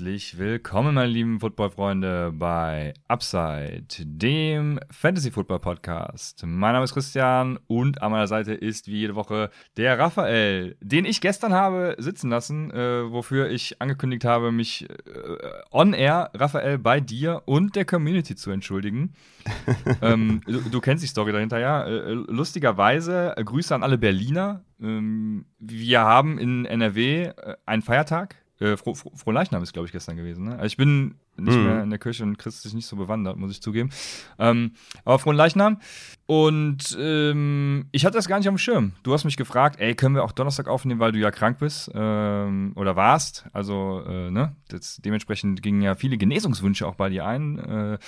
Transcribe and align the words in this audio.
Herzlich 0.00 0.38
willkommen, 0.38 0.94
meine 0.94 1.12
lieben 1.12 1.40
Football-Freunde, 1.40 2.32
bei 2.34 2.94
Upside, 3.06 3.84
dem 3.98 4.80
Fantasy-Football-Podcast. 4.90 6.42
Mein 6.46 6.72
Name 6.72 6.84
ist 6.84 6.94
Christian 6.94 7.58
und 7.66 8.00
an 8.00 8.10
meiner 8.10 8.26
Seite 8.26 8.54
ist 8.54 8.86
wie 8.86 9.00
jede 9.00 9.14
Woche 9.14 9.50
der 9.76 9.98
Raphael, 9.98 10.78
den 10.80 11.04
ich 11.04 11.20
gestern 11.20 11.52
habe 11.52 11.96
sitzen 11.98 12.30
lassen, 12.30 12.70
äh, 12.70 13.12
wofür 13.12 13.50
ich 13.50 13.82
angekündigt 13.82 14.24
habe, 14.24 14.52
mich 14.52 14.88
äh, 14.88 14.96
on-air, 15.70 16.30
Raphael, 16.32 16.78
bei 16.78 17.00
dir 17.00 17.42
und 17.44 17.76
der 17.76 17.84
Community 17.84 18.34
zu 18.34 18.50
entschuldigen. 18.52 19.12
ähm, 20.00 20.40
du, 20.46 20.60
du, 20.62 20.80
kennst 20.80 21.04
die 21.04 21.08
Story 21.08 21.30
dahinter, 21.32 21.58
ja. 21.58 21.84
Äh, 21.84 22.12
lustigerweise, 22.12 23.34
äh, 23.36 23.44
Grüße 23.44 23.74
an 23.74 23.82
alle 23.82 23.98
Berliner. 23.98 24.64
Ähm, 24.80 25.44
wir 25.58 26.00
haben 26.00 26.38
in 26.38 26.64
NRW 26.64 27.24
äh, 27.24 27.56
einen 27.66 27.82
Feiertag 27.82 28.36
äh, 28.60 28.76
Fro 28.76 28.94
Fro 28.94 29.12
Frohleichnam 29.14 29.62
ist, 29.62 29.72
glaube 29.72 29.86
ich, 29.86 29.92
gestern 29.92 30.16
gewesen. 30.16 30.44
Ne? 30.44 30.52
Also 30.52 30.66
ich 30.66 30.76
bin 30.76 31.16
nicht 31.36 31.56
mhm. 31.56 31.64
mehr 31.64 31.82
in 31.82 31.90
der 31.90 31.98
Kirche 31.98 32.22
und 32.22 32.38
christlich 32.38 32.74
nicht 32.74 32.86
so 32.86 32.96
bewandert, 32.96 33.36
muss 33.36 33.50
ich 33.50 33.62
zugeben. 33.62 33.90
Ähm, 34.38 34.72
aber 35.04 35.18
Frohen 35.18 35.36
Leichnam. 35.36 35.80
Und 36.26 36.96
ähm, 37.00 37.86
ich 37.92 38.04
hatte 38.04 38.16
das 38.16 38.28
gar 38.28 38.38
nicht 38.38 38.48
auf 38.48 38.54
dem 38.54 38.58
Schirm. 38.58 38.92
Du 39.02 39.12
hast 39.12 39.24
mich 39.24 39.36
gefragt, 39.36 39.80
ey, 39.80 39.94
können 39.94 40.14
wir 40.14 40.22
auch 40.22 40.32
Donnerstag 40.32 40.68
aufnehmen, 40.68 41.00
weil 41.00 41.12
du 41.12 41.18
ja 41.18 41.30
krank 41.30 41.58
bist 41.58 41.90
ähm, 41.94 42.72
oder 42.76 42.94
warst. 42.94 43.46
Also, 43.52 44.04
äh, 44.06 44.30
ne, 44.30 44.54
das, 44.68 45.00
dementsprechend 45.04 45.62
gingen 45.62 45.82
ja 45.82 45.94
viele 45.94 46.18
Genesungswünsche 46.18 46.86
auch 46.86 46.94
bei 46.94 47.08
dir 47.08 47.26
ein. 47.26 47.58
Äh, 47.58 47.98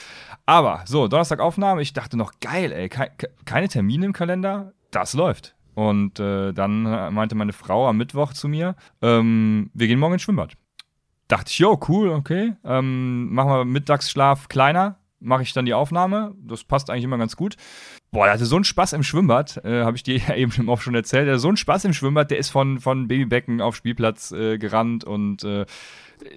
aber 0.46 0.82
so, 0.86 1.08
Donnerstag 1.08 1.40
Aufnahme, 1.40 1.82
ich 1.82 1.94
dachte 1.94 2.16
noch, 2.16 2.38
geil, 2.40 2.72
ey, 2.72 2.88
ke 2.88 3.10
keine 3.44 3.68
Termine 3.68 4.06
im 4.06 4.12
Kalender, 4.12 4.72
das 4.90 5.14
läuft. 5.14 5.56
Und 5.74 6.20
äh, 6.20 6.52
dann 6.52 6.82
meinte 7.14 7.34
meine 7.34 7.52
Frau 7.52 7.88
am 7.88 7.96
Mittwoch 7.96 8.32
zu 8.32 8.48
mir, 8.48 8.76
ähm, 9.00 9.70
wir 9.74 9.86
gehen 9.86 9.98
morgen 9.98 10.14
ins 10.14 10.22
Schwimmbad. 10.22 10.54
Dachte 11.28 11.50
ich, 11.50 11.58
jo, 11.58 11.80
cool, 11.88 12.10
okay. 12.10 12.54
Ähm, 12.64 13.32
machen 13.32 13.50
wir 13.50 13.64
Mittagsschlaf 13.64 14.48
kleiner, 14.48 14.98
mache 15.18 15.42
ich 15.42 15.52
dann 15.52 15.64
die 15.64 15.72
Aufnahme. 15.72 16.34
Das 16.46 16.64
passt 16.64 16.90
eigentlich 16.90 17.04
immer 17.04 17.16
ganz 17.16 17.36
gut. 17.36 17.56
Boah, 18.10 18.26
er 18.26 18.34
hatte 18.34 18.44
so 18.44 18.56
einen 18.56 18.64
Spaß 18.64 18.92
im 18.92 19.02
Schwimmbad, 19.02 19.64
äh, 19.64 19.84
habe 19.84 19.96
ich 19.96 20.02
dir 20.02 20.16
ja 20.28 20.34
eben 20.34 20.68
auch 20.68 20.82
schon 20.82 20.94
erzählt. 20.94 21.26
Er 21.26 21.32
hatte 21.32 21.40
so 21.40 21.48
einen 21.48 21.56
Spaß 21.56 21.86
im 21.86 21.94
Schwimmbad, 21.94 22.30
der 22.30 22.38
ist 22.38 22.50
von, 22.50 22.80
von 22.80 23.08
Babybecken 23.08 23.62
auf 23.62 23.76
Spielplatz 23.76 24.32
äh, 24.32 24.58
gerannt 24.58 25.04
und 25.04 25.44
äh, 25.44 25.64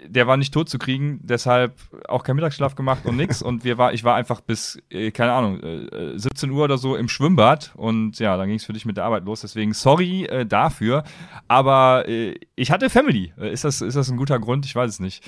der 0.08 0.28
war 0.28 0.38
nicht 0.38 0.54
tot 0.54 0.70
zu 0.70 0.78
kriegen, 0.78 1.20
deshalb 1.24 1.74
auch 2.08 2.24
kein 2.24 2.36
Mittagsschlaf 2.36 2.76
gemacht 2.76 3.06
und 3.06 3.18
nix. 3.18 3.42
Und 3.42 3.64
wir 3.64 3.78
war, 3.78 3.94
ich 3.94 4.04
war 4.04 4.16
einfach 4.16 4.42
bis, 4.42 4.80
äh, 4.90 5.12
keine 5.12 5.34
Ahnung, 5.34 5.60
äh, 5.62 6.18
17 6.18 6.52
Uhr 6.52 6.64
oder 6.64 6.78
so 6.78 6.96
im 6.96 7.10
Schwimmbad 7.10 7.74
und 7.76 8.20
ja, 8.20 8.38
dann 8.38 8.48
ging 8.48 8.58
es 8.58 8.66
für 8.66 8.74
dich 8.74 8.86
mit 8.86 8.98
der 8.98 9.06
Arbeit 9.06 9.26
los. 9.26 9.42
Deswegen 9.42 9.74
sorry 9.74 10.26
äh, 10.26 10.46
dafür. 10.46 11.04
Aber 11.48 12.08
äh, 12.08 12.36
ich 12.56 12.72
hatte 12.72 12.90
Family. 12.90 13.34
Äh, 13.38 13.52
ist 13.52 13.64
das, 13.64 13.82
ist 13.82 13.96
das 13.96 14.10
ein 14.10 14.18
guter 14.18 14.40
Grund? 14.40 14.66
Ich 14.66 14.76
weiß 14.76 14.90
es 14.90 15.00
nicht. 15.00 15.24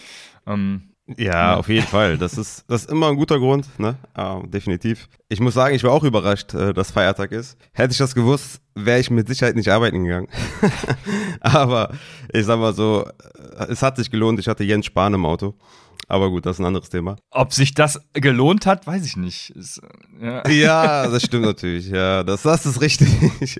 Ähm, 0.45 0.89
ja, 1.15 1.55
auf 1.55 1.69
jeden 1.69 1.87
Fall. 1.87 2.17
Das 2.17 2.37
ist, 2.37 2.65
das 2.67 2.83
ist 2.83 2.91
immer 2.91 3.07
ein 3.07 3.15
guter 3.15 3.39
Grund, 3.39 3.67
ne? 3.79 3.95
Ah, 4.13 4.41
definitiv. 4.45 5.07
Ich 5.29 5.39
muss 5.39 5.53
sagen, 5.53 5.73
ich 5.73 5.83
war 5.83 5.91
auch 5.91 6.03
überrascht, 6.03 6.53
äh, 6.53 6.73
dass 6.73 6.91
Feiertag 6.91 7.31
ist. 7.31 7.57
Hätte 7.71 7.93
ich 7.93 7.97
das 7.97 8.13
gewusst, 8.13 8.61
wäre 8.75 8.99
ich 8.99 9.09
mit 9.09 9.27
Sicherheit 9.27 9.55
nicht 9.55 9.69
arbeiten 9.69 10.03
gegangen. 10.03 10.27
Aber 11.39 11.93
ich 12.33 12.45
sag 12.45 12.59
mal 12.59 12.73
so, 12.73 13.05
äh, 13.57 13.67
es 13.69 13.81
hat 13.81 13.95
sich 13.95 14.11
gelohnt. 14.11 14.39
Ich 14.39 14.47
hatte 14.49 14.65
Jens 14.65 14.85
Spahn 14.85 15.13
im 15.13 15.25
Auto. 15.25 15.55
Aber 16.09 16.29
gut, 16.29 16.45
das 16.45 16.57
ist 16.57 16.59
ein 16.59 16.65
anderes 16.65 16.89
Thema. 16.89 17.17
Ob 17.31 17.53
sich 17.53 17.73
das 17.73 18.01
gelohnt 18.13 18.65
hat, 18.65 18.85
weiß 18.85 19.05
ich 19.05 19.17
nicht. 19.17 19.51
Ist, 19.51 19.81
ja. 20.21 20.47
ja. 20.49 21.07
das 21.07 21.23
stimmt 21.23 21.45
natürlich. 21.45 21.89
Ja, 21.89 22.23
das, 22.23 22.43
das 22.43 22.65
ist 22.65 22.81
richtig. 22.81 23.59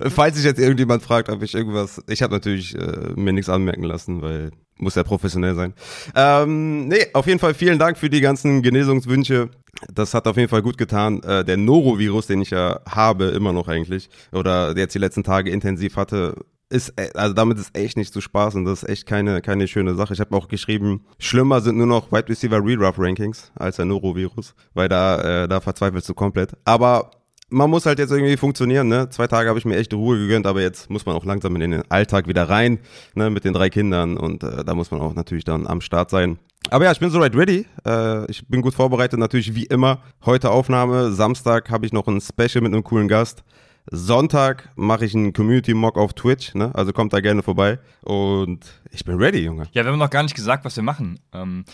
Falls 0.00 0.36
sich 0.36 0.44
jetzt 0.44 0.60
irgendjemand 0.60 1.02
fragt, 1.02 1.28
ob 1.28 1.42
ich 1.42 1.54
irgendwas, 1.54 2.00
ich 2.08 2.22
habe 2.22 2.34
natürlich 2.34 2.76
äh, 2.76 3.12
mir 3.16 3.32
nichts 3.32 3.48
anmerken 3.48 3.82
lassen, 3.82 4.22
weil 4.22 4.52
muss 4.78 4.94
ja 4.94 5.02
professionell 5.02 5.54
sein. 5.54 5.74
Ähm, 6.14 6.88
nee, 6.88 7.06
auf 7.12 7.26
jeden 7.26 7.38
Fall 7.38 7.54
vielen 7.54 7.78
Dank 7.78 7.98
für 7.98 8.10
die 8.10 8.20
ganzen 8.20 8.62
Genesungswünsche. 8.62 9.50
Das 9.92 10.14
hat 10.14 10.26
auf 10.26 10.36
jeden 10.36 10.48
Fall 10.48 10.62
gut 10.62 10.78
getan. 10.78 11.22
Äh, 11.22 11.44
der 11.44 11.56
Norovirus, 11.56 12.26
den 12.26 12.40
ich 12.42 12.50
ja 12.50 12.80
habe, 12.88 13.26
immer 13.26 13.52
noch 13.52 13.68
eigentlich, 13.68 14.08
oder 14.32 14.76
jetzt 14.76 14.94
die 14.94 14.98
letzten 14.98 15.22
Tage 15.22 15.50
intensiv 15.50 15.96
hatte, 15.96 16.34
ist, 16.70 16.90
äh, 16.96 17.10
also 17.14 17.34
damit 17.34 17.58
ist 17.58 17.76
echt 17.76 17.96
nicht 17.96 18.12
zu 18.12 18.20
spaßen. 18.20 18.64
Das 18.64 18.82
ist 18.82 18.88
echt 18.88 19.06
keine, 19.06 19.40
keine 19.40 19.68
schöne 19.68 19.94
Sache. 19.94 20.14
Ich 20.14 20.20
habe 20.20 20.34
auch 20.36 20.48
geschrieben, 20.48 21.04
schlimmer 21.18 21.60
sind 21.60 21.76
nur 21.76 21.86
noch 21.86 22.12
Wide 22.12 22.28
Receiver 22.28 22.64
Redraft 22.64 22.98
Rankings 22.98 23.52
als 23.54 23.76
der 23.76 23.84
Norovirus, 23.84 24.54
weil 24.74 24.88
da, 24.88 25.44
äh, 25.44 25.48
da 25.48 25.60
verzweifelst 25.60 26.08
du 26.08 26.14
komplett. 26.14 26.52
Aber 26.64 27.10
man 27.50 27.70
muss 27.70 27.86
halt 27.86 27.98
jetzt 27.98 28.10
irgendwie 28.10 28.36
funktionieren, 28.36 28.88
ne? 28.88 29.08
Zwei 29.10 29.26
Tage 29.26 29.48
habe 29.48 29.58
ich 29.58 29.64
mir 29.64 29.76
echt 29.76 29.92
Ruhe 29.94 30.18
gegönnt, 30.18 30.46
aber 30.46 30.60
jetzt 30.60 30.90
muss 30.90 31.06
man 31.06 31.16
auch 31.16 31.24
langsam 31.24 31.54
in 31.56 31.70
den 31.70 31.90
Alltag 31.90 32.28
wieder 32.28 32.48
rein, 32.48 32.78
ne? 33.14 33.30
Mit 33.30 33.44
den 33.44 33.54
drei 33.54 33.70
Kindern 33.70 34.16
und 34.16 34.42
äh, 34.42 34.64
da 34.64 34.74
muss 34.74 34.90
man 34.90 35.00
auch 35.00 35.14
natürlich 35.14 35.44
dann 35.44 35.66
am 35.66 35.80
Start 35.80 36.10
sein. 36.10 36.38
Aber 36.70 36.84
ja, 36.84 36.92
ich 36.92 37.00
bin 37.00 37.10
soweit 37.10 37.34
ready. 37.34 37.66
Äh, 37.86 38.30
ich 38.30 38.46
bin 38.46 38.62
gut 38.62 38.74
vorbereitet, 38.74 39.18
natürlich 39.18 39.54
wie 39.54 39.64
immer. 39.64 40.02
Heute 40.24 40.50
Aufnahme, 40.50 41.12
Samstag 41.12 41.70
habe 41.70 41.86
ich 41.86 41.92
noch 41.92 42.06
ein 42.06 42.20
Special 42.20 42.62
mit 42.62 42.72
einem 42.72 42.84
coolen 42.84 43.08
Gast. 43.08 43.44
Sonntag 43.90 44.70
mache 44.76 45.06
ich 45.06 45.14
einen 45.14 45.32
Community-Mock 45.32 45.96
auf 45.96 46.12
Twitch, 46.12 46.54
ne? 46.54 46.70
Also 46.74 46.92
kommt 46.92 47.14
da 47.14 47.20
gerne 47.20 47.42
vorbei. 47.42 47.78
Und 48.02 48.66
ich 48.90 49.04
bin 49.04 49.16
ready, 49.16 49.38
Junge. 49.38 49.66
Ja, 49.72 49.84
wir 49.84 49.92
haben 49.92 49.98
noch 49.98 50.10
gar 50.10 50.22
nicht 50.22 50.34
gesagt, 50.34 50.66
was 50.66 50.76
wir 50.76 50.82
machen. 50.82 51.18
Ähm, 51.32 51.64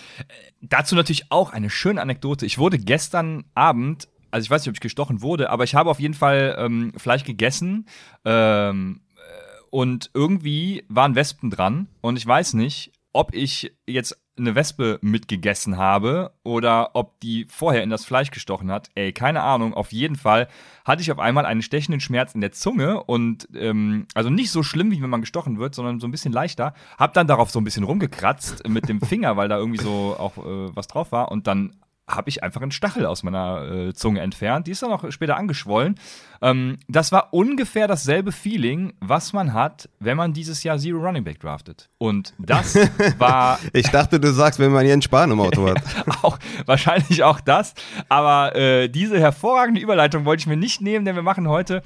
dazu 0.61 0.95
natürlich 0.95 1.33
auch 1.33 1.53
eine 1.53 1.71
schöne 1.71 2.01
Anekdote. 2.01 2.47
Ich 2.47 2.59
wurde 2.59 2.79
gestern 2.79 3.45
Abend 3.55 4.07
also 4.35 4.47
ich 4.47 4.51
weiß 4.51 4.63
nicht, 4.63 4.71
ob 4.71 4.75
ich 4.75 4.81
gestochen 4.81 5.23
wurde, 5.23 5.49
aber 5.49 5.63
ich 5.63 5.77
habe 5.77 5.89
auf 5.89 6.01
jeden 6.01 6.15
Fall 6.15 6.57
ähm, 6.59 6.93
Fleisch 6.97 7.23
gegessen 7.23 7.87
ähm, 8.25 9.01
äh, 9.15 9.63
und 9.71 10.11
irgendwie 10.13 10.85
waren 10.89 11.15
Wespen 11.15 11.51
dran 11.51 11.87
und 12.01 12.17
ich 12.17 12.27
weiß 12.27 12.55
nicht, 12.55 12.91
ob 13.13 13.33
ich 13.33 13.73
jetzt 13.87 14.21
eine 14.37 14.57
Wespe 14.57 14.99
mitgegessen 15.03 15.77
habe 15.77 16.33
oder 16.43 16.97
ob 16.97 17.21
die 17.21 17.47
vorher 17.49 17.85
in 17.85 17.91
das 17.91 18.05
Fleisch 18.05 18.33
gestochen 18.33 18.73
hat. 18.73 18.91
Ey, 18.97 19.13
keine 19.13 19.43
Ahnung. 19.43 19.73
Auf 19.73 19.93
jeden 19.93 20.17
Fall 20.17 20.49
hatte 20.85 21.03
ich 21.03 21.13
auf 21.13 21.21
einmal 21.21 21.47
einen 21.47 21.63
stechenden 21.63 22.01
Schmerz 22.01 22.35
in 22.35 22.41
der 22.41 22.51
Zunge 22.51 23.05
und 23.05 23.49
ähm, 23.55 24.09
also 24.15 24.31
nicht 24.31 24.51
so 24.51 24.65
schlimm, 24.65 24.91
wie 24.91 25.01
wenn 25.01 25.11
man 25.11 25.21
gestochen 25.21 25.61
wird, 25.61 25.77
sondern 25.77 26.01
so 26.01 26.09
ein 26.09 26.11
bisschen 26.11 26.33
leichter. 26.33 26.75
Hab 26.99 27.15
dann 27.15 27.29
darauf 27.29 27.53
so 27.53 27.61
ein 27.61 27.65
bisschen 27.65 27.85
rumgekratzt 27.85 28.69
mit 28.69 28.89
dem 28.89 29.01
Finger, 29.01 29.37
weil 29.37 29.49
da 29.49 29.59
irgendwie 29.59 29.81
so 29.81 30.17
auch 30.19 30.37
äh, 30.39 30.75
was 30.75 30.89
drauf 30.89 31.13
war 31.13 31.31
und 31.31 31.47
dann 31.47 31.77
habe 32.07 32.29
ich 32.29 32.43
einfach 32.43 32.61
einen 32.61 32.71
Stachel 32.71 33.07
aus 33.07 33.23
meiner 33.23 33.71
äh, 33.71 33.95
Zunge 33.95 34.21
entfernt. 34.21 34.67
Die 34.67 34.73
ist 34.73 34.83
dann 34.83 34.93
auch 34.93 35.11
später 35.11 35.37
angeschwollen. 35.37 35.95
Ähm, 36.43 36.79
das 36.87 37.13
war 37.13 37.33
ungefähr 37.33 37.89
dasselbe 37.89 38.31
Feeling, 38.31 38.93
was 39.01 39.33
man 39.33 39.55
hat, 39.55 39.89
wenn 40.01 40.17
man 40.17 40.35
dieses 40.35 40.63
Jahr 40.63 40.79
Zero 40.79 40.99
Running 40.99 41.25
Back 41.25 41.41
draftet. 41.41 41.89
Und 41.97 42.35
das 42.39 42.77
war. 43.19 43.59
ich 43.73 43.89
dachte, 43.89 44.21
du 44.21 44.33
sagst, 44.33 44.59
wenn 44.59 44.73
man 44.73 44.85
hier 44.85 44.93
einen 44.93 45.03
Spahn 45.03 45.31
im 45.31 45.41
Auto 45.41 45.67
hat. 45.67 45.83
auch, 46.23 46.39
wahrscheinlich 46.67 47.23
auch 47.23 47.41
das. 47.41 47.75
Aber 48.09 48.55
äh, 48.55 48.89
diese 48.89 49.19
hervorragende 49.19 49.81
Überleitung 49.81 50.27
wollte 50.27 50.43
ich 50.43 50.47
mir 50.47 50.59
nicht 50.59 50.83
nehmen, 50.83 51.07
denn 51.07 51.17
wir 51.17 51.23
machen 51.23 51.49
heute. 51.49 51.83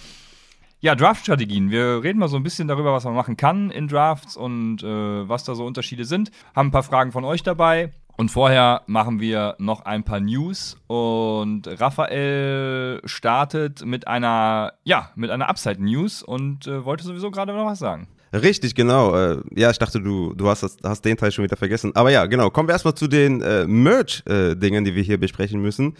Ja, 0.80 0.94
Draft-Strategien. 0.94 1.70
Wir 1.70 2.02
reden 2.02 2.18
mal 2.18 2.28
so 2.28 2.36
ein 2.36 2.44
bisschen 2.44 2.68
darüber, 2.68 2.92
was 2.92 3.04
man 3.04 3.14
machen 3.14 3.36
kann 3.36 3.70
in 3.70 3.88
Drafts 3.88 4.36
und 4.36 4.82
äh, 4.82 5.28
was 5.28 5.44
da 5.44 5.54
so 5.54 5.64
Unterschiede 5.64 6.04
sind. 6.04 6.30
Haben 6.54 6.68
ein 6.68 6.72
paar 6.72 6.84
Fragen 6.84 7.10
von 7.10 7.24
euch 7.24 7.42
dabei. 7.42 7.92
Und 8.18 8.30
vorher 8.30 8.82
machen 8.88 9.20
wir 9.20 9.54
noch 9.58 9.82
ein 9.84 10.02
paar 10.02 10.18
News 10.18 10.76
und 10.88 11.68
Raphael 11.80 13.00
startet 13.04 13.86
mit 13.86 14.08
einer, 14.08 14.72
ja, 14.82 15.12
mit 15.14 15.30
einer 15.30 15.48
Upside-News 15.48 16.24
und 16.24 16.66
äh, 16.66 16.84
wollte 16.84 17.04
sowieso 17.04 17.30
gerade 17.30 17.52
noch 17.52 17.64
was 17.64 17.78
sagen. 17.78 18.08
Richtig, 18.32 18.74
genau. 18.74 19.14
Äh, 19.14 19.40
ja, 19.54 19.70
ich 19.70 19.78
dachte, 19.78 20.00
du, 20.00 20.34
du 20.34 20.48
hast, 20.48 20.80
hast 20.82 21.04
den 21.04 21.16
Teil 21.16 21.30
schon 21.30 21.44
wieder 21.44 21.56
vergessen. 21.56 21.94
Aber 21.94 22.10
ja, 22.10 22.26
genau. 22.26 22.50
Kommen 22.50 22.68
wir 22.68 22.72
erstmal 22.72 22.94
zu 22.94 23.06
den 23.06 23.40
äh, 23.40 23.68
Merch-Dingen, 23.68 24.84
äh, 24.84 24.88
die 24.90 24.96
wir 24.96 25.02
hier 25.04 25.20
besprechen 25.20 25.62
müssen. 25.62 25.94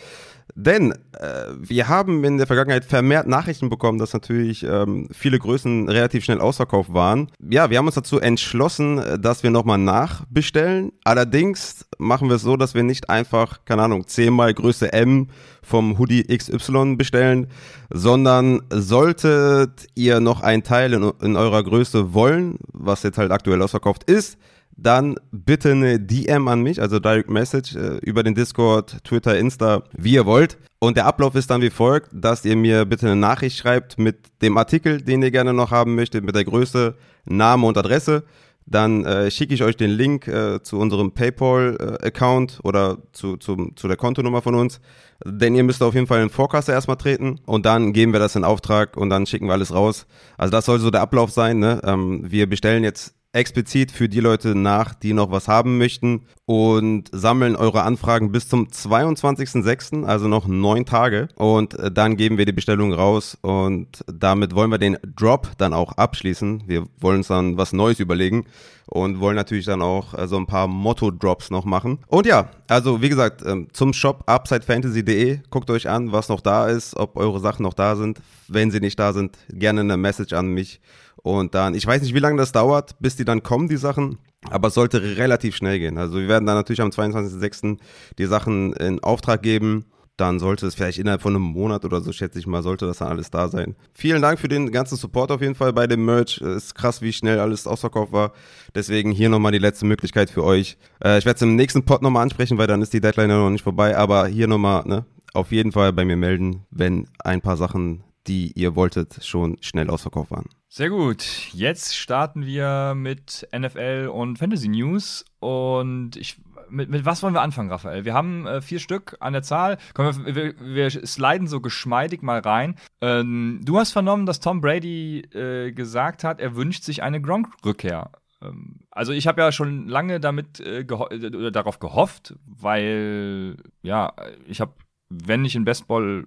Denn 0.55 0.93
äh, 0.93 1.45
wir 1.59 1.89
haben 1.89 2.25
in 2.25 2.39
der 2.39 2.47
Vergangenheit 2.47 2.85
vermehrt 2.85 3.27
Nachrichten 3.27 3.69
bekommen, 3.69 3.99
dass 3.99 4.13
natürlich 4.13 4.65
ähm, 4.65 5.09
viele 5.13 5.39
Größen 5.39 5.89
relativ 5.89 6.25
schnell 6.25 6.41
ausverkauft 6.41 6.93
waren. 6.93 7.31
Ja, 7.49 7.71
wir 7.71 7.79
haben 7.79 7.87
uns 7.87 7.95
dazu 7.95 8.19
entschlossen, 8.19 9.03
dass 9.21 9.43
wir 9.43 9.51
nochmal 9.51 9.79
nachbestellen. 9.79 10.93
Allerdings 11.05 11.87
machen 11.99 12.29
wir 12.29 12.37
es 12.37 12.43
so, 12.43 12.57
dass 12.57 12.75
wir 12.75 12.83
nicht 12.83 13.11
einfach, 13.11 13.65
keine 13.65 13.83
Ahnung, 13.83 14.07
zehnmal 14.07 14.55
Größe 14.55 14.93
M 14.93 15.29
vom 15.63 15.99
Hoodie 15.99 16.25
XY 16.25 16.97
bestellen, 16.97 17.49
sondern 17.91 18.63
solltet 18.71 19.87
ihr 19.95 20.21
noch 20.21 20.41
einen 20.41 20.63
Teil 20.63 20.93
in, 20.95 21.13
in 21.21 21.37
eurer 21.37 21.63
Größe 21.63 22.15
wollen, 22.15 22.59
was 22.73 23.03
jetzt 23.03 23.19
halt 23.19 23.33
aktuell 23.33 23.61
ausverkauft 23.63 24.05
ist, 24.05 24.39
dann 24.79 25.17
bitte 25.33 25.73
eine 25.73 25.99
DM 25.99 26.47
an 26.47 26.63
mich, 26.63 26.81
also 26.81 27.01
Direct 27.01 27.29
Message 27.29 27.75
äh, 27.75 27.99
über 27.99 28.23
den 28.23 28.37
Discord, 28.37 29.03
Twitter, 29.03 29.37
Insta, 29.37 29.83
wie 29.97 30.13
ihr 30.13 30.25
wollt. 30.25 30.57
Und 30.79 30.97
der 30.97 31.07
Ablauf 31.07 31.35
ist 31.35 31.51
dann 31.51 31.61
wie 31.61 31.71
folgt, 31.71 32.11
dass 32.13 32.45
ihr 32.45 32.55
mir 32.55 32.85
bitte 32.85 33.07
eine 33.07 33.17
Nachricht 33.17 33.59
schreibt 33.59 33.99
mit 33.99 34.19
dem 34.41 34.57
Artikel, 34.57 35.03
den 35.03 35.21
ihr 35.23 35.33
gerne 35.33 35.53
noch 35.53 35.73
haben 35.73 35.97
möchtet, 35.97 36.25
mit 36.25 36.37
der 36.37 36.45
Größe, 36.45 36.95
Name 37.25 37.67
und 37.67 37.77
Adresse. 37.77 38.23
Dann 38.67 39.05
äh, 39.05 39.31
schicke 39.33 39.55
ich 39.55 39.65
euch 39.65 39.77
den 39.77 39.91
Link 39.91 40.29
äh, 40.29 40.63
zu 40.63 40.79
unserem 40.79 41.11
PayPal-Account 41.11 42.61
äh, 42.63 42.67
oder 42.67 42.99
zu, 43.13 43.37
zu, 43.39 43.73
zu 43.75 43.89
der 43.89 43.97
Kontonummer 43.97 44.43
von 44.43 44.55
uns. 44.55 44.81
Denn 45.25 45.57
ihr 45.57 45.65
müsst 45.65 45.83
auf 45.83 45.95
jeden 45.95 46.07
Fall 46.07 46.21
in 46.21 46.29
den 46.29 46.33
Forecast 46.33 46.69
erstmal 46.69 46.99
treten 46.99 47.41
und 47.47 47.67
dann 47.67 47.93
geben 47.93 48.13
wir 48.13 48.21
das 48.21 48.37
in 48.37 48.45
Auftrag 48.45 48.97
und 48.97 49.11
dann 49.11 49.27
schicken 49.27 49.47
wir 49.47 49.55
alles 49.55 49.75
raus. 49.75 50.07
Also 50.37 50.53
das 50.53 50.67
soll 50.67 50.79
so 50.79 50.91
der 50.93 51.01
Ablauf 51.01 51.31
sein. 51.33 51.59
Ne? 51.59 51.81
Ähm, 51.83 52.31
wir 52.31 52.49
bestellen 52.49 52.85
jetzt 52.85 53.18
explizit 53.39 53.93
für 53.93 54.09
die 54.09 54.21
Leute 54.21 54.55
nach, 54.55 54.95
die 54.95 55.13
noch 55.13 55.31
was 55.31 55.47
haben 55.47 55.79
möchten 55.79 56.27
und 56.45 57.09
sammeln 57.13 57.55
eure 57.55 57.83
Anfragen 57.85 58.33
bis 58.33 58.49
zum 58.49 58.67
22.06., 58.67 60.05
also 60.05 60.27
noch 60.27 60.47
neun 60.47 60.85
Tage. 60.85 61.29
Und 61.37 61.75
äh, 61.75 61.91
dann 61.91 62.17
geben 62.17 62.37
wir 62.37 62.47
die 62.47 62.53
Bestellung 62.53 62.93
raus 62.93 63.39
und 63.41 64.05
damit 64.13 64.55
wollen 64.55 64.71
wir 64.71 64.79
den 64.79 64.99
Drop 65.17 65.53
dann 65.57 65.73
auch 65.73 65.93
abschließen. 65.93 66.65
Wir 66.67 66.87
wollen 66.99 67.19
uns 67.19 67.29
dann 67.29 67.57
was 67.57 67.73
Neues 67.73 68.01
überlegen 68.01 68.45
und 68.87 69.21
wollen 69.21 69.37
natürlich 69.37 69.67
dann 69.67 69.83
auch 69.83 70.15
äh, 70.15 70.27
so 70.27 70.37
ein 70.37 70.47
paar 70.47 70.67
Motto-Drops 70.67 71.51
noch 71.51 71.65
machen. 71.65 71.99
Und 72.09 72.27
ja, 72.27 72.51
also 72.67 73.03
wie 73.03 73.09
gesagt, 73.09 73.43
ähm, 73.47 73.69
zum 73.73 73.93
Shop 73.93 74.25
upsidefantasy.de, 74.27 75.41
guckt 75.51 75.71
euch 75.71 75.89
an, 75.89 76.11
was 76.11 76.29
noch 76.29 76.41
da 76.41 76.67
ist, 76.67 76.97
ob 76.97 77.17
eure 77.17 77.39
Sachen 77.39 77.63
noch 77.63 77.75
da 77.75 77.95
sind. 77.95 78.21
Wenn 78.49 78.71
sie 78.71 78.81
nicht 78.81 78.99
da 78.99 79.13
sind, 79.13 79.39
gerne 79.51 79.83
eine 79.83 79.97
Message 79.97 80.33
an 80.33 80.49
mich. 80.49 80.81
Und 81.23 81.55
dann, 81.55 81.75
ich 81.75 81.87
weiß 81.87 82.03
nicht, 82.03 82.15
wie 82.15 82.21
lange 82.21 82.39
das 82.39 82.53
dauert, 82.53 82.99
bis 83.01 83.17
die 83.17 83.25
dann 83.25 83.43
kommen, 83.43 83.69
die 83.69 83.77
Sachen. 83.77 84.19
Aber 84.51 84.69
es 84.69 84.75
sollte 84.75 85.17
relativ 85.17 85.57
schnell 85.57 85.79
gehen. 85.79 85.99
Also 85.99 86.19
wir 86.19 86.29
werden 86.29 86.47
dann 86.47 86.57
natürlich 86.57 86.81
am 86.81 86.91
22.06. 86.91 87.79
die 88.19 88.27
Sachen 88.27 88.73
in 88.75 89.03
Auftrag 89.03 89.43
geben 89.43 89.87
dann 90.19 90.41
sollte 90.41 90.67
es 90.67 90.75
vielleicht 90.75 90.99
innerhalb 90.99 91.23
von 91.23 91.35
einem 91.35 91.45
Monat 91.45 91.85
oder 91.85 92.01
so, 92.01 92.13
schätze 92.13 92.41
ich 92.41 92.47
mal, 92.47 92.63
sollte 92.63 92.87
das 92.87 92.99
dann 92.99 93.09
alles 93.09 93.31
da 93.31 93.49
sein. 93.49 93.77
Vielen 93.95 94.21
Dank 94.21 94.41
für 94.41 94.49
den 94.49 94.73
ganzen 94.73 94.97
Support 94.97 95.31
auf 95.31 95.41
jeden 95.41 95.55
Fall 95.55 95.73
bei 95.73 95.87
dem 95.87 96.05
Merch. 96.05 96.41
Es 96.41 96.65
ist 96.65 96.75
krass, 96.75 97.01
wie 97.03 97.13
schnell 97.13 97.39
alles 97.39 97.69
ausverkauft 97.69 98.13
war. 98.13 98.33
Deswegen 98.75 99.13
hier 99.13 99.29
nochmal 99.29 99.53
die 99.53 99.59
letzte 99.59 99.87
Möglichkeit 99.87 100.29
für 100.29 100.43
euch. 100.43 100.77
Äh, 101.03 101.19
ich 101.19 101.25
werde 101.25 101.37
es 101.37 101.43
im 101.43 101.55
nächsten 101.55 101.85
Pod 101.85 102.03
nochmal 102.03 102.25
ansprechen, 102.25 102.59
weil 102.59 102.67
dann 102.67 102.83
ist 102.83 102.93
die 102.93 103.01
Deadline 103.01 103.31
ja 103.31 103.39
noch 103.39 103.51
nicht 103.51 103.63
vorbei. 103.63 103.97
Aber 103.97 104.27
hier 104.27 104.49
nochmal, 104.49 104.83
ne, 104.87 105.07
auf 105.35 105.53
jeden 105.53 105.71
Fall 105.71 105.93
bei 105.93 106.05
mir 106.05 106.17
melden, 106.17 106.67
wenn 106.73 107.07
ein 107.21 107.41
paar 107.41 107.57
Sachen, 107.57 108.03
die 108.27 108.51
ihr 108.57 108.75
wolltet, 108.75 109.25
schon 109.25 109.57
schnell 109.61 109.89
ausverkauft 109.89 110.33
waren. 110.33 110.47
Sehr 110.71 110.91
gut. 110.91 111.25
Jetzt 111.53 111.97
starten 111.97 112.45
wir 112.45 112.95
mit 112.95 113.49
NFL 113.57 114.11
und 114.13 114.39
Fantasy 114.39 114.69
News. 114.69 115.25
Und 115.41 116.17
ich 116.17 116.37
mit, 116.71 116.91
mit 116.91 117.05
was 117.07 117.23
wollen 117.23 117.35
wir 117.35 117.41
anfangen, 117.41 117.71
Raphael? 117.71 118.05
Wir 118.05 118.13
haben 118.13 118.47
äh, 118.47 118.61
vier 118.61 118.79
Stück 118.79 119.17
an 119.21 119.33
der 119.33 119.43
Zahl. 119.43 119.79
Komm, 119.95 120.27
wir, 120.27 120.55
wir, 120.61 120.91
sliden 120.91 121.47
so 121.47 121.61
geschmeidig 121.61 122.23
mal 122.23 122.41
rein. 122.41 122.77
Ähm, 123.01 123.61
du 123.65 123.79
hast 123.79 123.93
vernommen, 123.93 124.27
dass 124.27 124.41
Tom 124.41 124.61
Brady 124.61 125.21
äh, 125.33 125.73
gesagt 125.73 126.25
hat, 126.25 126.41
er 126.41 126.55
wünscht 126.55 126.85
sich 126.85 127.03
eine 127.03 127.23
Gronk-Rückkehr. 127.23 128.11
Ähm, 128.43 128.81
also 128.91 129.13
ich 129.13 129.27
habe 129.27 129.41
ja 129.41 129.53
schon 129.53 129.89
lange 129.89 130.21
damit 130.21 130.61
äh, 130.61 130.85
geho 130.85 131.09
äh, 131.09 131.51
darauf 131.51 131.79
gehofft, 131.79 132.35
weil 132.45 133.57
ja, 133.83 134.13
ich 134.47 134.61
habe 134.61 134.75
wenn 135.11 135.43
nicht 135.43 135.57
in 135.57 135.65
Bestball 135.65 136.27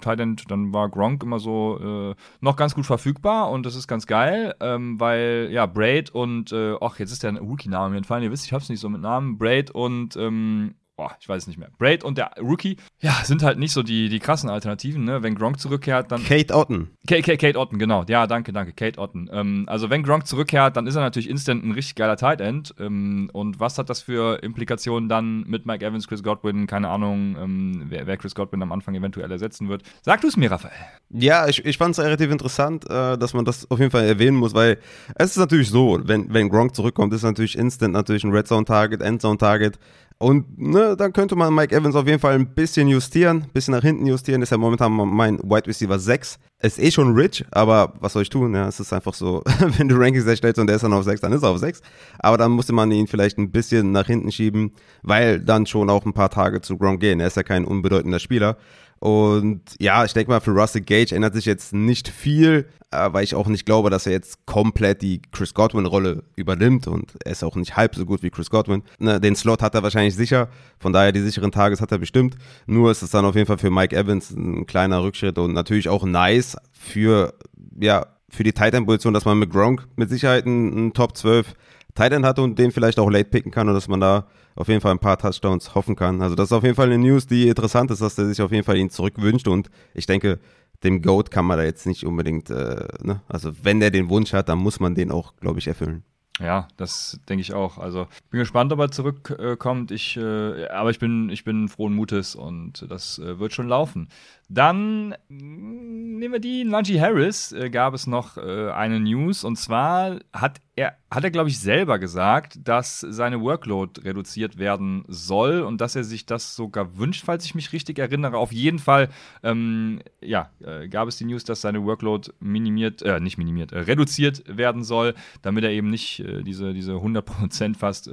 Tight 0.00 0.18
dann 0.18 0.72
war 0.72 0.88
Gronk 0.88 1.22
immer 1.22 1.38
so 1.38 2.12
äh, 2.12 2.14
noch 2.40 2.56
ganz 2.56 2.74
gut 2.74 2.86
verfügbar 2.86 3.50
und 3.50 3.64
das 3.64 3.76
ist 3.76 3.86
ganz 3.86 4.06
geil, 4.06 4.54
ähm, 4.60 4.98
weil 4.98 5.48
ja, 5.52 5.66
Braid 5.66 6.10
und, 6.10 6.52
äh, 6.52 6.74
ach, 6.80 6.98
jetzt 6.98 7.12
ist 7.12 7.22
der 7.22 7.38
Rookie-Name 7.38 7.90
mir 7.90 7.96
entfallen, 7.98 8.24
ihr 8.24 8.32
wisst, 8.32 8.46
ich 8.46 8.52
hab's 8.52 8.68
nicht 8.68 8.80
so 8.80 8.88
mit 8.88 9.00
Namen, 9.00 9.38
Braid 9.38 9.70
und 9.70 10.16
ähm, 10.16 10.74
boah, 10.96 11.16
ich 11.20 11.28
weiß 11.28 11.42
es 11.42 11.46
nicht 11.46 11.58
mehr. 11.58 11.70
Braid 11.78 12.04
und 12.04 12.18
der 12.18 12.32
Rookie, 12.40 12.76
ja, 13.00 13.12
sind 13.24 13.42
halt 13.42 13.58
nicht 13.58 13.72
so 13.72 13.82
die, 13.82 14.08
die 14.08 14.18
krassen 14.18 14.50
Alternativen, 14.50 15.04
ne? 15.04 15.22
Wenn 15.22 15.34
Gronk 15.34 15.58
zurückkehrt, 15.58 16.12
dann. 16.12 16.22
Kate 16.24 16.54
Otten. 16.54 16.90
Kate, 17.06 17.36
Kate 17.36 17.58
Otten, 17.58 17.78
genau. 17.78 18.04
Ja, 18.08 18.26
danke, 18.26 18.52
danke. 18.52 18.72
Kate 18.72 19.00
Otten. 19.00 19.28
Ähm, 19.32 19.64
also, 19.66 19.90
wenn 19.90 20.02
Gronk 20.02 20.26
zurückkehrt, 20.26 20.76
dann 20.76 20.86
ist 20.86 20.94
er 20.94 21.02
natürlich 21.02 21.28
instant 21.28 21.64
ein 21.64 21.72
richtig 21.72 21.94
geiler 21.94 22.16
Tight 22.16 22.40
End. 22.40 22.74
Ähm, 22.78 23.30
und 23.32 23.58
was 23.58 23.78
hat 23.78 23.90
das 23.90 24.02
für 24.02 24.42
Implikationen 24.42 25.08
dann 25.08 25.42
mit 25.42 25.66
Mike 25.66 25.84
Evans, 25.84 26.06
Chris 26.06 26.22
Godwin? 26.22 26.66
Keine 26.66 26.88
Ahnung, 26.88 27.36
ähm, 27.38 27.86
wer, 27.88 28.06
wer, 28.06 28.16
Chris 28.16 28.34
Godwin 28.34 28.62
am 28.62 28.72
Anfang 28.72 28.94
eventuell 28.94 29.30
ersetzen 29.30 29.68
wird. 29.68 29.82
Sag 30.02 30.20
du 30.20 30.28
es 30.28 30.36
mir, 30.36 30.50
Raphael. 30.50 30.72
Ja, 31.10 31.48
ich, 31.48 31.64
ich 31.64 31.78
fand 31.78 31.96
es 31.96 32.04
relativ 32.04 32.30
interessant, 32.30 32.88
äh, 32.88 33.16
dass 33.16 33.34
man 33.34 33.44
das 33.44 33.70
auf 33.70 33.78
jeden 33.78 33.90
Fall 33.90 34.04
erwähnen 34.04 34.36
muss, 34.36 34.54
weil 34.54 34.78
es 35.16 35.32
ist 35.32 35.36
natürlich 35.38 35.70
so, 35.70 36.00
wenn, 36.04 36.32
wenn 36.32 36.48
Gronk 36.48 36.74
zurückkommt, 36.74 37.12
ist 37.12 37.22
natürlich 37.22 37.56
instant 37.56 37.92
natürlich 37.92 38.24
ein 38.24 38.32
Red 38.32 38.46
Zone 38.46 38.64
Target, 38.64 39.00
Endzone 39.00 39.38
Target. 39.38 39.78
Und 40.22 40.56
ne, 40.56 40.96
dann 40.96 41.12
könnte 41.12 41.34
man 41.34 41.52
Mike 41.52 41.74
Evans 41.74 41.96
auf 41.96 42.06
jeden 42.06 42.20
Fall 42.20 42.34
ein 42.34 42.54
bisschen 42.54 42.86
justieren, 42.86 43.38
ein 43.42 43.50
bisschen 43.52 43.74
nach 43.74 43.82
hinten 43.82 44.06
justieren. 44.06 44.40
Ist 44.40 44.50
ja 44.50 44.56
momentan 44.56 44.92
mein 44.92 45.40
Wide 45.40 45.66
Receiver 45.66 45.98
6. 45.98 46.38
Ist 46.62 46.78
eh 46.78 46.92
schon 46.92 47.16
rich, 47.16 47.44
aber 47.50 47.94
was 47.98 48.12
soll 48.12 48.22
ich 48.22 48.30
tun? 48.30 48.54
Ja, 48.54 48.68
es 48.68 48.78
ist 48.78 48.92
einfach 48.92 49.14
so, 49.14 49.42
wenn 49.78 49.88
du 49.88 49.96
Rankings 49.96 50.24
erstellst 50.24 50.60
und 50.60 50.68
der 50.68 50.76
ist 50.76 50.82
dann 50.82 50.92
auf 50.92 51.02
6, 51.02 51.22
dann 51.22 51.32
ist 51.32 51.42
er 51.42 51.48
auf 51.50 51.58
6. 51.58 51.82
Aber 52.20 52.38
dann 52.38 52.52
musste 52.52 52.72
man 52.72 52.92
ihn 52.92 53.08
vielleicht 53.08 53.36
ein 53.36 53.50
bisschen 53.50 53.90
nach 53.90 54.06
hinten 54.06 54.30
schieben, 54.30 54.70
weil 55.02 55.40
dann 55.40 55.66
schon 55.66 55.90
auch 55.90 56.06
ein 56.06 56.12
paar 56.12 56.30
Tage 56.30 56.60
zu 56.60 56.78
Gronk 56.78 57.00
gehen. 57.00 57.18
Er 57.18 57.26
ist 57.26 57.36
ja 57.36 57.42
kein 57.42 57.64
unbedeutender 57.64 58.20
Spieler. 58.20 58.58
Und 59.02 59.62
ja, 59.80 60.04
ich 60.04 60.12
denke 60.12 60.30
mal, 60.30 60.38
für 60.38 60.52
Russell 60.52 60.80
Gage 60.80 61.12
ändert 61.12 61.34
sich 61.34 61.44
jetzt 61.44 61.72
nicht 61.72 62.06
viel, 62.06 62.68
äh, 62.92 63.12
weil 63.12 63.24
ich 63.24 63.34
auch 63.34 63.48
nicht 63.48 63.66
glaube, 63.66 63.90
dass 63.90 64.06
er 64.06 64.12
jetzt 64.12 64.46
komplett 64.46 65.02
die 65.02 65.20
Chris 65.32 65.54
Godwin-Rolle 65.54 66.22
übernimmt 66.36 66.86
und 66.86 67.10
er 67.24 67.32
ist 67.32 67.42
auch 67.42 67.56
nicht 67.56 67.76
halb 67.76 67.96
so 67.96 68.06
gut 68.06 68.22
wie 68.22 68.30
Chris 68.30 68.48
Godwin. 68.48 68.84
Ne, 69.00 69.20
den 69.20 69.34
Slot 69.34 69.60
hat 69.60 69.74
er 69.74 69.82
wahrscheinlich 69.82 70.14
sicher, 70.14 70.50
von 70.78 70.92
daher 70.92 71.10
die 71.10 71.18
sicheren 71.18 71.50
Tages 71.50 71.80
hat 71.80 71.90
er 71.90 71.98
bestimmt. 71.98 72.36
Nur 72.66 72.92
ist 72.92 73.02
es 73.02 73.10
dann 73.10 73.24
auf 73.24 73.34
jeden 73.34 73.48
Fall 73.48 73.58
für 73.58 73.72
Mike 73.72 73.96
Evans 73.96 74.30
ein 74.30 74.66
kleiner 74.68 75.02
Rückschritt 75.02 75.36
und 75.36 75.52
natürlich 75.52 75.88
auch 75.88 76.04
nice 76.04 76.56
für, 76.70 77.34
ja, 77.80 78.06
für 78.28 78.44
die 78.44 78.52
Titan-Position, 78.52 79.14
dass 79.14 79.24
man 79.24 79.36
mit 79.36 79.50
Gronk 79.50 79.84
mit 79.96 80.10
Sicherheit 80.10 80.46
einen 80.46 80.92
Top 80.92 81.16
12 81.16 81.56
Titan 81.94 82.24
hatte 82.24 82.42
und 82.42 82.58
den 82.58 82.72
vielleicht 82.72 82.98
auch 82.98 83.10
late 83.10 83.28
picken 83.28 83.50
kann 83.52 83.68
und 83.68 83.74
dass 83.74 83.88
man 83.88 84.00
da 84.00 84.26
auf 84.54 84.68
jeden 84.68 84.80
Fall 84.80 84.92
ein 84.92 84.98
paar 84.98 85.18
Touchdowns 85.18 85.74
hoffen 85.74 85.96
kann. 85.96 86.20
Also 86.22 86.34
das 86.34 86.46
ist 86.46 86.52
auf 86.52 86.62
jeden 86.62 86.74
Fall 86.74 86.86
eine 86.86 86.98
News, 86.98 87.26
die 87.26 87.48
interessant 87.48 87.90
ist, 87.90 88.02
dass 88.02 88.18
er 88.18 88.26
sich 88.26 88.40
auf 88.40 88.52
jeden 88.52 88.64
Fall 88.64 88.76
ihn 88.76 88.90
zurückwünscht 88.90 89.48
und 89.48 89.70
ich 89.94 90.06
denke, 90.06 90.38
dem 90.84 91.00
Goat 91.02 91.30
kann 91.30 91.44
man 91.44 91.58
da 91.58 91.64
jetzt 91.64 91.86
nicht 91.86 92.04
unbedingt, 92.04 92.50
äh, 92.50 92.86
ne? 93.02 93.22
also 93.28 93.52
wenn 93.62 93.80
der 93.80 93.90
den 93.90 94.08
Wunsch 94.08 94.32
hat, 94.32 94.48
dann 94.48 94.58
muss 94.58 94.80
man 94.80 94.94
den 94.94 95.10
auch, 95.10 95.34
glaube 95.36 95.58
ich, 95.58 95.68
erfüllen. 95.68 96.02
Ja, 96.42 96.66
das 96.76 97.20
denke 97.28 97.42
ich 97.42 97.54
auch. 97.54 97.78
Also 97.78 98.08
bin 98.30 98.40
gespannt, 98.40 98.72
ob 98.72 98.80
er 98.80 98.90
zurückkommt. 98.90 99.92
ich, 99.92 100.16
äh, 100.16 100.66
aber 100.68 100.90
ich 100.90 100.98
bin, 100.98 101.30
ich 101.30 101.44
bin 101.44 101.68
frohen 101.68 101.94
Mutes 101.94 102.34
und 102.34 102.84
das 102.90 103.18
äh, 103.20 103.38
wird 103.38 103.52
schon 103.52 103.68
laufen. 103.68 104.08
Dann 104.48 105.14
mm, 105.28 106.18
nehmen 106.18 106.32
wir 106.32 106.40
die. 106.40 106.64
Najee 106.64 107.00
Harris 107.00 107.52
äh, 107.52 107.70
gab 107.70 107.94
es 107.94 108.06
noch 108.06 108.36
äh, 108.36 108.70
eine 108.70 109.00
News 109.00 109.44
und 109.44 109.56
zwar 109.56 110.18
hat 110.32 110.60
er, 110.74 110.96
hat 111.10 111.24
er 111.24 111.30
glaube 111.30 111.48
ich 111.48 111.58
selber 111.58 111.98
gesagt, 111.98 112.58
dass 112.64 113.00
seine 113.00 113.40
Workload 113.40 114.02
reduziert 114.02 114.58
werden 114.58 115.04
soll 115.06 115.60
und 115.60 115.80
dass 115.80 115.96
er 115.96 116.04
sich 116.04 116.26
das 116.26 116.56
sogar 116.56 116.98
wünscht, 116.98 117.24
falls 117.24 117.44
ich 117.44 117.54
mich 117.54 117.72
richtig 117.72 117.98
erinnere. 117.98 118.36
Auf 118.38 118.52
jeden 118.52 118.78
Fall, 118.78 119.08
ähm, 119.42 120.00
ja, 120.20 120.50
äh, 120.60 120.88
gab 120.88 121.08
es 121.08 121.16
die 121.16 121.24
News, 121.24 121.44
dass 121.44 121.60
seine 121.60 121.84
Workload 121.84 122.30
minimiert, 122.40 123.02
äh, 123.02 123.20
nicht 123.20 123.38
minimiert, 123.38 123.72
reduziert 123.72 124.44
werden 124.46 124.82
soll, 124.82 125.14
damit 125.42 125.64
er 125.64 125.70
eben 125.70 125.88
nicht 125.88 126.20
äh, 126.32 126.42
diese, 126.42 126.72
diese 126.72 126.92
100% 126.92 127.76
fast 127.76 128.10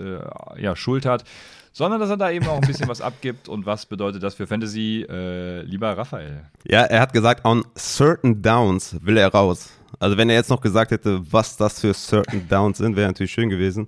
ja, 0.58 0.76
Schuld 0.76 1.06
hat 1.06 1.24
sondern 1.72 2.00
dass 2.00 2.10
er 2.10 2.18
da 2.18 2.32
eben 2.32 2.48
auch 2.48 2.62
ein 2.62 2.68
bisschen 2.68 2.88
was 2.88 3.02
abgibt. 3.02 3.48
Und 3.48 3.66
was 3.66 3.86
bedeutet 3.86 4.24
das 4.24 4.36
für 4.36 4.48
Fantasy, 4.48 5.06
äh, 5.10 5.62
lieber 5.62 5.98
Raphael? 5.98 6.44
Ja, 6.68 6.82
er 6.82 7.02
hat 7.02 7.14
gesagt, 7.14 7.46
on 7.46 7.64
certain 7.78 8.42
downs 8.42 8.98
will 9.02 9.18
er 9.18 9.30
raus. 9.30 9.70
Also 10.00 10.18
wenn 10.18 10.30
er 10.30 10.36
jetzt 10.36 10.50
noch 10.50 10.62
gesagt 10.62 10.92
hätte, 10.92 11.22
was 11.32 11.58
das 11.58 11.80
für 11.80 11.94
certain 11.94 12.48
downs 12.48 12.78
sind, 12.78 12.96
wäre 12.96 13.08
natürlich 13.08 13.32
schön 13.32 13.50
gewesen. 13.50 13.88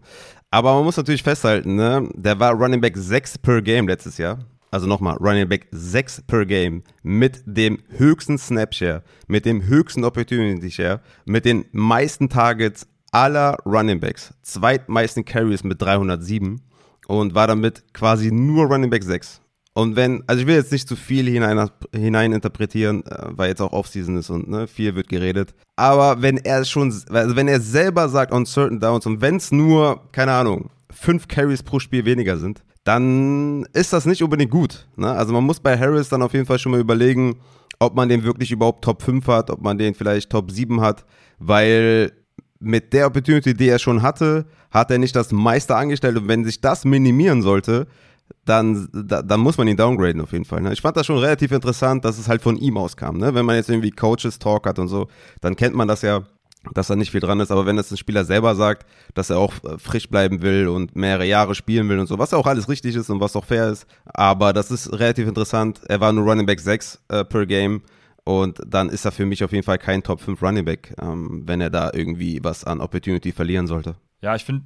Aber 0.50 0.74
man 0.74 0.84
muss 0.84 0.98
natürlich 0.98 1.24
festhalten, 1.24 1.76
ne? 1.76 2.10
der 2.14 2.40
war 2.40 2.54
Running 2.54 2.82
Back 2.82 2.98
6 2.98 3.38
per 3.38 3.62
Game 3.62 3.88
letztes 3.88 4.18
Jahr. 4.18 4.40
Also 4.70 4.88
nochmal, 4.88 5.18
Running 5.18 5.50
Back 5.50 5.68
6 5.72 6.24
per 6.28 6.46
Game 6.46 6.84
mit 7.04 7.44
dem 7.46 7.80
höchsten 7.90 8.38
Snapshare, 8.38 9.04
mit 9.28 9.46
dem 9.46 9.66
höchsten 9.66 10.06
Opportunity 10.06 10.72
Share, 10.72 11.02
mit 11.26 11.44
den 11.44 11.66
meisten 11.74 12.30
Targets 12.30 12.88
aller 13.12 13.58
Running 13.66 14.00
Backs, 14.00 14.34
zweitmeisten 14.42 15.26
Carries 15.26 15.64
mit 15.64 15.82
307 15.82 16.62
und 17.08 17.36
war 17.36 17.48
damit 17.48 17.84
quasi 17.94 18.32
nur 18.32 18.66
Running 18.66 18.90
Back 18.90 19.04
6. 19.04 19.42
Und 19.74 19.96
wenn, 19.96 20.24
also 20.28 20.42
ich 20.42 20.48
will 20.48 20.56
jetzt 20.56 20.72
nicht 20.72 20.88
zu 20.88 20.98
viel 20.98 21.28
hinein, 21.30 21.70
hinein 21.94 22.34
interpretieren, 22.34 23.06
äh, 23.06 23.28
weil 23.30 23.50
jetzt 23.50 23.62
auch 23.62 23.72
Offseason 23.72 24.18
ist 24.18 24.30
und 24.30 24.50
ne, 24.50 24.68
viel 24.68 24.96
wird 24.96 25.08
geredet. 25.08 25.54
Aber 25.78 26.22
wenn 26.22 26.38
er 26.38 26.66
schon, 26.66 26.94
also 27.10 27.36
wenn 27.36 27.48
er 27.48 27.62
selber 27.62 28.10
sagt 28.10 28.34
on 28.34 28.46
certain 28.46 28.80
downs 28.80 29.06
und 29.06 29.22
wenn 29.22 29.38
es 29.38 29.52
nur, 29.52 30.02
keine 30.12 30.34
Ahnung, 30.34 30.70
fünf 30.90 31.28
Carries 31.30 31.64
pro 31.64 31.80
Spiel 31.80 32.04
weniger 32.04 32.38
sind, 32.38 32.64
dann 32.84 33.66
ist 33.74 33.94
das 33.94 34.06
nicht 34.06 34.24
unbedingt 34.24 34.52
gut. 34.52 34.88
Ne? 34.98 35.10
Also 35.10 35.34
man 35.34 35.44
muss 35.44 35.60
bei 35.60 35.78
Harris 35.78 36.10
dann 36.10 36.22
auf 36.22 36.34
jeden 36.34 36.46
Fall 36.46 36.60
schon 36.60 36.74
mal 36.74 36.82
überlegen, 36.82 37.40
ob 37.80 37.96
man 37.96 38.10
den 38.10 38.24
wirklich 38.24 38.52
überhaupt 38.52 38.84
Top 38.84 39.02
5 39.02 39.26
hat, 39.28 39.50
ob 39.50 39.62
man 39.62 39.78
den 39.78 39.94
vielleicht 39.94 40.30
Top 40.30 40.52
7 40.52 40.82
hat, 40.82 41.06
weil 41.40 42.12
mit 42.62 42.94
der 42.94 43.08
Opportunity, 43.08 43.54
die 43.54 43.68
er 43.68 43.80
schon 43.80 44.02
hatte, 44.02 44.46
hat 44.70 44.92
er 44.92 45.00
nicht 45.00 45.16
das 45.16 45.32
meiste 45.32 45.76
angestellt. 45.76 46.18
Und 46.18 46.28
wenn 46.28 46.46
sich 46.46 46.62
das 46.62 46.86
minimieren 46.86 47.42
sollte, 47.42 47.88
dann, 48.46 48.88
da, 48.94 49.22
dann 49.22 49.40
muss 49.40 49.58
man 49.58 49.68
ihn 49.68 49.78
downgraden 49.78 50.22
auf 50.22 50.32
jeden 50.32 50.46
Fall. 50.46 50.62
Ne? 50.62 50.72
Ich 50.74 50.82
fand 50.82 50.96
das 50.96 51.06
schon 51.06 51.18
relativ 51.18 51.52
interessant, 51.52 52.06
dass 52.06 52.18
es 52.18 52.28
halt 52.28 52.42
von 52.42 52.56
ihm 52.58 52.78
auskam. 52.78 53.18
Ne? 53.18 53.34
Wenn 53.34 53.46
man 53.46 53.56
jetzt 53.56 53.70
irgendwie 53.70 53.92
Coaches 53.92 54.40
Talk 54.40 54.68
hat 54.68 54.80
und 54.80 54.88
so, 54.88 55.08
dann 55.42 55.56
kennt 55.56 55.76
man 55.76 55.88
das 55.88 56.02
ja, 56.02 56.24
dass 56.74 56.88
da 56.88 56.96
nicht 56.96 57.12
viel 57.12 57.20
dran 57.20 57.40
ist. 57.40 57.52
Aber 57.52 57.66
wenn 57.66 57.76
das 57.76 57.92
ein 57.92 57.98
Spieler 57.98 58.24
selber 58.24 58.56
sagt, 58.56 58.86
dass 59.14 59.30
er 59.30 59.40
auch 59.40 59.54
äh, 59.64 59.78
frisch 59.78 60.08
bleiben 60.08 60.42
will 60.42 60.68
und 60.68 60.96
mehrere 60.96 61.26
Jahre 61.26 61.56
spielen 61.56 61.90
will 61.90 62.00
und 62.00 62.08
so, 62.08 62.20
was 62.20 62.32
ja 62.32 62.38
auch 62.38 62.48
alles 62.48 62.70
richtig 62.70 62.96
ist 62.96 63.10
und 63.10 63.20
was 63.20 63.36
auch 63.36 63.46
fair 63.46 63.70
ist. 63.70 63.86
Aber 64.06 64.54
das 64.54 64.72
ist 64.72 64.94
relativ 64.94 65.28
interessant. 65.28 65.82
Er 65.88 66.00
war 66.00 66.14
nur 66.14 66.26
Running 66.26 66.46
Back 66.46 66.60
6 66.60 67.00
äh, 67.10 67.26
per 67.26 67.46
Game. 67.46 67.82
Und 68.24 68.62
dann 68.68 68.90
ist 68.90 69.06
er 69.06 69.12
für 69.12 69.26
mich 69.26 69.44
auf 69.44 69.52
jeden 69.52 69.64
Fall 69.64 69.80
kein 69.80 70.04
Top 70.04 70.22
5 70.22 70.42
Running 70.42 70.66
Back, 70.66 70.94
ähm, 71.02 71.44
wenn 71.46 71.60
er 71.60 71.70
da 71.70 71.92
irgendwie 71.94 72.44
was 72.44 72.64
an 72.64 72.80
Opportunity 72.80 73.32
verlieren 73.32 73.68
sollte. 73.68 73.96
Ja, 74.24 74.36
ich 74.36 74.46
finde, 74.46 74.66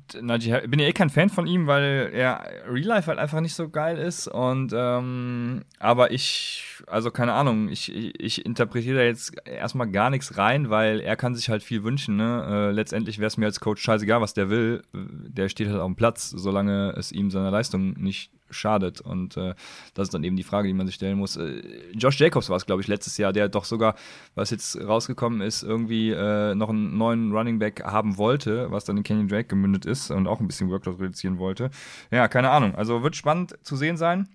bin 0.68 0.80
ja 0.80 0.88
eh 0.88 0.92
kein 0.92 1.10
Fan 1.10 1.30
von 1.30 1.48
ihm, 1.48 1.66
weil 1.66 2.12
er 2.14 2.44
Real 2.68 2.88
Life 2.88 3.08
halt 3.08 3.20
einfach 3.20 3.40
nicht 3.40 3.54
so 3.54 3.70
geil 3.70 3.98
ist. 3.98 4.28
Und 4.28 4.74
ähm, 4.76 5.64
aber 5.80 6.12
ich, 6.12 6.84
also 6.88 7.10
keine 7.10 7.32
Ahnung, 7.32 7.70
ich, 7.70 7.90
ich, 7.90 8.20
ich 8.20 8.46
interpretiere 8.46 8.98
da 8.98 9.04
jetzt 9.04 9.34
erstmal 9.46 9.90
gar 9.90 10.10
nichts 10.10 10.38
rein, 10.38 10.70
weil 10.70 11.00
er 11.00 11.16
kann 11.16 11.36
sich 11.36 11.48
halt 11.48 11.64
viel 11.64 11.86
wünschen. 11.86 12.18
Ne? 12.18 12.46
Äh, 12.50 12.72
letztendlich 12.74 13.18
wäre 13.20 13.28
es 13.28 13.38
mir 13.38 13.46
als 13.46 13.62
Coach 13.62 13.82
scheißegal, 13.82 14.20
was 14.20 14.34
der 14.34 14.50
will. 14.50 14.82
Der 14.92 15.48
steht 15.48 15.70
halt 15.70 15.80
auf 15.80 15.88
dem 15.88 15.96
Platz, 15.96 16.32
solange 16.32 16.94
es 16.98 17.14
ihm 17.14 17.32
seiner 17.32 17.52
Leistung 17.52 17.94
nicht 17.94 18.32
schadet. 18.50 19.02
Und 19.02 19.38
äh, 19.38 19.56
das 19.94 20.08
ist 20.08 20.14
dann 20.14 20.24
eben 20.24 20.36
die 20.36 20.44
Frage, 20.44 20.68
die 20.68 20.74
man 20.74 20.88
sich 20.88 20.96
stellen 20.96 21.18
muss. 21.18 21.38
Äh, 21.38 21.62
Josh 21.94 22.20
Jacobs 22.20 22.50
war 22.50 22.58
es, 22.58 22.66
glaube 22.66 22.82
ich, 22.82 22.88
letztes 22.88 23.18
Jahr, 23.18 23.34
der 23.34 23.50
doch 23.50 23.66
sogar, 23.66 23.96
was 24.36 24.50
jetzt 24.50 24.80
rausgekommen 24.80 25.42
ist, 25.42 25.64
irgendwie 25.64 26.12
äh, 26.12 26.56
noch 26.56 26.70
einen 26.70 26.98
neuen 26.98 27.32
Running 27.32 27.60
Back 27.60 27.84
haben 27.84 28.18
wollte, 28.18 28.72
was 28.72 28.86
dann 28.86 28.98
in 28.98 29.04
Kenyon 29.04 29.28
Drake 29.28 29.48
gemündet 29.48 29.86
ist 29.86 30.12
und 30.12 30.28
auch 30.28 30.40
ein 30.40 30.48
bisschen 30.48 30.70
Workload 30.70 31.02
reduzieren 31.02 31.38
wollte. 31.38 31.70
Ja, 32.12 32.28
keine 32.28 32.50
Ahnung. 32.50 32.75
Also 32.75 33.04
wird 33.04 33.16
spannend 33.16 33.56
zu 33.64 33.75
sehen 33.75 33.98
sein. 33.98 34.28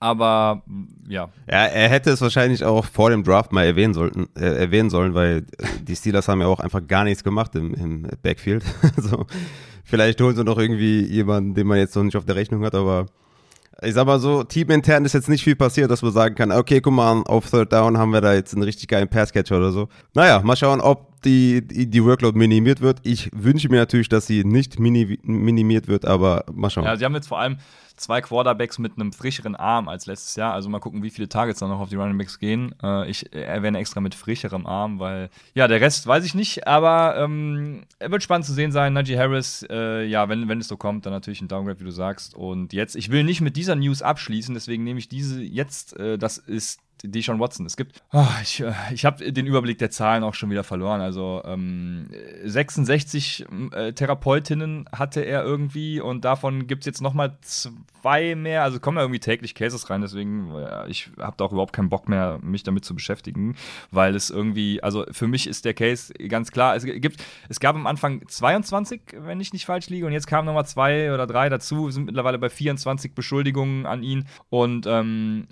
Aber 0.00 0.62
ja. 1.08 1.28
Ja, 1.48 1.64
er 1.66 1.88
hätte 1.88 2.10
es 2.10 2.20
wahrscheinlich 2.20 2.64
auch 2.64 2.84
vor 2.84 3.10
dem 3.10 3.24
Draft 3.24 3.52
mal 3.52 3.64
erwähnen, 3.64 3.94
sollten, 3.94 4.28
äh, 4.36 4.44
erwähnen 4.44 4.90
sollen, 4.90 5.14
weil 5.14 5.46
die 5.82 5.96
Steelers 5.96 6.28
haben 6.28 6.40
ja 6.40 6.46
auch 6.46 6.60
einfach 6.60 6.86
gar 6.86 7.04
nichts 7.04 7.24
gemacht 7.24 7.54
im, 7.54 7.74
im 7.74 8.08
Backfield. 8.22 8.64
also, 8.96 9.26
vielleicht 9.84 10.20
holen 10.20 10.36
sie 10.36 10.44
noch 10.44 10.58
irgendwie 10.58 11.00
jemanden, 11.02 11.54
den 11.54 11.66
man 11.66 11.78
jetzt 11.78 11.96
noch 11.96 12.04
nicht 12.04 12.16
auf 12.16 12.24
der 12.24 12.36
Rechnung 12.36 12.64
hat, 12.64 12.74
aber 12.74 13.06
ich 13.82 13.94
sag 13.94 14.06
mal 14.06 14.18
so, 14.18 14.42
teamintern 14.42 15.04
ist 15.04 15.12
jetzt 15.12 15.28
nicht 15.28 15.44
viel 15.44 15.54
passiert, 15.54 15.90
dass 15.90 16.02
man 16.02 16.12
sagen 16.12 16.34
kann, 16.34 16.50
okay, 16.50 16.80
guck 16.80 16.92
mal, 16.92 17.22
auf 17.26 17.48
Third 17.48 17.72
Down 17.72 17.96
haben 17.96 18.12
wir 18.12 18.20
da 18.20 18.34
jetzt 18.34 18.52
einen 18.54 18.64
richtig 18.64 18.88
geilen 18.88 19.08
Passcatcher 19.08 19.56
oder 19.56 19.70
so. 19.70 19.88
Naja, 20.14 20.40
mal 20.42 20.56
schauen, 20.56 20.80
ob 20.80 21.22
die, 21.22 21.66
die, 21.66 21.88
die 21.88 22.04
Workload 22.04 22.36
minimiert 22.36 22.80
wird. 22.80 22.98
Ich 23.04 23.30
wünsche 23.32 23.68
mir 23.68 23.76
natürlich, 23.76 24.08
dass 24.08 24.26
sie 24.26 24.44
nicht 24.44 24.80
mini, 24.80 25.18
minimiert 25.22 25.86
wird, 25.86 26.06
aber 26.06 26.44
mal 26.52 26.70
schauen. 26.70 26.84
Ja, 26.84 26.96
sie 26.96 27.04
haben 27.04 27.14
jetzt 27.14 27.28
vor 27.28 27.38
allem 27.38 27.58
zwei 28.00 28.20
Quarterbacks 28.20 28.78
mit 28.78 28.92
einem 28.96 29.12
frischeren 29.12 29.56
Arm 29.56 29.88
als 29.88 30.06
letztes 30.06 30.36
Jahr. 30.36 30.52
Also 30.52 30.68
mal 30.68 30.80
gucken, 30.80 31.02
wie 31.02 31.10
viele 31.10 31.28
Targets 31.28 31.60
dann 31.60 31.68
noch 31.68 31.80
auf 31.80 31.88
die 31.88 31.96
Running 31.96 32.18
Backs 32.18 32.38
gehen. 32.38 32.74
Äh, 32.82 33.10
ich 33.10 33.32
erwähne 33.32 33.78
extra 33.78 34.00
mit 34.00 34.14
frischerem 34.14 34.66
Arm, 34.66 34.98
weil 34.98 35.30
ja, 35.54 35.68
der 35.68 35.80
Rest 35.80 36.06
weiß 36.06 36.24
ich 36.24 36.34
nicht, 36.34 36.66
aber 36.66 37.16
ähm, 37.18 37.82
wird 38.00 38.22
spannend 38.22 38.46
zu 38.46 38.52
sehen 38.52 38.72
sein. 38.72 38.92
Najee 38.92 39.18
Harris, 39.18 39.66
äh, 39.70 40.04
ja, 40.04 40.28
wenn, 40.28 40.48
wenn 40.48 40.60
es 40.60 40.68
so 40.68 40.76
kommt, 40.76 41.06
dann 41.06 41.12
natürlich 41.12 41.40
ein 41.40 41.48
Downgrade, 41.48 41.80
wie 41.80 41.84
du 41.84 41.90
sagst. 41.90 42.34
Und 42.34 42.72
jetzt, 42.72 42.96
ich 42.96 43.10
will 43.10 43.24
nicht 43.24 43.40
mit 43.40 43.56
dieser 43.56 43.76
News 43.76 44.02
abschließen, 44.02 44.54
deswegen 44.54 44.84
nehme 44.84 44.98
ich 44.98 45.08
diese 45.08 45.42
jetzt, 45.42 45.96
äh, 45.98 46.18
das 46.18 46.38
ist 46.38 46.80
Deshaun 47.04 47.40
Watson. 47.40 47.66
Es 47.66 47.76
gibt, 47.76 48.02
oh, 48.12 48.26
ich, 48.42 48.60
äh, 48.60 48.72
ich 48.92 49.04
habe 49.04 49.32
den 49.32 49.46
Überblick 49.46 49.78
der 49.78 49.90
Zahlen 49.90 50.22
auch 50.22 50.34
schon 50.34 50.50
wieder 50.50 50.64
verloren. 50.64 51.00
Also 51.00 51.42
ähm, 51.44 52.08
66 52.44 53.46
äh, 53.72 53.92
Therapeutinnen 53.92 54.88
hatte 54.92 55.20
er 55.20 55.44
irgendwie 55.44 56.00
und 56.00 56.24
davon 56.24 56.66
gibt 56.66 56.82
es 56.82 56.86
jetzt 56.86 57.02
nochmal 57.02 57.36
zwei 57.40 58.34
mehr. 58.34 58.62
Also 58.62 58.80
kommen 58.80 58.96
da 58.96 59.02
irgendwie 59.02 59.20
täglich 59.20 59.54
Cases 59.54 59.88
rein, 59.90 60.00
deswegen 60.00 60.54
äh, 60.54 60.88
ich 60.88 61.10
habe 61.18 61.36
da 61.36 61.44
auch 61.44 61.52
überhaupt 61.52 61.72
keinen 61.72 61.88
Bock 61.88 62.08
mehr, 62.08 62.38
mich 62.42 62.62
damit 62.62 62.84
zu 62.84 62.94
beschäftigen, 62.94 63.56
weil 63.90 64.14
es 64.14 64.30
irgendwie, 64.30 64.82
also 64.82 65.04
für 65.10 65.26
mich 65.26 65.46
ist 65.46 65.64
der 65.64 65.74
Case 65.74 66.12
ganz 66.14 66.50
klar. 66.50 66.76
Es 66.76 66.84
gibt, 66.84 67.22
es 67.48 67.60
gab 67.60 67.76
am 67.76 67.86
Anfang 67.86 68.26
22, 68.26 69.00
wenn 69.20 69.40
ich 69.40 69.52
nicht 69.52 69.66
falsch 69.66 69.88
liege, 69.88 70.06
und 70.06 70.12
jetzt 70.12 70.26
kamen 70.26 70.46
nochmal 70.46 70.66
zwei 70.66 71.12
oder 71.12 71.26
drei 71.26 71.48
dazu. 71.48 71.86
Wir 71.86 71.92
sind 71.92 72.06
mittlerweile 72.06 72.38
bei 72.38 72.48
24 72.48 73.14
Beschuldigungen 73.14 73.86
an 73.86 74.02
ihn 74.02 74.26
und 74.50 74.86
ähm, 74.86 75.46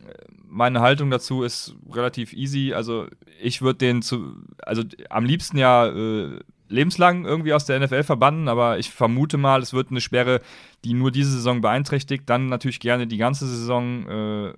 meine 0.57 0.81
Haltung 0.81 1.11
dazu 1.11 1.43
ist 1.43 1.77
relativ 1.93 2.33
easy. 2.33 2.73
Also 2.75 3.07
ich 3.41 3.61
würde 3.61 3.79
den 3.79 4.03
zu, 4.03 4.37
also 4.63 4.83
am 5.11 5.25
liebsten 5.25 5.59
ja 5.59 5.87
äh, 5.87 6.41
lebenslang 6.69 7.27
irgendwie 7.27 7.53
aus 7.53 7.67
der 7.67 7.79
NFL 7.79 8.03
verbannen, 8.03 8.49
aber 8.49 8.79
ich 8.79 8.91
vermute 8.91 9.37
mal, 9.37 9.61
es 9.61 9.75
wird 9.75 9.91
eine 9.91 10.01
Sperre, 10.01 10.41
die 10.83 10.95
nur 10.95 11.11
diese 11.11 11.31
Saison 11.31 11.61
beeinträchtigt. 11.61 12.25
Dann 12.27 12.47
natürlich 12.47 12.81
gerne 12.81 13.07
die 13.07 13.19
ganze 13.19 13.47
Saison 13.47 14.09
äh, 14.09 14.55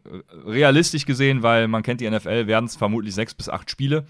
realistisch 0.47 1.05
gesehen, 1.05 1.43
weil 1.43 1.67
man 1.67 1.83
kennt 1.83 2.01
die 2.01 2.09
NFL, 2.09 2.47
werden 2.47 2.67
es 2.67 2.77
vermutlich 2.77 3.15
sechs 3.15 3.35
bis 3.35 3.49
acht 3.49 3.71
Spiele. 3.71 4.07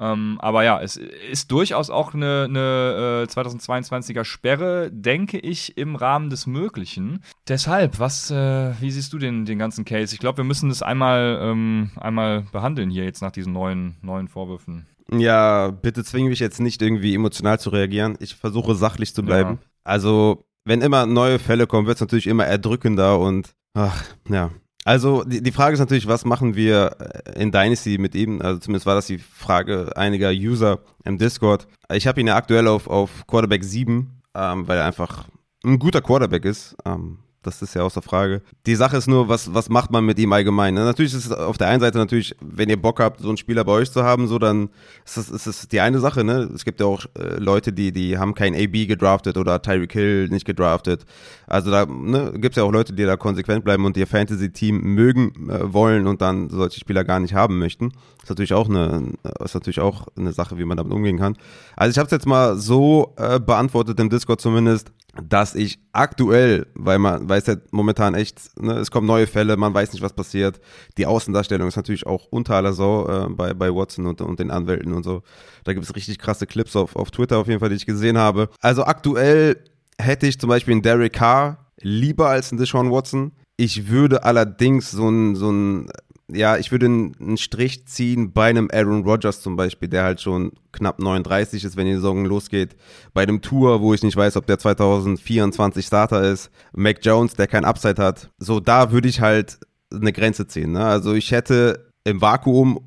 Ähm, 0.00 0.38
aber 0.40 0.64
ja, 0.64 0.80
es 0.80 0.96
ist 0.96 1.52
durchaus 1.52 1.90
auch 1.90 2.14
eine, 2.14 2.46
eine 2.48 3.26
äh, 3.28 3.30
2022er 3.30 4.24
Sperre, 4.24 4.90
denke 4.90 5.38
ich, 5.38 5.76
im 5.76 5.94
Rahmen 5.94 6.30
des 6.30 6.46
Möglichen. 6.46 7.22
Deshalb, 7.46 8.00
was, 8.00 8.30
äh, 8.30 8.72
wie 8.80 8.90
siehst 8.90 9.12
du 9.12 9.18
den, 9.18 9.44
den 9.44 9.58
ganzen 9.58 9.84
Case? 9.84 10.14
Ich 10.14 10.20
glaube, 10.20 10.38
wir 10.38 10.44
müssen 10.44 10.70
das 10.70 10.82
einmal, 10.82 11.38
ähm, 11.42 11.90
einmal 11.96 12.46
behandeln 12.50 12.88
hier 12.88 13.04
jetzt 13.04 13.20
nach 13.20 13.30
diesen 13.30 13.52
neuen, 13.52 13.96
neuen 14.00 14.28
Vorwürfen. 14.28 14.86
Ja, 15.12 15.70
bitte 15.70 16.02
zwinge 16.02 16.30
mich 16.30 16.40
jetzt 16.40 16.60
nicht 16.60 16.80
irgendwie 16.80 17.14
emotional 17.14 17.60
zu 17.60 17.70
reagieren. 17.70 18.16
Ich 18.20 18.36
versuche 18.36 18.74
sachlich 18.74 19.14
zu 19.14 19.22
bleiben. 19.22 19.58
Ja. 19.60 19.68
Also, 19.84 20.46
wenn 20.64 20.80
immer 20.80 21.04
neue 21.04 21.38
Fälle 21.38 21.66
kommen, 21.66 21.86
wird 21.86 21.96
es 21.96 22.00
natürlich 22.00 22.26
immer 22.26 22.46
erdrückender 22.46 23.18
und 23.18 23.54
ach, 23.74 24.04
ja. 24.28 24.50
Also 24.84 25.24
die, 25.24 25.42
die 25.42 25.52
Frage 25.52 25.74
ist 25.74 25.80
natürlich, 25.80 26.06
was 26.06 26.24
machen 26.24 26.56
wir 26.56 26.96
äh, 26.98 27.42
in 27.42 27.52
Dynasty 27.52 27.98
mit 27.98 28.14
ihm? 28.14 28.40
Also 28.40 28.60
zumindest 28.60 28.86
war 28.86 28.94
das 28.94 29.06
die 29.06 29.18
Frage 29.18 29.92
einiger 29.96 30.30
User 30.30 30.80
im 31.04 31.18
Discord. 31.18 31.66
Ich 31.92 32.06
habe 32.06 32.20
ihn 32.20 32.26
ja 32.26 32.36
aktuell 32.36 32.66
auf, 32.66 32.86
auf 32.86 33.26
Quarterback 33.26 33.62
7, 33.62 34.22
ähm, 34.34 34.68
weil 34.68 34.78
er 34.78 34.86
einfach 34.86 35.24
ein 35.64 35.78
guter 35.78 36.00
Quarterback 36.00 36.44
ist. 36.44 36.76
Ähm, 36.86 37.18
das 37.42 37.62
ist 37.62 37.74
ja 37.74 37.82
außer 37.82 38.02
Frage. 38.02 38.42
Die 38.66 38.74
Sache 38.74 38.98
ist 38.98 39.06
nur, 39.06 39.28
was, 39.28 39.54
was 39.54 39.70
macht 39.70 39.90
man 39.90 40.04
mit 40.04 40.18
ihm 40.18 40.32
allgemein? 40.32 40.74
Ne? 40.74 40.84
Natürlich 40.84 41.14
ist 41.14 41.26
es 41.26 41.32
auf 41.32 41.56
der 41.56 41.68
einen 41.68 41.80
Seite 41.80 41.96
natürlich, 41.96 42.36
wenn 42.40 42.68
ihr 42.68 42.80
Bock 42.80 43.00
habt, 43.00 43.20
so 43.20 43.28
einen 43.28 43.38
Spieler 43.38 43.64
bei 43.64 43.72
euch 43.72 43.90
zu 43.90 44.02
haben, 44.02 44.28
so 44.28 44.38
dann 44.38 44.68
ist 45.06 45.16
das, 45.16 45.30
ist 45.30 45.46
das 45.46 45.68
die 45.68 45.80
eine 45.80 46.00
Sache. 46.00 46.22
Ne? 46.22 46.50
Es 46.54 46.66
gibt 46.66 46.80
ja 46.80 46.86
auch 46.86 47.06
äh, 47.18 47.36
Leute, 47.38 47.72
die, 47.72 47.92
die 47.92 48.18
haben 48.18 48.34
kein 48.34 48.54
AB 48.54 48.86
gedraftet 48.86 49.38
oder 49.38 49.62
Tyreek 49.62 49.92
Hill 49.92 50.28
nicht 50.28 50.44
gedraftet. 50.44 51.06
Also 51.46 51.70
da 51.70 51.86
ne, 51.86 52.32
gibt 52.34 52.52
es 52.52 52.56
ja 52.56 52.64
auch 52.64 52.72
Leute, 52.72 52.92
die 52.92 53.04
da 53.04 53.16
konsequent 53.16 53.64
bleiben 53.64 53.86
und 53.86 53.96
ihr 53.96 54.06
Fantasy-Team 54.06 54.78
mögen 54.78 55.48
äh, 55.48 55.72
wollen 55.72 56.06
und 56.06 56.20
dann 56.20 56.50
solche 56.50 56.78
Spieler 56.78 57.04
gar 57.04 57.20
nicht 57.20 57.32
haben 57.32 57.58
möchten. 57.58 57.92
Natürlich 58.30 58.54
auch 58.54 58.68
eine, 58.68 59.12
ist 59.44 59.54
natürlich 59.54 59.80
auch 59.80 60.06
eine 60.16 60.32
Sache, 60.32 60.58
wie 60.58 60.64
man 60.64 60.76
damit 60.76 60.92
umgehen 60.92 61.18
kann. 61.18 61.36
Also 61.76 61.90
ich 61.90 61.98
habe 61.98 62.06
es 62.06 62.12
jetzt 62.12 62.26
mal 62.26 62.56
so 62.56 63.14
äh, 63.16 63.38
beantwortet 63.38 64.00
im 64.00 64.08
Discord 64.08 64.40
zumindest 64.40 64.92
dass 65.28 65.54
ich 65.54 65.80
aktuell, 65.92 66.66
weil 66.74 66.98
man 66.98 67.28
weiß 67.28 67.46
ja 67.46 67.56
momentan 67.70 68.14
echt, 68.14 68.38
ne, 68.60 68.74
es 68.74 68.90
kommen 68.90 69.06
neue 69.06 69.26
Fälle, 69.26 69.56
man 69.56 69.74
weiß 69.74 69.92
nicht, 69.92 70.02
was 70.02 70.12
passiert. 70.12 70.60
Die 70.98 71.06
Außendarstellung 71.06 71.68
ist 71.68 71.76
natürlich 71.76 72.06
auch 72.06 72.26
unter 72.30 72.54
aller 72.54 72.72
Sau 72.72 73.08
äh, 73.08 73.28
bei, 73.28 73.54
bei 73.54 73.74
Watson 73.74 74.06
und, 74.06 74.20
und 74.20 74.38
den 74.38 74.50
Anwälten 74.50 74.92
und 74.92 75.02
so. 75.02 75.22
Da 75.64 75.72
gibt 75.72 75.84
es 75.84 75.96
richtig 75.96 76.18
krasse 76.18 76.46
Clips 76.46 76.76
auf, 76.76 76.96
auf 76.96 77.10
Twitter 77.10 77.38
auf 77.38 77.48
jeden 77.48 77.60
Fall, 77.60 77.70
die 77.70 77.76
ich 77.76 77.86
gesehen 77.86 78.18
habe. 78.18 78.48
Also 78.60 78.84
aktuell 78.84 79.56
hätte 79.98 80.26
ich 80.26 80.38
zum 80.38 80.48
Beispiel 80.48 80.72
einen 80.72 80.82
Derek 80.82 81.12
Carr 81.12 81.72
lieber 81.80 82.28
als 82.28 82.52
einen 82.52 82.58
Deshaun 82.58 82.90
Watson. 82.90 83.32
Ich 83.56 83.88
würde 83.88 84.24
allerdings 84.24 84.90
so 84.90 85.08
ein, 85.08 85.34
so 85.34 85.50
ein 85.50 85.90
ja, 86.34 86.56
ich 86.56 86.70
würde 86.72 86.86
einen 86.86 87.36
Strich 87.36 87.86
ziehen 87.86 88.32
bei 88.32 88.50
einem 88.50 88.68
Aaron 88.72 89.04
Rodgers 89.04 89.40
zum 89.40 89.56
Beispiel, 89.56 89.88
der 89.88 90.04
halt 90.04 90.20
schon 90.20 90.52
knapp 90.72 90.98
39 90.98 91.64
ist, 91.64 91.76
wenn 91.76 91.86
die 91.86 91.94
Saison 91.94 92.24
losgeht. 92.24 92.76
Bei 93.12 93.22
einem 93.22 93.42
Tour, 93.42 93.80
wo 93.80 93.94
ich 93.94 94.02
nicht 94.02 94.16
weiß, 94.16 94.36
ob 94.36 94.46
der 94.46 94.58
2024 94.58 95.86
Starter 95.86 96.22
ist. 96.22 96.50
Mac 96.72 96.98
Jones, 97.02 97.34
der 97.34 97.46
kein 97.46 97.64
Upside 97.64 98.02
hat. 98.02 98.30
So, 98.38 98.60
da 98.60 98.92
würde 98.92 99.08
ich 99.08 99.20
halt 99.20 99.58
eine 99.92 100.12
Grenze 100.12 100.46
ziehen. 100.46 100.72
Ne? 100.72 100.84
Also 100.84 101.14
ich 101.14 101.32
hätte 101.32 101.90
im 102.04 102.20
Vakuum 102.20 102.80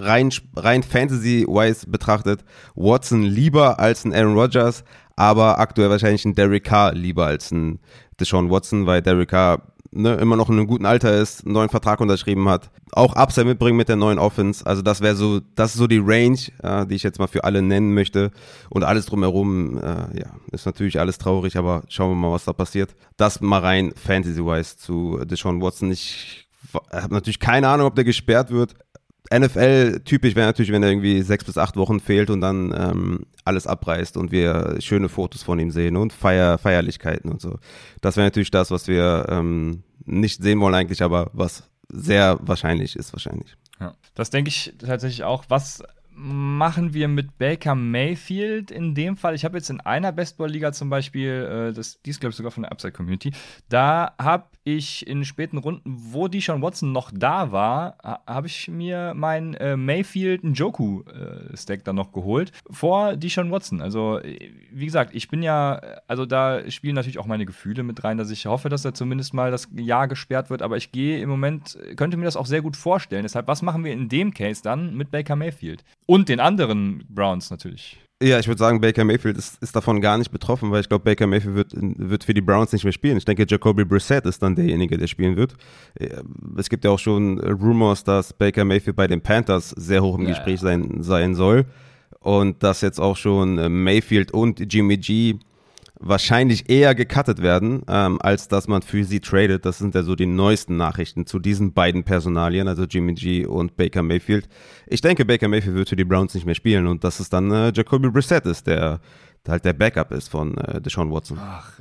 rein, 0.00 0.30
rein 0.56 0.82
Fantasy-wise 0.82 1.88
betrachtet 1.88 2.44
Watson 2.74 3.22
lieber 3.22 3.78
als 3.78 4.04
ein 4.04 4.14
Aaron 4.14 4.34
Rodgers, 4.34 4.84
aber 5.16 5.58
aktuell 5.58 5.90
wahrscheinlich 5.90 6.24
ein 6.24 6.34
Derek 6.34 6.64
Carr 6.64 6.94
lieber 6.94 7.26
als 7.26 7.50
ein 7.50 7.80
Deshaun 8.18 8.50
Watson, 8.50 8.86
weil 8.86 9.02
Derek 9.02 9.30
Carr 9.30 9.72
ne, 9.92 10.14
immer 10.14 10.36
noch 10.36 10.48
in 10.48 10.56
einem 10.56 10.66
guten 10.66 10.86
Alter 10.86 11.16
ist, 11.16 11.44
einen 11.44 11.54
neuen 11.54 11.68
Vertrag 11.68 12.00
unterschrieben 12.00 12.48
hat, 12.48 12.70
auch 12.92 13.14
Upside 13.14 13.46
mitbringen 13.46 13.76
mit 13.76 13.88
der 13.88 13.96
neuen 13.96 14.18
Offense. 14.18 14.64
Also 14.66 14.82
das 14.82 15.00
wäre 15.00 15.16
so, 15.16 15.40
das 15.54 15.72
ist 15.72 15.78
so 15.78 15.86
die 15.86 16.02
Range, 16.02 16.38
äh, 16.62 16.86
die 16.86 16.94
ich 16.94 17.02
jetzt 17.02 17.18
mal 17.18 17.26
für 17.26 17.44
alle 17.44 17.62
nennen 17.62 17.94
möchte. 17.94 18.30
Und 18.68 18.84
alles 18.84 19.06
drumherum, 19.06 19.78
äh, 19.78 20.18
ja, 20.18 20.30
ist 20.52 20.66
natürlich 20.66 21.00
alles 21.00 21.18
traurig, 21.18 21.56
aber 21.56 21.82
schauen 21.88 22.10
wir 22.10 22.16
mal, 22.16 22.32
was 22.32 22.44
da 22.44 22.52
passiert. 22.52 22.94
Das 23.16 23.40
mal 23.40 23.60
rein 23.60 23.92
Fantasy-wise 23.94 24.76
zu 24.76 25.20
Deshaun 25.24 25.60
Watson. 25.60 25.90
Ich 25.90 26.48
habe 26.92 27.14
natürlich 27.14 27.40
keine 27.40 27.68
Ahnung, 27.68 27.86
ob 27.86 27.94
der 27.94 28.04
gesperrt 28.04 28.50
wird. 28.50 28.74
NFL-typisch 29.32 30.34
wäre 30.34 30.46
natürlich, 30.46 30.72
wenn 30.72 30.82
er 30.82 30.90
irgendwie 30.90 31.22
sechs 31.22 31.44
bis 31.44 31.56
acht 31.56 31.76
Wochen 31.76 32.00
fehlt 32.00 32.30
und 32.30 32.40
dann 32.40 32.74
ähm, 32.76 33.26
alles 33.44 33.66
abreißt 33.66 34.16
und 34.16 34.32
wir 34.32 34.76
schöne 34.80 35.08
Fotos 35.08 35.42
von 35.42 35.58
ihm 35.58 35.70
sehen 35.70 35.96
und 35.96 36.12
Feier, 36.12 36.58
Feierlichkeiten 36.58 37.30
und 37.30 37.40
so. 37.40 37.58
Das 38.00 38.16
wäre 38.16 38.26
natürlich 38.26 38.50
das, 38.50 38.70
was 38.70 38.88
wir 38.88 39.26
ähm, 39.28 39.84
nicht 40.04 40.42
sehen 40.42 40.60
wollen 40.60 40.74
eigentlich, 40.74 41.02
aber 41.02 41.30
was 41.32 41.64
sehr 41.88 42.38
wahrscheinlich 42.42 42.96
ist 42.96 43.12
wahrscheinlich. 43.12 43.56
Ja. 43.78 43.94
Das 44.14 44.30
denke 44.30 44.48
ich 44.48 44.74
tatsächlich 44.78 45.24
auch. 45.24 45.44
Was 45.48 45.82
machen 46.14 46.92
wir 46.94 47.08
mit 47.08 47.38
Baker 47.38 47.74
Mayfield 47.74 48.70
in 48.70 48.94
dem 48.94 49.16
Fall. 49.16 49.34
Ich 49.34 49.44
habe 49.44 49.56
jetzt 49.56 49.70
in 49.70 49.80
einer 49.80 50.12
Bestball-Liga 50.12 50.72
zum 50.72 50.90
Beispiel, 50.90 51.70
äh, 51.70 51.72
das, 51.72 52.00
die 52.02 52.10
ist 52.10 52.20
glaube 52.20 52.30
ich 52.30 52.36
sogar 52.36 52.52
von 52.52 52.62
der 52.62 52.72
Upside 52.72 52.92
Community, 52.92 53.32
da 53.68 54.14
habe 54.20 54.44
ich 54.64 55.06
in 55.06 55.24
späten 55.24 55.58
Runden, 55.58 55.82
wo 55.84 56.28
Deshaun 56.28 56.62
Watson 56.62 56.92
noch 56.92 57.10
da 57.14 57.50
war, 57.50 57.96
habe 58.26 58.46
ich 58.46 58.68
mir 58.68 59.14
mein 59.16 59.54
äh, 59.54 59.76
Mayfield 59.76 60.44
Njoku-Stack 60.44 61.80
äh, 61.80 61.82
dann 61.82 61.96
noch 61.96 62.12
geholt 62.12 62.52
vor 62.70 63.16
Deshaun 63.16 63.50
Watson. 63.50 63.80
Also, 63.80 64.20
wie 64.22 64.84
gesagt, 64.84 65.14
ich 65.14 65.28
bin 65.28 65.42
ja, 65.42 65.80
also 66.06 66.26
da 66.26 66.70
spielen 66.70 66.94
natürlich 66.94 67.18
auch 67.18 67.26
meine 67.26 67.46
Gefühle 67.46 67.82
mit 67.82 68.04
rein, 68.04 68.18
dass 68.18 68.30
ich 68.30 68.46
hoffe, 68.46 68.68
dass 68.68 68.84
er 68.84 68.92
zumindest 68.94 69.32
mal 69.32 69.50
das 69.50 69.68
Jahr 69.74 70.08
gesperrt 70.08 70.50
wird, 70.50 70.62
aber 70.62 70.76
ich 70.76 70.92
gehe 70.92 71.20
im 71.20 71.30
Moment, 71.30 71.78
könnte 71.96 72.16
mir 72.16 72.24
das 72.24 72.36
auch 72.36 72.46
sehr 72.46 72.62
gut 72.62 72.76
vorstellen. 72.76 73.22
Deshalb, 73.22 73.46
was 73.48 73.62
machen 73.62 73.84
wir 73.84 73.92
in 73.92 74.08
dem 74.08 74.34
Case 74.34 74.62
dann 74.62 74.94
mit 74.94 75.10
Baker 75.10 75.36
Mayfield? 75.36 75.84
Und 76.10 76.28
den 76.28 76.40
anderen 76.40 77.04
Browns 77.08 77.52
natürlich. 77.52 77.96
Ja, 78.20 78.40
ich 78.40 78.48
würde 78.48 78.58
sagen, 78.58 78.80
Baker 78.80 79.04
Mayfield 79.04 79.38
ist, 79.38 79.62
ist 79.62 79.76
davon 79.76 80.00
gar 80.00 80.18
nicht 80.18 80.32
betroffen, 80.32 80.72
weil 80.72 80.80
ich 80.80 80.88
glaube, 80.88 81.04
Baker 81.04 81.28
Mayfield 81.28 81.54
wird, 81.54 81.72
wird 81.72 82.24
für 82.24 82.34
die 82.34 82.40
Browns 82.40 82.72
nicht 82.72 82.82
mehr 82.82 82.92
spielen. 82.92 83.16
Ich 83.16 83.24
denke, 83.24 83.46
Jacoby 83.48 83.84
Brissett 83.84 84.26
ist 84.26 84.42
dann 84.42 84.56
derjenige, 84.56 84.98
der 84.98 85.06
spielen 85.06 85.36
wird. 85.36 85.54
Es 86.58 86.68
gibt 86.68 86.84
ja 86.84 86.90
auch 86.90 86.98
schon 86.98 87.38
Rumors, 87.38 88.02
dass 88.02 88.32
Baker 88.32 88.64
Mayfield 88.64 88.96
bei 88.96 89.06
den 89.06 89.20
Panthers 89.20 89.70
sehr 89.70 90.02
hoch 90.02 90.18
im 90.18 90.24
ja, 90.24 90.30
Gespräch 90.30 90.58
sein, 90.58 91.04
sein 91.04 91.36
soll. 91.36 91.64
Und 92.18 92.60
dass 92.64 92.80
jetzt 92.80 92.98
auch 92.98 93.16
schon 93.16 93.54
Mayfield 93.84 94.32
und 94.32 94.74
Jimmy 94.74 94.96
G 94.96 95.38
wahrscheinlich 96.00 96.70
eher 96.70 96.94
gecuttet 96.94 97.42
werden, 97.42 97.82
ähm, 97.86 98.20
als 98.20 98.48
dass 98.48 98.66
man 98.66 98.82
für 98.82 99.04
sie 99.04 99.20
tradet. 99.20 99.66
Das 99.66 99.78
sind 99.78 99.94
ja 99.94 100.02
so 100.02 100.16
die 100.16 100.26
neuesten 100.26 100.76
Nachrichten 100.76 101.26
zu 101.26 101.38
diesen 101.38 101.74
beiden 101.74 102.04
Personalien, 102.04 102.68
also 102.68 102.84
Jimmy 102.84 103.14
G 103.14 103.46
und 103.46 103.76
Baker 103.76 104.02
Mayfield. 104.02 104.48
Ich 104.86 105.02
denke, 105.02 105.24
Baker 105.26 105.48
Mayfield 105.48 105.76
wird 105.76 105.88
für 105.90 105.96
die 105.96 106.04
Browns 106.04 106.34
nicht 106.34 106.46
mehr 106.46 106.54
spielen 106.54 106.86
und 106.86 107.04
dass 107.04 107.20
es 107.20 107.28
dann 107.28 107.50
äh, 107.52 107.72
Jacoby 107.74 108.10
Brissett 108.10 108.46
ist, 108.46 108.66
der 108.66 109.00
halt 109.48 109.64
der 109.64 109.72
Backup 109.72 110.12
ist 110.12 110.28
von 110.28 110.56
äh, 110.58 110.80
Deshaun 110.80 111.10
Watson. 111.10 111.38
Ach, 111.40 111.72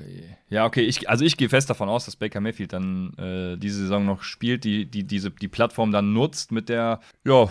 ja, 0.50 0.66
okay, 0.66 0.82
ich, 0.82 1.10
also 1.10 1.24
ich 1.24 1.38
gehe 1.38 1.50
fest 1.50 1.70
davon 1.70 1.90
aus, 1.90 2.06
dass 2.06 2.16
Baker 2.16 2.42
Mayfield 2.42 2.74
dann 2.74 3.14
äh, 3.18 3.58
diese 3.58 3.82
Saison 3.82 4.06
noch 4.06 4.24
spielt, 4.24 4.64
die, 4.64 4.86
die 4.86 5.04
diese, 5.04 5.32
die 5.32 5.48
Plattform 5.48 5.92
dann 5.92 6.14
nutzt 6.14 6.52
mit 6.52 6.70
der, 6.70 7.00
ja, 7.26 7.50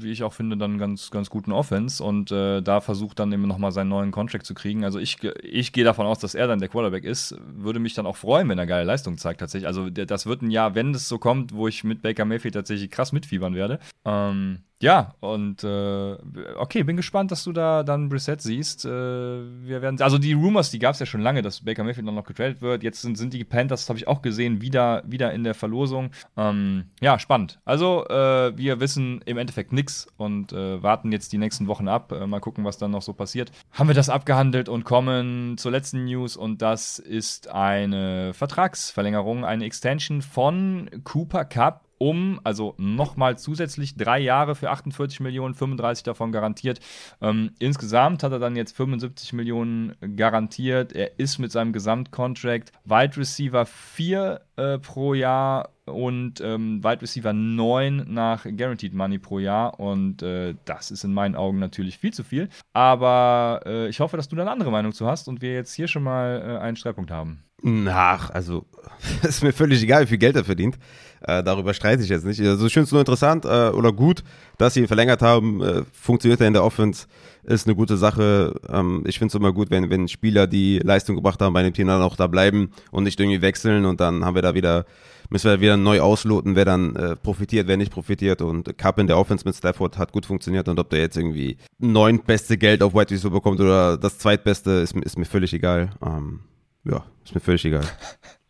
wie 0.00 0.10
ich 0.10 0.22
auch 0.22 0.32
finde, 0.32 0.56
dann 0.56 0.78
ganz, 0.78 1.10
ganz 1.10 1.30
guten 1.30 1.52
Offense 1.52 2.02
und 2.02 2.30
äh, 2.30 2.62
da 2.62 2.80
versucht 2.80 3.18
dann 3.18 3.32
eben 3.32 3.46
nochmal 3.46 3.72
seinen 3.72 3.88
neuen 3.88 4.10
Contract 4.10 4.46
zu 4.46 4.54
kriegen. 4.54 4.84
Also 4.84 4.98
ich, 4.98 5.22
ich 5.42 5.72
gehe 5.72 5.84
davon 5.84 6.06
aus, 6.06 6.18
dass 6.18 6.34
er 6.34 6.46
dann 6.46 6.58
der 6.58 6.68
Quarterback 6.68 7.04
ist. 7.04 7.36
Würde 7.54 7.78
mich 7.78 7.94
dann 7.94 8.06
auch 8.06 8.16
freuen, 8.16 8.48
wenn 8.48 8.58
er 8.58 8.66
geile 8.66 8.84
Leistung 8.84 9.18
zeigt 9.18 9.40
tatsächlich. 9.40 9.66
Also 9.66 9.90
das 9.90 10.26
wird 10.26 10.42
ein 10.42 10.50
Jahr, 10.50 10.74
wenn 10.74 10.94
es 10.94 11.08
so 11.08 11.18
kommt, 11.18 11.54
wo 11.54 11.68
ich 11.68 11.84
mit 11.84 12.02
Baker 12.02 12.24
Mayfield 12.24 12.54
tatsächlich 12.54 12.90
krass 12.90 13.12
mitfiebern 13.12 13.54
werde. 13.54 13.78
Ähm, 14.04 14.60
ja, 14.84 15.14
und 15.20 15.64
äh, 15.64 16.16
okay, 16.58 16.82
bin 16.82 16.98
gespannt, 16.98 17.30
dass 17.30 17.42
du 17.42 17.52
da 17.52 17.82
dann 17.82 18.10
Brissett 18.10 18.42
siehst. 18.42 18.84
Äh, 18.84 18.88
wir 18.90 19.80
werden, 19.80 19.98
also 20.02 20.18
die 20.18 20.34
Rumors, 20.34 20.70
die 20.70 20.78
gab 20.78 20.92
es 20.92 21.00
ja 21.00 21.06
schon 21.06 21.22
lange, 21.22 21.40
dass 21.40 21.64
Baker 21.64 21.84
Mayfield 21.84 22.04
noch 22.04 22.26
getradet 22.26 22.60
wird. 22.60 22.82
Jetzt 22.82 23.00
sind, 23.00 23.16
sind 23.16 23.32
die 23.32 23.44
Panthers, 23.44 23.88
habe 23.88 23.98
ich 23.98 24.06
auch 24.06 24.20
gesehen, 24.20 24.60
wieder, 24.60 25.02
wieder 25.06 25.32
in 25.32 25.42
der 25.42 25.54
Verlosung. 25.54 26.10
Ähm, 26.36 26.84
ja, 27.00 27.18
spannend. 27.18 27.60
Also 27.64 28.06
äh, 28.08 28.52
wir 28.58 28.78
wissen 28.78 29.22
im 29.24 29.38
Endeffekt 29.38 29.72
nichts 29.72 30.06
und 30.18 30.52
äh, 30.52 30.82
warten 30.82 31.12
jetzt 31.12 31.32
die 31.32 31.38
nächsten 31.38 31.66
Wochen 31.66 31.88
ab. 31.88 32.12
Äh, 32.12 32.26
mal 32.26 32.40
gucken, 32.40 32.66
was 32.66 32.76
dann 32.76 32.90
noch 32.90 33.00
so 33.00 33.14
passiert. 33.14 33.52
Haben 33.72 33.88
wir 33.88 33.94
das 33.94 34.10
abgehandelt 34.10 34.68
und 34.68 34.84
kommen 34.84 35.56
zur 35.56 35.72
letzten 35.72 36.04
News 36.04 36.36
und 36.36 36.60
das 36.60 36.98
ist 36.98 37.48
eine 37.48 38.34
Vertragsverlängerung, 38.34 39.46
eine 39.46 39.64
Extension 39.64 40.20
von 40.20 40.90
Cooper 41.04 41.46
Cup 41.46 41.84
um, 42.04 42.38
also 42.44 42.74
nochmal 42.76 43.38
zusätzlich 43.38 43.96
drei 43.96 44.18
Jahre 44.18 44.54
für 44.54 44.70
48 44.70 45.20
Millionen, 45.20 45.54
35 45.54 46.02
davon 46.02 46.32
garantiert. 46.32 46.78
Ähm, 47.22 47.52
insgesamt 47.58 48.22
hat 48.22 48.30
er 48.30 48.38
dann 48.38 48.56
jetzt 48.56 48.76
75 48.76 49.32
Millionen 49.32 49.96
garantiert. 50.14 50.92
Er 50.92 51.18
ist 51.18 51.38
mit 51.38 51.50
seinem 51.50 51.72
Gesamtcontract 51.72 52.72
Wide 52.84 53.16
Receiver 53.16 53.64
4 53.64 54.40
äh, 54.56 54.78
pro 54.80 55.14
Jahr 55.14 55.70
und 55.86 56.42
ähm, 56.42 56.84
Wide 56.84 57.00
Receiver 57.00 57.32
9 57.32 58.04
nach 58.06 58.44
Guaranteed 58.44 58.92
Money 58.92 59.18
pro 59.18 59.38
Jahr. 59.38 59.80
Und 59.80 60.22
äh, 60.22 60.56
das 60.66 60.90
ist 60.90 61.04
in 61.04 61.14
meinen 61.14 61.34
Augen 61.34 61.58
natürlich 61.58 61.96
viel 61.96 62.12
zu 62.12 62.22
viel. 62.22 62.50
Aber 62.74 63.62
äh, 63.64 63.88
ich 63.88 64.00
hoffe, 64.00 64.18
dass 64.18 64.28
du 64.28 64.36
da 64.36 64.42
eine 64.42 64.50
andere 64.50 64.70
Meinung 64.70 64.92
zu 64.92 65.06
hast 65.06 65.26
und 65.26 65.40
wir 65.40 65.54
jetzt 65.54 65.72
hier 65.72 65.88
schon 65.88 66.02
mal 66.02 66.42
äh, 66.46 66.58
einen 66.62 66.76
Streitpunkt 66.76 67.10
haben. 67.10 67.44
Ach, 67.88 68.30
also 68.30 68.66
ist 69.22 69.42
mir 69.42 69.52
völlig 69.52 69.82
egal, 69.82 70.02
wie 70.02 70.08
viel 70.08 70.18
Geld 70.18 70.36
er 70.36 70.44
verdient. 70.44 70.78
Äh, 71.26 71.42
darüber 71.42 71.72
streite 71.72 72.02
ich 72.02 72.10
jetzt 72.10 72.26
nicht. 72.26 72.40
Also 72.40 72.66
ich 72.66 72.74
finde 72.74 72.84
es 72.84 72.92
nur 72.92 73.00
interessant 73.00 73.46
äh, 73.46 73.70
oder 73.70 73.92
gut, 73.92 74.22
dass 74.58 74.74
sie 74.74 74.80
ihn 74.80 74.86
verlängert 74.86 75.22
haben. 75.22 75.62
Äh, 75.62 75.82
funktioniert 75.92 76.40
er 76.40 76.48
in 76.48 76.52
der 76.52 76.64
Offense, 76.64 77.06
ist 77.44 77.66
eine 77.66 77.74
gute 77.74 77.96
Sache. 77.96 78.54
Ähm, 78.68 79.04
ich 79.06 79.18
finde 79.18 79.32
es 79.32 79.34
immer 79.34 79.52
gut, 79.52 79.70
wenn, 79.70 79.88
wenn 79.88 80.08
Spieler, 80.08 80.46
die 80.46 80.80
Leistung 80.80 81.16
gebracht 81.16 81.40
haben 81.40 81.54
bei 81.54 81.60
einem 81.60 81.72
Team, 81.72 81.86
dann 81.86 82.02
auch 82.02 82.16
da 82.16 82.26
bleiben 82.26 82.72
und 82.90 83.04
nicht 83.04 83.18
irgendwie 83.18 83.40
wechseln 83.40 83.86
und 83.86 84.00
dann 84.00 84.22
haben 84.22 84.34
wir 84.34 84.42
da 84.42 84.54
wieder, 84.54 84.84
müssen 85.30 85.50
wir 85.50 85.62
wieder 85.62 85.78
neu 85.78 86.00
ausloten, 86.00 86.56
wer 86.56 86.66
dann 86.66 86.94
äh, 86.96 87.16
profitiert, 87.16 87.68
wer 87.68 87.78
nicht 87.78 87.92
profitiert. 87.92 88.42
Und 88.42 88.76
Cup 88.76 88.98
in 88.98 89.06
der 89.06 89.16
Offense 89.16 89.46
mit 89.46 89.56
Stafford 89.56 89.96
hat 89.96 90.12
gut 90.12 90.26
funktioniert 90.26 90.68
und 90.68 90.78
ob 90.78 90.90
der 90.90 91.00
jetzt 91.00 91.16
irgendwie 91.16 91.56
neun 91.78 92.22
beste 92.22 92.58
Geld 92.58 92.82
auf 92.82 92.94
White 92.94 93.14
Receiver 93.14 93.30
bekommt 93.30 93.60
oder 93.60 93.96
das 93.96 94.18
zweitbeste, 94.18 94.72
ist, 94.72 94.94
ist 94.94 95.16
mir 95.16 95.24
völlig 95.24 95.54
egal. 95.54 95.88
Ähm, 96.04 96.40
ja, 96.84 97.04
ist 97.24 97.34
mir 97.34 97.40
völlig 97.40 97.64
egal. 97.64 97.84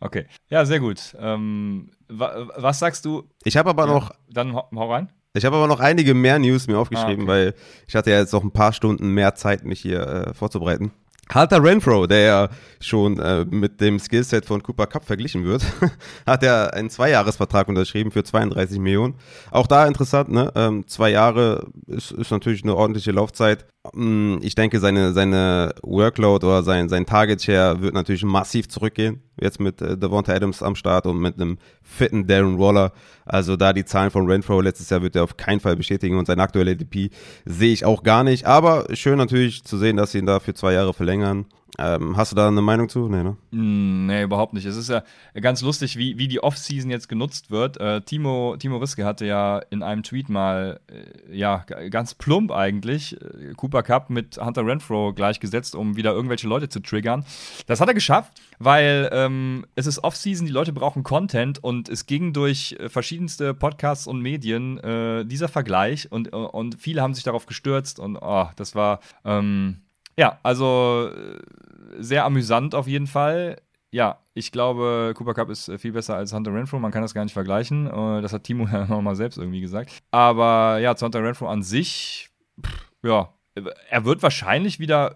Okay. 0.01 0.27
Ja, 0.51 0.67
sehr 0.67 0.81
gut. 0.81 1.17
Ähm, 1.19 1.91
wa 2.09 2.47
was 2.57 2.79
sagst 2.79 3.07
du? 3.07 3.23
Ich 3.43 3.57
habe 3.57 3.71
aber 3.71 3.87
ja, 3.87 3.95
noch. 3.95 4.11
Dann 4.29 4.53
hau, 4.53 4.69
hau 4.75 4.93
rein. 4.93 5.09
Ich 5.33 5.47
habe 5.47 5.57
aber 5.57 5.67
noch 5.67 5.81
einige 5.81 6.13
mehr 6.13 6.39
News 6.39 6.67
mir 6.67 6.77
aufgeschrieben, 6.77 7.21
ah, 7.21 7.33
okay. 7.33 7.47
weil 7.47 7.55
ich 7.89 7.95
hatte 7.95 8.11
ja 8.11 8.19
jetzt 8.19 8.35
noch 8.35 8.45
ein 8.45 8.51
paar 8.51 8.75
Stunden 8.75 9.09
mehr 9.09 9.35
Zeit, 9.35 9.65
mich 9.65 9.81
hier 9.81 10.07
äh, 10.07 10.35
vorzubereiten. 10.35 10.93
Hunter 11.33 11.63
Renfro, 11.63 12.07
der 12.07 12.21
ja 12.21 12.49
schon 12.81 13.19
äh, 13.19 13.45
mit 13.47 13.81
dem 13.81 13.99
Skillset 13.99 14.45
von 14.45 14.63
Cooper 14.63 14.87
Cup 14.87 15.05
verglichen 15.05 15.45
wird, 15.45 15.65
hat 16.27 16.43
ja 16.43 16.67
einen 16.67 16.91
Zweijahresvertrag 16.91 17.69
unterschrieben 17.69 18.11
für 18.11 18.25
32 18.25 18.79
Millionen. 18.79 19.15
Auch 19.51 19.67
da 19.67 19.87
interessant, 19.87 20.31
ne? 20.31 20.53
Ähm, 20.55 20.87
zwei 20.87 21.11
Jahre 21.11 21.69
ist, 21.87 22.11
ist 22.13 22.31
natürlich 22.31 22.63
eine 22.63 22.77
ordentliche 22.77 23.11
Laufzeit. 23.11 23.67
Mm, 23.93 24.39
ich 24.41 24.55
denke, 24.55 24.81
seine, 24.81 25.13
seine 25.13 25.75
Workload 25.83 26.47
oder 26.47 26.63
sein, 26.63 26.89
sein 26.89 27.05
Target 27.05 27.43
Share 27.43 27.83
wird 27.83 27.93
natürlich 27.93 28.25
massiv 28.25 28.69
zurückgehen. 28.69 29.21
Jetzt 29.39 29.61
mit 29.61 29.83
äh, 29.83 29.99
Devonta 29.99 30.33
Adams 30.33 30.63
am 30.63 30.75
Start 30.75 31.07
und 31.07 31.19
mit 31.19 31.35
einem 31.35 31.59
fitten 31.83 32.27
Darren 32.27 32.59
Waller. 32.59 32.93
Also 33.27 33.57
da 33.57 33.73
die 33.73 33.85
Zahlen 33.85 34.11
von 34.11 34.27
Renfro 34.27 34.61
letztes 34.61 34.89
Jahr 34.89 35.03
wird 35.03 35.17
er 35.17 35.25
auf 35.25 35.37
keinen 35.37 35.61
Fall 35.61 35.77
bestätigen 35.77 36.19
und 36.19 36.27
sein 36.27 36.41
aktueller 36.41 36.73
ADP 36.73 37.11
sehe 37.45 37.73
ich 37.73 37.85
auch 37.85 38.03
gar 38.03 38.25
nicht. 38.25 38.47
Aber 38.47 38.87
schön 38.95 39.19
natürlich 39.19 39.65
zu 39.65 39.77
sehen, 39.77 39.97
dass 39.99 40.13
sie 40.13 40.19
ihn 40.19 40.27
da 40.27 40.41
für 40.41 40.55
zwei 40.55 40.73
Jahre 40.73 40.95
verlängern. 40.95 41.47
Ähm, 41.77 42.17
hast 42.17 42.31
du 42.31 42.37
da 42.37 42.47
eine 42.47 42.63
Meinung 42.63 42.89
zu? 42.89 43.09
Nee, 43.09 43.25
ne? 43.25 43.37
Mm, 43.51 44.07
nee, 44.07 44.23
überhaupt 44.23 44.53
nicht. 44.53 44.65
Es 44.65 44.77
ist 44.77 44.89
ja 44.89 45.03
ganz 45.41 45.61
lustig, 45.61 45.97
wie, 45.97 46.19
wie 46.19 46.29
die 46.29 46.43
Offseason 46.43 46.91
jetzt 46.91 47.09
genutzt 47.09 47.51
wird. 47.51 47.81
Äh, 47.81 48.03
Timo, 48.03 48.57
Timo 48.57 48.77
Riske 48.77 49.05
hatte 49.05 49.27
ja 49.27 49.59
in 49.71 49.83
einem 49.83 50.05
Tweet 50.05 50.29
mal, 50.29 50.81
äh, 50.87 51.37
ja, 51.37 51.65
ganz 51.91 52.15
plump 52.15 52.53
eigentlich, 52.53 53.21
äh, 53.21 53.55
Cooper 53.57 53.83
Cup 53.83 54.09
mit 54.09 54.39
Hunter 54.39 54.65
Renfro 54.65 55.13
gleichgesetzt, 55.13 55.75
um 55.75 55.97
wieder 55.97 56.13
irgendwelche 56.13 56.47
Leute 56.47 56.69
zu 56.69 56.81
triggern. 56.81 57.25
Das 57.67 57.81
hat 57.81 57.89
er 57.89 57.95
geschafft, 57.95 58.41
weil 58.61 59.11
ähm, 59.13 59.67
es 59.75 59.87
ist 59.87 60.05
Offseason, 60.05 60.47
die 60.47 60.53
Leute 60.53 60.73
brauchen 60.73 61.03
Content 61.03 61.63
und 61.63 61.89
es 61.89 62.07
ging 62.07 62.33
durch 62.33 62.77
äh, 62.79 62.89
verschiedenste 62.89 63.53
Podcasts 63.53 64.07
und 64.07 64.21
Medien 64.21 64.79
äh, 64.79 65.25
dieser 65.25 65.49
Vergleich 65.49 66.11
und, 66.13 66.33
und 66.33 66.81
viele 66.81 67.03
haben 67.03 67.15
sich 67.15 67.25
darauf 67.25 67.47
gestürzt 67.47 67.99
und 67.99 68.17
oh, 68.17 68.49
das 68.55 68.77
war. 68.77 69.01
Ähm, 69.25 69.79
ja, 70.19 70.39
also 70.43 71.11
äh, 71.15 71.39
sehr 71.99 72.25
amüsant 72.25 72.75
auf 72.75 72.87
jeden 72.87 73.07
Fall. 73.07 73.61
Ja, 73.91 74.19
ich 74.35 74.51
glaube, 74.51 75.13
Cooper 75.17 75.35
Cup 75.35 75.51
ist 75.51 75.69
äh, 75.69 75.79
viel 75.79 75.93
besser 75.93 76.17
als 76.17 76.33
Hunter 76.33 76.53
Renfro. 76.53 76.79
Man 76.81 76.91
kann 76.91 77.03
das 77.03 77.15
gar 77.15 77.23
nicht 77.23 77.33
vergleichen. 77.33 77.87
Äh, 77.87 78.23
das 78.23 78.33
hat 78.33 78.45
Timo 78.45 78.67
ja 78.73 78.87
nochmal 78.87 79.17
selbst 79.17 79.39
irgendwie 79.39 79.61
gesagt. 79.61 79.93
Aber 80.11 80.79
ja, 80.81 80.97
zu 80.97 81.05
Hunter 81.05 81.23
Renfro 81.23 81.47
an 81.49 81.63
sich, 81.63 82.31
pff, 82.61 82.87
ja, 83.03 83.31
er 83.89 84.05
wird 84.05 84.23
wahrscheinlich 84.23 84.81
wieder 84.81 85.15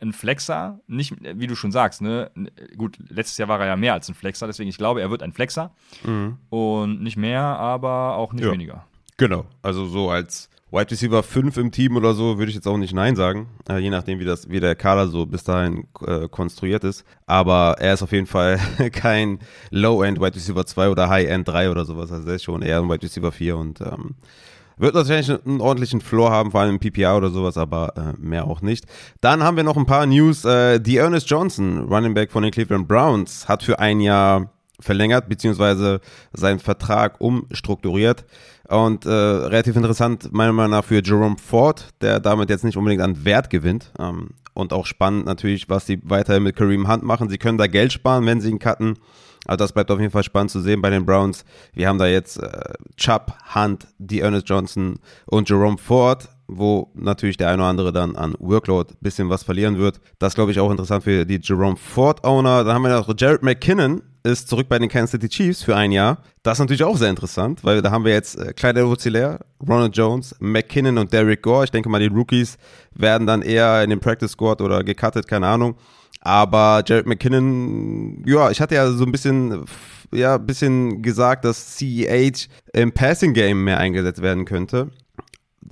ein 0.00 0.12
Flexer, 0.12 0.80
nicht, 0.86 1.14
wie 1.20 1.46
du 1.46 1.56
schon 1.56 1.72
sagst, 1.72 2.02
ne? 2.02 2.30
Gut, 2.76 2.98
letztes 3.08 3.38
Jahr 3.38 3.48
war 3.48 3.60
er 3.60 3.66
ja 3.66 3.76
mehr 3.76 3.94
als 3.94 4.08
ein 4.08 4.14
Flexer, 4.14 4.46
deswegen 4.46 4.68
ich 4.68 4.76
glaube, 4.76 5.00
er 5.00 5.10
wird 5.10 5.22
ein 5.22 5.32
Flexer. 5.32 5.74
Mhm. 6.04 6.36
Und 6.50 7.02
nicht 7.02 7.16
mehr, 7.16 7.40
aber 7.40 8.16
auch 8.16 8.34
nicht 8.34 8.44
ja. 8.44 8.52
weniger. 8.52 8.84
Genau, 9.16 9.46
also 9.62 9.86
so 9.86 10.10
als 10.10 10.50
Wide 10.72 10.90
Receiver 10.90 11.22
5 11.22 11.56
im 11.58 11.70
Team 11.70 11.96
oder 11.96 12.12
so, 12.14 12.38
würde 12.38 12.48
ich 12.48 12.56
jetzt 12.56 12.66
auch 12.66 12.76
nicht 12.76 12.92
Nein 12.92 13.14
sagen. 13.14 13.48
Äh, 13.68 13.78
je 13.78 13.90
nachdem, 13.90 14.18
wie, 14.18 14.24
das, 14.24 14.50
wie 14.50 14.58
der 14.58 14.74
Kader 14.74 15.06
so 15.06 15.24
bis 15.24 15.44
dahin 15.44 15.86
äh, 16.04 16.28
konstruiert 16.28 16.82
ist. 16.82 17.04
Aber 17.26 17.76
er 17.78 17.94
ist 17.94 18.02
auf 18.02 18.12
jeden 18.12 18.26
Fall 18.26 18.58
kein 18.92 19.38
Low-End 19.70 20.20
Wide 20.20 20.34
Receiver 20.34 20.66
2 20.66 20.88
oder 20.90 21.08
High-End 21.08 21.46
3 21.46 21.70
oder 21.70 21.84
sowas. 21.84 22.10
Also 22.10 22.28
er 22.28 22.34
ist 22.34 22.44
schon 22.44 22.62
eher 22.62 22.78
ein 22.78 22.88
Wide 22.88 23.02
Receiver 23.02 23.30
4 23.30 23.56
und 23.56 23.80
ähm, 23.80 24.16
wird 24.76 24.94
wahrscheinlich 24.94 25.30
einen 25.46 25.60
ordentlichen 25.60 26.00
Floor 26.00 26.30
haben, 26.30 26.50
vor 26.50 26.60
allem 26.60 26.74
im 26.74 26.80
PPR 26.80 27.16
oder 27.16 27.30
sowas, 27.30 27.56
aber 27.56 27.96
äh, 27.96 28.20
mehr 28.20 28.46
auch 28.46 28.60
nicht. 28.60 28.84
Dann 29.20 29.42
haben 29.42 29.56
wir 29.56 29.64
noch 29.64 29.76
ein 29.76 29.86
paar 29.86 30.04
News. 30.04 30.44
Äh, 30.44 30.80
die 30.80 30.96
Ernest 30.96 31.30
Johnson, 31.30 31.84
Running 31.88 32.12
Back 32.12 32.32
von 32.32 32.42
den 32.42 32.52
Cleveland 32.52 32.88
Browns, 32.88 33.48
hat 33.48 33.62
für 33.62 33.78
ein 33.78 34.00
Jahr 34.00 34.50
verlängert, 34.80 35.28
beziehungsweise 35.28 36.00
seinen 36.32 36.58
Vertrag 36.58 37.20
umstrukturiert. 37.20 38.26
Und 38.68 39.06
äh, 39.06 39.10
relativ 39.10 39.76
interessant, 39.76 40.32
meiner 40.32 40.52
Meinung 40.52 40.72
nach, 40.72 40.84
für 40.84 41.02
Jerome 41.02 41.36
Ford, 41.38 41.88
der 42.00 42.20
damit 42.20 42.50
jetzt 42.50 42.64
nicht 42.64 42.76
unbedingt 42.76 43.02
an 43.02 43.24
Wert 43.24 43.50
gewinnt. 43.50 43.92
Ähm, 43.98 44.30
und 44.54 44.72
auch 44.72 44.86
spannend 44.86 45.26
natürlich, 45.26 45.68
was 45.68 45.86
sie 45.86 46.00
weiterhin 46.02 46.42
mit 46.42 46.56
Kareem 46.56 46.88
Hunt 46.88 47.02
machen. 47.02 47.28
Sie 47.28 47.38
können 47.38 47.58
da 47.58 47.66
Geld 47.66 47.92
sparen, 47.92 48.24
wenn 48.26 48.40
sie 48.40 48.50
ihn 48.50 48.58
cutten. 48.58 48.98
Also 49.46 49.58
das 49.58 49.72
bleibt 49.72 49.90
auf 49.90 50.00
jeden 50.00 50.10
Fall 50.10 50.24
spannend 50.24 50.50
zu 50.50 50.60
sehen 50.60 50.82
bei 50.82 50.90
den 50.90 51.06
Browns. 51.06 51.44
Wir 51.72 51.88
haben 51.88 51.98
da 51.98 52.06
jetzt 52.06 52.38
äh, 52.42 52.72
Chubb, 52.96 53.34
Hunt, 53.54 53.86
die 53.98 54.20
Ernest 54.20 54.48
Johnson 54.48 54.98
und 55.26 55.48
Jerome 55.48 55.78
Ford, 55.78 56.28
wo 56.48 56.90
natürlich 56.94 57.36
der 57.36 57.48
eine 57.50 57.62
oder 57.62 57.70
andere 57.70 57.92
dann 57.92 58.16
an 58.16 58.34
Workload 58.38 58.94
bisschen 59.00 59.28
was 59.28 59.42
verlieren 59.42 59.78
wird. 59.78 60.00
Das 60.18 60.34
glaube 60.34 60.50
ich 60.50 60.58
auch 60.58 60.70
interessant 60.70 61.04
für 61.04 61.24
die 61.24 61.40
Jerome 61.40 61.76
Ford 61.76 62.24
Owner. 62.24 62.64
Dann 62.64 62.74
haben 62.74 62.82
wir 62.82 62.90
noch 62.90 63.14
Jared 63.16 63.42
McKinnon, 63.42 64.02
ist 64.26 64.48
zurück 64.48 64.68
bei 64.68 64.78
den 64.78 64.88
Kansas 64.88 65.12
City 65.12 65.28
Chiefs 65.28 65.62
für 65.62 65.76
ein 65.76 65.92
Jahr. 65.92 66.18
Das 66.42 66.58
ist 66.58 66.60
natürlich 66.60 66.84
auch 66.84 66.96
sehr 66.96 67.10
interessant, 67.10 67.64
weil 67.64 67.82
da 67.82 67.90
haben 67.90 68.04
wir 68.04 68.12
jetzt 68.12 68.38
äh, 68.38 68.52
Clyde 68.52 68.80
Edwards-Hilaire, 68.80 69.40
Ronald 69.66 69.96
Jones, 69.96 70.34
McKinnon 70.40 70.98
und 70.98 71.12
Derek 71.12 71.42
Gore. 71.42 71.64
Ich 71.64 71.70
denke 71.70 71.88
mal, 71.88 72.00
die 72.00 72.14
Rookies 72.14 72.58
werden 72.94 73.26
dann 73.26 73.42
eher 73.42 73.82
in 73.82 73.90
den 73.90 74.00
Practice 74.00 74.32
Squad 74.32 74.60
oder 74.60 74.84
gecuttet, 74.84 75.26
keine 75.28 75.46
Ahnung. 75.46 75.76
Aber 76.20 76.82
Jared 76.86 77.06
McKinnon, 77.06 78.24
ja, 78.26 78.50
ich 78.50 78.60
hatte 78.60 78.74
ja 78.74 78.90
so 78.90 79.04
ein 79.04 79.12
bisschen, 79.12 79.64
ja, 80.12 80.34
ein 80.34 80.46
bisschen 80.46 81.02
gesagt, 81.02 81.44
dass 81.44 81.76
CEH 81.76 82.48
im 82.72 82.92
Passing 82.92 83.32
Game 83.32 83.64
mehr 83.64 83.78
eingesetzt 83.78 84.22
werden 84.22 84.44
könnte 84.44 84.90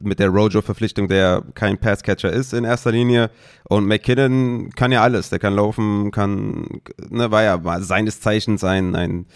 mit 0.00 0.18
der 0.18 0.28
Rojo-Verpflichtung, 0.28 1.08
der 1.08 1.42
kein 1.54 1.78
Passcatcher 1.78 2.32
ist 2.32 2.52
in 2.52 2.64
erster 2.64 2.92
Linie. 2.92 3.30
Und 3.68 3.86
McKinnon 3.86 4.70
kann 4.70 4.92
ja 4.92 5.02
alles. 5.02 5.30
Der 5.30 5.38
kann 5.38 5.54
laufen, 5.54 6.10
kann, 6.10 6.80
ne, 7.08 7.30
war 7.30 7.42
ja 7.42 7.64
war 7.64 7.82
seines 7.82 8.20
Zeichens 8.20 8.64
ein, 8.64 8.94
ein 8.94 9.26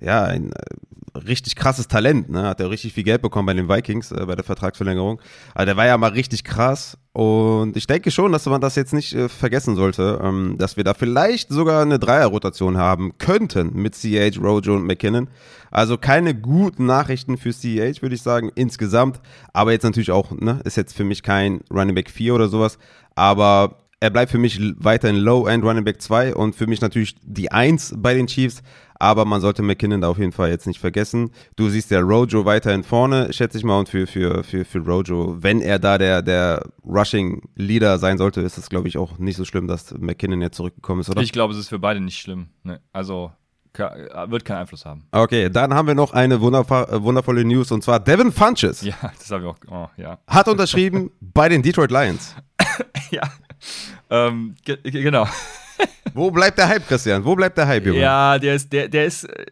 ja, 0.00 0.24
ein 0.24 0.52
äh, 0.52 1.18
richtig 1.18 1.56
krasses 1.56 1.88
Talent, 1.88 2.28
ne? 2.28 2.44
Hat 2.44 2.60
er 2.60 2.70
richtig 2.70 2.92
viel 2.92 3.04
Geld 3.04 3.22
bekommen 3.22 3.46
bei 3.46 3.54
den 3.54 3.68
Vikings 3.68 4.12
äh, 4.12 4.24
bei 4.26 4.34
der 4.34 4.44
Vertragsverlängerung. 4.44 5.20
Aber 5.54 5.66
der 5.66 5.76
war 5.76 5.86
ja 5.86 5.96
mal 5.96 6.12
richtig 6.12 6.44
krass. 6.44 6.98
Und 7.12 7.76
ich 7.76 7.86
denke 7.86 8.10
schon, 8.10 8.32
dass 8.32 8.44
man 8.46 8.60
das 8.60 8.76
jetzt 8.76 8.92
nicht 8.92 9.14
äh, 9.14 9.28
vergessen 9.28 9.74
sollte, 9.74 10.20
ähm, 10.22 10.56
dass 10.58 10.76
wir 10.76 10.84
da 10.84 10.94
vielleicht 10.94 11.50
sogar 11.50 11.82
eine 11.82 11.98
Dreierrotation 11.98 12.76
haben 12.76 13.16
könnten 13.18 13.70
mit 13.74 13.94
CH, 13.94 14.38
Rojo 14.38 14.74
und 14.74 14.84
McKinnon. 14.86 15.28
Also 15.70 15.96
keine 15.96 16.34
guten 16.34 16.86
Nachrichten 16.86 17.38
für 17.38 17.52
CH, 17.52 18.02
würde 18.02 18.14
ich 18.14 18.22
sagen, 18.22 18.50
insgesamt. 18.54 19.20
Aber 19.52 19.72
jetzt 19.72 19.84
natürlich 19.84 20.10
auch, 20.10 20.30
ne, 20.32 20.60
ist 20.64 20.76
jetzt 20.76 20.94
für 20.94 21.04
mich 21.04 21.22
kein 21.22 21.60
Running 21.70 21.94
Back 21.94 22.10
4 22.10 22.34
oder 22.34 22.48
sowas. 22.48 22.78
Aber 23.14 23.86
er 23.98 24.10
bleibt 24.10 24.30
für 24.30 24.38
mich 24.38 24.60
weiterhin 24.78 25.16
Low-End 25.16 25.64
Running 25.64 25.84
Back 25.84 26.02
2 26.02 26.34
und 26.34 26.54
für 26.54 26.66
mich 26.66 26.80
natürlich 26.80 27.16
die 27.22 27.50
1 27.50 27.94
bei 27.96 28.14
den 28.14 28.26
Chiefs 28.26 28.62
aber 28.98 29.24
man 29.24 29.40
sollte 29.40 29.62
McKinnon 29.62 30.00
da 30.00 30.08
auf 30.08 30.18
jeden 30.18 30.32
Fall 30.32 30.50
jetzt 30.50 30.66
nicht 30.66 30.80
vergessen. 30.80 31.30
Du 31.56 31.68
siehst 31.68 31.90
ja 31.90 32.00
Rojo 32.00 32.44
weiterhin 32.44 32.84
vorne, 32.84 33.32
schätze 33.32 33.58
ich 33.58 33.64
mal, 33.64 33.78
und 33.78 33.88
für, 33.88 34.06
für, 34.06 34.44
für, 34.44 34.64
für 34.64 34.78
Rojo, 34.78 35.36
wenn 35.40 35.60
er 35.60 35.78
da 35.78 35.98
der, 35.98 36.22
der 36.22 36.64
Rushing-Leader 36.84 37.98
sein 37.98 38.18
sollte, 38.18 38.40
ist 38.40 38.58
es, 38.58 38.68
glaube 38.68 38.88
ich, 38.88 38.98
auch 38.98 39.18
nicht 39.18 39.36
so 39.36 39.44
schlimm, 39.44 39.66
dass 39.66 39.92
McKinnon 39.98 40.40
jetzt 40.40 40.56
zurückgekommen 40.56 41.00
ist, 41.00 41.10
oder? 41.10 41.22
Ich 41.22 41.32
glaube, 41.32 41.52
es 41.52 41.58
ist 41.58 41.68
für 41.68 41.78
beide 41.78 42.00
nicht 42.00 42.18
schlimm. 42.18 42.48
Ne? 42.62 42.80
Also 42.92 43.32
wird 43.78 44.44
keinen 44.44 44.60
Einfluss 44.60 44.84
haben. 44.84 45.06
Okay, 45.12 45.50
dann 45.50 45.74
haben 45.74 45.86
wir 45.86 45.94
noch 45.94 46.12
eine 46.12 46.36
äh, 46.36 46.40
wundervolle 46.40 47.44
News 47.44 47.70
und 47.72 47.82
zwar 47.82 48.00
Devin 48.00 48.32
Funches. 48.32 48.82
Ja, 48.82 48.94
das 49.18 49.30
habe 49.30 49.44
ich 49.44 49.48
auch. 49.48 49.56
Oh, 49.70 49.88
ja. 50.00 50.18
Hat 50.26 50.48
unterschrieben 50.48 51.10
bei 51.20 51.48
den 51.48 51.62
Detroit 51.62 51.90
Lions. 51.90 52.34
ja, 53.10 53.22
ähm, 54.10 54.54
genau. 54.64 55.26
Wo 56.14 56.30
bleibt 56.30 56.58
der 56.58 56.68
Hype, 56.68 56.86
Christian? 56.86 57.24
Wo 57.24 57.34
bleibt 57.34 57.58
der 57.58 57.66
Hype, 57.66 57.86
Junge? 57.86 58.00
Ja, 58.00 58.38
der 58.38 58.54
ist, 58.54 58.72
der, 58.72 58.88
der 58.88 59.06
ist 59.06 59.24
äh, 59.24 59.44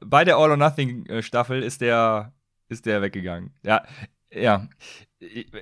bei 0.00 0.24
der 0.24 0.36
All 0.36 0.50
or 0.50 0.56
Nothing 0.56 1.06
äh, 1.06 1.22
Staffel 1.22 1.62
ist 1.62 1.80
der, 1.80 2.32
ist 2.68 2.86
der 2.86 3.02
weggegangen. 3.02 3.52
Ja, 3.62 3.82
ja. 4.32 4.68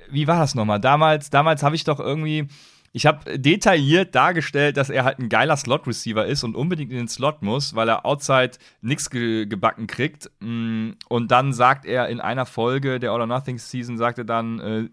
Wie 0.09 0.27
war 0.27 0.39
das 0.39 0.55
nochmal? 0.55 0.79
Damals, 0.79 1.29
damals 1.29 1.63
habe 1.63 1.75
ich 1.75 1.83
doch 1.83 1.99
irgendwie, 1.99 2.47
ich 2.93 3.05
habe 3.05 3.37
detailliert 3.37 4.13
dargestellt, 4.13 4.77
dass 4.77 4.89
er 4.89 5.03
halt 5.03 5.19
ein 5.19 5.29
geiler 5.29 5.57
Slot-Receiver 5.57 6.25
ist 6.25 6.43
und 6.43 6.55
unbedingt 6.55 6.91
in 6.91 6.97
den 6.97 7.07
Slot 7.07 7.41
muss, 7.41 7.75
weil 7.75 7.89
er 7.89 8.05
outside 8.05 8.51
nichts 8.81 9.09
ge 9.09 9.47
gebacken 9.47 9.87
kriegt. 9.87 10.29
Mm, 10.39 10.91
und 11.09 11.31
dann 11.31 11.53
sagt 11.53 11.85
er 11.85 12.07
in 12.07 12.21
einer 12.21 12.45
Folge 12.45 12.99
der 12.99 13.11
All 13.11 13.21
or 13.21 13.27
Nothing 13.27 13.57
Season, 13.57 13.97
sagte 13.97 14.25
dann, 14.25 14.59
äh, 14.59 14.89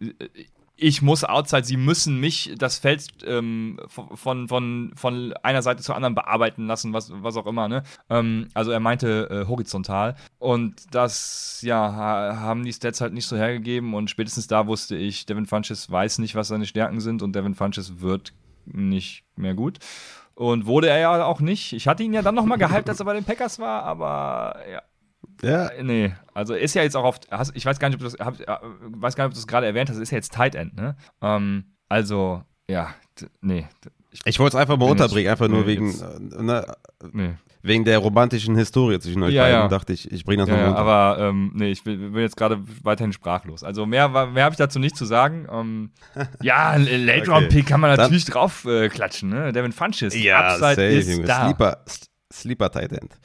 ich 0.76 1.02
muss 1.02 1.24
outside, 1.24 1.64
sie 1.64 1.76
müssen 1.76 2.18
mich 2.18 2.54
das 2.58 2.78
Feld 2.78 3.06
ähm, 3.24 3.78
von, 3.88 4.48
von, 4.48 4.92
von 4.96 5.32
einer 5.42 5.62
Seite 5.62 5.82
zur 5.82 5.94
anderen 5.94 6.14
bearbeiten 6.14 6.66
lassen, 6.66 6.92
was, 6.92 7.10
was 7.14 7.36
auch 7.36 7.46
immer. 7.46 7.68
Ne? 7.68 7.84
Ähm, 8.10 8.48
also 8.54 8.72
er 8.72 8.80
meinte 8.80 9.28
äh, 9.30 9.48
horizontal. 9.48 10.16
Und 10.38 10.92
das, 10.92 11.60
ja, 11.62 12.36
haben 12.40 12.64
die 12.64 12.72
Stats 12.72 13.00
halt 13.00 13.12
nicht 13.12 13.26
so 13.26 13.36
hergegeben. 13.36 13.94
Und 13.94 14.10
spätestens 14.10 14.48
da 14.48 14.66
wusste 14.66 14.96
ich, 14.96 15.26
Devin 15.26 15.46
Funches 15.46 15.90
weiß 15.90 16.18
nicht, 16.18 16.34
was 16.34 16.48
seine 16.48 16.66
Stärken 16.66 17.00
sind 17.00 17.22
und 17.22 17.34
Devin 17.36 17.54
Funches 17.54 18.00
wird 18.00 18.32
nicht 18.66 19.24
mehr 19.36 19.54
gut. 19.54 19.78
Und 20.34 20.66
wurde 20.66 20.88
er 20.88 20.98
ja 20.98 21.24
auch 21.24 21.40
nicht. 21.40 21.72
Ich 21.72 21.86
hatte 21.86 22.02
ihn 22.02 22.12
ja 22.12 22.22
dann 22.22 22.34
nochmal 22.34 22.58
gehypt, 22.58 22.88
als 22.88 22.98
er 22.98 23.06
bei 23.06 23.14
den 23.14 23.24
Packers 23.24 23.60
war, 23.60 23.84
aber 23.84 24.58
ja, 24.70 24.82
ja. 25.42 25.68
Äh, 25.68 25.82
nee, 25.82 26.14
also 26.32 26.54
ist 26.54 26.74
ja 26.74 26.82
jetzt 26.82 26.96
auch 26.96 27.04
auf, 27.04 27.20
ich 27.54 27.64
weiß 27.64 27.78
gar 27.78 27.88
nicht, 27.88 27.96
ob 27.96 28.08
du 28.08 28.16
das, 28.16 28.24
hab, 28.24 28.40
äh, 28.40 28.46
weiß 28.46 29.16
gar 29.16 29.24
nicht, 29.24 29.30
ob 29.30 29.34
du 29.34 29.40
das 29.40 29.46
gerade 29.46 29.66
erwähnt 29.66 29.90
hast, 29.90 29.98
ist 29.98 30.10
ja 30.10 30.16
jetzt 30.16 30.32
Tight 30.32 30.54
End, 30.54 30.74
ne? 30.74 30.96
Ähm, 31.22 31.64
also, 31.88 32.42
ja, 32.68 32.94
nee. 33.40 33.66
Ich, 34.10 34.20
ich 34.24 34.38
wollte 34.38 34.56
es 34.56 34.60
einfach 34.60 34.76
mal 34.76 34.90
unterbringen, 34.90 35.30
einfach 35.30 35.48
nur 35.48 35.62
nee, 35.62 35.66
wegen, 35.66 35.86
jetzt, 35.88 36.02
äh, 36.02 36.42
ne, 36.42 36.64
nee. 37.12 37.34
wegen 37.62 37.84
der 37.84 37.98
romantischen 37.98 38.56
Historie 38.56 39.00
zwischen 39.00 39.22
euch 39.24 39.34
ja, 39.34 39.42
beiden, 39.42 39.60
ja. 39.60 39.68
dachte 39.68 39.92
ich, 39.92 40.10
ich 40.12 40.24
bringe 40.24 40.42
das 40.44 40.48
ja, 40.48 40.56
mal 40.56 40.68
unter. 40.68 40.78
Aber, 40.78 41.18
ähm, 41.18 41.50
nee, 41.54 41.72
ich 41.72 41.82
bin, 41.82 42.12
bin 42.12 42.22
jetzt 42.22 42.36
gerade 42.36 42.60
weiterhin 42.84 43.12
sprachlos. 43.12 43.64
Also 43.64 43.86
mehr, 43.86 44.08
mehr 44.08 44.44
habe 44.44 44.52
ich 44.52 44.56
dazu 44.56 44.78
nicht 44.78 44.96
zu 44.96 45.04
sagen. 45.04 45.48
Ähm, 45.50 45.90
ja, 46.42 46.76
Late 46.76 47.28
Round 47.28 47.48
Pick 47.48 47.66
kann 47.66 47.80
man 47.80 47.96
natürlich 47.96 48.24
Dann, 48.24 48.34
drauf 48.34 48.64
äh, 48.66 48.88
klatschen, 48.88 49.30
ne? 49.30 49.52
Devin 49.52 49.72
Funches, 49.72 50.14
ja, 50.16 50.54
Upside 50.54 50.74
safe, 50.74 50.86
ist 50.86 51.28
da. 51.28 51.44
Sleeper, 51.46 51.84
Sleeper 52.32 52.70
Tight 52.70 52.92
End. 52.92 53.18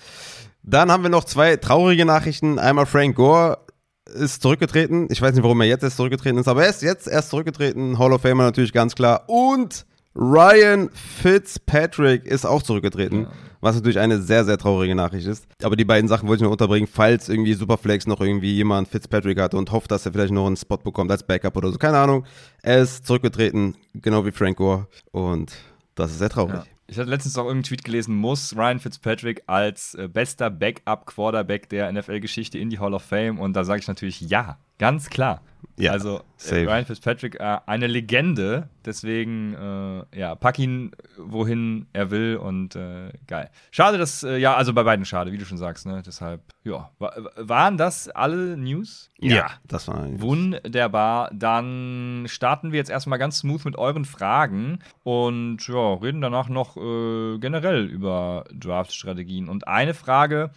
Dann 0.69 0.91
haben 0.91 1.01
wir 1.01 1.09
noch 1.09 1.23
zwei 1.23 1.55
traurige 1.55 2.05
Nachrichten. 2.05 2.59
Einmal 2.59 2.85
Frank 2.85 3.15
Gore 3.15 3.57
ist 4.05 4.43
zurückgetreten. 4.43 5.07
Ich 5.09 5.19
weiß 5.19 5.33
nicht, 5.33 5.41
warum 5.41 5.59
er 5.61 5.67
jetzt 5.67 5.83
erst 5.83 5.97
zurückgetreten 5.97 6.37
ist, 6.37 6.47
aber 6.47 6.63
er 6.63 6.69
ist 6.69 6.83
jetzt 6.83 7.07
erst 7.07 7.31
zurückgetreten. 7.31 7.97
Hall 7.97 8.13
of 8.13 8.21
Famer 8.21 8.43
natürlich 8.43 8.71
ganz 8.71 8.93
klar. 8.93 9.23
Und 9.27 9.87
Ryan 10.15 10.91
Fitzpatrick 10.91 12.25
ist 12.25 12.45
auch 12.45 12.61
zurückgetreten, 12.61 13.23
ja. 13.23 13.29
was 13.61 13.75
natürlich 13.75 13.97
eine 13.97 14.21
sehr, 14.21 14.45
sehr 14.45 14.59
traurige 14.59 14.93
Nachricht 14.93 15.25
ist. 15.25 15.47
Aber 15.63 15.75
die 15.75 15.85
beiden 15.85 16.07
Sachen 16.07 16.27
wollte 16.27 16.41
ich 16.41 16.43
nur 16.43 16.51
unterbringen, 16.51 16.87
falls 16.91 17.29
irgendwie 17.29 17.55
Superflex 17.55 18.05
noch 18.05 18.21
irgendwie 18.21 18.53
jemand 18.53 18.89
Fitzpatrick 18.89 19.39
hatte 19.39 19.57
und 19.57 19.71
hofft, 19.71 19.89
dass 19.89 20.05
er 20.05 20.11
vielleicht 20.11 20.33
noch 20.33 20.45
einen 20.45 20.57
Spot 20.57 20.77
bekommt 20.77 21.09
als 21.09 21.23
Backup 21.23 21.57
oder 21.57 21.71
so. 21.71 21.79
Keine 21.79 21.97
Ahnung. 21.97 22.25
Er 22.61 22.79
ist 22.81 23.07
zurückgetreten, 23.07 23.75
genau 23.95 24.23
wie 24.23 24.31
Frank 24.31 24.57
Gore. 24.57 24.87
Und 25.11 25.51
das 25.95 26.11
ist 26.11 26.19
sehr 26.19 26.29
traurig. 26.29 26.57
Ja. 26.57 26.63
Ich 26.89 26.97
hatte 26.97 27.09
letztens 27.09 27.37
auch 27.37 27.45
irgendeinen 27.45 27.63
Tweet 27.63 27.83
gelesen, 27.83 28.15
muss 28.15 28.55
Ryan 28.55 28.79
Fitzpatrick 28.79 29.43
als 29.45 29.93
äh, 29.93 30.07
bester 30.07 30.49
Backup-Quarterback 30.49 31.69
der 31.69 31.91
NFL-Geschichte 31.91 32.57
in 32.57 32.71
die 32.71 32.79
Hall 32.79 32.95
of 32.95 33.03
Fame? 33.03 33.39
Und 33.39 33.53
da 33.53 33.63
sage 33.63 33.81
ich 33.81 33.87
natürlich 33.87 34.21
ja, 34.21 34.57
ganz 34.79 35.09
klar. 35.11 35.41
Ja, 35.79 35.93
also 35.93 36.21
äh, 36.49 36.65
Ryan 36.65 36.85
Fitzpatrick, 36.85 37.39
äh, 37.39 37.57
eine 37.65 37.87
Legende. 37.87 38.67
Deswegen, 38.85 39.53
äh, 39.53 40.19
ja, 40.19 40.35
pack 40.35 40.59
ihn 40.59 40.91
wohin 41.17 41.87
er 41.93 42.11
will 42.11 42.35
und 42.35 42.75
äh, 42.75 43.11
geil. 43.27 43.49
Schade, 43.71 43.97
dass, 43.97 44.23
äh, 44.23 44.37
ja, 44.37 44.55
also 44.55 44.73
bei 44.73 44.83
beiden 44.83 45.05
schade, 45.05 45.31
wie 45.31 45.37
du 45.37 45.45
schon 45.45 45.57
sagst, 45.57 45.85
ne? 45.85 46.03
Deshalb, 46.05 46.41
ja. 46.63 46.89
War, 46.99 47.13
waren 47.37 47.77
das 47.77 48.09
alle 48.09 48.57
News? 48.57 49.09
Ja, 49.19 49.35
ja 49.35 49.47
das 49.67 49.87
war 49.87 50.05
Wunderbar. 50.19 51.29
Dann 51.33 52.25
starten 52.27 52.73
wir 52.73 52.77
jetzt 52.77 52.89
erstmal 52.89 53.19
ganz 53.19 53.39
smooth 53.39 53.63
mit 53.63 53.77
euren 53.77 54.03
Fragen 54.03 54.79
und 55.03 55.65
ja, 55.67 55.93
reden 55.93 56.19
danach 56.19 56.49
noch 56.49 56.75
äh, 56.75 57.37
generell 57.39 57.85
über 57.85 58.43
Draft-Strategien. 58.53 59.47
Und 59.47 59.67
eine 59.67 59.93
Frage, 59.93 60.51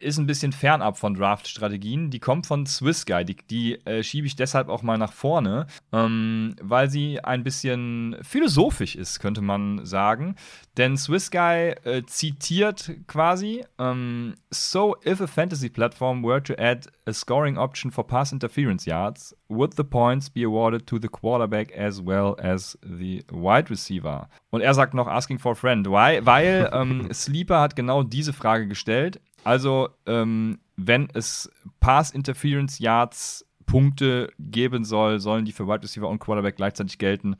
ist 0.00 0.18
ein 0.18 0.26
bisschen 0.26 0.52
fernab 0.52 0.98
von 0.98 1.14
Draft-Strategien. 1.14 2.10
Die 2.10 2.20
kommt 2.20 2.46
von 2.46 2.66
Swiss 2.66 3.06
Guy. 3.06 3.24
Die, 3.24 3.36
die 3.50 3.74
äh, 3.86 4.02
schiebe 4.02 4.26
ich 4.26 4.36
deshalb 4.36 4.68
auch 4.68 4.82
mal 4.82 4.98
nach 4.98 5.12
vorne, 5.12 5.66
ähm, 5.92 6.54
weil 6.60 6.90
sie 6.90 7.22
ein 7.22 7.42
bisschen 7.42 8.16
philosophisch 8.22 8.96
ist, 8.96 9.20
könnte 9.20 9.40
man 9.40 9.84
sagen. 9.84 10.36
Denn 10.76 10.96
Swiss 10.96 11.30
Guy 11.30 11.74
äh, 11.84 12.02
zitiert 12.06 12.92
quasi: 13.06 13.64
um, 13.78 14.34
So, 14.50 14.96
if 15.06 15.20
a 15.20 15.26
fantasy 15.26 15.68
platform 15.68 16.24
were 16.24 16.42
to 16.42 16.54
add 16.58 16.88
a 17.06 17.12
scoring 17.12 17.56
option 17.56 17.90
for 17.90 18.06
pass 18.06 18.32
interference 18.32 18.84
yards, 18.86 19.36
would 19.48 19.74
the 19.76 19.84
points 19.84 20.28
be 20.28 20.44
awarded 20.44 20.86
to 20.86 20.98
the 20.98 21.08
quarterback 21.08 21.72
as 21.76 22.04
well 22.04 22.36
as 22.40 22.78
the 22.82 23.24
wide 23.30 23.70
receiver? 23.70 24.28
Und 24.50 24.62
er 24.62 24.74
sagt 24.74 24.94
noch: 24.94 25.06
Asking 25.06 25.38
for 25.38 25.52
a 25.52 25.54
friend. 25.54 25.86
Why? 25.86 26.20
Weil 26.24 26.70
ähm, 26.74 27.08
Sleeper 27.12 27.60
hat 27.60 27.76
genau 27.76 28.02
diese 28.02 28.32
Frage 28.32 28.66
gestellt. 28.66 29.20
Also, 29.44 29.90
ähm, 30.06 30.58
wenn 30.76 31.08
es 31.12 31.50
Pass 31.80 32.10
Interference 32.10 32.78
Yards 32.78 33.46
Punkte 33.66 34.30
geben 34.38 34.84
soll, 34.84 35.20
sollen 35.20 35.44
die 35.44 35.52
für 35.52 35.66
Wide 35.66 35.82
Receiver 35.82 36.08
und 36.08 36.18
Quarterback 36.18 36.56
gleichzeitig 36.56 36.98
gelten. 36.98 37.36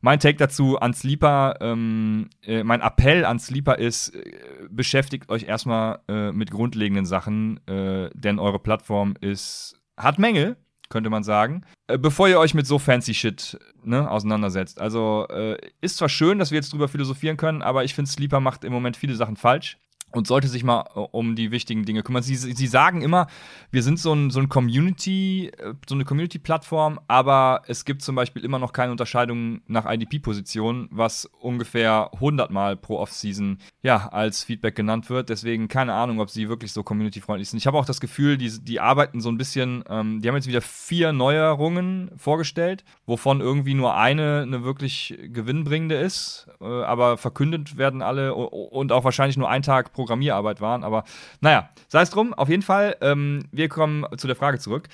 Mein 0.00 0.20
Take 0.20 0.36
dazu 0.36 0.78
an 0.78 0.94
Sleeper, 0.94 1.56
ähm, 1.60 2.28
äh, 2.42 2.62
mein 2.62 2.80
Appell 2.80 3.24
an 3.24 3.38
Sleeper 3.38 3.78
ist, 3.78 4.14
äh, 4.14 4.22
beschäftigt 4.70 5.28
euch 5.30 5.44
erstmal 5.44 6.00
äh, 6.08 6.32
mit 6.32 6.50
grundlegenden 6.50 7.06
Sachen, 7.06 7.60
äh, 7.66 8.10
denn 8.14 8.38
eure 8.38 8.58
Plattform 8.58 9.14
ist, 9.20 9.78
hat 9.96 10.18
Mängel, 10.18 10.56
könnte 10.88 11.10
man 11.10 11.24
sagen, 11.24 11.62
äh, 11.88 11.98
bevor 11.98 12.28
ihr 12.28 12.38
euch 12.38 12.54
mit 12.54 12.66
so 12.66 12.78
fancy 12.78 13.14
Shit 13.14 13.58
ne, 13.82 14.10
auseinandersetzt. 14.10 14.80
Also 14.80 15.26
äh, 15.28 15.56
ist 15.80 15.96
zwar 15.96 16.08
schön, 16.08 16.38
dass 16.38 16.50
wir 16.50 16.56
jetzt 16.56 16.72
drüber 16.72 16.88
philosophieren 16.88 17.36
können, 17.36 17.62
aber 17.62 17.84
ich 17.84 17.94
finde, 17.94 18.10
Sleeper 18.10 18.40
macht 18.40 18.64
im 18.64 18.72
Moment 18.72 18.96
viele 18.96 19.14
Sachen 19.14 19.36
falsch 19.36 19.78
und 20.12 20.26
sollte 20.26 20.48
sich 20.48 20.64
mal 20.64 20.84
äh, 20.94 20.98
um 20.98 21.36
die 21.36 21.50
wichtigen 21.50 21.84
Dinge 21.84 22.02
kümmern. 22.02 22.22
Sie, 22.22 22.36
sie 22.36 22.66
sagen 22.66 23.02
immer, 23.02 23.26
wir 23.70 23.82
sind 23.82 23.98
so 23.98 24.12
ein, 24.12 24.30
so 24.30 24.40
ein 24.40 24.48
Community, 24.48 25.52
äh, 25.58 25.74
so 25.88 25.94
eine 25.94 26.04
Community-Plattform, 26.04 27.00
aber 27.08 27.62
es 27.66 27.84
gibt 27.84 28.02
zum 28.02 28.14
Beispiel 28.14 28.44
immer 28.44 28.58
noch 28.58 28.72
keine 28.72 28.92
Unterscheidung 28.92 29.60
nach 29.66 29.90
IDP-Positionen, 29.90 30.88
was 30.90 31.26
ungefähr 31.40 32.10
100 32.14 32.50
Mal 32.50 32.76
pro 32.76 32.98
Off-Season 32.98 33.58
ja, 33.82 34.08
als 34.08 34.44
Feedback 34.44 34.74
genannt 34.74 35.10
wird. 35.10 35.28
Deswegen 35.28 35.68
keine 35.68 35.94
Ahnung, 35.94 36.20
ob 36.20 36.30
sie 36.30 36.48
wirklich 36.48 36.72
so 36.72 36.82
community-freundlich 36.82 37.50
sind. 37.50 37.58
Ich 37.58 37.66
habe 37.66 37.78
auch 37.78 37.86
das 37.86 38.00
Gefühl, 38.00 38.38
die, 38.38 38.64
die 38.64 38.80
arbeiten 38.80 39.20
so 39.20 39.28
ein 39.28 39.36
bisschen, 39.36 39.84
ähm, 39.88 40.20
die 40.22 40.28
haben 40.28 40.36
jetzt 40.36 40.48
wieder 40.48 40.62
vier 40.62 41.12
Neuerungen 41.12 42.10
vorgestellt, 42.16 42.84
wovon 43.04 43.40
irgendwie 43.40 43.74
nur 43.74 43.94
eine 43.94 44.46
eine 44.46 44.64
wirklich 44.64 45.18
gewinnbringende 45.22 45.96
ist, 45.96 46.48
äh, 46.60 46.64
aber 46.64 47.16
verkündet 47.16 47.76
werden 47.76 48.02
alle 48.02 48.34
und 48.34 48.92
auch 48.92 49.04
wahrscheinlich 49.04 49.36
nur 49.36 49.48
ein 49.48 49.62
Tag 49.62 49.92
pro 49.92 50.04
Programmierarbeit 50.06 50.60
waren. 50.60 50.84
Aber 50.84 51.04
naja, 51.40 51.68
sei 51.88 52.02
es 52.02 52.10
drum. 52.10 52.32
Auf 52.32 52.48
jeden 52.48 52.62
Fall, 52.62 52.96
ähm, 53.00 53.44
wir 53.50 53.68
kommen 53.68 54.06
zu 54.16 54.26
der 54.26 54.36
Frage 54.36 54.58
zurück. 54.58 54.88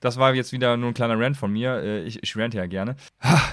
Das 0.00 0.18
war 0.18 0.34
jetzt 0.34 0.52
wieder 0.52 0.76
nur 0.76 0.90
ein 0.90 0.94
kleiner 0.94 1.18
Rant 1.18 1.36
von 1.36 1.52
mir. 1.52 1.76
Äh, 1.82 2.02
ich, 2.04 2.22
ich 2.22 2.36
rante 2.36 2.58
ja 2.58 2.66
gerne. 2.66 2.96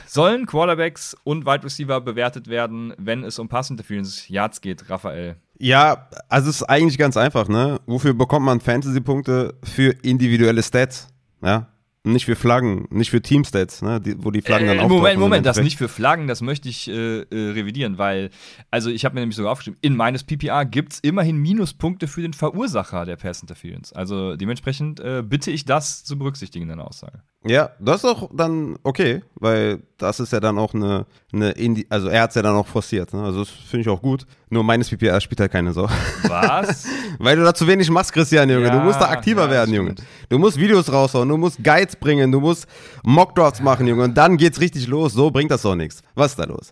Sollen 0.06 0.46
Quarterbacks 0.46 1.16
und 1.24 1.46
Wide 1.46 1.64
Receiver 1.64 2.00
bewertet 2.02 2.48
werden, 2.48 2.94
wenn 2.98 3.24
es 3.24 3.40
um 3.40 3.50
Pass 3.50 3.70
Interference 3.70 4.28
Yards 4.30 4.62
geht, 4.62 4.90
Raphael? 4.90 5.36
Ja, 5.60 6.08
also 6.30 6.50
es 6.50 6.58
ist 6.58 6.64
eigentlich 6.64 6.98
ganz 6.98 7.18
einfach, 7.18 7.48
ne? 7.48 7.80
Wofür 7.86 8.14
bekommt 8.14 8.46
man 8.46 8.62
Fantasy-Punkte? 8.62 9.56
Für 9.64 9.92
individuelle 10.04 10.62
Stats. 10.62 11.08
Ja, 11.42 11.68
nicht 12.12 12.26
für 12.26 12.36
Flaggen, 12.36 12.88
nicht 12.90 13.10
für 13.10 13.22
Teamstats, 13.22 13.82
ne, 13.82 14.02
die, 14.02 14.16
wo 14.24 14.32
die 14.32 14.42
Flaggen 14.42 14.68
äh, 14.68 14.76
dann. 14.76 14.88
Moment, 14.88 15.20
Moment, 15.20 15.46
das 15.46 15.60
nicht 15.60 15.78
für 15.78 15.88
Flaggen, 15.88 16.28
das 16.28 16.42
möchte 16.42 16.70
ich 16.70 16.88
äh, 16.88 17.22
äh, 17.22 17.26
revidieren, 17.32 17.98
weil, 17.98 18.30
also 18.72 18.90
ich 18.90 19.06
habe 19.06 19.16
mir 19.16 19.22
nämlich 19.22 19.36
sogar 19.36 19.52
aufgeschrieben, 19.52 19.80
in 19.82 19.96
meines 19.96 20.24
PPA 20.24 20.64
gibt 20.64 20.94
es 20.94 21.00
immerhin 21.00 21.38
Minuspunkte 21.38 22.08
für 22.08 22.22
den 22.22 22.34
Verursacher 22.34 23.06
der 23.06 23.16
Pass 23.16 23.42
Interference. 23.42 23.94
Also 23.94 24.36
dementsprechend 24.36 25.00
äh, 25.00 25.24
bitte 25.26 25.52
ich 25.52 25.66
das 25.66 26.04
zu 26.04 26.18
berücksichtigen 26.18 26.64
in 26.64 26.70
deiner 26.70 26.88
Aussage. 26.88 27.22
Ja, 27.48 27.72
das 27.80 28.04
ist 28.04 28.06
auch 28.06 28.30
dann 28.34 28.78
okay, 28.84 29.22
weil 29.36 29.82
das 29.98 30.20
ist 30.20 30.34
ja 30.34 30.40
dann 30.40 30.58
auch 30.58 30.74
eine, 30.74 31.06
eine 31.34 31.52
Indi 31.52 31.86
also 31.90 32.08
er 32.08 32.24
hat 32.24 32.30
es 32.32 32.36
ja 32.36 32.42
dann 32.42 32.56
auch 32.56 32.68
forciert, 32.68 33.14
ne? 33.14 33.24
also 33.24 33.40
das 33.40 33.50
finde 33.50 33.82
ich 33.82 33.90
auch 33.90 34.02
gut. 34.02 34.26
Nur 34.50 34.64
meines 34.64 34.90
PPR 34.90 35.20
spielt 35.20 35.40
halt 35.40 35.52
keine 35.52 35.74
Sau. 35.74 35.90
Was? 36.24 36.86
weil 37.20 37.36
du 37.36 37.44
da 37.44 37.54
zu 37.54 37.68
wenig 37.68 37.90
machst, 37.90 38.14
Christian, 38.14 38.50
Junge. 38.50 38.68
Ja, 38.68 38.78
du 38.78 38.80
musst 38.80 39.02
da 39.02 39.10
aktiver 39.10 39.46
ja, 39.46 39.52
werden, 39.52 39.74
Junge. 39.74 39.96
Du 40.30 40.38
musst 40.38 40.58
Videos 40.58 40.92
raushauen, 40.92 41.28
du 41.28 41.38
musst 41.38 41.64
Guides 41.64 41.96
bringen, 41.98 42.32
du 42.32 42.40
musst 42.40 42.68
Mockdrafts 43.04 43.62
machen, 43.62 43.88
Junge. 43.88 44.04
Und 44.04 44.18
dann 44.18 44.38
geht's 44.38 44.62
richtig 44.62 44.88
los. 44.88 45.14
So 45.14 45.32
bringt 45.32 45.52
das 45.52 45.64
doch 45.64 45.76
nichts. 45.76 46.02
Was 46.16 46.32
ist 46.32 46.40
da 46.40 46.46
los? 46.46 46.72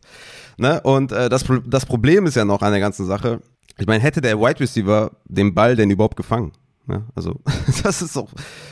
Ne? 0.58 0.80
Und 0.82 1.12
äh, 1.12 1.28
das, 1.28 1.44
das 1.66 1.86
Problem 1.86 2.26
ist 2.28 2.36
ja 2.36 2.46
noch 2.46 2.62
an 2.62 2.72
der 2.72 2.80
ganzen 2.80 3.06
Sache. 3.06 3.42
Ich 3.78 3.88
meine, 3.88 4.02
hätte 4.02 4.22
der 4.22 4.40
Wide 4.40 4.60
Receiver 4.62 5.12
den 5.26 5.54
Ball 5.54 5.76
denn 5.76 5.90
überhaupt 5.90 6.16
gefangen? 6.16 6.54
Ne? 6.88 7.04
Also, 7.16 7.42
das 7.84 8.02
ist 8.02 8.16
doch, 8.16 8.30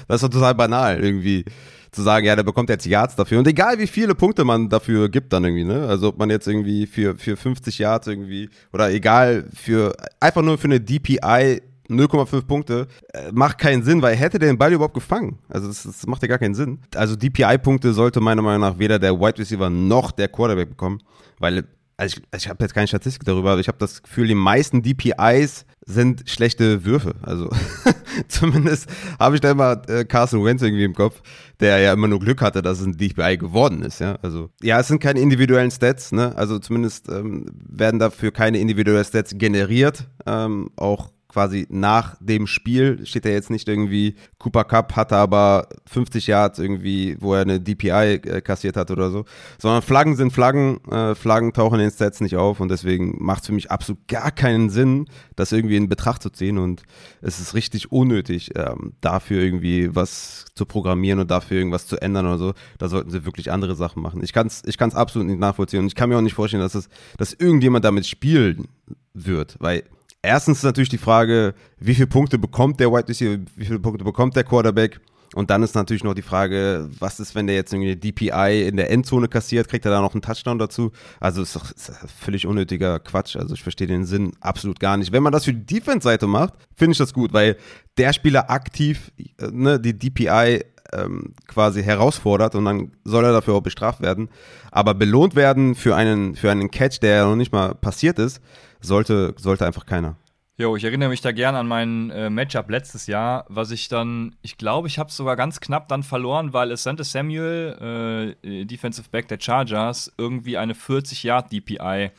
das 0.07 0.21
ist 0.21 0.23
doch 0.23 0.29
total 0.29 0.55
banal 0.55 1.03
irgendwie 1.03 1.45
zu 1.93 2.01
sagen, 2.01 2.25
ja, 2.25 2.35
der 2.35 2.43
bekommt 2.43 2.69
jetzt 2.69 2.85
Yards 2.85 3.15
dafür. 3.15 3.39
Und 3.39 3.47
egal 3.47 3.79
wie 3.79 3.87
viele 3.87 4.15
Punkte 4.15 4.43
man 4.43 4.69
dafür 4.69 5.09
gibt 5.09 5.33
dann 5.33 5.43
irgendwie, 5.43 5.63
ne? 5.63 5.87
Also 5.87 6.09
ob 6.09 6.17
man 6.17 6.29
jetzt 6.29 6.47
irgendwie 6.47 6.85
für, 6.85 7.15
für 7.15 7.37
50 7.37 7.79
Yards 7.79 8.07
irgendwie 8.07 8.49
oder 8.71 8.91
egal 8.91 9.45
für 9.53 9.95
einfach 10.19 10.41
nur 10.41 10.57
für 10.57 10.65
eine 10.65 10.79
DPI 10.79 11.61
0,5 11.89 12.45
Punkte, 12.45 12.87
äh, 13.13 13.31
macht 13.31 13.57
keinen 13.57 13.83
Sinn, 13.83 14.01
weil 14.01 14.15
hätte 14.15 14.39
der 14.39 14.49
den 14.49 14.57
Ball 14.57 14.73
überhaupt 14.73 14.93
gefangen. 14.93 15.39
Also 15.49 15.67
das, 15.67 15.83
das 15.83 16.07
macht 16.07 16.21
ja 16.21 16.27
gar 16.27 16.39
keinen 16.39 16.55
Sinn. 16.55 16.79
Also 16.95 17.15
DPI-Punkte 17.15 17.93
sollte 17.93 18.21
meiner 18.21 18.41
Meinung 18.41 18.61
nach 18.61 18.79
weder 18.79 18.99
der 18.99 19.19
Wide 19.19 19.37
Receiver 19.37 19.69
noch 19.69 20.11
der 20.11 20.29
Quarterback 20.29 20.69
bekommen, 20.69 21.01
weil 21.39 21.65
also 21.97 22.17
ich, 22.17 22.23
also 22.31 22.43
ich 22.45 22.49
habe 22.49 22.63
jetzt 22.63 22.73
keine 22.73 22.87
Statistik 22.87 23.23
darüber, 23.23 23.51
aber 23.51 23.61
ich 23.61 23.67
habe 23.67 23.77
das 23.77 24.01
Gefühl, 24.01 24.27
die 24.27 24.35
meisten 24.35 24.81
DPIs 24.81 25.65
sind 25.85 26.29
schlechte 26.29 26.85
Würfe. 26.85 27.15
Also 27.21 27.49
zumindest 28.27 28.87
habe 29.19 29.35
ich 29.35 29.41
da 29.41 29.51
immer 29.51 29.81
äh, 29.87 30.05
Carson 30.05 30.43
Wentz 30.43 30.61
irgendwie 30.61 30.83
im 30.83 30.93
Kopf, 30.93 31.21
der 31.59 31.79
ja 31.79 31.93
immer 31.93 32.07
nur 32.07 32.19
Glück 32.19 32.41
hatte, 32.41 32.61
dass 32.61 32.79
es 32.79 32.85
ein 32.85 32.97
DPI 32.97 33.37
geworden 33.37 33.81
ist. 33.83 33.99
Ja, 33.99 34.17
also 34.21 34.49
ja, 34.61 34.79
es 34.79 34.87
sind 34.87 34.99
keine 34.99 35.19
individuellen 35.19 35.71
Stats. 35.71 36.11
Ne? 36.11 36.35
Also 36.35 36.59
zumindest 36.59 37.09
ähm, 37.09 37.45
werden 37.53 37.99
dafür 37.99 38.31
keine 38.31 38.59
individuellen 38.59 39.05
Stats 39.05 39.37
generiert. 39.37 40.07
Ähm, 40.25 40.69
auch 40.75 41.12
quasi 41.33 41.65
nach 41.69 42.15
dem 42.19 42.45
Spiel 42.45 43.05
steht 43.07 43.25
er 43.25 43.33
jetzt 43.33 43.49
nicht 43.49 43.67
irgendwie, 43.67 44.15
Cooper 44.37 44.63
Cup 44.65 44.95
hatte 44.95 45.15
aber 45.15 45.67
50 45.87 46.27
Yards 46.27 46.59
irgendwie, 46.59 47.17
wo 47.19 47.33
er 47.33 47.41
eine 47.41 47.59
DPI 47.59 47.89
äh, 47.89 48.41
kassiert 48.41 48.77
hat 48.77 48.91
oder 48.91 49.09
so, 49.09 49.25
sondern 49.57 49.81
Flaggen 49.81 50.15
sind 50.15 50.31
Flaggen, 50.31 50.79
äh, 50.91 51.15
Flaggen 51.15 51.51
tauchen 51.51 51.79
in 51.79 51.87
den 51.87 51.91
Stats 51.91 52.21
nicht 52.21 52.35
auf 52.35 52.59
und 52.59 52.69
deswegen 52.69 53.15
macht 53.17 53.41
es 53.41 53.47
für 53.47 53.53
mich 53.53 53.71
absolut 53.71 54.07
gar 54.07 54.29
keinen 54.29 54.69
Sinn, 54.69 55.07
das 55.35 55.51
irgendwie 55.51 55.75
in 55.75 55.89
Betracht 55.89 56.21
zu 56.21 56.29
ziehen 56.29 56.59
und 56.59 56.83
es 57.21 57.39
ist 57.39 57.55
richtig 57.55 57.91
unnötig, 57.91 58.51
ähm, 58.55 58.93
dafür 59.01 59.41
irgendwie 59.41 59.95
was 59.95 60.45
zu 60.53 60.67
programmieren 60.67 61.19
und 61.19 61.31
dafür 61.31 61.57
irgendwas 61.57 61.87
zu 61.87 61.99
ändern 61.99 62.27
oder 62.27 62.37
so. 62.37 62.53
Da 62.77 62.89
sollten 62.89 63.09
sie 63.09 63.25
wirklich 63.25 63.51
andere 63.51 63.75
Sachen 63.75 64.03
machen. 64.03 64.21
Ich 64.23 64.33
kann 64.33 64.45
es 64.45 64.61
ich 64.65 64.77
kann's 64.77 64.93
absolut 64.93 65.27
nicht 65.27 65.39
nachvollziehen 65.39 65.79
und 65.79 65.87
ich 65.87 65.95
kann 65.95 66.09
mir 66.09 66.17
auch 66.17 66.21
nicht 66.21 66.35
vorstellen, 66.35 66.61
dass, 66.61 66.75
es, 66.75 66.89
dass 67.17 67.33
irgendjemand 67.33 67.83
damit 67.83 68.05
spielen 68.05 68.67
wird, 69.15 69.55
weil 69.59 69.83
erstens 70.23 70.59
ist 70.59 70.63
natürlich 70.63 70.89
die 70.89 70.97
Frage, 70.97 71.53
wie 71.77 71.93
viele 71.93 72.07
Punkte 72.07 72.39
bekommt 72.39 72.79
der 72.79 72.91
White 72.91 73.09
Receiver, 73.09 73.37
wie 73.55 73.65
viele 73.65 73.79
Punkte 73.79 74.03
bekommt 74.03 74.35
der 74.35 74.43
Quarterback? 74.43 74.99
Und 75.35 75.49
dann 75.49 75.63
ist 75.63 75.73
natürlich 75.73 76.03
noch 76.03 76.13
die 76.13 76.21
Frage, 76.21 76.89
was 76.99 77.19
ist, 77.19 77.33
wenn 77.33 77.47
der 77.47 77.55
jetzt 77.55 77.73
irgendwie 77.73 77.91
eine 77.91 77.97
DPI 77.97 78.67
in 78.67 78.77
der 78.77 78.91
Endzone 78.91 79.27
kassiert, 79.27 79.67
kriegt 79.67 79.83
er 79.83 79.91
da 79.91 79.99
noch 79.99 80.13
einen 80.13 80.21
Touchdown 80.21 80.59
dazu? 80.59 80.91
Also 81.19 81.41
ist 81.41 81.55
doch 81.55 81.71
ist 81.71 81.91
völlig 82.19 82.45
unnötiger 82.45 82.99
Quatsch. 82.99 83.35
Also 83.35 83.55
ich 83.55 83.63
verstehe 83.63 83.87
den 83.87 84.05
Sinn 84.05 84.33
absolut 84.41 84.79
gar 84.79 84.95
nicht. 84.95 85.11
Wenn 85.11 85.23
man 85.23 85.33
das 85.33 85.45
für 85.45 85.53
die 85.53 85.65
Defense-Seite 85.65 86.27
macht, 86.27 86.53
finde 86.75 86.91
ich 86.91 86.99
das 86.99 87.13
gut, 87.13 87.33
weil 87.33 87.57
der 87.97 88.13
Spieler 88.13 88.51
aktiv 88.51 89.11
äh, 89.17 89.47
ne, 89.51 89.79
die 89.79 89.97
DPI 89.97 90.65
ähm, 90.93 91.33
quasi 91.47 91.81
herausfordert 91.81 92.53
und 92.53 92.65
dann 92.65 92.91
soll 93.03 93.25
er 93.25 93.31
dafür 93.31 93.55
auch 93.55 93.61
bestraft 93.61 94.01
werden. 94.01 94.29
Aber 94.71 94.93
belohnt 94.93 95.35
werden 95.35 95.73
für 95.73 95.95
einen, 95.95 96.35
für 96.35 96.51
einen 96.51 96.69
Catch, 96.69 96.99
der 97.01 97.15
ja 97.15 97.25
noch 97.25 97.35
nicht 97.35 97.51
mal 97.51 97.73
passiert 97.73 98.19
ist, 98.19 98.39
sollte, 98.83 99.33
sollte 99.37 99.65
einfach 99.65 99.85
keiner. 99.85 100.15
Jo, 100.55 100.75
ich 100.75 100.83
erinnere 100.83 101.09
mich 101.09 101.21
da 101.21 101.31
gern 101.31 101.55
an 101.55 101.67
mein 101.67 102.11
äh, 102.11 102.29
Matchup 102.29 102.69
letztes 102.69 103.07
Jahr, 103.07 103.45
was 103.49 103.71
ich 103.71 103.87
dann, 103.87 104.35
ich 104.43 104.57
glaube, 104.57 104.87
ich 104.87 104.99
habe 104.99 105.09
es 105.09 105.17
sogar 105.17 105.35
ganz 105.35 105.59
knapp 105.59 105.87
dann 105.87 106.03
verloren, 106.03 106.53
weil 106.53 106.71
Asante 106.71 107.03
Samuel, 107.03 108.35
äh, 108.43 108.65
Defensive 108.65 109.09
Back 109.09 109.27
der 109.29 109.39
Chargers, 109.39 110.13
irgendwie 110.15 110.57
eine 110.57 110.73
40-Yard-DPI 110.73 112.11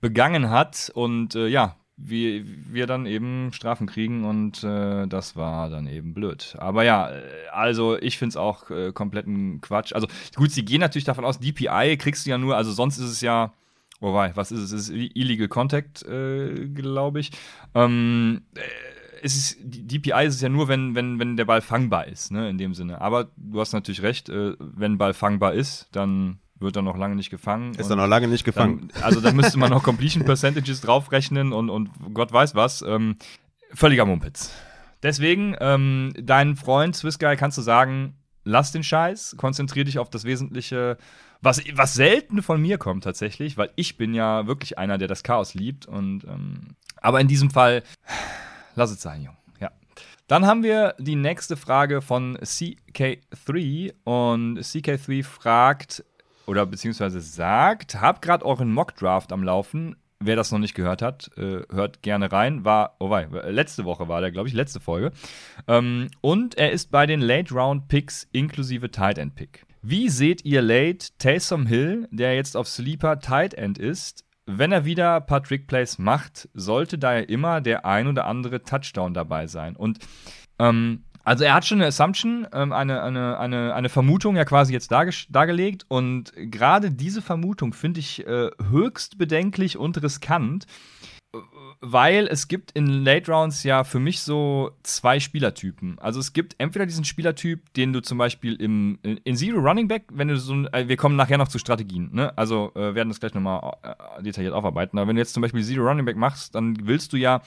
begangen 0.00 0.48
hat 0.48 0.92
und 0.94 1.34
äh, 1.34 1.48
ja, 1.48 1.76
wir, 1.96 2.44
wir 2.44 2.86
dann 2.86 3.06
eben 3.06 3.52
Strafen 3.52 3.88
kriegen 3.88 4.24
und 4.24 4.62
äh, 4.62 5.06
das 5.08 5.34
war 5.34 5.68
dann 5.68 5.86
eben 5.86 6.14
blöd. 6.14 6.54
Aber 6.58 6.84
ja, 6.84 7.10
äh, 7.10 7.22
also 7.50 7.98
ich 7.98 8.16
finde 8.16 8.30
es 8.30 8.36
auch 8.36 8.70
äh, 8.70 8.92
kompletten 8.92 9.60
Quatsch. 9.60 9.92
Also 9.92 10.06
gut, 10.36 10.50
sie 10.50 10.64
gehen 10.64 10.80
natürlich 10.80 11.04
davon 11.04 11.24
aus, 11.24 11.40
DPI 11.40 11.96
kriegst 11.98 12.26
du 12.26 12.30
ja 12.30 12.38
nur, 12.38 12.56
also 12.56 12.72
sonst 12.72 12.98
ist 12.98 13.10
es 13.10 13.20
ja 13.20 13.52
Wobei, 14.02 14.34
was 14.34 14.50
ist 14.50 14.58
es? 14.58 14.72
Es 14.72 14.88
ist 14.88 15.14
Illegal 15.14 15.46
Contact, 15.46 16.02
äh, 16.02 16.66
glaube 16.66 17.20
ich. 17.20 17.30
Ähm, 17.72 18.42
äh, 18.56 18.60
es 19.22 19.36
ist, 19.36 19.58
DPI 19.62 20.26
ist 20.26 20.34
es 20.34 20.40
ja 20.40 20.48
nur, 20.48 20.66
wenn, 20.66 20.96
wenn, 20.96 21.20
wenn 21.20 21.36
der 21.36 21.44
Ball 21.44 21.60
fangbar 21.60 22.08
ist, 22.08 22.32
ne, 22.32 22.50
in 22.50 22.58
dem 22.58 22.74
Sinne. 22.74 23.00
Aber 23.00 23.28
du 23.36 23.60
hast 23.60 23.72
natürlich 23.72 24.02
recht, 24.02 24.28
äh, 24.28 24.54
wenn 24.58 24.98
Ball 24.98 25.14
fangbar 25.14 25.54
ist, 25.54 25.88
dann 25.92 26.40
wird 26.58 26.74
er 26.74 26.82
noch 26.82 26.96
lange 26.96 27.14
nicht 27.14 27.30
gefangen. 27.30 27.74
Ist 27.74 27.90
er 27.90 27.96
noch 27.96 28.08
lange 28.08 28.26
nicht 28.26 28.42
gefangen. 28.42 28.90
Dann, 28.92 29.02
also 29.04 29.20
da 29.20 29.30
müsste 29.30 29.60
man 29.60 29.70
noch 29.70 29.84
Completion 29.84 30.24
Percentages 30.24 30.80
draufrechnen 30.80 31.52
und, 31.52 31.70
und 31.70 31.90
Gott 32.12 32.32
weiß 32.32 32.56
was. 32.56 32.82
Ähm, 32.82 33.18
völliger 33.72 34.04
Mumpitz. 34.04 34.50
Deswegen, 35.04 35.54
ähm, 35.60 36.12
dein 36.20 36.56
Freund 36.56 36.96
Swiss 36.96 37.20
Guy 37.20 37.36
kannst 37.36 37.56
du 37.56 37.62
sagen, 37.62 38.16
lass 38.42 38.72
den 38.72 38.82
Scheiß, 38.82 39.36
konzentrier 39.38 39.84
dich 39.84 40.00
auf 40.00 40.10
das 40.10 40.24
Wesentliche 40.24 40.98
was, 41.42 41.60
was 41.74 41.94
selten 41.94 42.40
von 42.40 42.62
mir 42.62 42.78
kommt 42.78 43.04
tatsächlich, 43.04 43.56
weil 43.58 43.70
ich 43.76 43.96
bin 43.96 44.14
ja 44.14 44.46
wirklich 44.46 44.78
einer, 44.78 44.96
der 44.96 45.08
das 45.08 45.24
Chaos 45.24 45.54
liebt. 45.54 45.86
Und 45.86 46.24
ähm, 46.24 46.76
aber 47.00 47.20
in 47.20 47.28
diesem 47.28 47.50
Fall, 47.50 47.82
lass 48.76 48.92
es 48.92 49.02
sein, 49.02 49.22
Jung. 49.22 49.36
Ja. 49.60 49.70
Dann 50.28 50.46
haben 50.46 50.62
wir 50.62 50.94
die 50.98 51.16
nächste 51.16 51.56
Frage 51.56 52.00
von 52.00 52.38
CK3 52.38 53.92
und 54.04 54.58
CK3 54.60 55.24
fragt 55.24 56.04
oder 56.46 56.64
beziehungsweise 56.64 57.20
sagt, 57.20 58.00
habt 58.00 58.22
gerade 58.22 58.44
euren 58.44 58.72
Mock-Draft 58.72 59.32
am 59.32 59.42
Laufen. 59.42 59.96
Wer 60.24 60.36
das 60.36 60.52
noch 60.52 60.60
nicht 60.60 60.74
gehört 60.74 61.02
hat, 61.02 61.30
äh, 61.36 61.62
hört 61.72 62.02
gerne 62.02 62.30
rein. 62.30 62.64
War, 62.64 62.94
oh 63.00 63.10
wei, 63.10 63.24
letzte 63.50 63.84
Woche 63.84 64.06
war 64.06 64.20
der, 64.20 64.30
glaube 64.30 64.48
ich, 64.48 64.54
letzte 64.54 64.78
Folge. 64.78 65.10
Ähm, 65.66 66.08
und 66.20 66.56
er 66.56 66.70
ist 66.70 66.92
bei 66.92 67.06
den 67.06 67.20
Late 67.20 67.52
Round 67.52 67.88
Picks 67.88 68.28
inklusive 68.30 68.92
Tight 68.92 69.18
End 69.18 69.34
Pick. 69.34 69.66
Wie 69.84 70.08
seht 70.08 70.44
ihr 70.44 70.62
Late 70.62 71.08
Taysom 71.18 71.66
Hill, 71.66 72.06
der 72.12 72.36
jetzt 72.36 72.56
auf 72.56 72.68
Sleeper 72.68 73.18
Tight 73.18 73.52
End 73.54 73.78
ist, 73.78 74.24
wenn 74.46 74.70
er 74.70 74.84
wieder 74.84 75.16
ein 75.16 75.26
paar 75.26 75.42
Trick-Plays 75.42 75.98
macht, 75.98 76.48
sollte 76.54 76.98
da 76.98 77.14
ja 77.14 77.20
immer 77.20 77.60
der 77.60 77.84
ein 77.84 78.06
oder 78.06 78.26
andere 78.26 78.62
Touchdown 78.62 79.12
dabei 79.12 79.48
sein. 79.48 79.74
Und 79.74 79.98
ähm, 80.60 81.02
also 81.24 81.42
er 81.42 81.54
hat 81.54 81.64
schon 81.64 81.78
eine 81.78 81.88
Assumption, 81.88 82.46
ähm, 82.52 82.72
eine, 82.72 83.02
eine, 83.02 83.38
eine, 83.40 83.74
eine 83.74 83.88
Vermutung 83.88 84.36
ja 84.36 84.44
quasi 84.44 84.72
jetzt 84.72 84.92
darge 84.92 85.12
dargelegt. 85.28 85.84
Und 85.88 86.32
gerade 86.36 86.92
diese 86.92 87.20
Vermutung 87.20 87.72
finde 87.72 87.98
ich 87.98 88.24
äh, 88.24 88.50
höchst 88.70 89.18
bedenklich 89.18 89.76
und 89.76 90.00
riskant, 90.00 90.66
weil 91.80 92.26
es 92.28 92.46
gibt 92.46 92.72
in 92.72 92.86
Late 92.86 93.30
Rounds 93.32 93.62
ja 93.64 93.84
für 93.84 93.98
mich 93.98 94.20
so 94.20 94.72
zwei 94.82 95.18
Spielertypen. 95.18 95.98
Also 95.98 96.20
es 96.20 96.32
gibt 96.32 96.54
entweder 96.58 96.86
diesen 96.86 97.04
Spielertyp, 97.04 97.72
den 97.74 97.92
du 97.92 98.00
zum 98.00 98.18
Beispiel 98.18 98.54
im, 98.54 98.98
in 99.02 99.36
Zero 99.36 99.58
Running 99.58 99.88
Back, 99.88 100.04
wenn 100.12 100.28
du 100.28 100.36
so 100.36 100.54
äh, 100.72 100.88
wir 100.88 100.96
kommen 100.96 101.16
nachher 101.16 101.38
noch 101.38 101.48
zu 101.48 101.58
Strategien, 101.58 102.10
ne? 102.12 102.36
Also 102.36 102.72
äh, 102.74 102.94
werden 102.94 103.08
das 103.08 103.20
gleich 103.20 103.34
nochmal 103.34 103.76
äh, 103.82 104.22
detailliert 104.22 104.54
aufarbeiten. 104.54 104.98
Aber 104.98 105.08
wenn 105.08 105.16
du 105.16 105.22
jetzt 105.22 105.34
zum 105.34 105.40
Beispiel 105.40 105.64
Zero 105.64 105.88
Running 105.88 106.04
Back 106.04 106.16
machst, 106.16 106.54
dann 106.54 106.86
willst 106.86 107.12
du 107.12 107.16
ja 107.16 107.42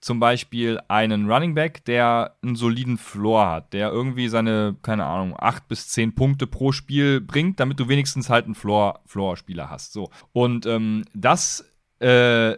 zum 0.00 0.20
Beispiel 0.20 0.80
einen 0.88 1.30
Running 1.30 1.54
Back, 1.54 1.84
der 1.84 2.36
einen 2.42 2.56
soliden 2.56 2.98
Floor 2.98 3.46
hat, 3.46 3.72
der 3.72 3.90
irgendwie 3.90 4.28
seine, 4.28 4.76
keine 4.82 5.04
Ahnung, 5.04 5.34
acht 5.38 5.68
bis 5.68 5.88
zehn 5.88 6.14
Punkte 6.14 6.46
pro 6.46 6.72
Spiel 6.72 7.20
bringt, 7.20 7.60
damit 7.60 7.80
du 7.80 7.88
wenigstens 7.88 8.30
halt 8.30 8.44
einen 8.44 8.54
Floor-Spieler 8.54 9.70
hast. 9.70 9.92
So. 9.92 10.10
Und 10.32 10.66
ähm, 10.66 11.04
das 11.14 11.64
äh, 12.00 12.56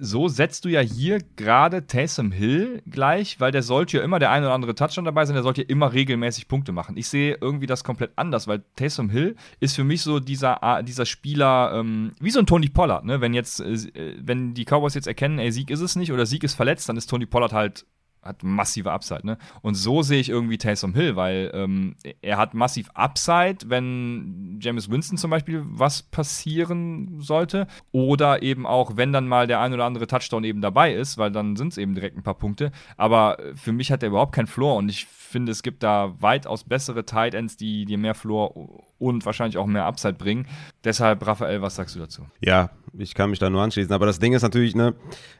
so 0.00 0.28
setzt 0.28 0.64
du 0.64 0.68
ja 0.68 0.80
hier 0.80 1.20
gerade 1.36 1.86
Taysom 1.86 2.32
Hill 2.32 2.82
gleich, 2.86 3.40
weil 3.40 3.52
der 3.52 3.62
sollte 3.62 3.98
ja 3.98 4.02
immer 4.02 4.18
der 4.18 4.30
ein 4.30 4.42
oder 4.42 4.54
andere 4.54 4.74
Touchdown 4.74 5.04
dabei 5.04 5.24
sein, 5.24 5.34
der 5.34 5.42
sollte 5.42 5.62
ja 5.62 5.68
immer 5.68 5.92
regelmäßig 5.92 6.48
Punkte 6.48 6.72
machen. 6.72 6.96
Ich 6.96 7.08
sehe 7.08 7.38
irgendwie 7.40 7.66
das 7.66 7.84
komplett 7.84 8.12
anders, 8.16 8.48
weil 8.48 8.62
Taysom 8.76 9.10
Hill 9.10 9.36
ist 9.60 9.76
für 9.76 9.84
mich 9.84 10.02
so 10.02 10.20
dieser, 10.20 10.82
dieser 10.82 11.06
Spieler, 11.06 11.72
ähm, 11.74 12.12
wie 12.20 12.30
so 12.30 12.38
ein 12.38 12.46
Tony 12.46 12.68
Pollard, 12.68 13.04
ne? 13.04 13.20
Wenn 13.20 13.34
jetzt, 13.34 13.60
äh, 13.60 14.16
wenn 14.20 14.54
die 14.54 14.64
Cowboys 14.64 14.94
jetzt 14.94 15.06
erkennen, 15.06 15.38
ey, 15.38 15.52
Sieg 15.52 15.70
ist 15.70 15.80
es 15.80 15.96
nicht 15.96 16.12
oder 16.12 16.26
Sieg 16.26 16.44
ist 16.44 16.54
verletzt, 16.54 16.88
dann 16.88 16.96
ist 16.96 17.08
Tony 17.08 17.26
Pollard 17.26 17.52
halt 17.52 17.86
hat 18.26 18.42
massive 18.42 18.90
Upside, 18.92 19.26
ne? 19.26 19.38
Und 19.62 19.74
so 19.74 20.02
sehe 20.02 20.20
ich 20.20 20.28
irgendwie 20.28 20.58
Taysom 20.58 20.94
Hill, 20.94 21.16
weil 21.16 21.50
ähm, 21.54 21.96
er 22.20 22.36
hat 22.36 22.54
massiv 22.54 22.88
Upside, 22.94 23.58
wenn 23.66 24.58
James 24.60 24.90
Winston 24.90 25.18
zum 25.18 25.30
Beispiel 25.30 25.62
was 25.66 26.02
passieren 26.02 27.20
sollte. 27.20 27.66
Oder 27.92 28.42
eben 28.42 28.66
auch, 28.66 28.96
wenn 28.96 29.12
dann 29.12 29.28
mal 29.28 29.46
der 29.46 29.60
ein 29.60 29.72
oder 29.72 29.84
andere 29.84 30.06
Touchdown 30.06 30.44
eben 30.44 30.60
dabei 30.60 30.94
ist, 30.94 31.18
weil 31.18 31.30
dann 31.30 31.56
sind 31.56 31.72
es 31.72 31.78
eben 31.78 31.94
direkt 31.94 32.16
ein 32.16 32.22
paar 32.22 32.34
Punkte. 32.38 32.72
Aber 32.96 33.38
für 33.54 33.72
mich 33.72 33.90
hat 33.90 34.02
er 34.02 34.10
überhaupt 34.10 34.34
keinen 34.34 34.46
Floor 34.46 34.76
und 34.76 34.88
ich 34.88 35.06
finde, 35.06 35.52
es 35.52 35.62
gibt 35.62 35.82
da 35.82 36.14
weitaus 36.20 36.64
bessere 36.64 37.04
Tight 37.04 37.34
Ends, 37.34 37.56
die 37.56 37.84
dir 37.84 37.98
mehr 37.98 38.14
Floor 38.14 38.54
und 38.98 39.26
wahrscheinlich 39.26 39.58
auch 39.58 39.66
mehr 39.66 39.84
Upside 39.84 40.14
bringen. 40.14 40.46
Deshalb, 40.84 41.26
Raphael, 41.26 41.60
was 41.62 41.76
sagst 41.76 41.94
du 41.94 42.00
dazu? 42.00 42.22
Ja, 42.40 42.70
ich 42.96 43.14
kann 43.14 43.30
mich 43.30 43.38
da 43.38 43.50
nur 43.50 43.62
anschließen. 43.62 43.92
Aber 43.92 44.06
das 44.06 44.18
Ding 44.18 44.32
ist 44.32 44.42
natürlich, 44.42 44.74
ne, 44.74 44.94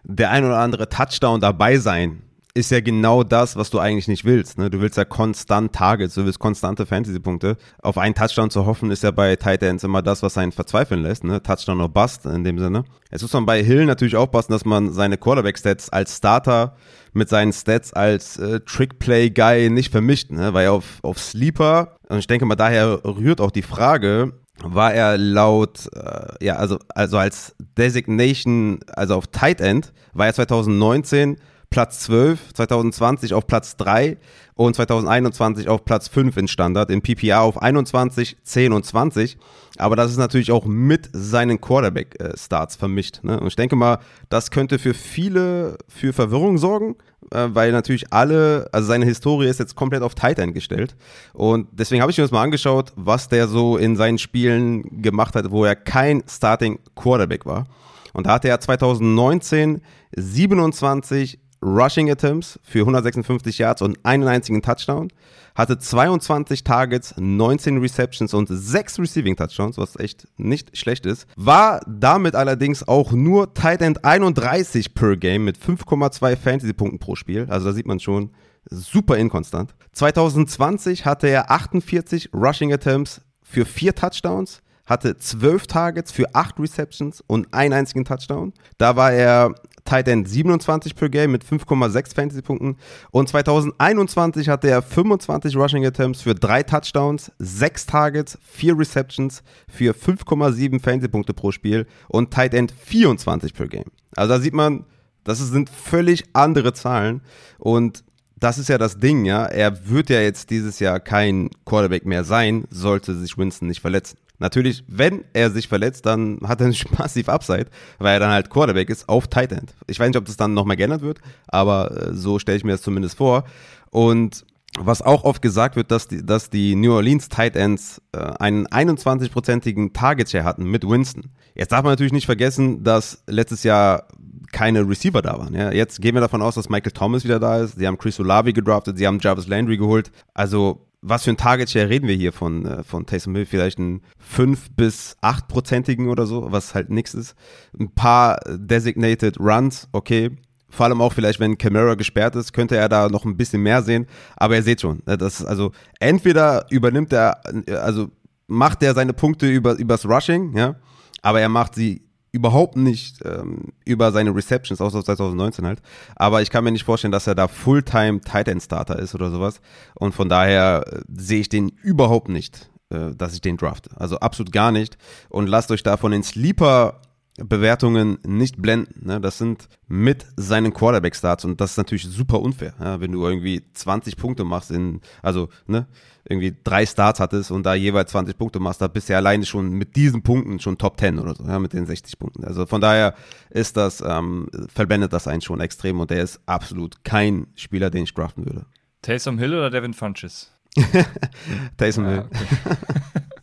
der 0.04 0.30
ein 0.30 0.44
oder 0.44 0.58
andere 0.58 0.88
Touchdown 0.88 1.40
dabei 1.40 1.78
sein 1.78 2.22
ist 2.56 2.70
ja 2.70 2.80
genau 2.80 3.22
das, 3.22 3.54
was 3.54 3.68
du 3.68 3.78
eigentlich 3.78 4.08
nicht 4.08 4.24
willst. 4.24 4.56
Ne? 4.56 4.70
Du 4.70 4.80
willst 4.80 4.96
ja 4.96 5.04
konstant 5.04 5.74
Targets, 5.74 6.14
du 6.14 6.24
willst 6.24 6.38
konstante 6.38 6.86
Fantasy-Punkte. 6.86 7.58
Auf 7.82 7.98
einen 7.98 8.14
Touchdown 8.14 8.48
zu 8.48 8.64
hoffen, 8.64 8.90
ist 8.90 9.02
ja 9.02 9.10
bei 9.10 9.36
Tight 9.36 9.62
Ends 9.62 9.84
immer 9.84 10.00
das, 10.00 10.22
was 10.22 10.38
einen 10.38 10.52
verzweifeln 10.52 11.02
lässt. 11.02 11.22
Ne? 11.22 11.42
Touchdown 11.42 11.80
oder 11.80 11.90
Bust 11.90 12.24
in 12.24 12.44
dem 12.44 12.58
Sinne. 12.58 12.84
Jetzt 13.12 13.20
muss 13.22 13.32
man 13.34 13.44
bei 13.44 13.62
Hill 13.62 13.84
natürlich 13.84 14.16
aufpassen, 14.16 14.52
dass 14.52 14.64
man 14.64 14.92
seine 14.92 15.18
Quarterback-Stats 15.18 15.90
als 15.90 16.16
Starter 16.16 16.74
mit 17.12 17.28
seinen 17.28 17.52
Stats 17.52 17.92
als 17.92 18.38
äh, 18.38 18.60
Trick-Play-Guy 18.60 19.68
nicht 19.68 19.92
vermischt. 19.92 20.30
Ne? 20.30 20.54
Weil 20.54 20.68
auf, 20.68 21.00
auf 21.02 21.18
Sleeper, 21.18 21.98
und 22.08 22.18
ich 22.18 22.26
denke 22.26 22.46
mal, 22.46 22.56
daher 22.56 23.04
rührt 23.04 23.42
auch 23.42 23.50
die 23.50 23.62
Frage, 23.62 24.32
war 24.62 24.94
er 24.94 25.18
laut, 25.18 25.90
äh, 25.94 26.44
ja, 26.44 26.56
also, 26.56 26.78
also 26.94 27.18
als 27.18 27.54
Designation, 27.76 28.80
also 28.94 29.14
auf 29.14 29.26
Tight 29.26 29.60
End, 29.60 29.92
war 30.14 30.26
er 30.26 30.32
2019 30.32 31.36
Platz 31.76 32.00
12, 32.04 32.54
2020 32.54 33.34
auf 33.34 33.46
Platz 33.46 33.76
3 33.76 34.16
und 34.54 34.74
2021 34.74 35.68
auf 35.68 35.84
Platz 35.84 36.08
5 36.08 36.34
in 36.38 36.48
Standard, 36.48 36.88
in 36.88 37.02
PPA 37.02 37.42
auf 37.42 37.60
21, 37.60 38.38
10 38.42 38.72
und 38.72 38.86
20. 38.86 39.36
Aber 39.76 39.94
das 39.94 40.10
ist 40.10 40.16
natürlich 40.16 40.52
auch 40.52 40.64
mit 40.64 41.10
seinen 41.12 41.60
Quarterback-Starts 41.60 42.76
vermischt. 42.76 43.22
Ne? 43.24 43.38
Und 43.38 43.48
ich 43.48 43.56
denke 43.56 43.76
mal, 43.76 43.98
das 44.30 44.50
könnte 44.50 44.78
für 44.78 44.94
viele 44.94 45.76
für 45.86 46.14
Verwirrung 46.14 46.56
sorgen, 46.56 46.96
äh, 47.30 47.48
weil 47.50 47.72
natürlich 47.72 48.10
alle, 48.10 48.70
also 48.72 48.88
seine 48.88 49.04
Historie 49.04 49.46
ist 49.46 49.60
jetzt 49.60 49.76
komplett 49.76 50.00
auf 50.00 50.14
Tight 50.14 50.38
End 50.38 50.54
gestellt. 50.54 50.96
Und 51.34 51.68
deswegen 51.72 52.00
habe 52.00 52.10
ich 52.10 52.16
mir 52.16 52.24
das 52.24 52.30
mal 52.30 52.42
angeschaut, 52.42 52.94
was 52.96 53.28
der 53.28 53.48
so 53.48 53.76
in 53.76 53.96
seinen 53.96 54.16
Spielen 54.16 55.02
gemacht 55.02 55.34
hat, 55.34 55.50
wo 55.50 55.66
er 55.66 55.76
kein 55.76 56.22
Starting 56.26 56.78
Quarterback 56.94 57.44
war. 57.44 57.66
Und 58.14 58.26
da 58.26 58.32
hatte 58.32 58.48
er 58.48 58.60
2019 58.60 59.82
27 60.16 61.38
Rushing 61.62 62.10
Attempts 62.10 62.58
für 62.62 62.80
156 62.80 63.58
Yards 63.58 63.82
und 63.82 63.98
einen 64.04 64.28
einzigen 64.28 64.62
Touchdown. 64.62 65.08
Hatte 65.54 65.78
22 65.78 66.64
Targets, 66.64 67.14
19 67.16 67.78
Receptions 67.78 68.34
und 68.34 68.48
6 68.50 68.98
Receiving 68.98 69.36
Touchdowns, 69.36 69.78
was 69.78 69.96
echt 69.96 70.28
nicht 70.36 70.76
schlecht 70.76 71.06
ist. 71.06 71.26
War 71.36 71.80
damit 71.86 72.34
allerdings 72.34 72.86
auch 72.86 73.12
nur 73.12 73.54
Tight 73.54 73.80
End 73.80 74.04
31 74.04 74.94
per 74.94 75.16
Game 75.16 75.44
mit 75.44 75.56
5,2 75.56 76.36
Fantasy-Punkten 76.36 76.98
pro 76.98 77.14
Spiel. 77.16 77.46
Also 77.48 77.68
da 77.68 77.72
sieht 77.72 77.86
man 77.86 78.00
schon, 78.00 78.30
super 78.68 79.16
inkonstant. 79.16 79.74
2020 79.92 81.06
hatte 81.06 81.28
er 81.28 81.50
48 81.50 82.30
Rushing 82.34 82.72
Attempts 82.72 83.22
für 83.42 83.64
4 83.64 83.94
Touchdowns 83.94 84.60
hatte 84.86 85.18
12 85.18 85.66
Targets 85.66 86.12
für 86.12 86.34
8 86.34 86.58
Receptions 86.60 87.22
und 87.26 87.52
einen 87.52 87.74
einzigen 87.74 88.04
Touchdown. 88.04 88.54
Da 88.78 88.96
war 88.96 89.12
er 89.12 89.54
Tight 89.86 90.08
End 90.08 90.28
27 90.28 90.94
per 90.94 91.08
Game 91.08 91.32
mit 91.32 91.44
5,6 91.44 92.14
Fantasy-Punkten. 92.14 92.76
Und 93.10 93.28
2021 93.28 94.48
hatte 94.48 94.68
er 94.68 94.82
25 94.82 95.56
Rushing 95.56 95.86
Attempts 95.86 96.22
für 96.22 96.34
3 96.34 96.64
Touchdowns, 96.64 97.32
6 97.38 97.86
Targets, 97.86 98.38
4 98.42 98.78
Receptions 98.78 99.42
für 99.68 99.92
5,7 99.94 100.80
Fantasy-Punkte 100.80 101.32
pro 101.32 101.52
Spiel 101.52 101.86
und 102.08 102.32
Tight 102.32 102.52
End 102.52 102.72
24 102.72 103.54
per 103.54 103.68
Game. 103.68 103.90
Also 104.14 104.34
da 104.34 104.40
sieht 104.40 104.54
man, 104.54 104.84
das 105.24 105.38
sind 105.38 105.70
völlig 105.70 106.24
andere 106.34 106.72
Zahlen. 106.72 107.22
Und 107.58 108.04
das 108.38 108.58
ist 108.58 108.68
ja 108.68 108.78
das 108.78 108.98
Ding, 108.98 109.24
ja. 109.24 109.46
Er 109.46 109.88
wird 109.88 110.10
ja 110.10 110.20
jetzt 110.20 110.50
dieses 110.50 110.78
Jahr 110.78 111.00
kein 111.00 111.50
Quarterback 111.64 112.04
mehr 112.04 112.24
sein, 112.24 112.64
sollte 112.70 113.14
sich 113.14 113.38
Winston 113.38 113.68
nicht 113.68 113.80
verletzen. 113.80 114.18
Natürlich, 114.38 114.84
wenn 114.86 115.24
er 115.32 115.50
sich 115.50 115.68
verletzt, 115.68 116.06
dann 116.06 116.38
hat 116.44 116.60
er 116.60 116.68
nicht 116.68 116.90
massiv 116.98 117.28
Upside, 117.28 117.66
weil 117.98 118.14
er 118.14 118.20
dann 118.20 118.30
halt 118.30 118.50
Quarterback 118.50 118.90
ist 118.90 119.08
auf 119.08 119.28
Tight 119.28 119.52
End. 119.52 119.74
Ich 119.86 119.98
weiß 119.98 120.08
nicht, 120.08 120.16
ob 120.16 120.24
das 120.26 120.36
dann 120.36 120.54
nochmal 120.54 120.76
geändert 120.76 121.02
wird, 121.02 121.20
aber 121.48 122.08
äh, 122.08 122.14
so 122.14 122.38
stelle 122.38 122.58
ich 122.58 122.64
mir 122.64 122.72
das 122.72 122.82
zumindest 122.82 123.16
vor. 123.16 123.44
Und 123.90 124.44
was 124.78 125.00
auch 125.00 125.24
oft 125.24 125.40
gesagt 125.42 125.76
wird, 125.76 125.90
dass 125.90 126.08
die, 126.08 126.24
dass 126.24 126.50
die 126.50 126.74
New 126.74 126.92
Orleans 126.92 127.28
Tight 127.28 127.56
Ends 127.56 128.02
äh, 128.12 128.18
einen 128.18 128.66
21-prozentigen 128.66 129.92
Target 129.92 130.30
Share 130.30 130.44
hatten 130.44 130.64
mit 130.64 130.86
Winston. 130.86 131.30
Jetzt 131.54 131.72
darf 131.72 131.82
man 131.82 131.92
natürlich 131.92 132.12
nicht 132.12 132.26
vergessen, 132.26 132.84
dass 132.84 133.22
letztes 133.26 133.62
Jahr 133.62 134.06
keine 134.52 134.88
Receiver 134.88 135.22
da 135.22 135.38
waren. 135.38 135.54
Ja. 135.54 135.72
Jetzt 135.72 136.00
gehen 136.00 136.14
wir 136.14 136.20
davon 136.20 136.42
aus, 136.42 136.54
dass 136.54 136.68
Michael 136.68 136.92
Thomas 136.92 137.24
wieder 137.24 137.40
da 137.40 137.58
ist. 137.58 137.78
Sie 137.78 137.86
haben 137.86 137.98
Chris 137.98 138.20
Olavi 138.20 138.52
gedraftet, 138.52 138.98
sie 138.98 139.06
haben 139.06 139.18
Jarvis 139.20 139.48
Landry 139.48 139.76
geholt. 139.76 140.10
Also 140.34 140.85
was 141.08 141.24
für 141.24 141.30
ein 141.30 141.36
Target 141.36 141.70
Share 141.70 141.88
reden 141.88 142.08
wir 142.08 142.16
hier 142.16 142.32
von, 142.32 142.66
äh, 142.66 142.82
von 142.82 143.06
Taysom 143.06 143.34
Hill? 143.34 143.46
Vielleicht 143.46 143.78
einen 143.78 144.02
5 144.18 144.70
bis 144.72 145.16
8-prozentigen 145.22 146.08
oder 146.08 146.26
so, 146.26 146.50
was 146.50 146.74
halt 146.74 146.90
nichts 146.90 147.14
ist. 147.14 147.34
Ein 147.78 147.94
paar 147.94 148.40
Designated 148.48 149.38
Runs, 149.38 149.88
okay. 149.92 150.30
Vor 150.68 150.86
allem 150.86 151.00
auch 151.00 151.12
vielleicht, 151.12 151.38
wenn 151.38 151.58
Camara 151.58 151.94
gesperrt 151.94 152.34
ist, 152.34 152.52
könnte 152.52 152.76
er 152.76 152.88
da 152.88 153.08
noch 153.08 153.24
ein 153.24 153.36
bisschen 153.36 153.62
mehr 153.62 153.82
sehen. 153.82 154.06
Aber 154.36 154.56
ihr 154.56 154.62
seht 154.64 154.80
schon, 154.80 155.02
ne, 155.06 155.16
das 155.16 155.44
also 155.44 155.70
entweder 156.00 156.66
übernimmt 156.70 157.12
er, 157.12 157.40
also 157.80 158.08
macht 158.48 158.82
er 158.82 158.94
seine 158.94 159.12
Punkte 159.12 159.46
über, 159.46 159.74
übers 159.74 160.06
Rushing, 160.06 160.56
ja, 160.56 160.74
aber 161.22 161.40
er 161.40 161.48
macht 161.48 161.76
sie 161.76 162.05
überhaupt 162.32 162.76
nicht 162.76 163.24
ähm, 163.24 163.72
über 163.84 164.12
seine 164.12 164.34
Receptions, 164.34 164.80
außer 164.80 165.04
2019 165.04 165.66
halt. 165.66 165.80
Aber 166.16 166.42
ich 166.42 166.50
kann 166.50 166.64
mir 166.64 166.72
nicht 166.72 166.84
vorstellen, 166.84 167.12
dass 167.12 167.26
er 167.26 167.34
da 167.34 167.48
Fulltime 167.48 168.20
Tight 168.20 168.48
End 168.48 168.62
Starter 168.62 168.98
ist 168.98 169.14
oder 169.14 169.30
sowas. 169.30 169.60
Und 169.94 170.14
von 170.14 170.28
daher 170.28 170.84
äh, 170.86 171.00
sehe 171.08 171.40
ich 171.40 171.48
den 171.48 171.68
überhaupt 171.68 172.28
nicht, 172.28 172.70
äh, 172.90 173.14
dass 173.14 173.34
ich 173.34 173.40
den 173.40 173.56
drafte. 173.56 173.90
Also 173.96 174.18
absolut 174.18 174.52
gar 174.52 174.72
nicht. 174.72 174.98
Und 175.28 175.48
lasst 175.48 175.70
euch 175.70 175.82
da 175.82 175.96
von 175.96 176.12
den 176.12 176.22
Sleeper 176.22 177.00
Bewertungen 177.38 178.18
nicht 178.26 178.60
blenden. 178.60 179.06
Ne? 179.06 179.20
Das 179.20 179.38
sind 179.38 179.68
mit 179.88 180.26
seinen 180.36 180.72
Quarterback-Starts 180.72 181.44
und 181.44 181.60
das 181.60 181.72
ist 181.72 181.76
natürlich 181.76 182.04
super 182.04 182.40
unfair, 182.40 182.74
ja? 182.80 183.00
wenn 183.00 183.12
du 183.12 183.24
irgendwie 183.26 183.62
20 183.74 184.16
Punkte 184.16 184.44
machst 184.44 184.70
in, 184.70 185.00
also 185.22 185.48
ne, 185.66 185.86
irgendwie 186.24 186.56
drei 186.64 186.86
Starts 186.86 187.20
hattest 187.20 187.50
und 187.50 187.64
da 187.64 187.74
jeweils 187.74 188.10
20 188.12 188.38
Punkte 188.38 188.58
machst, 188.58 188.80
da 188.80 188.88
bist 188.88 189.08
du 189.08 189.12
ja 189.12 189.18
alleine 189.18 189.44
schon 189.44 189.70
mit 189.70 189.96
diesen 189.96 190.22
Punkten 190.22 190.58
schon 190.60 190.78
Top 190.78 190.98
10 190.98 191.18
oder 191.18 191.34
so, 191.34 191.44
ja, 191.44 191.58
mit 191.58 191.72
den 191.72 191.86
60 191.86 192.18
Punkten. 192.18 192.44
Also 192.44 192.66
von 192.66 192.80
daher 192.80 193.14
ist 193.50 193.76
das, 193.76 194.00
ähm, 194.00 194.48
verblendet 194.72 195.12
das 195.12 195.28
einen 195.28 195.42
schon 195.42 195.60
extrem 195.60 196.00
und 196.00 196.10
der 196.10 196.22
ist 196.22 196.40
absolut 196.46 197.04
kein 197.04 197.48
Spieler, 197.54 197.90
den 197.90 198.04
ich 198.04 198.14
draften 198.14 198.46
würde. 198.46 198.66
Taysom 199.02 199.38
Hill 199.38 199.54
oder 199.54 199.70
Devin 199.70 199.94
Funches? 199.94 200.50
Taysom 201.76 202.04
ah, 202.06 202.10
Hill. 202.10 202.28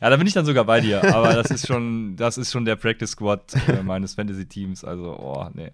Ja, 0.00 0.10
da 0.10 0.16
bin 0.16 0.26
ich 0.26 0.34
dann 0.34 0.44
sogar 0.44 0.64
bei 0.64 0.80
dir, 0.80 1.02
aber 1.14 1.34
das 1.34 1.50
ist 1.50 1.66
schon, 1.66 2.16
das 2.16 2.38
ist 2.38 2.52
schon 2.52 2.64
der 2.64 2.76
Practice 2.76 3.10
Squad 3.10 3.54
äh, 3.68 3.82
meines 3.82 4.14
Fantasy-Teams. 4.14 4.84
Also, 4.84 5.18
oh, 5.18 5.46
nee. 5.54 5.70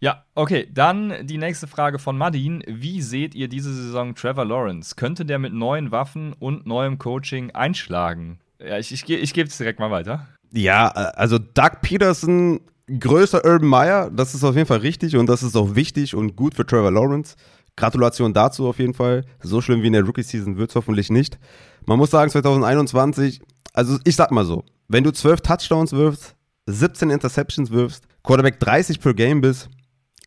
Ja, 0.00 0.24
okay, 0.34 0.68
dann 0.72 1.26
die 1.26 1.38
nächste 1.38 1.66
Frage 1.66 1.98
von 1.98 2.18
Madin. 2.18 2.62
Wie 2.66 3.00
seht 3.00 3.34
ihr 3.34 3.48
diese 3.48 3.72
Saison 3.72 4.14
Trevor 4.14 4.44
Lawrence? 4.44 4.94
Könnte 4.96 5.24
der 5.24 5.38
mit 5.38 5.52
neuen 5.52 5.90
Waffen 5.90 6.34
und 6.34 6.66
neuem 6.66 6.98
Coaching 6.98 7.50
einschlagen? 7.52 8.38
Ja, 8.58 8.78
ich, 8.78 8.92
ich, 8.92 9.08
ich 9.08 9.34
gebe 9.34 9.48
es 9.48 9.58
direkt 9.58 9.78
mal 9.78 9.90
weiter. 9.90 10.28
Ja, 10.52 10.88
also 10.88 11.38
Doug 11.38 11.80
Peterson, 11.82 12.60
größer 12.86 13.44
Urban 13.44 13.68
Meyer, 13.68 14.10
das 14.10 14.34
ist 14.34 14.44
auf 14.44 14.54
jeden 14.54 14.68
Fall 14.68 14.78
richtig 14.78 15.16
und 15.16 15.26
das 15.26 15.42
ist 15.42 15.56
auch 15.56 15.74
wichtig 15.74 16.14
und 16.14 16.36
gut 16.36 16.54
für 16.54 16.66
Trevor 16.66 16.92
Lawrence. 16.92 17.34
Gratulation 17.76 18.32
dazu 18.32 18.68
auf 18.68 18.78
jeden 18.78 18.94
Fall. 18.94 19.24
So 19.40 19.60
schlimm 19.60 19.82
wie 19.82 19.88
in 19.88 19.94
der 19.94 20.04
Rookie-Season 20.04 20.56
wird 20.56 20.70
es 20.70 20.76
hoffentlich 20.76 21.10
nicht. 21.10 21.38
Man 21.86 21.98
muss 21.98 22.10
sagen, 22.10 22.30
2021, 22.30 23.40
also 23.74 23.98
ich 24.04 24.16
sag 24.16 24.30
mal 24.30 24.46
so, 24.46 24.64
wenn 24.88 25.04
du 25.04 25.12
12 25.12 25.42
Touchdowns 25.42 25.92
wirfst, 25.92 26.34
17 26.66 27.10
Interceptions 27.10 27.70
wirfst, 27.70 28.04
Quarterback 28.22 28.58
30 28.60 29.00
per 29.00 29.12
Game 29.12 29.42
bist, 29.42 29.68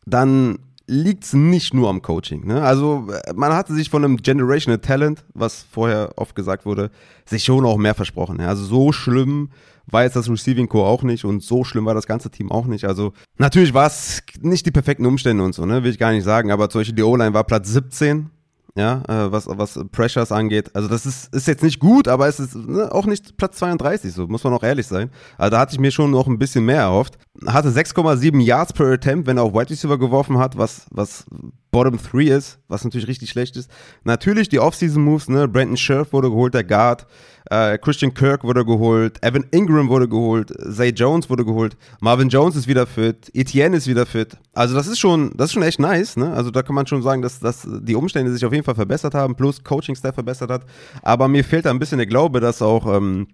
dann 0.06 0.60
liegt 0.86 1.26
es 1.26 1.34
nicht 1.34 1.74
nur 1.74 1.90
am 1.90 2.02
Coaching. 2.02 2.46
Ne? 2.46 2.62
Also 2.62 3.08
man 3.36 3.54
hatte 3.54 3.74
sich 3.74 3.90
von 3.90 4.06
einem 4.06 4.18
Generational 4.18 4.80
Talent, 4.80 5.26
was 5.34 5.66
vorher 5.70 6.12
oft 6.16 6.36
gesagt 6.36 6.66
wurde, 6.66 6.92
sich 7.26 7.44
schon 7.44 7.66
auch 7.66 7.78
mehr 7.78 7.96
versprochen. 7.96 8.40
Ja? 8.40 8.48
Also 8.48 8.64
so 8.64 8.92
schlimm 8.92 9.50
war 9.86 10.04
jetzt 10.04 10.16
das 10.16 10.30
Receiving 10.30 10.68
Core 10.68 10.88
auch 10.88 11.04
nicht 11.04 11.26
und 11.26 11.44
so 11.44 11.64
schlimm 11.64 11.86
war 11.86 11.94
das 11.94 12.08
ganze 12.08 12.30
Team 12.30 12.52
auch 12.52 12.68
nicht. 12.68 12.86
Also 12.86 13.14
natürlich 13.38 13.74
war 13.74 13.88
es 13.88 14.22
nicht 14.42 14.66
die 14.66 14.72
perfekten 14.72 15.06
Umstände 15.06 15.44
und 15.44 15.56
so, 15.56 15.66
ne? 15.66 15.84
will 15.84 15.92
ich 15.92 16.00
gar 16.00 16.12
nicht 16.12 16.24
sagen, 16.24 16.52
aber 16.52 16.70
zum 16.70 16.82
Beispiel 16.82 16.96
die 16.96 17.04
O-Line 17.04 17.34
war 17.34 17.44
Platz 17.44 17.70
17 17.70 18.30
ja, 18.78 19.02
äh, 19.08 19.32
was, 19.32 19.48
was 19.48 19.80
Pressures 19.92 20.32
angeht. 20.32 20.70
Also 20.76 20.88
das 20.88 21.08
ist, 21.08 21.34
ist 21.34 21.48
jetzt 21.48 21.64
nicht 21.64 21.80
gut, 21.80 22.08
aber 22.08 22.28
es 22.28 22.40
ist 22.40 22.56
ne, 22.56 22.92
auch 22.92 23.08
nicht 23.08 23.36
Platz 23.36 23.58
32, 23.58 24.14
so 24.14 24.28
muss 24.28 24.44
man 24.44 24.54
auch 24.54 24.62
ehrlich 24.62 24.86
sein. 24.86 25.10
Also 25.38 25.52
da 25.52 25.60
hatte 25.60 25.74
ich 25.74 25.80
mir 25.80 25.90
schon 25.90 26.12
noch 26.12 26.28
ein 26.28 26.38
bisschen 26.38 26.64
mehr 26.64 26.82
erhofft. 26.82 27.18
Hatte 27.46 27.70
6,7 27.70 28.42
Yards 28.42 28.74
per 28.74 28.88
Attempt, 28.88 29.28
wenn 29.28 29.38
er 29.38 29.44
auf 29.44 29.54
Wide 29.54 29.70
Receiver 29.70 30.00
geworfen 30.00 30.40
hat, 30.40 30.58
was, 30.58 30.88
was 30.90 31.26
Bottom 31.72 31.98
3 31.98 32.24
ist, 32.36 32.60
was 32.68 32.84
natürlich 32.84 33.08
richtig 33.08 33.30
schlecht 33.30 33.56
ist. 33.58 33.70
Natürlich 34.04 34.50
die 34.50 34.60
Offseason 34.60 35.04
Moves, 35.04 35.30
ne, 35.30 35.48
Brandon 35.48 35.78
Scherf 35.78 36.14
wurde 36.14 36.30
geholt, 36.30 36.54
der 36.54 36.64
Guard. 36.64 37.06
Äh, 37.50 37.78
Christian 37.78 38.14
Kirk 38.14 38.44
wurde 38.44 38.66
geholt, 38.66 39.24
Evan 39.24 39.46
Ingram 39.52 39.88
wurde 39.88 40.08
geholt, 40.10 40.52
Zay 40.70 40.90
Jones 40.90 41.30
wurde 41.30 41.46
geholt, 41.46 41.78
Marvin 42.02 42.28
Jones 42.28 42.58
ist 42.58 42.68
wieder 42.68 42.86
fit, 42.86 43.32
Etienne 43.34 43.78
ist 43.78 43.88
wieder 43.88 44.06
fit. 44.06 44.36
Also 44.54 44.76
das 44.76 44.88
ist 44.88 45.00
schon, 45.00 45.32
das 45.36 45.48
ist 45.48 45.54
schon 45.54 45.64
echt 45.64 45.80
nice, 45.80 46.18
ne? 46.18 46.34
Also 46.34 46.52
da 46.52 46.62
kann 46.62 46.76
man 46.76 46.88
schon 46.88 47.02
sagen, 47.04 47.22
dass, 47.22 47.40
dass 47.40 47.66
die 47.66 47.96
Umstände 47.96 48.34
sich 48.34 48.44
auf 48.44 48.52
jeden 48.52 48.66
Fall 48.66 48.76
verbessert 48.76 49.14
haben, 49.14 49.36
plus 49.36 49.64
Coaching-Staff 49.64 50.16
verbessert 50.16 50.50
hat. 50.50 50.66
Aber 51.04 51.28
mir 51.28 51.44
fehlt 51.44 51.66
da 51.66 51.70
ein 51.70 51.80
bisschen 51.80 52.00
der 52.00 52.08
Glaube, 52.08 52.42
dass 52.42 52.62
auch 52.62 52.86
ähm, 52.98 53.28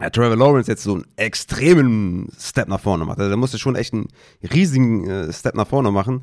ja, 0.00 0.10
Trevor 0.10 0.36
Lawrence 0.36 0.70
jetzt 0.70 0.82
so 0.82 0.94
einen 0.94 1.04
extremen 1.16 2.28
Step 2.38 2.68
nach 2.68 2.80
vorne 2.80 3.04
macht. 3.04 3.18
Also 3.18 3.28
der 3.30 3.36
musste 3.36 3.58
schon 3.58 3.76
echt 3.76 3.94
einen 3.94 4.08
riesigen 4.52 5.08
äh, 5.08 5.32
Step 5.32 5.54
nach 5.54 5.66
vorne 5.66 5.90
machen 5.90 6.22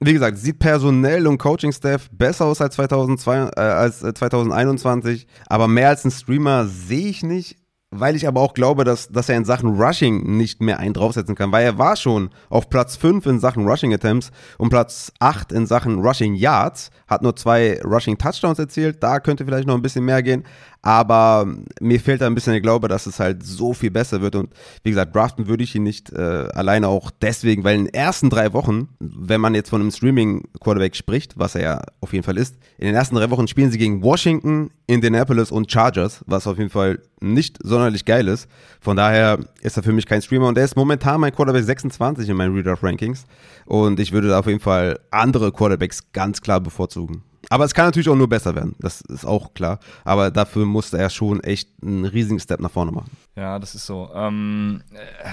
wie 0.00 0.12
gesagt, 0.12 0.36
sieht 0.38 0.58
personell 0.58 1.26
und 1.26 1.38
Coaching-Staff 1.38 2.10
besser 2.12 2.44
aus 2.44 2.60
als, 2.60 2.74
2002, 2.74 3.50
äh, 3.56 3.60
als 3.60 4.00
2021, 4.00 5.22
äh, 5.22 5.26
aber 5.46 5.68
mehr 5.68 5.88
als 5.88 6.04
ein 6.04 6.10
Streamer 6.10 6.66
sehe 6.66 7.08
ich 7.08 7.22
nicht 7.22 7.56
weil 7.90 8.16
ich 8.16 8.26
aber 8.26 8.40
auch 8.40 8.54
glaube, 8.54 8.84
dass, 8.84 9.08
dass 9.08 9.28
er 9.28 9.36
in 9.36 9.44
Sachen 9.44 9.80
Rushing 9.80 10.36
nicht 10.36 10.60
mehr 10.60 10.78
einen 10.78 10.94
draufsetzen 10.94 11.34
kann, 11.34 11.52
weil 11.52 11.64
er 11.64 11.78
war 11.78 11.96
schon 11.96 12.30
auf 12.48 12.68
Platz 12.68 12.96
5 12.96 13.24
in 13.26 13.40
Sachen 13.40 13.66
Rushing 13.66 13.94
Attempts 13.94 14.30
und 14.58 14.70
Platz 14.70 15.12
8 15.20 15.52
in 15.52 15.66
Sachen 15.66 16.00
Rushing 16.00 16.34
Yards, 16.34 16.90
hat 17.06 17.22
nur 17.22 17.36
zwei 17.36 17.80
Rushing 17.82 18.18
Touchdowns 18.18 18.58
erzielt, 18.58 19.02
da 19.02 19.20
könnte 19.20 19.44
vielleicht 19.44 19.66
noch 19.66 19.74
ein 19.74 19.82
bisschen 19.82 20.04
mehr 20.04 20.22
gehen, 20.22 20.44
aber 20.86 21.52
mir 21.80 21.98
fehlt 21.98 22.20
da 22.20 22.28
ein 22.28 22.36
bisschen 22.36 22.52
der 22.52 22.60
Glaube, 22.60 22.86
dass 22.86 23.06
es 23.06 23.18
halt 23.18 23.42
so 23.44 23.74
viel 23.74 23.90
besser 23.90 24.20
wird 24.20 24.36
und 24.36 24.50
wie 24.84 24.90
gesagt, 24.90 25.16
draften 25.16 25.48
würde 25.48 25.64
ich 25.64 25.74
ihn 25.74 25.82
nicht 25.82 26.12
äh, 26.12 26.46
alleine 26.54 26.86
auch 26.86 27.10
deswegen, 27.10 27.64
weil 27.64 27.76
in 27.76 27.86
den 27.86 27.94
ersten 27.94 28.30
drei 28.30 28.52
Wochen, 28.52 28.86
wenn 29.00 29.40
man 29.40 29.56
jetzt 29.56 29.68
von 29.68 29.80
einem 29.80 29.90
Streaming-Quarterback 29.90 30.94
spricht, 30.94 31.36
was 31.36 31.56
er 31.56 31.62
ja 31.62 31.82
auf 32.00 32.12
jeden 32.12 32.22
Fall 32.22 32.38
ist, 32.38 32.54
in 32.78 32.86
den 32.86 32.94
ersten 32.94 33.16
drei 33.16 33.28
Wochen 33.30 33.48
spielen 33.48 33.72
sie 33.72 33.78
gegen 33.78 34.00
Washington, 34.04 34.70
Indianapolis 34.86 35.50
und 35.50 35.72
Chargers, 35.72 36.22
was 36.28 36.46
auf 36.46 36.56
jeden 36.56 36.70
Fall 36.70 37.00
nicht 37.20 37.58
sonderlich 37.64 38.04
geil 38.04 38.28
ist. 38.28 38.48
Von 38.80 38.96
daher 38.96 39.40
ist 39.62 39.76
er 39.76 39.82
für 39.82 39.92
mich 39.92 40.06
kein 40.06 40.22
Streamer 40.22 40.46
und 40.46 40.56
er 40.56 40.66
ist 40.66 40.76
momentan 40.76 41.20
mein 41.20 41.34
Quarterback 41.34 41.64
26 41.64 42.28
in 42.28 42.36
meinen 42.36 42.54
Redraft 42.54 42.84
Rankings 42.84 43.24
und 43.64 43.98
ich 43.98 44.12
würde 44.12 44.28
da 44.28 44.38
auf 44.38 44.46
jeden 44.46 44.60
Fall 44.60 45.00
andere 45.10 45.50
Quarterbacks 45.50 46.12
ganz 46.12 46.40
klar 46.40 46.60
bevorzugen. 46.60 47.24
Aber 47.48 47.64
es 47.64 47.74
kann 47.74 47.86
natürlich 47.86 48.08
auch 48.08 48.16
nur 48.16 48.28
besser 48.28 48.54
werden, 48.54 48.74
das 48.78 49.00
ist 49.02 49.24
auch 49.24 49.54
klar. 49.54 49.78
Aber 50.04 50.30
dafür 50.30 50.66
musste 50.66 50.98
er 50.98 51.10
schon 51.10 51.42
echt 51.42 51.70
einen 51.82 52.04
riesigen 52.04 52.40
Step 52.40 52.60
nach 52.60 52.70
vorne 52.70 52.92
machen. 52.92 53.10
Ja, 53.36 53.58
das 53.58 53.74
ist 53.74 53.86
so. 53.86 54.10
Ähm, 54.14 54.82
äh, 54.92 55.28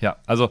ja, 0.00 0.16
also 0.26 0.50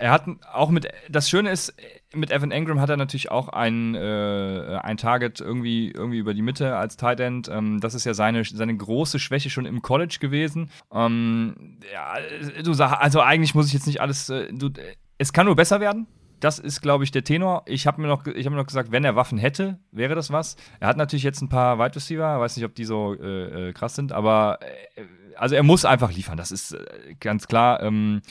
er 0.00 0.10
hat 0.10 0.24
auch 0.52 0.70
mit, 0.70 0.88
das 1.08 1.30
Schöne 1.30 1.50
ist, 1.50 1.72
mit 2.12 2.30
Evan 2.30 2.50
Engram 2.50 2.80
hat 2.80 2.90
er 2.90 2.96
natürlich 2.96 3.30
auch 3.30 3.48
ein, 3.48 3.94
äh, 3.94 4.78
ein 4.82 4.96
Target 4.96 5.40
irgendwie, 5.40 5.90
irgendwie 5.90 6.18
über 6.18 6.34
die 6.34 6.42
Mitte 6.42 6.76
als 6.76 6.96
Tight 6.96 7.20
End. 7.20 7.48
Ähm, 7.48 7.80
das 7.80 7.94
ist 7.94 8.04
ja 8.04 8.14
seine, 8.14 8.44
seine 8.44 8.76
große 8.76 9.18
Schwäche 9.18 9.50
schon 9.50 9.66
im 9.66 9.82
College 9.82 10.18
gewesen. 10.20 10.70
Ähm, 10.92 11.78
ja, 11.92 12.16
du 12.62 12.72
sagst, 12.72 12.96
also 13.00 13.20
eigentlich 13.20 13.54
muss 13.54 13.68
ich 13.68 13.72
jetzt 13.72 13.86
nicht 13.86 14.00
alles, 14.00 14.28
äh, 14.30 14.52
du, 14.52 14.70
es 15.16 15.32
kann 15.32 15.46
nur 15.46 15.56
besser 15.56 15.80
werden. 15.80 16.06
Das 16.40 16.58
ist, 16.58 16.80
glaube 16.80 17.04
ich, 17.04 17.10
der 17.10 17.24
Tenor. 17.24 17.62
Ich 17.66 17.86
habe 17.86 18.00
mir, 18.00 18.08
noch, 18.08 18.24
hab 18.24 18.34
mir 18.34 18.56
noch 18.56 18.66
gesagt, 18.66 18.92
wenn 18.92 19.04
er 19.04 19.16
Waffen 19.16 19.38
hätte, 19.38 19.78
wäre 19.90 20.14
das 20.14 20.30
was. 20.30 20.56
Er 20.80 20.88
hat 20.88 20.96
natürlich 20.96 21.24
jetzt 21.24 21.42
ein 21.42 21.48
paar 21.48 21.78
Wide 21.78 21.96
Receiver, 21.96 22.40
weiß 22.40 22.56
nicht, 22.56 22.66
ob 22.66 22.74
die 22.74 22.84
so 22.84 23.14
äh, 23.14 23.68
äh 23.68 23.72
krass 23.72 23.94
sind, 23.94 24.12
aber 24.12 24.58
äh, 24.96 25.02
also 25.36 25.54
er 25.54 25.62
muss 25.62 25.84
einfach 25.84 26.12
liefern, 26.12 26.36
das 26.36 26.50
ist 26.50 26.72
äh, 26.72 27.14
ganz 27.20 27.46
klar. 27.46 27.82
Ähm, 27.82 28.22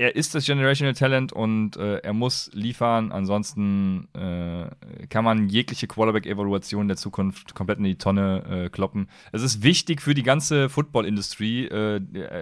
er 0.00 0.14
ist 0.14 0.34
das 0.34 0.46
Generational 0.46 0.94
Talent 0.94 1.32
und 1.32 1.76
äh, 1.76 1.96
er 1.96 2.12
muss 2.12 2.50
liefern. 2.54 3.10
Ansonsten 3.10 4.06
äh, 4.14 5.06
kann 5.08 5.24
man 5.24 5.48
jegliche 5.48 5.88
Quarterback-Evaluation 5.88 6.86
der 6.86 6.96
Zukunft 6.96 7.54
komplett 7.56 7.78
in 7.78 7.84
die 7.84 7.98
Tonne 7.98 8.70
kloppen. 8.70 9.08
Es 9.32 9.42
ist 9.42 9.64
wichtig 9.64 10.00
für 10.00 10.14
die 10.14 10.22
ganze 10.22 10.68
Football-Industrie, 10.68 11.98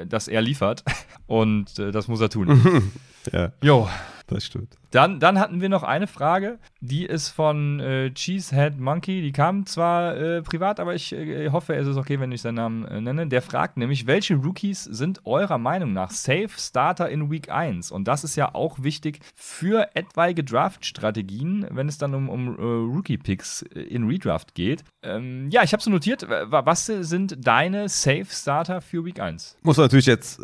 dass 0.06 0.28
er 0.28 0.42
liefert 0.42 0.84
und 1.26 1.78
das 1.78 2.08
muss 2.08 2.20
er 2.20 2.28
tun. 2.28 2.92
ja. 3.32 3.52
Jo. 3.62 3.88
Das 4.28 4.44
stimmt. 4.44 4.76
Dann, 4.90 5.20
dann 5.20 5.38
hatten 5.38 5.60
wir 5.60 5.68
noch 5.68 5.84
eine 5.84 6.08
Frage, 6.08 6.58
die 6.80 7.04
ist 7.04 7.28
von 7.28 7.78
äh, 7.78 8.10
Cheesehead 8.12 8.78
Monkey. 8.78 9.22
Die 9.22 9.30
kam 9.30 9.66
zwar 9.66 10.16
äh, 10.16 10.42
privat, 10.42 10.80
aber 10.80 10.94
ich 10.94 11.12
äh, 11.12 11.50
hoffe, 11.50 11.76
es 11.76 11.86
ist 11.86 11.96
okay, 11.96 12.18
wenn 12.18 12.32
ich 12.32 12.42
seinen 12.42 12.56
Namen 12.56 12.84
äh, 12.86 13.00
nenne. 13.00 13.28
Der 13.28 13.40
fragt 13.40 13.76
nämlich, 13.76 14.08
welche 14.08 14.34
Rookies 14.34 14.82
sind 14.82 15.24
eurer 15.26 15.58
Meinung 15.58 15.92
nach 15.92 16.10
Safe 16.10 16.48
Starter 16.56 17.08
in 17.08 17.30
Week 17.30 17.50
1? 17.50 17.92
Und 17.92 18.08
das 18.08 18.24
ist 18.24 18.34
ja 18.34 18.52
auch 18.54 18.82
wichtig 18.82 19.20
für 19.36 19.90
etwaige 19.94 20.42
Draft-Strategien, 20.42 21.66
wenn 21.70 21.88
es 21.88 21.98
dann 21.98 22.14
um, 22.14 22.28
um 22.28 22.58
äh, 22.58 22.96
Rookie-Picks 22.96 23.62
äh, 23.62 23.80
in 23.80 24.08
Redraft 24.08 24.54
geht. 24.54 24.82
Ähm, 25.04 25.50
ja, 25.50 25.62
ich 25.62 25.72
habe 25.72 25.82
so 25.82 25.90
notiert. 25.90 26.26
Was 26.28 26.86
sind 26.86 27.46
deine 27.46 27.88
Safe 27.88 28.26
Starter 28.28 28.80
für 28.80 29.04
Week 29.04 29.20
1? 29.20 29.58
Muss 29.62 29.76
man 29.76 29.84
natürlich 29.84 30.06
jetzt 30.06 30.40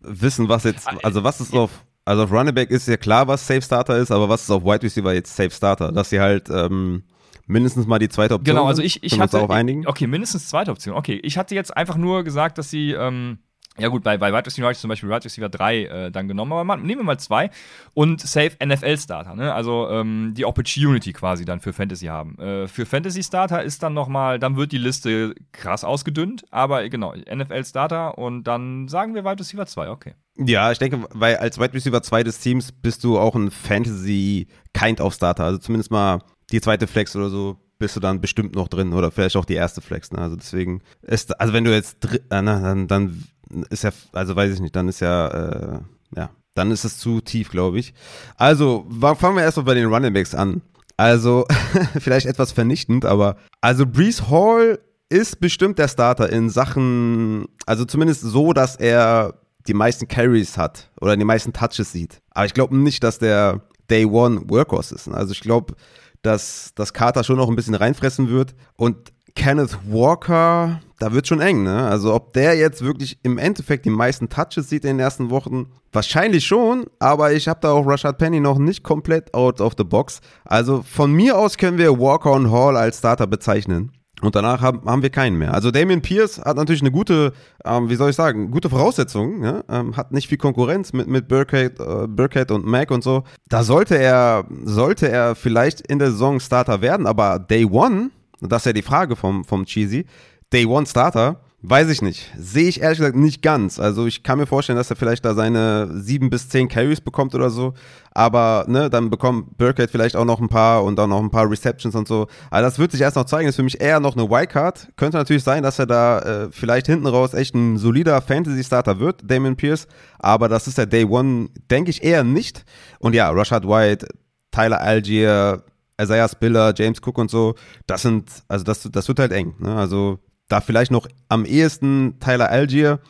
wissen, 0.00 0.50
was 0.50 0.64
jetzt, 0.64 0.86
ah, 0.86 0.98
also 1.02 1.24
was 1.24 1.40
ist 1.40 1.54
auf 1.54 1.70
also 2.04 2.24
auf 2.24 2.32
Running 2.32 2.54
Back 2.54 2.70
ist 2.70 2.88
ja 2.88 2.96
klar, 2.96 3.28
was 3.28 3.46
Safe 3.46 3.62
Starter 3.62 3.96
ist, 3.98 4.10
aber 4.10 4.28
was 4.28 4.42
ist 4.42 4.50
auf 4.50 4.64
Wide 4.64 4.82
Receiver 4.82 5.12
jetzt 5.14 5.34
Safe 5.34 5.50
Starter? 5.50 5.92
Dass 5.92 6.10
sie 6.10 6.20
halt 6.20 6.48
ähm, 6.50 7.04
mindestens 7.46 7.86
mal 7.86 7.98
die 7.98 8.08
zweite 8.08 8.34
Option 8.34 8.56
Genau, 8.56 8.66
also 8.66 8.82
ich, 8.82 9.02
ich 9.02 9.18
hatte. 9.18 9.36
Darauf 9.36 9.50
einigen? 9.50 9.86
Okay, 9.86 10.06
mindestens 10.06 10.48
zweite 10.48 10.70
Option. 10.70 10.94
Okay, 10.94 11.20
ich 11.22 11.38
hatte 11.38 11.54
jetzt 11.54 11.76
einfach 11.76 11.96
nur 11.96 12.24
gesagt, 12.24 12.58
dass 12.58 12.70
sie. 12.70 12.92
Ähm, 12.92 13.38
ja 13.78 13.88
gut, 13.88 14.02
bei, 14.02 14.18
bei 14.18 14.32
Wide 14.32 14.46
Receiver 14.46 14.66
habe 14.66 14.72
ich 14.72 14.78
zum 14.78 14.88
Beispiel 14.88 15.08
Wide 15.08 15.24
Receiver 15.24 15.48
3 15.48 15.84
äh, 15.84 16.10
dann 16.10 16.28
genommen, 16.28 16.52
aber 16.52 16.64
man, 16.64 16.82
nehmen 16.82 17.00
wir 17.00 17.04
mal 17.04 17.18
zwei 17.18 17.50
und 17.94 18.20
Safe 18.20 18.52
NFL 18.64 18.98
Starter, 18.98 19.34
ne? 19.34 19.54
also 19.54 19.88
ähm, 19.90 20.34
die 20.36 20.44
Opportunity 20.44 21.12
quasi 21.12 21.44
dann 21.44 21.60
für 21.60 21.72
Fantasy 21.72 22.06
haben. 22.06 22.38
Äh, 22.38 22.68
für 22.68 22.84
Fantasy 22.84 23.22
Starter 23.22 23.62
ist 23.62 23.82
dann 23.82 23.94
nochmal, 23.94 24.38
dann 24.38 24.56
wird 24.56 24.72
die 24.72 24.78
Liste 24.78 25.34
krass 25.52 25.84
ausgedünnt, 25.84 26.44
aber 26.50 26.86
genau, 26.88 27.14
NFL 27.14 27.64
Starter 27.64 28.18
und 28.18 28.44
dann 28.44 28.88
sagen 28.88 29.14
wir 29.14 29.24
Wide 29.24 29.40
Receiver 29.40 29.64
2, 29.64 29.88
okay. 29.88 30.14
Ja, 30.36 30.70
ich 30.72 30.78
denke, 30.78 31.06
weil 31.10 31.36
als 31.36 31.58
Wide 31.58 31.74
Receiver 31.74 32.02
2 32.02 32.24
des 32.24 32.40
Teams 32.40 32.72
bist 32.72 33.04
du 33.04 33.18
auch 33.18 33.34
ein 33.34 33.50
Fantasy 33.50 34.48
Kind 34.72 35.00
of 35.00 35.14
Starter. 35.14 35.44
Also 35.44 35.58
zumindest 35.58 35.90
mal 35.90 36.20
die 36.50 36.60
zweite 36.60 36.86
Flex 36.86 37.14
oder 37.16 37.28
so 37.28 37.58
bist 37.78 37.96
du 37.96 38.00
dann 38.00 38.20
bestimmt 38.20 38.54
noch 38.54 38.68
drin 38.68 38.92
oder 38.92 39.10
vielleicht 39.10 39.36
auch 39.36 39.44
die 39.44 39.54
erste 39.54 39.80
Flex. 39.80 40.12
Ne? 40.12 40.18
Also 40.18 40.36
deswegen 40.36 40.82
ist, 41.02 41.38
also 41.40 41.52
wenn 41.52 41.64
du 41.64 41.72
jetzt, 41.72 42.04
äh, 42.04 42.20
na, 42.30 42.60
dann, 42.60 42.86
dann 42.86 43.24
ist 43.70 43.84
ja, 43.84 43.90
also 44.12 44.36
weiß 44.36 44.54
ich 44.54 44.60
nicht, 44.60 44.74
dann 44.76 44.88
ist 44.88 45.00
ja, 45.00 45.28
äh, 45.28 45.80
ja, 46.16 46.30
dann 46.54 46.70
ist 46.70 46.84
es 46.84 46.98
zu 46.98 47.20
tief, 47.20 47.50
glaube 47.50 47.78
ich. 47.78 47.94
Also 48.36 48.86
fangen 48.90 49.36
wir 49.36 49.42
erstmal 49.42 49.66
bei 49.66 49.74
den 49.74 49.86
Running 49.86 50.12
Backs 50.12 50.34
an. 50.34 50.62
Also 50.96 51.46
vielleicht 51.98 52.26
etwas 52.26 52.52
vernichtend, 52.52 53.04
aber 53.04 53.36
also 53.60 53.86
Brees 53.86 54.28
Hall 54.28 54.78
ist 55.08 55.40
bestimmt 55.40 55.78
der 55.78 55.88
Starter 55.88 56.30
in 56.30 56.48
Sachen, 56.48 57.46
also 57.66 57.84
zumindest 57.84 58.22
so, 58.22 58.52
dass 58.52 58.76
er 58.76 59.34
die 59.66 59.74
meisten 59.74 60.08
Carries 60.08 60.56
hat 60.56 60.90
oder 61.00 61.16
die 61.16 61.24
meisten 61.24 61.52
Touches 61.52 61.92
sieht. 61.92 62.20
Aber 62.30 62.46
ich 62.46 62.54
glaube 62.54 62.76
nicht, 62.76 63.02
dass 63.04 63.18
der 63.18 63.62
Day 63.90 64.04
One 64.04 64.42
Workhorse 64.48 64.94
ist. 64.94 65.08
Also 65.08 65.32
ich 65.32 65.40
glaube, 65.40 65.74
dass, 66.22 66.72
dass 66.74 66.92
Carter 66.92 67.24
schon 67.24 67.36
noch 67.36 67.48
ein 67.48 67.56
bisschen 67.56 67.74
reinfressen 67.74 68.28
wird. 68.28 68.54
Und 68.76 69.11
Kenneth 69.34 69.78
Walker, 69.88 70.80
da 70.98 71.12
wird 71.12 71.26
schon 71.26 71.40
eng, 71.40 71.62
ne? 71.62 71.84
Also 71.84 72.14
ob 72.14 72.32
der 72.32 72.56
jetzt 72.56 72.82
wirklich 72.82 73.18
im 73.22 73.38
Endeffekt 73.38 73.84
die 73.84 73.90
meisten 73.90 74.28
Touches 74.28 74.68
sieht 74.68 74.84
in 74.84 74.96
den 74.96 75.00
ersten 75.00 75.30
Wochen, 75.30 75.66
wahrscheinlich 75.92 76.46
schon, 76.46 76.86
aber 76.98 77.32
ich 77.32 77.48
habe 77.48 77.60
da 77.60 77.72
auch 77.72 77.86
Rashad 77.86 78.18
Penny 78.18 78.40
noch 78.40 78.58
nicht 78.58 78.82
komplett 78.82 79.32
out 79.34 79.60
of 79.60 79.74
the 79.76 79.84
box. 79.84 80.20
Also 80.44 80.82
von 80.82 81.12
mir 81.12 81.38
aus 81.38 81.56
können 81.56 81.78
wir 81.78 81.98
Walker 81.98 82.32
und 82.32 82.50
Hall 82.50 82.76
als 82.76 82.98
Starter 82.98 83.26
bezeichnen. 83.26 83.92
Und 84.22 84.36
danach 84.36 84.60
haben, 84.60 84.82
haben 84.86 85.02
wir 85.02 85.10
keinen 85.10 85.36
mehr. 85.36 85.52
Also 85.52 85.72
Damian 85.72 86.00
Pierce 86.00 86.38
hat 86.38 86.56
natürlich 86.56 86.80
eine 86.80 86.92
gute, 86.92 87.32
ähm, 87.64 87.90
wie 87.90 87.96
soll 87.96 88.10
ich 88.10 88.16
sagen, 88.16 88.52
gute 88.52 88.70
Voraussetzung. 88.70 89.42
Ja? 89.42 89.64
Ähm, 89.68 89.96
hat 89.96 90.12
nicht 90.12 90.28
viel 90.28 90.38
Konkurrenz 90.38 90.92
mit, 90.92 91.08
mit 91.08 91.26
Burkhead, 91.26 91.80
äh, 91.80 92.06
Burkhead 92.06 92.52
und 92.52 92.64
Mac 92.64 92.92
und 92.92 93.02
so. 93.02 93.24
Da 93.48 93.64
sollte 93.64 93.98
er, 93.98 94.44
sollte 94.62 95.08
er 95.08 95.34
vielleicht 95.34 95.80
in 95.80 95.98
der 95.98 96.12
Saison 96.12 96.38
Starter 96.38 96.80
werden, 96.80 97.06
aber 97.06 97.40
Day 97.40 97.64
One, 97.64 98.10
das 98.50 98.62
ist 98.62 98.66
ja 98.66 98.72
die 98.72 98.82
Frage 98.82 99.16
vom, 99.16 99.44
vom 99.44 99.64
Cheesy, 99.64 100.06
Day 100.52 100.66
One 100.66 100.86
Starter, 100.86 101.40
Weiß 101.64 101.88
ich 101.90 102.02
nicht. 102.02 102.28
Sehe 102.36 102.68
ich 102.68 102.80
ehrlich 102.80 102.98
gesagt 102.98 103.14
nicht 103.14 103.40
ganz. 103.40 103.78
Also 103.78 104.08
ich 104.08 104.24
kann 104.24 104.36
mir 104.36 104.46
vorstellen, 104.46 104.76
dass 104.76 104.90
er 104.90 104.96
vielleicht 104.96 105.24
da 105.24 105.32
seine 105.32 105.88
sieben 105.94 106.28
bis 106.28 106.48
zehn 106.48 106.66
Carries 106.66 107.00
bekommt 107.00 107.36
oder 107.36 107.50
so. 107.50 107.74
Aber 108.10 108.64
ne, 108.66 108.90
dann 108.90 109.10
bekommt 109.10 109.56
Burkhead 109.58 109.88
vielleicht 109.88 110.16
auch 110.16 110.24
noch 110.24 110.40
ein 110.40 110.48
paar 110.48 110.82
und 110.82 110.96
dann 110.96 111.10
noch 111.10 111.20
ein 111.20 111.30
paar 111.30 111.48
Receptions 111.48 111.94
und 111.94 112.08
so. 112.08 112.26
Aber 112.50 112.62
das 112.62 112.80
wird 112.80 112.90
sich 112.90 113.00
erst 113.00 113.14
noch 113.14 113.26
zeigen. 113.26 113.46
Das 113.46 113.52
ist 113.52 113.56
für 113.56 113.62
mich 113.62 113.80
eher 113.80 114.00
noch 114.00 114.16
eine 114.16 114.28
Wildcard. 114.28 114.88
Könnte 114.96 115.18
natürlich 115.18 115.44
sein, 115.44 115.62
dass 115.62 115.78
er 115.78 115.86
da 115.86 116.18
äh, 116.18 116.48
vielleicht 116.50 116.86
hinten 116.86 117.06
raus 117.06 117.32
echt 117.32 117.54
ein 117.54 117.78
solider 117.78 118.20
Fantasy-Starter 118.20 118.98
wird, 118.98 119.20
Damon 119.22 119.54
Pierce. 119.54 119.86
Aber 120.18 120.48
das 120.48 120.66
ist 120.66 120.78
der 120.78 120.86
Day 120.86 121.04
One, 121.04 121.48
denke 121.70 121.90
ich 121.90 122.02
eher 122.02 122.24
nicht. 122.24 122.64
Und 122.98 123.14
ja, 123.14 123.30
Rashad 123.30 123.68
White, 123.68 124.08
Tyler 124.50 124.80
Algier, 124.80 125.62
Isaiah 126.00 126.28
Spiller, 126.28 126.72
James 126.76 127.00
Cook 127.04 127.18
und 127.18 127.30
so, 127.30 127.54
das 127.86 128.02
sind, 128.02 128.30
also 128.48 128.64
das, 128.64 128.82
das 128.90 129.08
wird 129.08 129.18
halt 129.18 129.32
eng. 129.32 129.54
Ne? 129.58 129.74
Also 129.74 130.18
da 130.48 130.60
vielleicht 130.60 130.90
noch 130.90 131.06
am 131.28 131.44
ehesten 131.44 132.18
Tyler 132.20 132.50
Algier, 132.50 133.00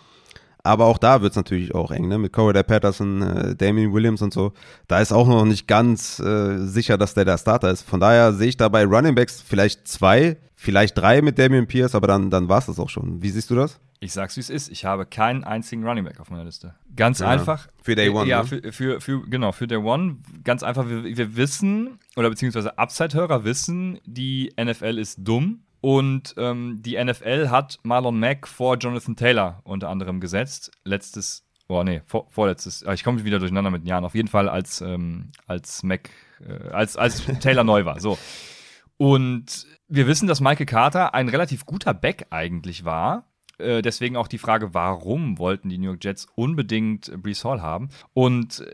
aber 0.64 0.86
auch 0.86 0.98
da 0.98 1.22
wird 1.22 1.32
es 1.32 1.36
natürlich 1.36 1.74
auch 1.74 1.90
eng, 1.90 2.06
ne? 2.06 2.18
Mit 2.18 2.32
Corey 2.32 2.62
Patterson, 2.62 3.22
äh, 3.22 3.56
Damien 3.56 3.92
Williams 3.92 4.22
und 4.22 4.32
so. 4.32 4.52
Da 4.86 5.00
ist 5.00 5.12
auch 5.12 5.26
noch 5.26 5.44
nicht 5.44 5.66
ganz 5.66 6.20
äh, 6.20 6.58
sicher, 6.58 6.96
dass 6.96 7.14
der 7.14 7.24
der 7.24 7.38
Starter 7.38 7.70
ist. 7.70 7.82
Von 7.82 7.98
daher 7.98 8.32
sehe 8.32 8.48
ich 8.48 8.56
da 8.56 8.68
bei 8.68 8.84
Running 8.84 9.16
Backs 9.16 9.42
vielleicht 9.44 9.88
zwei, 9.88 10.36
vielleicht 10.62 10.96
drei 10.96 11.22
mit 11.22 11.38
Damien 11.38 11.66
Pierce, 11.66 11.94
aber 11.94 12.06
dann, 12.06 12.30
dann 12.30 12.48
war 12.48 12.58
es 12.58 12.66
das 12.66 12.78
auch 12.78 12.88
schon. 12.88 13.22
Wie 13.22 13.30
siehst 13.30 13.50
du 13.50 13.54
das? 13.54 13.80
Ich 14.00 14.12
sag's 14.12 14.36
wie 14.36 14.40
es 14.40 14.50
ist. 14.50 14.68
Ich 14.70 14.84
habe 14.84 15.06
keinen 15.06 15.44
einzigen 15.44 15.86
Running 15.86 16.04
Back 16.04 16.20
auf 16.20 16.30
meiner 16.30 16.44
Liste. 16.44 16.74
Ganz 16.96 17.18
ja. 17.18 17.28
einfach. 17.28 17.68
Für 17.82 17.94
Day 17.94 18.08
One. 18.08 18.28
Ja, 18.28 18.42
ne? 18.42 18.48
für, 18.48 18.72
für, 18.72 19.00
für, 19.00 19.28
genau, 19.28 19.52
für 19.52 19.66
Day 19.66 19.78
One. 19.78 20.16
Ganz 20.44 20.62
einfach, 20.62 20.88
wir, 20.88 21.04
wir 21.04 21.36
wissen, 21.36 21.98
oder 22.16 22.30
beziehungsweise 22.30 22.78
Upside-Hörer 22.78 23.44
wissen, 23.44 23.98
die 24.06 24.52
NFL 24.60 24.98
ist 24.98 25.18
dumm 25.20 25.64
und 25.80 26.34
ähm, 26.36 26.78
die 26.80 27.02
NFL 27.02 27.50
hat 27.50 27.78
Marlon 27.82 28.18
Mack 28.18 28.46
vor 28.46 28.76
Jonathan 28.76 29.16
Taylor 29.16 29.60
unter 29.64 29.88
anderem 29.88 30.20
gesetzt. 30.20 30.70
Letztes, 30.84 31.44
oh 31.68 31.82
nee, 31.82 32.02
vor, 32.06 32.26
vorletztes, 32.30 32.84
ah, 32.84 32.92
ich 32.92 33.02
komme 33.02 33.24
wieder 33.24 33.40
durcheinander 33.40 33.70
mit 33.70 33.82
den 33.82 33.88
Jahren. 33.88 34.04
Auf 34.04 34.14
jeden 34.14 34.28
Fall 34.28 34.48
als, 34.48 34.80
ähm, 34.80 35.32
als 35.46 35.82
Mack, 35.82 36.10
äh, 36.40 36.70
als, 36.70 36.96
als 36.96 37.24
Taylor 37.40 37.64
neu 37.64 37.84
war. 37.84 38.00
So. 38.00 38.16
Und 39.02 39.66
wir 39.88 40.06
wissen, 40.06 40.28
dass 40.28 40.40
Michael 40.40 40.66
Carter 40.66 41.12
ein 41.12 41.28
relativ 41.28 41.66
guter 41.66 41.92
Back 41.92 42.26
eigentlich 42.30 42.84
war. 42.84 43.24
Äh, 43.58 43.82
deswegen 43.82 44.16
auch 44.16 44.28
die 44.28 44.38
Frage, 44.38 44.74
warum 44.74 45.38
wollten 45.38 45.70
die 45.70 45.78
New 45.78 45.88
York 45.88 46.04
Jets 46.04 46.28
unbedingt 46.36 47.10
Brees 47.20 47.44
Hall 47.44 47.60
haben? 47.60 47.88
Und 48.12 48.64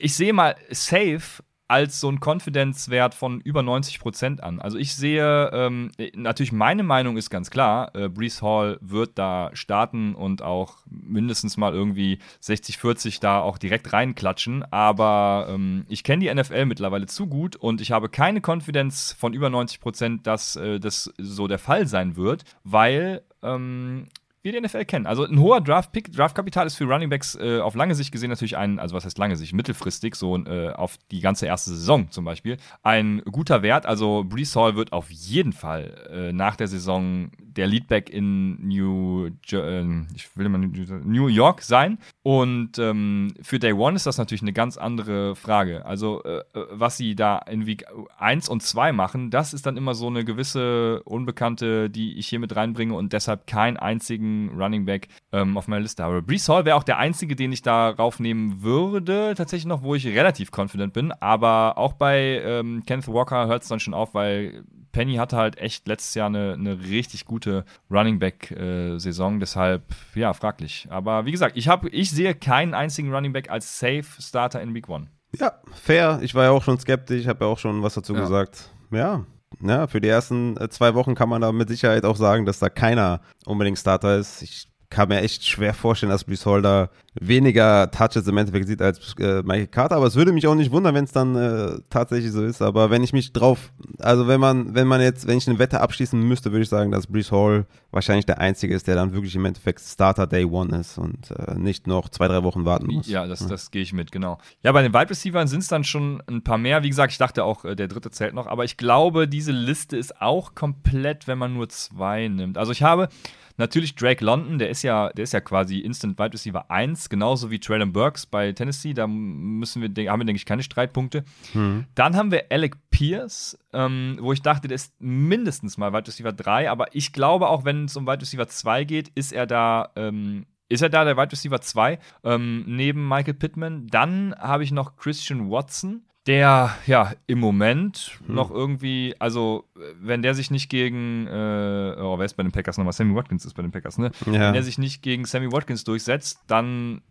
ich 0.00 0.14
sehe 0.14 0.32
mal 0.32 0.56
safe 0.70 1.42
als 1.66 2.00
so 2.00 2.10
ein 2.10 2.20
Confidence-Wert 2.20 3.14
von 3.14 3.40
über 3.40 3.62
90 3.62 3.98
Prozent 3.98 4.42
an. 4.42 4.60
Also 4.60 4.76
ich 4.76 4.94
sehe, 4.94 5.50
ähm, 5.52 5.90
natürlich 6.14 6.52
meine 6.52 6.82
Meinung 6.82 7.16
ist 7.16 7.30
ganz 7.30 7.50
klar, 7.50 7.94
äh, 7.94 8.08
Brees 8.08 8.42
Hall 8.42 8.78
wird 8.80 9.18
da 9.18 9.50
starten 9.54 10.14
und 10.14 10.42
auch 10.42 10.76
mindestens 10.86 11.56
mal 11.56 11.72
irgendwie 11.72 12.18
60, 12.40 12.76
40 12.78 13.20
da 13.20 13.40
auch 13.40 13.56
direkt 13.56 13.92
reinklatschen, 13.92 14.62
aber 14.70 15.46
ähm, 15.48 15.86
ich 15.88 16.04
kenne 16.04 16.24
die 16.24 16.34
NFL 16.34 16.66
mittlerweile 16.66 17.06
zu 17.06 17.26
gut 17.26 17.56
und 17.56 17.80
ich 17.80 17.92
habe 17.92 18.10
keine 18.10 18.42
Confidence 18.44 19.16
von 19.18 19.32
über 19.32 19.48
90 19.48 19.80
Prozent, 19.80 20.26
dass 20.26 20.56
äh, 20.56 20.78
das 20.78 21.12
so 21.16 21.48
der 21.48 21.58
Fall 21.58 21.86
sein 21.86 22.16
wird, 22.16 22.44
weil 22.62 23.22
ähm, 23.42 24.08
wir 24.44 24.52
die 24.52 24.60
NFL 24.60 24.84
kennen. 24.84 25.06
Also 25.06 25.24
ein 25.24 25.40
hoher 25.40 25.60
Draft-Pick, 25.62 26.12
Draft-Kapital 26.12 26.66
ist 26.66 26.76
für 26.76 26.84
Runningbacks 26.84 27.34
äh, 27.36 27.60
auf 27.60 27.74
lange 27.74 27.94
Sicht 27.94 28.12
gesehen 28.12 28.28
natürlich 28.28 28.56
ein, 28.56 28.78
also 28.78 28.94
was 28.94 29.06
heißt 29.06 29.16
lange 29.16 29.36
Sicht, 29.36 29.54
mittelfristig, 29.54 30.14
so 30.14 30.36
äh, 30.36 30.70
auf 30.70 30.98
die 31.10 31.20
ganze 31.20 31.46
erste 31.46 31.70
Saison 31.70 32.10
zum 32.10 32.26
Beispiel, 32.26 32.58
ein 32.82 33.22
guter 33.22 33.62
Wert. 33.62 33.86
Also 33.86 34.24
Brees 34.28 34.54
Hall 34.54 34.76
wird 34.76 34.92
auf 34.92 35.10
jeden 35.10 35.54
Fall 35.54 36.08
äh, 36.10 36.32
nach 36.32 36.56
der 36.56 36.68
Saison 36.68 37.30
der 37.40 37.66
Leadback 37.66 38.10
in 38.10 38.68
New, 38.68 39.28
äh, 39.50 40.04
ich 40.14 40.36
will 40.36 40.46
immer 40.46 40.58
New 40.58 41.28
York 41.28 41.62
sein. 41.62 41.98
Und 42.22 42.78
ähm, 42.78 43.32
für 43.40 43.58
Day 43.58 43.72
One 43.72 43.96
ist 43.96 44.06
das 44.06 44.18
natürlich 44.18 44.42
eine 44.42 44.52
ganz 44.52 44.76
andere 44.76 45.36
Frage. 45.36 45.86
Also, 45.86 46.22
äh, 46.24 46.38
äh 46.38 46.66
was 46.70 46.96
sie 46.96 47.14
da 47.14 47.38
in 47.38 47.66
Week 47.66 47.86
1 48.18 48.48
und 48.48 48.62
2 48.62 48.92
machen, 48.92 49.30
das 49.30 49.54
ist 49.54 49.64
dann 49.64 49.76
immer 49.76 49.94
so 49.94 50.08
eine 50.08 50.24
gewisse 50.24 51.02
Unbekannte, 51.04 51.88
die 51.88 52.18
ich 52.18 52.28
hier 52.28 52.40
mit 52.40 52.54
reinbringe 52.54 52.94
und 52.94 53.12
deshalb 53.12 53.46
keinen 53.46 53.76
einzigen 53.76 54.33
Running 54.56 54.84
Back 54.84 55.08
ähm, 55.32 55.56
auf 55.56 55.68
meiner 55.68 55.82
Liste 55.82 56.02
habe. 56.02 56.22
Brees 56.22 56.48
Hall 56.48 56.64
wäre 56.64 56.76
auch 56.76 56.84
der 56.84 56.98
einzige, 56.98 57.36
den 57.36 57.52
ich 57.52 57.62
darauf 57.62 58.20
nehmen 58.20 58.62
würde, 58.62 59.34
tatsächlich 59.36 59.66
noch, 59.66 59.82
wo 59.82 59.94
ich 59.94 60.06
relativ 60.06 60.50
confident 60.56 60.92
bin. 60.92 61.12
Aber 61.12 61.78
auch 61.78 61.94
bei 61.94 62.42
ähm, 62.44 62.82
Kenneth 62.86 63.08
Walker 63.08 63.46
hört 63.46 63.62
es 63.62 63.68
dann 63.68 63.80
schon 63.80 63.94
auf, 63.94 64.14
weil 64.14 64.64
Penny 64.92 65.16
hatte 65.16 65.36
halt 65.36 65.58
echt 65.58 65.86
letztes 65.88 66.14
Jahr 66.14 66.28
eine, 66.28 66.54
eine 66.54 66.80
richtig 66.84 67.26
gute 67.26 67.64
Running 67.90 68.18
Back-Saison, 68.18 69.36
äh, 69.36 69.38
deshalb 69.40 69.82
ja, 70.14 70.32
fraglich. 70.32 70.86
Aber 70.88 71.26
wie 71.26 71.32
gesagt, 71.32 71.56
ich, 71.56 71.68
hab, 71.68 71.84
ich 71.86 72.10
sehe 72.10 72.34
keinen 72.34 72.74
einzigen 72.74 73.12
Running 73.12 73.32
Back 73.32 73.50
als 73.50 73.78
Safe 73.78 74.04
Starter 74.20 74.62
in 74.62 74.74
Week 74.74 74.88
One. 74.88 75.08
Ja, 75.38 75.54
fair. 75.72 76.20
Ich 76.22 76.34
war 76.34 76.44
ja 76.44 76.50
auch 76.50 76.62
schon 76.62 76.78
skeptisch, 76.78 77.26
habe 77.26 77.44
ja 77.44 77.50
auch 77.50 77.58
schon 77.58 77.82
was 77.82 77.94
dazu 77.94 78.14
ja. 78.14 78.20
gesagt. 78.20 78.70
Ja, 78.92 79.24
ja, 79.60 79.86
für 79.86 80.00
die 80.00 80.08
ersten 80.08 80.56
äh, 80.56 80.68
zwei 80.68 80.94
Wochen 80.94 81.14
kann 81.14 81.28
man 81.28 81.40
da 81.40 81.52
mit 81.52 81.68
Sicherheit 81.68 82.04
auch 82.04 82.16
sagen, 82.16 82.46
dass 82.46 82.58
da 82.58 82.68
keiner 82.68 83.20
unbedingt 83.46 83.78
Starter 83.78 84.18
ist. 84.18 84.42
Ich 84.42 84.68
kann 84.94 85.08
mir 85.08 85.22
echt 85.22 85.44
schwer 85.44 85.74
vorstellen, 85.74 86.10
dass 86.10 86.22
Brees 86.22 86.46
Hall 86.46 86.62
da 86.62 86.88
weniger 87.14 87.90
Touches 87.90 88.28
im 88.28 88.36
Endeffekt 88.36 88.68
sieht 88.68 88.80
als 88.80 89.14
äh, 89.18 89.42
Michael 89.42 89.66
Carter. 89.66 89.96
Aber 89.96 90.06
es 90.06 90.14
würde 90.14 90.30
mich 90.30 90.46
auch 90.46 90.54
nicht 90.54 90.70
wundern, 90.70 90.94
wenn 90.94 91.02
es 91.02 91.10
dann 91.10 91.34
äh, 91.34 91.80
tatsächlich 91.90 92.30
so 92.30 92.44
ist. 92.44 92.62
Aber 92.62 92.90
wenn 92.90 93.02
ich 93.02 93.12
mich 93.12 93.32
drauf, 93.32 93.72
also 93.98 94.28
wenn 94.28 94.38
man, 94.38 94.72
wenn 94.76 94.86
man 94.86 95.00
jetzt, 95.00 95.26
wenn 95.26 95.36
ich 95.36 95.48
eine 95.48 95.58
Wette 95.58 95.80
abschließen 95.80 96.20
müsste, 96.20 96.52
würde 96.52 96.62
ich 96.62 96.68
sagen, 96.68 96.92
dass 96.92 97.08
Brees 97.08 97.32
Hall 97.32 97.66
wahrscheinlich 97.90 98.24
der 98.24 98.38
Einzige 98.38 98.72
ist, 98.72 98.86
der 98.86 98.94
dann 98.94 99.12
wirklich 99.12 99.34
im 99.34 99.44
Endeffekt 99.44 99.80
Starter 99.80 100.28
Day 100.28 100.44
One 100.44 100.78
ist 100.78 100.96
und 100.96 101.28
äh, 101.32 101.58
nicht 101.58 101.88
noch 101.88 102.08
zwei, 102.08 102.28
drei 102.28 102.44
Wochen 102.44 102.64
warten 102.64 102.86
muss. 102.86 103.08
Ja, 103.08 103.26
das, 103.26 103.44
das 103.48 103.72
gehe 103.72 103.82
ich 103.82 103.92
mit, 103.92 104.12
genau. 104.12 104.38
Ja, 104.62 104.70
bei 104.70 104.82
den 104.82 104.94
Wide 104.94 105.10
Receivers 105.10 105.50
sind 105.50 105.60
es 105.60 105.68
dann 105.68 105.82
schon 105.82 106.22
ein 106.28 106.42
paar 106.42 106.58
mehr. 106.58 106.84
Wie 106.84 106.88
gesagt, 106.88 107.10
ich 107.10 107.18
dachte 107.18 107.42
auch, 107.42 107.64
äh, 107.64 107.74
der 107.74 107.88
dritte 107.88 108.12
zählt 108.12 108.34
noch. 108.34 108.46
Aber 108.46 108.64
ich 108.64 108.76
glaube, 108.76 109.26
diese 109.26 109.50
Liste 109.50 109.96
ist 109.96 110.20
auch 110.20 110.54
komplett, 110.54 111.26
wenn 111.26 111.38
man 111.38 111.52
nur 111.52 111.68
zwei 111.68 112.28
nimmt. 112.28 112.58
Also 112.58 112.70
ich 112.70 112.84
habe 112.84 113.08
Natürlich 113.56 113.94
Drake 113.94 114.24
London, 114.24 114.58
der 114.58 114.68
ist 114.68 114.82
ja, 114.82 115.10
der 115.10 115.22
ist 115.22 115.32
ja 115.32 115.40
quasi 115.40 115.78
Instant 115.78 116.18
Wide 116.18 116.32
Receiver 116.32 116.70
1, 116.70 117.08
genauso 117.08 117.50
wie 117.50 117.60
Traylon 117.60 117.92
Burks 117.92 118.26
bei 118.26 118.52
Tennessee. 118.52 118.94
Da 118.94 119.06
müssen 119.06 119.80
wir, 119.80 120.10
haben 120.10 120.20
wir, 120.20 120.26
denke 120.26 120.38
ich, 120.38 120.46
keine 120.46 120.62
Streitpunkte. 120.62 121.24
Mhm. 121.52 121.84
Dann 121.94 122.16
haben 122.16 122.32
wir 122.32 122.46
Alec 122.50 122.76
Pierce, 122.90 123.58
ähm, 123.72 124.18
wo 124.20 124.32
ich 124.32 124.42
dachte, 124.42 124.66
der 124.66 124.74
ist 124.74 124.94
mindestens 125.00 125.78
mal 125.78 125.92
Wide 125.92 126.08
Receiver 126.08 126.32
3, 126.32 126.70
aber 126.70 126.94
ich 126.94 127.12
glaube 127.12 127.48
auch, 127.48 127.64
wenn 127.64 127.84
es 127.84 127.96
um 127.96 128.06
Wide 128.06 128.22
Receiver 128.22 128.48
2 128.48 128.84
geht, 128.84 129.08
ist 129.14 129.32
er 129.32 129.46
da. 129.46 129.90
Ähm, 129.96 130.46
ist 130.68 130.80
er 130.80 130.88
da 130.88 131.04
der 131.04 131.16
Wide 131.16 131.30
Receiver 131.30 131.60
2 131.60 131.98
ähm, 132.24 132.64
neben 132.66 133.06
Michael 133.06 133.34
Pittman? 133.34 133.86
Dann 133.88 134.34
habe 134.38 134.64
ich 134.64 134.72
noch 134.72 134.96
Christian 134.96 135.50
Watson, 135.50 136.04
der 136.26 136.76
ja 136.86 137.12
im 137.26 137.38
Moment 137.38 138.18
hm. 138.26 138.34
noch 138.34 138.50
irgendwie, 138.50 139.14
also 139.18 139.68
wenn 140.00 140.22
der 140.22 140.34
sich 140.34 140.50
nicht 140.50 140.70
gegen, 140.70 141.26
äh, 141.26 141.96
oh, 141.98 142.18
wer 142.18 142.24
ist 142.24 142.34
bei 142.34 142.42
den 142.42 142.52
Packers 142.52 142.78
nochmal? 142.78 142.92
Sammy 142.92 143.14
Watkins 143.14 143.44
ist 143.44 143.54
bei 143.54 143.62
den 143.62 143.72
Packers, 143.72 143.98
ne? 143.98 144.10
Ja. 144.26 144.32
Wenn 144.32 144.54
der 144.54 144.62
sich 144.62 144.78
nicht 144.78 145.02
gegen 145.02 145.24
Sammy 145.24 145.52
Watkins 145.52 145.84
durchsetzt, 145.84 146.40
dann, 146.46 147.02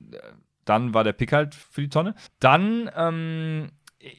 dann 0.66 0.94
war 0.94 1.04
der 1.04 1.14
Pick 1.14 1.32
halt 1.32 1.54
für 1.54 1.82
die 1.82 1.90
Tonne. 1.90 2.16
Dann, 2.40 2.90
ähm, 2.96 3.70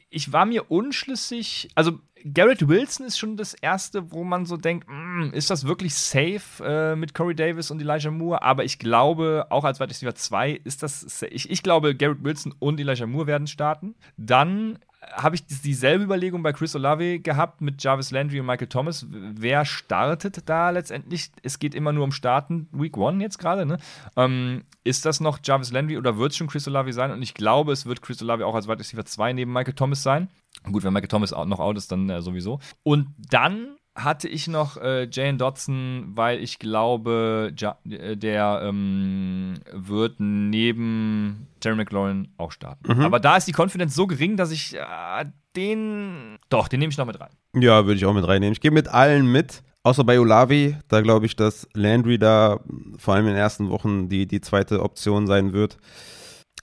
ich 0.09 0.31
war 0.31 0.45
mir 0.45 0.71
unschlüssig, 0.71 1.69
also 1.75 1.99
Garrett 2.33 2.67
Wilson 2.67 3.05
ist 3.05 3.19
schon 3.19 3.37
das 3.37 3.53
erste, 3.53 4.11
wo 4.11 4.23
man 4.23 4.47
so 4.47 4.57
denkt, 4.57 4.87
mm, 4.89 5.29
ist 5.33 5.51
das 5.51 5.67
wirklich 5.67 5.93
safe 5.93 6.63
äh, 6.63 6.95
mit 6.95 7.13
Corey 7.13 7.35
Davis 7.35 7.69
und 7.69 7.79
Elijah 7.79 8.09
Moore? 8.09 8.41
Aber 8.41 8.63
ich 8.63 8.79
glaube, 8.79 9.45
auch 9.51 9.63
als 9.63 9.79
Wide 9.79 9.91
Receiver 9.91 10.15
2 10.15 10.51
ist 10.63 10.81
das, 10.81 11.21
ich, 11.29 11.51
ich 11.51 11.61
glaube, 11.61 11.95
Garrett 11.95 12.23
Wilson 12.23 12.55
und 12.57 12.79
Elijah 12.79 13.05
Moore 13.05 13.27
werden 13.27 13.45
starten. 13.45 13.93
Dann 14.17 14.79
habe 15.13 15.35
ich 15.35 15.45
dieselbe 15.45 16.03
Überlegung 16.03 16.43
bei 16.43 16.53
Chris 16.53 16.75
Olave 16.75 17.19
gehabt 17.19 17.61
mit 17.61 17.83
Jarvis 17.83 18.11
Landry 18.11 18.39
und 18.39 18.45
Michael 18.45 18.67
Thomas. 18.67 19.05
Wer 19.09 19.65
startet 19.65 20.47
da 20.47 20.69
letztendlich? 20.69 21.31
Es 21.43 21.59
geht 21.59 21.75
immer 21.75 21.91
nur 21.91 22.03
um 22.03 22.11
Starten, 22.11 22.67
Week 22.71 22.97
One 22.97 23.21
jetzt 23.21 23.37
gerade. 23.37 23.65
Ne? 23.65 23.77
Ähm, 24.15 24.63
ist 24.83 25.05
das 25.05 25.19
noch 25.19 25.39
Jarvis 25.43 25.71
Landry 25.71 25.97
oder 25.97 26.17
wird 26.17 26.31
es 26.31 26.37
schon 26.37 26.47
Chris 26.47 26.67
Olave 26.67 26.93
sein? 26.93 27.11
Und 27.11 27.21
ich 27.21 27.33
glaube, 27.33 27.71
es 27.71 27.85
wird 27.85 28.01
Chris 28.01 28.21
Olave 28.21 28.45
auch 28.45 28.55
als 28.55 28.67
Wide 28.67 28.79
Receiver 28.79 29.05
2 29.05 29.33
neben 29.33 29.51
Michael 29.53 29.73
Thomas 29.73 30.03
sein. 30.03 30.29
Gut, 30.71 30.83
wenn 30.83 30.93
Michael 30.93 31.09
Thomas 31.09 31.31
noch 31.31 31.59
out 31.59 31.77
ist, 31.77 31.91
dann 31.91 32.09
äh, 32.09 32.21
sowieso. 32.21 32.59
Und 32.83 33.07
dann 33.17 33.77
hatte 33.95 34.27
ich 34.27 34.47
noch 34.47 34.77
äh, 34.77 35.07
Jane 35.09 35.37
Dodson, 35.37 36.11
weil 36.15 36.39
ich 36.39 36.59
glaube, 36.59 37.53
ja, 37.57 37.77
äh, 37.89 38.17
der 38.17 38.61
ähm, 38.63 39.55
wird 39.71 40.15
neben 40.19 41.47
Jerry 41.63 41.77
McLaurin 41.77 42.27
auch 42.37 42.51
starten. 42.51 42.93
Mhm. 42.93 43.05
Aber 43.05 43.19
da 43.19 43.37
ist 43.37 43.47
die 43.47 43.53
Confidence 43.57 43.95
so 43.95 44.05
gering, 44.05 44.35
dass 44.35 44.51
ich 44.51 44.75
äh, 44.75 45.25
den. 45.55 46.37
Doch, 46.49 46.67
den 46.67 46.79
nehme 46.79 46.91
ich 46.91 46.97
noch 46.97 47.05
mit 47.05 47.19
rein. 47.19 47.31
Ja, 47.55 47.85
würde 47.85 47.95
ich 47.95 48.05
auch 48.05 48.13
mit 48.13 48.27
reinnehmen. 48.27 48.53
Ich 48.53 48.61
gehe 48.61 48.71
mit 48.71 48.89
allen 48.89 49.31
mit. 49.31 49.63
Außer 49.83 50.03
bei 50.03 50.19
Olavi, 50.19 50.75
da 50.87 51.01
glaube 51.01 51.27
ich, 51.27 51.35
dass 51.35 51.67
Landry 51.73 52.17
da 52.17 52.59
vor 52.97 53.13
allem 53.13 53.27
in 53.27 53.33
den 53.33 53.39
ersten 53.39 53.69
Wochen 53.69 54.09
die, 54.09 54.25
die 54.25 54.41
zweite 54.41 54.81
Option 54.81 55.27
sein 55.27 55.53
wird. 55.53 55.77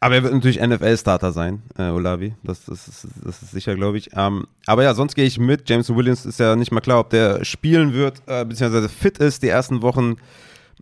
Aber 0.02 0.16
er 0.16 0.24
wird 0.24 0.34
natürlich 0.34 0.60
NFL-Starter 0.60 1.30
sein, 1.30 1.62
äh, 1.78 1.90
Olavi. 1.90 2.34
Das, 2.42 2.64
das, 2.64 2.88
ist, 2.88 3.06
das 3.24 3.40
ist 3.40 3.52
sicher, 3.52 3.76
glaube 3.76 3.98
ich. 3.98 4.10
Ähm, 4.16 4.48
aber 4.66 4.82
ja, 4.82 4.94
sonst 4.94 5.14
gehe 5.14 5.24
ich 5.24 5.38
mit. 5.38 5.70
James 5.70 5.94
Williams 5.94 6.26
ist 6.26 6.40
ja 6.40 6.56
nicht 6.56 6.72
mal 6.72 6.80
klar, 6.80 6.98
ob 6.98 7.10
der 7.10 7.44
spielen 7.44 7.92
wird, 7.92 8.20
äh, 8.26 8.44
beziehungsweise 8.44 8.88
fit 8.88 9.18
ist 9.18 9.44
die 9.44 9.48
ersten 9.48 9.80
Wochen. 9.80 10.16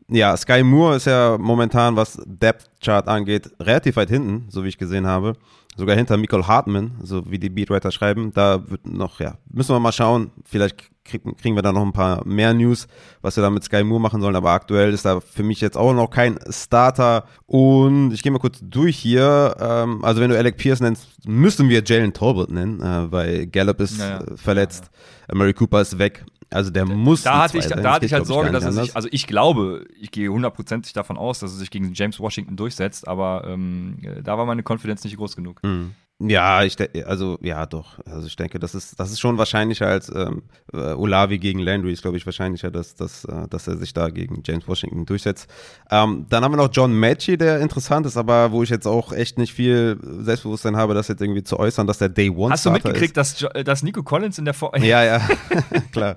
Ja, 0.08 0.34
Sky 0.38 0.62
Moore 0.62 0.96
ist 0.96 1.04
ja 1.04 1.36
momentan, 1.38 1.96
was 1.96 2.18
Depth 2.24 2.70
Chart 2.82 3.06
angeht, 3.08 3.50
relativ 3.60 3.96
weit 3.96 4.08
hinten, 4.08 4.46
so 4.48 4.64
wie 4.64 4.68
ich 4.68 4.78
gesehen 4.78 5.06
habe 5.06 5.34
sogar 5.76 5.96
hinter 5.96 6.16
Michael 6.16 6.44
Hartman, 6.44 6.92
so 7.02 7.30
wie 7.30 7.38
die 7.38 7.48
Beatwriter 7.48 7.90
schreiben. 7.90 8.32
Da 8.34 8.68
wird 8.68 8.86
noch, 8.86 9.20
ja, 9.20 9.38
müssen 9.50 9.74
wir 9.74 9.80
mal 9.80 9.92
schauen. 9.92 10.30
Vielleicht 10.44 10.90
kriegen 11.10 11.56
wir 11.56 11.62
da 11.62 11.72
noch 11.72 11.84
ein 11.84 11.92
paar 11.92 12.26
mehr 12.26 12.54
News, 12.54 12.86
was 13.22 13.36
wir 13.36 13.42
da 13.42 13.50
mit 13.50 13.64
Sky 13.64 13.82
Moore 13.84 14.00
machen 14.00 14.20
sollen. 14.20 14.36
Aber 14.36 14.50
aktuell 14.50 14.92
ist 14.92 15.04
da 15.04 15.20
für 15.20 15.42
mich 15.42 15.60
jetzt 15.60 15.76
auch 15.76 15.92
noch 15.92 16.10
kein 16.10 16.38
Starter. 16.48 17.24
Und 17.46 18.12
ich 18.12 18.22
gehe 18.22 18.32
mal 18.32 18.38
kurz 18.38 18.60
durch 18.62 18.96
hier. 18.96 19.56
Ähm, 19.60 20.04
also 20.04 20.20
wenn 20.20 20.30
du 20.30 20.38
Alec 20.38 20.56
Pierce 20.56 20.80
nennst, 20.80 21.26
müssen 21.26 21.68
wir 21.68 21.82
Jalen 21.84 22.12
Talbot 22.12 22.50
nennen, 22.50 22.80
äh, 22.80 23.12
weil 23.12 23.46
Gallup 23.46 23.80
ist 23.80 23.98
ja, 23.98 24.20
ja. 24.20 24.36
verletzt, 24.36 24.90
ja, 25.28 25.36
Murray 25.36 25.52
Cooper 25.52 25.80
ist 25.80 25.98
weg. 25.98 26.24
Also 26.52 26.70
der 26.70 26.84
muss. 26.84 27.22
Da 27.22 27.44
hatte 27.44 27.58
ich, 27.58 27.66
da 27.66 27.92
hatte 27.92 28.06
ich 28.06 28.12
halt 28.12 28.26
Sorge, 28.26 28.50
dass 28.50 28.64
er 28.64 28.72
sich, 28.72 28.96
also 28.96 29.08
ich 29.12 29.28
glaube, 29.28 29.86
ich 30.00 30.10
gehe 30.10 30.28
hundertprozentig 30.28 30.92
davon 30.92 31.16
aus, 31.16 31.38
dass 31.38 31.52
er 31.52 31.58
sich 31.58 31.70
gegen 31.70 31.92
James 31.94 32.18
Washington 32.18 32.56
durchsetzt, 32.56 33.06
aber 33.06 33.44
ähm, 33.46 33.98
da 34.24 34.36
war 34.36 34.46
meine 34.46 34.64
Konfidenz 34.64 35.04
nicht 35.04 35.16
groß 35.16 35.36
genug. 35.36 35.62
Mhm. 35.62 35.92
Ja, 36.22 36.62
ich 36.64 36.76
also 37.06 37.38
ja 37.40 37.64
doch. 37.64 37.98
Also 38.04 38.26
ich 38.26 38.36
denke, 38.36 38.58
das 38.58 38.74
ist 38.74 39.00
das 39.00 39.10
ist 39.10 39.20
schon 39.20 39.38
wahrscheinlicher 39.38 39.86
als 39.86 40.12
ähm, 40.14 40.42
äh, 40.72 40.92
Olavi 40.92 41.38
gegen 41.38 41.60
Landry 41.60 41.92
ist, 41.92 42.02
glaube 42.02 42.18
ich, 42.18 42.26
wahrscheinlicher, 42.26 42.70
dass, 42.70 42.94
dass, 42.94 43.24
äh, 43.24 43.48
dass 43.48 43.66
er 43.66 43.78
sich 43.78 43.94
da 43.94 44.10
gegen 44.10 44.42
James 44.44 44.68
Washington 44.68 45.06
durchsetzt. 45.06 45.48
Ähm, 45.90 46.26
dann 46.28 46.44
haben 46.44 46.52
wir 46.52 46.58
noch 46.58 46.68
John 46.70 46.92
Matchy, 46.92 47.38
der 47.38 47.60
interessant 47.60 48.04
ist, 48.04 48.18
aber 48.18 48.52
wo 48.52 48.62
ich 48.62 48.68
jetzt 48.68 48.86
auch 48.86 49.12
echt 49.12 49.38
nicht 49.38 49.54
viel 49.54 49.98
Selbstbewusstsein 50.02 50.76
habe, 50.76 50.92
das 50.92 51.08
jetzt 51.08 51.22
irgendwie 51.22 51.42
zu 51.42 51.58
äußern, 51.58 51.86
dass 51.86 51.96
der 51.96 52.10
Day 52.10 52.28
One 52.28 52.52
Hast 52.52 52.66
du 52.66 52.70
mitgekriegt, 52.70 53.16
dass, 53.16 53.46
dass 53.64 53.82
Nico 53.82 54.02
Collins 54.02 54.38
in 54.38 54.44
der 54.44 54.54
Vor 54.54 54.76
Ja, 54.76 55.02
ja, 55.02 55.26
klar. 55.92 56.16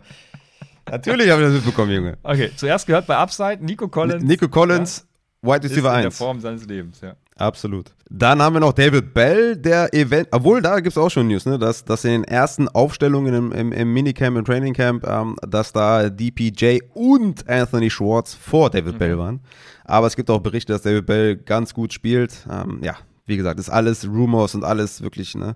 Natürlich 0.91 1.29
habe 1.29 1.41
ich 1.43 1.47
das 1.47 1.55
mitbekommen, 1.55 1.91
Junge. 1.91 2.17
Okay, 2.23 2.51
zuerst 2.57 2.87
gehört 2.87 3.07
bei 3.07 3.15
Upside 3.15 3.59
Nico 3.61 3.87
Collins. 3.87 4.21
Nico 4.21 4.49
Collins, 4.49 5.07
ja, 5.41 5.49
White 5.49 5.69
Receiver 5.69 5.91
1. 5.91 5.97
In 5.97 6.01
der 6.03 6.11
Form 6.11 6.39
seines 6.41 6.65
Lebens, 6.65 6.99
ja. 6.99 7.15
Absolut. 7.35 7.91
Dann 8.09 8.41
haben 8.41 8.53
wir 8.53 8.59
noch 8.59 8.73
David 8.73 9.13
Bell, 9.13 9.57
der 9.57 9.91
Event, 9.93 10.27
obwohl 10.31 10.61
da 10.61 10.75
gibt 10.79 10.95
es 10.95 10.97
auch 10.97 11.09
schon 11.09 11.27
News, 11.27 11.45
ne, 11.45 11.57
dass, 11.57 11.83
dass 11.83 12.05
in 12.05 12.11
den 12.11 12.23
ersten 12.23 12.67
Aufstellungen 12.67 13.33
im, 13.33 13.51
im, 13.51 13.71
im 13.71 13.93
Minicamp, 13.93 14.37
im 14.37 14.45
Trainingcamp, 14.45 15.07
ähm, 15.07 15.35
dass 15.47 15.73
da 15.73 16.09
DPJ 16.09 16.79
und 16.93 17.49
Anthony 17.49 17.89
Schwartz 17.89 18.35
vor 18.35 18.69
David 18.69 18.95
mhm. 18.95 18.99
Bell 18.99 19.17
waren. 19.17 19.39
Aber 19.83 20.07
es 20.07 20.15
gibt 20.15 20.29
auch 20.29 20.39
Berichte, 20.39 20.73
dass 20.73 20.83
David 20.83 21.07
Bell 21.07 21.35
ganz 21.37 21.73
gut 21.73 21.91
spielt. 21.91 22.45
Ähm, 22.51 22.79
ja, 22.83 22.95
wie 23.25 23.37
gesagt, 23.37 23.59
ist 23.59 23.69
alles 23.69 24.07
Rumors 24.07 24.53
und 24.53 24.63
alles 24.63 25.01
wirklich, 25.01 25.35
ne. 25.35 25.55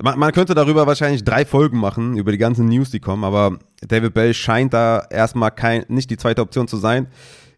Man, 0.00 0.16
man, 0.18 0.32
könnte 0.32 0.54
darüber 0.54 0.86
wahrscheinlich 0.86 1.24
drei 1.24 1.44
Folgen 1.44 1.78
machen, 1.78 2.16
über 2.16 2.30
die 2.30 2.38
ganzen 2.38 2.66
News, 2.66 2.90
die 2.92 3.00
kommen, 3.00 3.24
aber 3.24 3.58
David 3.80 4.14
Bell 4.14 4.32
scheint 4.32 4.72
da 4.72 5.04
erstmal 5.10 5.50
kein, 5.50 5.84
nicht 5.88 6.08
die 6.08 6.16
zweite 6.16 6.40
Option 6.40 6.68
zu 6.68 6.76
sein. 6.76 7.08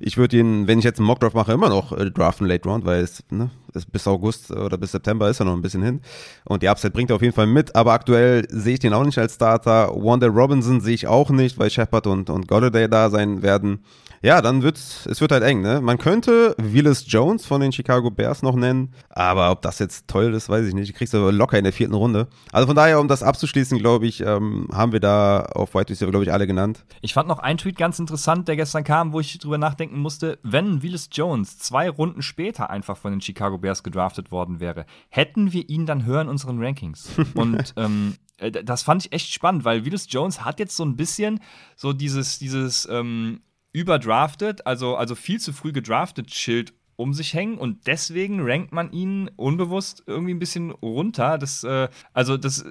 Ich 0.02 0.16
würde 0.16 0.38
ihn, 0.38 0.66
wenn 0.66 0.78
ich 0.78 0.84
jetzt 0.84 0.98
einen 0.98 1.06
Mockdraft 1.06 1.34
mache, 1.36 1.52
immer 1.52 1.68
noch 1.68 1.92
äh, 1.92 2.10
draften 2.10 2.46
Late 2.46 2.66
Round, 2.66 2.86
weil 2.86 3.02
es, 3.02 3.22
ne, 3.30 3.50
es 3.74 3.84
bis 3.84 4.08
August 4.08 4.50
oder 4.50 4.78
bis 4.78 4.92
September 4.92 5.28
ist 5.28 5.40
er 5.40 5.44
noch 5.44 5.52
ein 5.52 5.60
bisschen 5.60 5.82
hin. 5.82 6.00
Und 6.46 6.62
die 6.62 6.68
Upside 6.68 6.92
bringt 6.92 7.10
er 7.10 7.16
auf 7.16 7.22
jeden 7.22 7.34
Fall 7.34 7.46
mit, 7.46 7.76
aber 7.76 7.92
aktuell 7.92 8.46
sehe 8.48 8.74
ich 8.74 8.80
den 8.80 8.94
auch 8.94 9.04
nicht 9.04 9.18
als 9.18 9.34
Starter. 9.34 9.90
Wanda 9.94 10.26
Robinson 10.26 10.80
sehe 10.80 10.94
ich 10.94 11.06
auch 11.06 11.28
nicht, 11.28 11.58
weil 11.58 11.68
Shepard 11.68 12.06
und, 12.06 12.30
und 12.30 12.48
Golladay 12.48 12.88
da 12.88 13.10
sein 13.10 13.42
werden 13.42 13.84
ja, 14.22 14.42
dann 14.42 14.62
wird's, 14.62 15.06
es 15.06 15.22
wird 15.22 15.32
halt 15.32 15.42
eng, 15.42 15.62
ne? 15.62 15.80
Man 15.80 15.96
könnte 15.96 16.54
Willis 16.58 17.04
Jones 17.06 17.46
von 17.46 17.62
den 17.62 17.72
Chicago 17.72 18.10
Bears 18.10 18.42
noch 18.42 18.54
nennen, 18.54 18.92
aber 19.08 19.50
ob 19.50 19.62
das 19.62 19.78
jetzt 19.78 20.08
toll 20.08 20.34
ist, 20.34 20.50
weiß 20.50 20.66
ich 20.66 20.74
nicht. 20.74 20.88
Die 20.88 20.92
kriegst 20.92 21.14
du 21.14 21.30
locker 21.30 21.56
in 21.56 21.64
der 21.64 21.72
vierten 21.72 21.94
Runde. 21.94 22.28
Also 22.52 22.66
von 22.66 22.76
daher, 22.76 23.00
um 23.00 23.08
das 23.08 23.22
abzuschließen, 23.22 23.78
glaube 23.78 24.06
ich, 24.06 24.20
ähm, 24.20 24.68
haben 24.72 24.92
wir 24.92 25.00
da 25.00 25.46
auf 25.54 25.74
White 25.74 25.90
Receiver, 25.90 26.10
glaube 26.10 26.24
ich, 26.24 26.32
alle 26.32 26.46
genannt. 26.46 26.84
Ich 27.00 27.14
fand 27.14 27.28
noch 27.28 27.38
einen 27.38 27.56
Tweet 27.56 27.78
ganz 27.78 27.98
interessant, 27.98 28.46
der 28.46 28.56
gestern 28.56 28.84
kam, 28.84 29.14
wo 29.14 29.20
ich 29.20 29.38
drüber 29.38 29.56
nachdenken 29.56 29.98
musste, 29.98 30.38
wenn 30.42 30.82
Willis 30.82 31.08
Jones 31.10 31.58
zwei 31.58 31.88
Runden 31.88 32.20
später 32.20 32.68
einfach 32.68 32.98
von 32.98 33.12
den 33.12 33.22
Chicago 33.22 33.56
Bears 33.56 33.82
gedraftet 33.82 34.30
worden 34.30 34.60
wäre, 34.60 34.84
hätten 35.08 35.54
wir 35.54 35.66
ihn 35.70 35.86
dann 35.86 36.04
hören 36.04 36.26
in 36.26 36.28
unseren 36.28 36.62
Rankings. 36.62 37.08
Und 37.34 37.72
ähm, 37.78 38.16
äh, 38.36 38.50
das 38.50 38.82
fand 38.82 39.06
ich 39.06 39.12
echt 39.12 39.32
spannend, 39.32 39.64
weil 39.64 39.86
Willis 39.86 40.06
Jones 40.10 40.44
hat 40.44 40.58
jetzt 40.58 40.76
so 40.76 40.84
ein 40.84 40.96
bisschen 40.96 41.40
so 41.74 41.94
dieses, 41.94 42.38
dieses 42.38 42.86
ähm, 42.90 43.40
überdraftet, 43.72 44.66
also, 44.66 44.96
also 44.96 45.14
viel 45.14 45.40
zu 45.40 45.52
früh 45.52 45.72
gedraftet 45.72 46.34
Schild 46.34 46.72
um 46.96 47.14
sich 47.14 47.32
hängen 47.32 47.56
und 47.56 47.86
deswegen 47.86 48.40
rankt 48.42 48.72
man 48.72 48.92
ihn 48.92 49.30
unbewusst 49.36 50.02
irgendwie 50.06 50.34
ein 50.34 50.38
bisschen 50.38 50.70
runter. 50.70 51.38
Das, 51.38 51.64
äh, 51.64 51.88
also 52.12 52.36
das, 52.36 52.66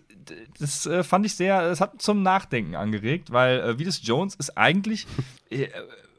das 0.59 0.85
äh, 0.85 1.03
fand 1.03 1.25
ich 1.25 1.33
sehr, 1.33 1.67
das 1.67 1.81
hat 1.81 1.99
zum 1.99 2.21
Nachdenken 2.21 2.75
angeregt, 2.75 3.31
weil 3.31 3.59
äh, 3.59 3.79
Vidas 3.79 4.01
Jones 4.03 4.35
ist 4.35 4.55
eigentlich 4.55 5.07
äh, 5.49 5.67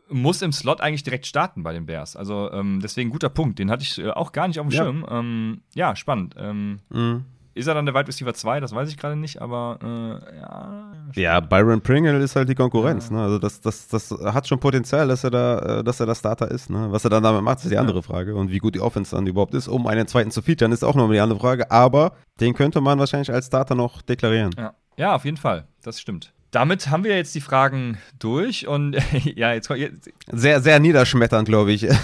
muss 0.09 0.43
im 0.43 0.53
Slot 0.53 0.81
eigentlich 0.81 1.05
direkt 1.05 1.27
starten 1.27 1.63
bei 1.63 1.73
den 1.73 1.87
Bears. 1.87 2.17
Also 2.17 2.51
ähm, 2.51 2.81
deswegen 2.83 3.11
guter 3.11 3.29
Punkt. 3.29 3.61
Den 3.61 3.71
hatte 3.71 3.85
ich 3.85 3.99
äh, 3.99 4.11
auch 4.11 4.33
gar 4.33 4.49
nicht 4.49 4.59
auf 4.59 4.67
dem 4.67 4.73
ja. 4.73 4.83
Schirm. 4.83 5.07
Ähm, 5.09 5.61
ja, 5.75 5.95
spannend. 5.95 6.35
Ähm, 6.37 6.81
mhm. 6.89 7.25
Ist 7.61 7.67
er 7.67 7.75
dann 7.75 7.85
der 7.85 7.95
Wide 7.95 8.09
Receiver 8.09 8.33
2? 8.33 8.61
Das 8.61 8.75
weiß 8.75 8.89
ich 8.89 8.97
gerade 8.97 9.17
nicht, 9.17 9.43
aber 9.43 9.79
äh, 9.83 10.37
ja. 10.39 10.93
Ja, 11.15 11.41
Byron 11.41 11.83
Pringle 11.83 12.19
ist 12.19 12.35
halt 12.35 12.49
die 12.49 12.55
Konkurrenz. 12.55 13.11
Ja. 13.11 13.17
Ne? 13.17 13.23
Also 13.23 13.39
das, 13.39 13.61
das, 13.61 13.87
das 13.89 14.11
hat 14.11 14.49
schon 14.49 14.59
Potenzial, 14.59 15.09
dass 15.09 15.25
er 15.25 15.31
da, 15.31 15.59
äh, 15.59 15.85
dass 15.85 16.01
er 16.01 16.07
der 16.07 16.15
Starter 16.15 16.51
ist. 16.51 16.71
Ne? 16.71 16.89
Was 16.91 17.05
er 17.05 17.11
dann 17.11 17.23
damit 17.23 17.43
macht, 17.43 17.59
ist 17.59 17.71
die 17.71 17.77
andere 17.77 17.99
ja. 17.99 18.03
Frage. 18.03 18.35
Und 18.35 18.51
wie 18.51 18.59
gut 18.59 18.75
die 18.75 18.81
Offense 18.81 19.15
dann 19.15 19.27
überhaupt 19.27 19.53
ist, 19.53 19.69
um 19.69 19.87
einen 19.87 20.07
zweiten 20.07 20.31
zu 20.31 20.41
featuren, 20.41 20.73
ist 20.73 20.83
auch 20.83 20.95
nochmal 20.95 21.15
die 21.15 21.21
andere 21.21 21.39
Frage. 21.39 21.71
Aber 21.71 22.13
den 22.41 22.55
könnte 22.55 22.81
man 22.81 22.99
wahrscheinlich 22.99 23.31
als 23.31 23.47
Starter 23.47 23.75
noch 23.75 24.01
deklarieren. 24.01 24.53
Ja, 24.57 24.73
ja 24.97 25.15
auf 25.15 25.27
jeden 25.27 25.37
Fall. 25.37 25.67
Das 25.83 26.01
stimmt 26.01 26.33
damit 26.51 26.91
haben 26.91 27.05
wir 27.05 27.17
jetzt 27.17 27.35
die 27.35 27.41
Fragen 27.41 27.99
durch 28.19 28.67
und 28.67 28.97
ja, 29.37 29.53
jetzt, 29.53 29.71
jetzt 29.71 30.11
sehr, 30.31 30.61
sehr 30.61 30.81
niederschmetternd, 30.81 31.47
glaube 31.47 31.73
ich. 31.73 31.87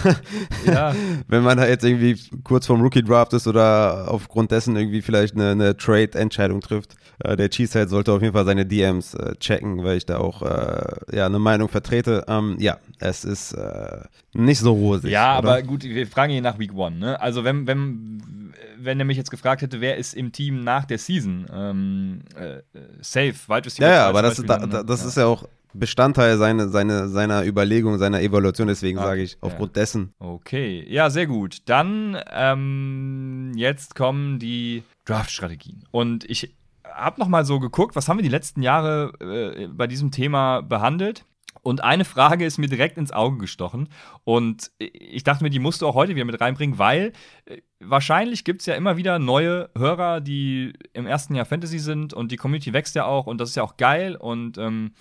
Ja. 0.66 0.94
Wenn 1.28 1.42
man 1.44 1.58
da 1.58 1.66
jetzt 1.66 1.84
irgendwie 1.84 2.18
kurz 2.42 2.66
vorm 2.66 2.80
Rookie 2.80 3.02
Draft 3.02 3.32
ist 3.32 3.46
oder 3.46 4.06
aufgrund 4.08 4.50
dessen 4.50 4.74
irgendwie 4.76 5.00
vielleicht 5.00 5.34
eine, 5.34 5.50
eine 5.50 5.76
Trade-Entscheidung 5.76 6.60
trifft. 6.60 6.96
Äh, 7.22 7.36
der 7.36 7.50
Cheesehead 7.50 7.88
sollte 7.88 8.12
auf 8.12 8.20
jeden 8.20 8.34
Fall 8.34 8.44
seine 8.44 8.66
DMs 8.66 9.14
äh, 9.14 9.36
checken, 9.36 9.84
weil 9.84 9.96
ich 9.96 10.06
da 10.06 10.18
auch 10.18 10.42
äh, 10.42 11.16
ja, 11.16 11.26
eine 11.26 11.38
Meinung 11.38 11.68
vertrete. 11.68 12.24
Ähm, 12.26 12.56
ja, 12.58 12.78
es 12.98 13.24
ist 13.24 13.52
äh, 13.52 14.00
nicht 14.32 14.58
so 14.58 14.72
rosig. 14.72 15.10
Ja, 15.10 15.38
oder? 15.38 15.48
aber 15.48 15.62
gut, 15.62 15.84
wir 15.84 16.06
fragen 16.06 16.32
hier 16.32 16.42
nach 16.42 16.58
Week 16.58 16.74
One. 16.74 16.96
Ne? 16.96 17.20
Also 17.20 17.44
wenn, 17.44 17.66
wenn 17.66 18.45
wenn 18.78 18.98
er 18.98 19.04
mich 19.04 19.16
jetzt 19.16 19.30
gefragt 19.30 19.62
hätte, 19.62 19.80
wer 19.80 19.96
ist 19.96 20.14
im 20.14 20.32
Team 20.32 20.60
nach 20.64 20.84
der 20.84 20.98
Season 20.98 21.46
ähm, 21.52 22.20
äh, 22.34 22.60
safe, 23.00 23.34
Wide 23.48 23.66
Receiver. 23.66 23.88
Ja, 23.88 23.94
ja, 23.94 24.08
aber 24.08 24.22
das, 24.22 24.42
da, 24.42 24.66
da, 24.66 24.82
das 24.82 25.02
ja. 25.02 25.08
ist 25.08 25.16
ja 25.16 25.26
auch 25.26 25.48
Bestandteil 25.78 26.38
seine, 26.38 26.68
seine, 26.68 27.08
seiner 27.08 27.44
Überlegung, 27.44 27.98
seiner 27.98 28.20
Evaluation, 28.22 28.68
deswegen 28.68 28.98
ah, 28.98 29.04
sage 29.04 29.22
ich, 29.22 29.36
aufgrund 29.40 29.76
ja. 29.76 29.82
dessen. 29.82 30.14
Okay, 30.18 30.84
ja, 30.88 31.10
sehr 31.10 31.26
gut. 31.26 31.58
Dann 31.66 32.18
ähm, 32.32 33.52
jetzt 33.56 33.94
kommen 33.94 34.38
die 34.38 34.82
Draft-Strategien. 35.04 35.84
Und 35.90 36.28
ich 36.28 36.54
habe 36.84 37.20
noch 37.20 37.28
mal 37.28 37.44
so 37.44 37.60
geguckt, 37.60 37.96
was 37.96 38.08
haben 38.08 38.18
wir 38.18 38.22
die 38.22 38.28
letzten 38.28 38.62
Jahre 38.62 39.12
äh, 39.20 39.68
bei 39.68 39.86
diesem 39.86 40.10
Thema 40.10 40.62
behandelt. 40.62 41.24
Und 41.62 41.82
eine 41.82 42.04
Frage 42.04 42.46
ist 42.46 42.58
mir 42.58 42.68
direkt 42.68 42.96
ins 42.96 43.10
Auge 43.10 43.38
gestochen. 43.38 43.88
Und 44.24 44.70
ich 44.78 45.24
dachte 45.24 45.42
mir, 45.42 45.50
die 45.50 45.58
musst 45.58 45.82
du 45.82 45.88
auch 45.88 45.94
heute 45.94 46.14
wieder 46.14 46.24
mit 46.24 46.40
reinbringen, 46.40 46.78
weil 46.78 47.12
äh, 47.46 47.58
wahrscheinlich 47.80 48.44
gibt 48.44 48.62
es 48.62 48.66
ja 48.66 48.74
immer 48.74 48.96
wieder 48.96 49.18
neue 49.18 49.70
Hörer, 49.76 50.20
die 50.20 50.72
im 50.92 51.06
ersten 51.06 51.34
Jahr 51.34 51.44
Fantasy 51.44 51.78
sind 51.78 52.14
und 52.14 52.32
die 52.32 52.36
Community 52.36 52.72
wächst 52.72 52.94
ja 52.94 53.04
auch 53.04 53.26
und 53.26 53.38
das 53.38 53.50
ist 53.50 53.56
ja 53.56 53.62
auch 53.62 53.76
geil. 53.76 54.16
Und 54.16 54.58
ähm, 54.58 54.92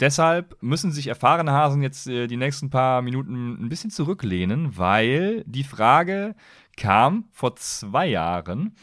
deshalb 0.00 0.56
müssen 0.62 0.92
sich 0.92 1.06
erfahrene 1.06 1.52
Hasen 1.52 1.82
jetzt 1.82 2.06
äh, 2.06 2.26
die 2.26 2.36
nächsten 2.36 2.70
paar 2.70 3.02
Minuten 3.02 3.62
ein 3.64 3.68
bisschen 3.68 3.90
zurücklehnen, 3.90 4.76
weil 4.76 5.44
die 5.46 5.64
Frage 5.64 6.34
kam 6.76 7.24
vor 7.30 7.56
zwei 7.56 8.06
Jahren 8.06 8.74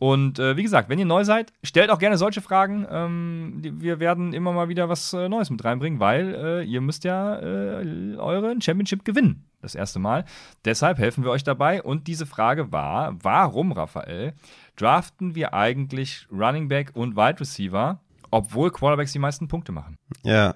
und 0.00 0.38
äh, 0.38 0.56
wie 0.56 0.62
gesagt, 0.62 0.88
wenn 0.88 0.98
ihr 0.98 1.04
neu 1.04 1.24
seid, 1.24 1.52
stellt 1.62 1.90
auch 1.90 1.98
gerne 1.98 2.16
solche 2.16 2.40
Fragen. 2.40 2.86
Ähm, 2.90 3.60
wir 3.60 4.00
werden 4.00 4.32
immer 4.32 4.50
mal 4.50 4.70
wieder 4.70 4.88
was 4.88 5.12
äh, 5.12 5.28
Neues 5.28 5.50
mit 5.50 5.62
reinbringen, 5.62 6.00
weil 6.00 6.34
äh, 6.34 6.64
ihr 6.64 6.80
müsst 6.80 7.04
ja 7.04 7.38
äh, 7.38 8.16
euren 8.16 8.62
Championship 8.62 9.04
gewinnen. 9.04 9.44
Das 9.60 9.74
erste 9.74 9.98
Mal. 9.98 10.24
Deshalb 10.64 10.96
helfen 10.96 11.22
wir 11.22 11.30
euch 11.30 11.44
dabei. 11.44 11.82
Und 11.82 12.06
diese 12.06 12.24
Frage 12.24 12.72
war: 12.72 13.14
Warum, 13.22 13.72
Raphael, 13.72 14.32
draften 14.76 15.34
wir 15.34 15.52
eigentlich 15.52 16.26
Running 16.32 16.68
Back 16.68 16.92
und 16.94 17.14
Wide 17.14 17.38
Receiver 17.38 18.00
obwohl 18.30 18.70
Quarterbacks 18.70 19.12
die 19.12 19.18
meisten 19.18 19.48
Punkte 19.48 19.72
machen. 19.72 19.96
Ja. 20.22 20.54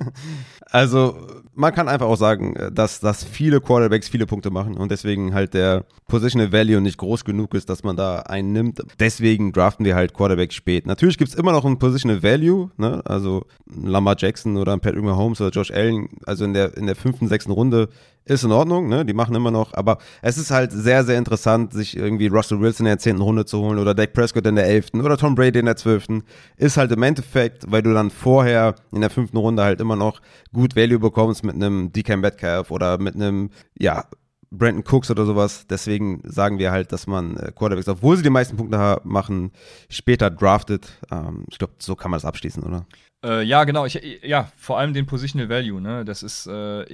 also, 0.76 1.16
man 1.54 1.74
kann 1.74 1.88
einfach 1.88 2.06
auch 2.06 2.18
sagen, 2.18 2.54
dass, 2.70 3.00
dass 3.00 3.24
viele 3.24 3.62
Quarterbacks 3.62 4.10
viele 4.10 4.26
Punkte 4.26 4.50
machen 4.50 4.76
und 4.76 4.90
deswegen 4.90 5.32
halt 5.32 5.54
der 5.54 5.86
Positional 6.06 6.52
Value 6.52 6.82
nicht 6.82 6.98
groß 6.98 7.24
genug 7.24 7.54
ist, 7.54 7.70
dass 7.70 7.82
man 7.82 7.96
da 7.96 8.18
einen 8.18 8.52
nimmt. 8.52 8.82
Deswegen 9.00 9.52
draften 9.52 9.86
wir 9.86 9.94
halt 9.94 10.12
Quarterbacks 10.12 10.54
spät. 10.54 10.86
Natürlich 10.86 11.16
gibt 11.16 11.30
es 11.30 11.34
immer 11.34 11.52
noch 11.52 11.64
ein 11.64 11.78
Positional 11.78 12.22
Value, 12.22 12.70
ne? 12.76 13.00
also 13.06 13.46
Lamar 13.74 14.16
Jackson 14.18 14.58
oder 14.58 14.76
Patrick 14.76 15.02
Mahomes 15.02 15.40
oder 15.40 15.48
Josh 15.48 15.70
Allen, 15.70 16.10
also 16.26 16.44
in 16.44 16.52
der, 16.52 16.76
in 16.76 16.84
der 16.84 16.94
fünften, 16.94 17.26
sechsten 17.26 17.52
Runde 17.52 17.88
ist 18.26 18.44
in 18.44 18.52
Ordnung, 18.52 18.88
ne? 18.88 19.04
Die 19.04 19.14
machen 19.14 19.34
immer 19.34 19.50
noch, 19.50 19.72
aber 19.72 19.98
es 20.20 20.36
ist 20.36 20.50
halt 20.50 20.72
sehr, 20.72 21.04
sehr 21.04 21.16
interessant, 21.16 21.72
sich 21.72 21.96
irgendwie 21.96 22.26
Russell 22.26 22.60
Wilson 22.60 22.86
in 22.86 22.90
der 22.90 22.98
zehnten 22.98 23.22
Runde 23.22 23.46
zu 23.46 23.60
holen 23.60 23.78
oder 23.78 23.94
Dak 23.94 24.12
Prescott 24.12 24.46
in 24.46 24.56
der 24.56 24.66
elften 24.66 25.00
oder 25.00 25.16
Tom 25.16 25.34
Brady 25.34 25.60
in 25.60 25.66
der 25.66 25.76
zwölften. 25.76 26.24
Ist 26.56 26.76
halt 26.76 26.90
im 26.92 27.02
Endeffekt, 27.02 27.70
weil 27.70 27.82
du 27.82 27.94
dann 27.94 28.10
vorher 28.10 28.74
in 28.92 29.00
der 29.00 29.10
fünften 29.10 29.36
Runde 29.36 29.62
halt 29.62 29.80
immer 29.80 29.96
noch 29.96 30.20
gut 30.52 30.74
Value 30.74 30.98
bekommst 30.98 31.44
mit 31.44 31.54
einem 31.54 31.92
DK 31.92 32.16
Metcalf 32.16 32.70
oder 32.70 32.98
mit 32.98 33.14
einem, 33.14 33.50
ja, 33.78 34.04
Brandon 34.50 34.84
Cooks 34.86 35.10
oder 35.10 35.24
sowas. 35.24 35.66
Deswegen 35.68 36.20
sagen 36.24 36.58
wir 36.58 36.70
halt, 36.70 36.92
dass 36.92 37.06
man 37.06 37.36
äh, 37.36 37.52
Quarterbacks, 37.52 37.88
obwohl 37.88 38.16
sie 38.16 38.22
die 38.22 38.30
meisten 38.30 38.56
Punkte 38.56 39.00
machen, 39.04 39.52
später 39.88 40.30
draftet. 40.30 40.98
Ähm, 41.10 41.44
ich 41.50 41.58
glaube, 41.58 41.74
so 41.78 41.96
kann 41.96 42.10
man 42.10 42.18
das 42.18 42.24
abschließen, 42.24 42.62
oder? 42.62 42.86
Äh, 43.24 43.42
ja, 43.42 43.64
genau. 43.64 43.86
Ich, 43.86 44.00
ja, 44.22 44.50
vor 44.56 44.78
allem 44.78 44.94
den 44.94 45.06
Positional 45.06 45.48
Value. 45.48 45.80
Ne? 45.80 46.04
Das 46.04 46.22
ist, 46.22 46.46
äh, 46.46 46.84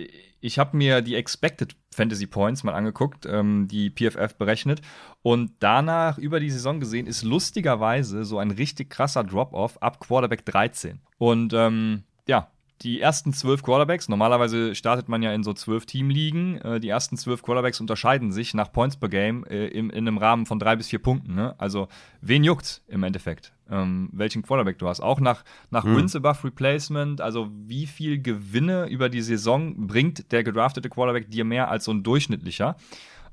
ich 0.40 0.58
habe 0.58 0.76
mir 0.76 1.02
die 1.02 1.14
Expected 1.14 1.76
Fantasy 1.94 2.26
Points 2.26 2.64
mal 2.64 2.74
angeguckt, 2.74 3.26
ähm, 3.26 3.68
die 3.68 3.90
PFF 3.90 4.36
berechnet. 4.36 4.80
Und 5.22 5.52
danach 5.58 6.18
über 6.18 6.40
die 6.40 6.50
Saison 6.50 6.80
gesehen 6.80 7.06
ist 7.06 7.22
lustigerweise 7.22 8.24
so 8.24 8.38
ein 8.38 8.50
richtig 8.50 8.90
krasser 8.90 9.24
Drop-off 9.24 9.80
ab 9.82 10.00
Quarterback 10.00 10.44
13. 10.46 11.00
Und 11.18 11.52
ähm, 11.52 12.04
die 12.82 13.00
ersten 13.00 13.32
zwölf 13.32 13.62
Quarterbacks, 13.62 14.08
normalerweise 14.08 14.74
startet 14.74 15.08
man 15.08 15.22
ja 15.22 15.32
in 15.32 15.42
so 15.42 15.52
zwölf 15.52 15.86
Teamligen, 15.86 16.60
äh, 16.60 16.80
die 16.80 16.88
ersten 16.88 17.16
zwölf 17.16 17.42
Quarterbacks 17.42 17.80
unterscheiden 17.80 18.32
sich 18.32 18.54
nach 18.54 18.72
Points 18.72 18.96
per 18.96 19.08
Game 19.08 19.44
äh, 19.44 19.68
im, 19.68 19.90
in 19.90 20.08
einem 20.08 20.18
Rahmen 20.18 20.46
von 20.46 20.58
drei 20.58 20.76
bis 20.76 20.88
vier 20.88 20.98
Punkten. 21.00 21.34
Ne? 21.34 21.54
Also, 21.58 21.88
wen 22.20 22.44
juckt's 22.44 22.82
im 22.88 23.02
Endeffekt? 23.02 23.52
Ähm, 23.70 24.10
welchen 24.12 24.42
Quarterback 24.42 24.78
du 24.78 24.88
hast. 24.88 25.00
Auch 25.00 25.20
nach, 25.20 25.44
nach 25.70 25.84
mhm. 25.84 25.96
Wins 25.96 26.16
above 26.16 26.44
Replacement, 26.44 27.20
also 27.20 27.50
wie 27.52 27.86
viel 27.86 28.20
Gewinne 28.20 28.86
über 28.88 29.08
die 29.08 29.22
Saison 29.22 29.86
bringt 29.86 30.30
der 30.32 30.44
gedraftete 30.44 30.88
Quarterback 30.88 31.30
dir 31.30 31.44
mehr 31.44 31.70
als 31.70 31.84
so 31.84 31.92
ein 31.92 32.02
durchschnittlicher. 32.02 32.76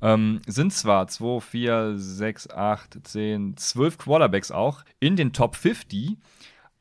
Ähm, 0.01 0.41
sind 0.47 0.71
zwar 0.71 1.07
2, 1.07 1.41
4, 1.41 1.93
6, 1.97 2.51
8, 2.51 2.99
10, 3.03 3.57
12 3.57 3.97
Quarterbacks 3.97 4.51
auch 4.51 4.83
in 4.99 5.15
den 5.15 5.33
Top 5.33 5.55
50, 5.55 6.17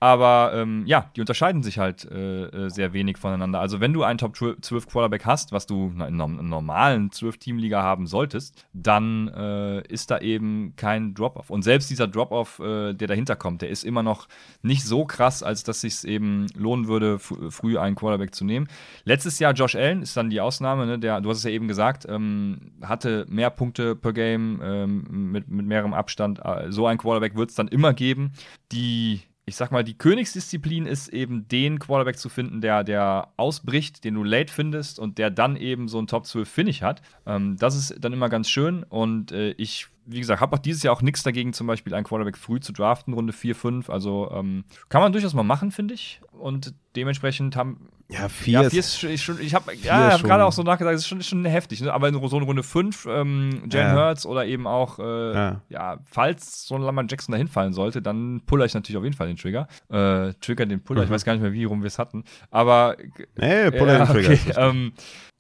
aber 0.01 0.53
ähm, 0.55 0.85
ja, 0.87 1.11
die 1.17 1.21
unterscheiden 1.21 1.63
sich 1.63 1.79
halt 1.79 2.05
äh, 2.11 2.45
äh 2.45 2.71
sehr 2.71 2.93
wenig 2.93 3.19
voneinander. 3.19 3.59
Also 3.59 3.81
wenn 3.81 3.93
du 3.93 4.05
einen 4.05 4.19
Top 4.19 4.37
12 4.37 4.87
Quarterback 4.87 5.25
hast, 5.25 5.51
was 5.51 5.67
du 5.67 5.91
in 5.93 6.03
einer 6.03 6.29
normalen 6.29 7.11
12-Team-Liga 7.11 7.83
haben 7.83 8.07
solltest, 8.07 8.67
dann 8.73 9.29
äh, 9.29 9.81
ist 9.89 10.11
da 10.11 10.19
eben 10.19 10.75
kein 10.77 11.15
Drop-Off. 11.15 11.51
Und 11.51 11.63
selbst 11.63 11.91
dieser 11.91 12.07
Drop-Off, 12.07 12.61
äh, 12.61 12.95
der 12.95 13.09
dahinter 13.09 13.35
kommt, 13.35 13.63
der 13.63 13.71
ist 13.71 13.85
immer 13.85 14.05
noch 14.05 14.29
nicht 14.63 14.85
so 14.85 15.05
krass, 15.05 15.43
als 15.43 15.65
dass 15.65 15.81
sich 15.81 16.05
eben 16.05 16.47
lohnen 16.55 16.87
würde, 16.87 17.19
früh 17.19 17.77
einen 17.77 17.97
Quarterback 17.97 18.35
zu 18.35 18.45
nehmen. 18.45 18.69
Letztes 19.05 19.41
Jahr 19.41 19.53
Josh 19.53 19.75
Allen 19.75 20.03
ist 20.03 20.17
dann 20.17 20.31
die 20.31 20.41
Ausnahme, 20.41 20.87
ne? 20.87 20.99
der, 20.99 21.21
du 21.21 21.31
hast 21.31 21.39
es 21.39 21.45
ja 21.45 21.51
eben 21.51 21.67
gesagt, 21.67 22.07
ähm, 22.09 22.73
hatte 22.83 23.27
mehr 23.29 23.51
Punkte 23.51 23.97
per 23.97 24.13
Game 24.13 24.61
ähm, 24.63 25.33
mit, 25.33 25.49
mit 25.49 25.67
mehrerem 25.67 25.95
Abstand. 25.95 26.41
Äh, 26.45 26.71
so 26.71 26.87
ein 26.87 26.99
Quarterback 26.99 27.37
wird 27.37 27.51
es 27.51 27.57
dann 27.57 27.67
immer 27.67 27.95
geben. 27.95 28.33
Die 28.71 29.23
ich 29.49 29.57
sag 29.57 29.73
mal, 29.73 29.83
die 29.83 29.97
Königsdisziplin 29.97 30.87
ist 30.87 31.09
eben 31.09 31.49
den 31.49 31.79
Quarterback 31.79 32.19
zu 32.19 32.29
finden, 32.29 32.61
der, 32.61 32.85
der 32.85 33.33
ausbricht, 33.37 34.05
den 34.05 34.15
du 34.15 34.23
late 34.23 34.53
findest 34.53 34.99
und 34.99 35.19
der 35.19 35.31
dann 35.31 35.57
eben 35.57 35.89
so 35.89 35.99
ein 35.99 36.07
Top 36.07 36.27
12 36.27 36.49
Finish 36.49 36.83
hat. 36.83 37.03
Ähm, 37.27 37.57
das 37.57 37.75
ist 37.75 37.97
dann 37.99 38.13
immer 38.13 38.29
ganz 38.29 38.49
schön 38.49 38.85
und 38.85 39.33
äh, 39.33 39.53
ich 39.53 39.89
wie 40.11 40.21
gesagt, 40.21 40.41
habe 40.41 40.57
auch 40.57 40.61
dieses 40.61 40.83
Jahr 40.83 40.95
auch 40.95 41.03
nichts 41.03 41.23
dagegen, 41.23 41.53
zum 41.53 41.67
Beispiel 41.67 41.95
einen 41.95 42.05
Quarterback 42.05 42.39
früh 42.39 42.61
zu 42.61 42.73
draften, 42.73 43.13
Runde 43.13 43.35
4, 43.35 43.55
5. 43.55 43.91
Also 43.91 44.31
ähm, 44.33 44.65
kann 44.89 45.03
man 45.03 45.13
durchaus 45.13 45.35
mal 45.35 45.43
machen, 45.43 45.71
finde 45.71 45.95
ich. 45.95 46.21
Und 46.33 46.75
dementsprechend 46.97 47.57
haben. 47.57 47.91
Ja, 48.11 48.31
4 48.31 48.53
ja, 48.53 48.71
vier 48.71 48.81
ist, 48.81 49.05
ist 49.05 49.23
schon. 49.23 49.39
Ich 49.39 49.55
habe 49.55 49.75
ja, 49.75 50.13
hab 50.13 50.23
gerade 50.23 50.47
auch 50.47 50.53
so 50.53 50.63
nachgedacht, 50.63 50.95
es 50.95 51.03
ist 51.03 51.09
schon, 51.09 51.21
schon 51.21 51.45
heftig. 51.45 51.83
Ne? 51.83 51.93
Aber 51.93 52.09
in 52.09 52.15
so 52.27 52.37
eine 52.37 52.47
Runde 52.47 52.63
5, 52.63 53.07
ähm, 53.11 53.65
Jalen 53.71 53.95
ja. 53.95 53.95
Hurts 53.95 54.25
oder 54.25 54.47
eben 54.47 54.67
auch, 54.67 54.99
äh, 54.99 55.35
ja. 55.35 55.61
ja. 55.69 55.99
falls 56.05 56.67
so 56.67 56.77
ein 56.77 56.81
Lamar 56.81 57.05
Jackson 57.07 57.33
dahin 57.33 57.49
fallen 57.49 57.75
sollte, 57.75 58.01
dann 58.01 58.41
puller 58.47 58.65
ich 58.65 58.73
natürlich 58.73 58.97
auf 58.97 59.05
jeden 59.05 59.17
Fall 59.17 59.27
den 59.27 59.37
Trigger. 59.37 59.69
Äh, 59.91 60.33
Trigger 60.41 60.65
den 60.65 60.83
Puller, 60.83 61.03
mhm. 61.03 61.05
ich 61.05 61.11
weiß 61.11 61.27
gar 61.27 61.35
nicht 61.35 61.43
mehr, 61.43 61.53
wie 61.53 61.65
rum 61.65 61.83
wir 61.83 61.89
es 61.89 61.99
hatten. 61.99 62.25
Aber. 62.51 62.97
Nee, 63.37 63.71
Puller 63.73 63.99
den 63.99 64.07
Trigger. 64.07 64.33
Okay, 64.33 64.53
ähm, 64.57 64.93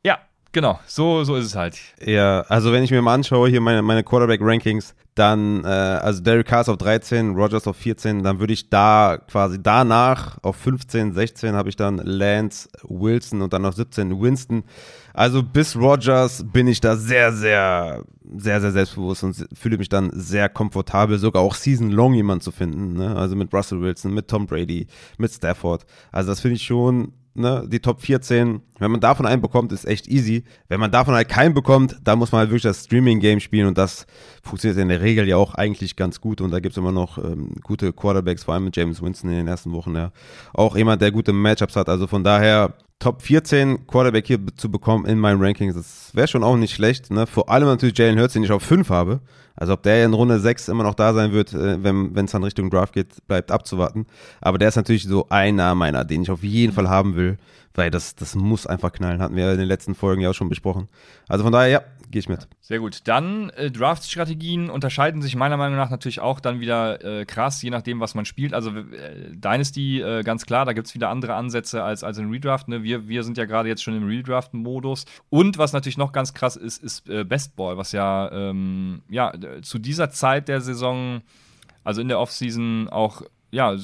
ja, 0.04 0.18
Genau, 0.52 0.80
so, 0.86 1.24
so 1.24 1.36
ist 1.36 1.44
es 1.44 1.56
halt. 1.56 1.78
Ja, 2.02 2.40
also 2.48 2.72
wenn 2.72 2.82
ich 2.82 2.90
mir 2.90 3.02
mal 3.02 3.14
anschaue, 3.14 3.50
hier 3.50 3.60
meine, 3.60 3.82
meine 3.82 4.02
Quarterback-Rankings, 4.02 4.94
dann, 5.14 5.62
äh, 5.64 5.66
also 5.66 6.22
Derek 6.22 6.46
Carr 6.46 6.62
ist 6.62 6.68
auf 6.68 6.78
13, 6.78 7.34
Rogers 7.34 7.66
auf 7.66 7.76
14, 7.76 8.22
dann 8.22 8.38
würde 8.38 8.54
ich 8.54 8.70
da 8.70 9.18
quasi 9.30 9.62
danach 9.62 10.38
auf 10.42 10.56
15, 10.56 11.12
16 11.12 11.54
habe 11.54 11.68
ich 11.68 11.76
dann 11.76 11.98
Lance, 11.98 12.68
Wilson 12.84 13.42
und 13.42 13.52
dann 13.52 13.66
auf 13.66 13.74
17 13.74 14.20
Winston. 14.20 14.64
Also 15.12 15.42
bis 15.42 15.76
Rogers 15.76 16.44
bin 16.50 16.66
ich 16.66 16.80
da 16.80 16.96
sehr, 16.96 17.32
sehr, 17.32 18.04
sehr, 18.22 18.60
sehr 18.60 18.72
selbstbewusst 18.72 19.24
und 19.24 19.46
fühle 19.52 19.76
mich 19.76 19.88
dann 19.88 20.10
sehr 20.14 20.48
komfortabel, 20.48 21.18
sogar 21.18 21.42
auch 21.42 21.56
Season 21.56 21.90
Long 21.90 22.14
jemand 22.14 22.42
zu 22.42 22.52
finden. 22.52 22.94
Ne? 22.94 23.16
Also 23.16 23.34
mit 23.36 23.52
Russell 23.52 23.80
Wilson, 23.80 24.14
mit 24.14 24.28
Tom 24.28 24.46
Brady, 24.46 24.86
mit 25.18 25.32
Stafford. 25.32 25.84
Also 26.12 26.30
das 26.30 26.40
finde 26.40 26.56
ich 26.56 26.62
schon 26.62 27.12
ne, 27.38 27.64
die 27.66 27.80
Top 27.80 28.02
14, 28.02 28.60
wenn 28.78 28.90
man 28.90 29.00
davon 29.00 29.26
einen 29.26 29.40
bekommt, 29.40 29.72
ist 29.72 29.86
echt 29.86 30.08
easy. 30.08 30.44
Wenn 30.68 30.80
man 30.80 30.90
davon 30.90 31.14
halt 31.14 31.28
keinen 31.28 31.54
bekommt, 31.54 31.96
dann 32.04 32.18
muss 32.18 32.32
man 32.32 32.40
halt 32.40 32.50
wirklich 32.50 32.62
das 32.62 32.84
Streaming-Game 32.84 33.40
spielen 33.40 33.66
und 33.66 33.78
das 33.78 34.06
funktioniert 34.42 34.78
in 34.78 34.88
der 34.88 35.00
Regel 35.00 35.26
ja 35.28 35.36
auch 35.36 35.54
eigentlich 35.54 35.96
ganz 35.96 36.20
gut 36.20 36.40
und 36.40 36.50
da 36.50 36.60
gibt 36.60 36.72
es 36.72 36.78
immer 36.78 36.92
noch 36.92 37.18
ähm, 37.18 37.54
gute 37.62 37.92
Quarterbacks, 37.92 38.44
vor 38.44 38.54
allem 38.54 38.64
mit 38.64 38.76
James 38.76 39.02
Winston 39.02 39.30
in 39.30 39.36
den 39.36 39.48
ersten 39.48 39.72
Wochen, 39.72 39.94
ja. 39.94 40.12
Auch 40.52 40.76
jemand, 40.76 41.00
der 41.02 41.10
gute 41.10 41.32
Matchups 41.32 41.76
hat, 41.76 41.88
also 41.88 42.06
von 42.06 42.24
daher 42.24 42.74
Top 42.98 43.22
14 43.22 43.86
Quarterback 43.86 44.26
hier 44.26 44.38
zu 44.56 44.70
bekommen 44.70 45.06
in 45.06 45.18
meinen 45.20 45.40
Rankings, 45.40 45.74
das 45.74 46.10
wäre 46.14 46.26
schon 46.26 46.42
auch 46.42 46.56
nicht 46.56 46.74
schlecht, 46.74 47.12
ne? 47.12 47.28
Vor 47.28 47.48
allem 47.48 47.66
natürlich 47.66 47.96
Jalen 47.96 48.18
Hurts, 48.18 48.32
den 48.32 48.42
ich 48.42 48.50
auf 48.50 48.62
5 48.62 48.90
habe. 48.90 49.20
Also 49.54 49.72
ob 49.72 49.82
der 49.82 50.04
in 50.04 50.14
Runde 50.14 50.38
6 50.38 50.68
immer 50.68 50.84
noch 50.84 50.94
da 50.94 51.12
sein 51.12 51.32
wird, 51.32 51.52
äh, 51.52 51.82
wenn 51.82 52.24
es 52.24 52.30
dann 52.30 52.44
Richtung 52.44 52.70
Draft 52.70 52.94
geht, 52.94 53.26
bleibt 53.26 53.50
abzuwarten. 53.50 54.06
Aber 54.40 54.58
der 54.58 54.68
ist 54.68 54.76
natürlich 54.76 55.04
so 55.04 55.26
einer 55.30 55.74
meiner, 55.74 56.04
den 56.04 56.22
ich 56.22 56.30
auf 56.30 56.44
jeden 56.44 56.72
Fall 56.72 56.88
haben 56.88 57.16
will, 57.16 57.38
weil 57.74 57.90
das, 57.90 58.14
das 58.14 58.36
muss 58.36 58.66
einfach 58.66 58.92
knallen, 58.92 59.20
hatten 59.20 59.36
wir 59.36 59.50
in 59.52 59.58
den 59.58 59.68
letzten 59.68 59.94
Folgen 59.96 60.22
ja 60.22 60.30
auch 60.30 60.34
schon 60.34 60.48
besprochen. 60.48 60.88
Also 61.28 61.44
von 61.44 61.52
daher, 61.52 61.68
ja, 61.68 61.82
gehe 62.10 62.20
ich 62.20 62.28
mit. 62.28 62.48
Sehr 62.60 62.78
gut. 62.78 63.00
Dann 63.04 63.50
äh, 63.50 63.70
Draft-Strategien 63.70 64.70
unterscheiden 64.70 65.22
sich 65.22 65.36
meiner 65.36 65.56
Meinung 65.56 65.76
nach 65.76 65.90
natürlich 65.90 66.20
auch 66.20 66.40
dann 66.40 66.60
wieder 66.60 67.04
äh, 67.04 67.24
krass, 67.24 67.62
je 67.62 67.70
nachdem, 67.70 68.00
was 68.00 68.14
man 68.14 68.24
spielt. 68.24 68.54
Also 68.54 68.70
äh, 68.70 69.30
Dynasty, 69.30 70.00
äh, 70.00 70.22
ganz 70.22 70.46
klar, 70.46 70.64
da 70.64 70.72
gibt 70.72 70.86
es 70.86 70.94
wieder 70.94 71.10
andere 71.10 71.34
Ansätze 71.34 71.82
als, 71.82 72.04
als 72.04 72.18
in 72.18 72.30
Redraft. 72.30 72.68
Ne? 72.68 72.82
Wir, 72.82 73.08
wir 73.08 73.22
sind 73.24 73.36
ja 73.36 73.44
gerade 73.44 73.68
jetzt 73.68 73.82
schon 73.82 73.96
im 73.96 74.06
Redraft-Modus. 74.06 75.04
Und 75.28 75.58
was 75.58 75.72
natürlich 75.72 75.98
noch 75.98 76.12
ganz 76.12 76.34
krass 76.34 76.56
ist, 76.56 76.82
ist 76.82 77.08
äh, 77.08 77.24
Best 77.24 77.52
was 77.56 77.92
ja, 77.92 78.30
ähm, 78.32 79.02
ja 79.08 79.32
zu 79.62 79.78
dieser 79.78 80.10
Zeit 80.10 80.48
der 80.48 80.60
Saison, 80.60 81.22
also 81.84 82.00
in 82.00 82.08
der 82.08 82.20
Offseason 82.20 82.88
auch 82.88 83.22
ja, 83.50 83.74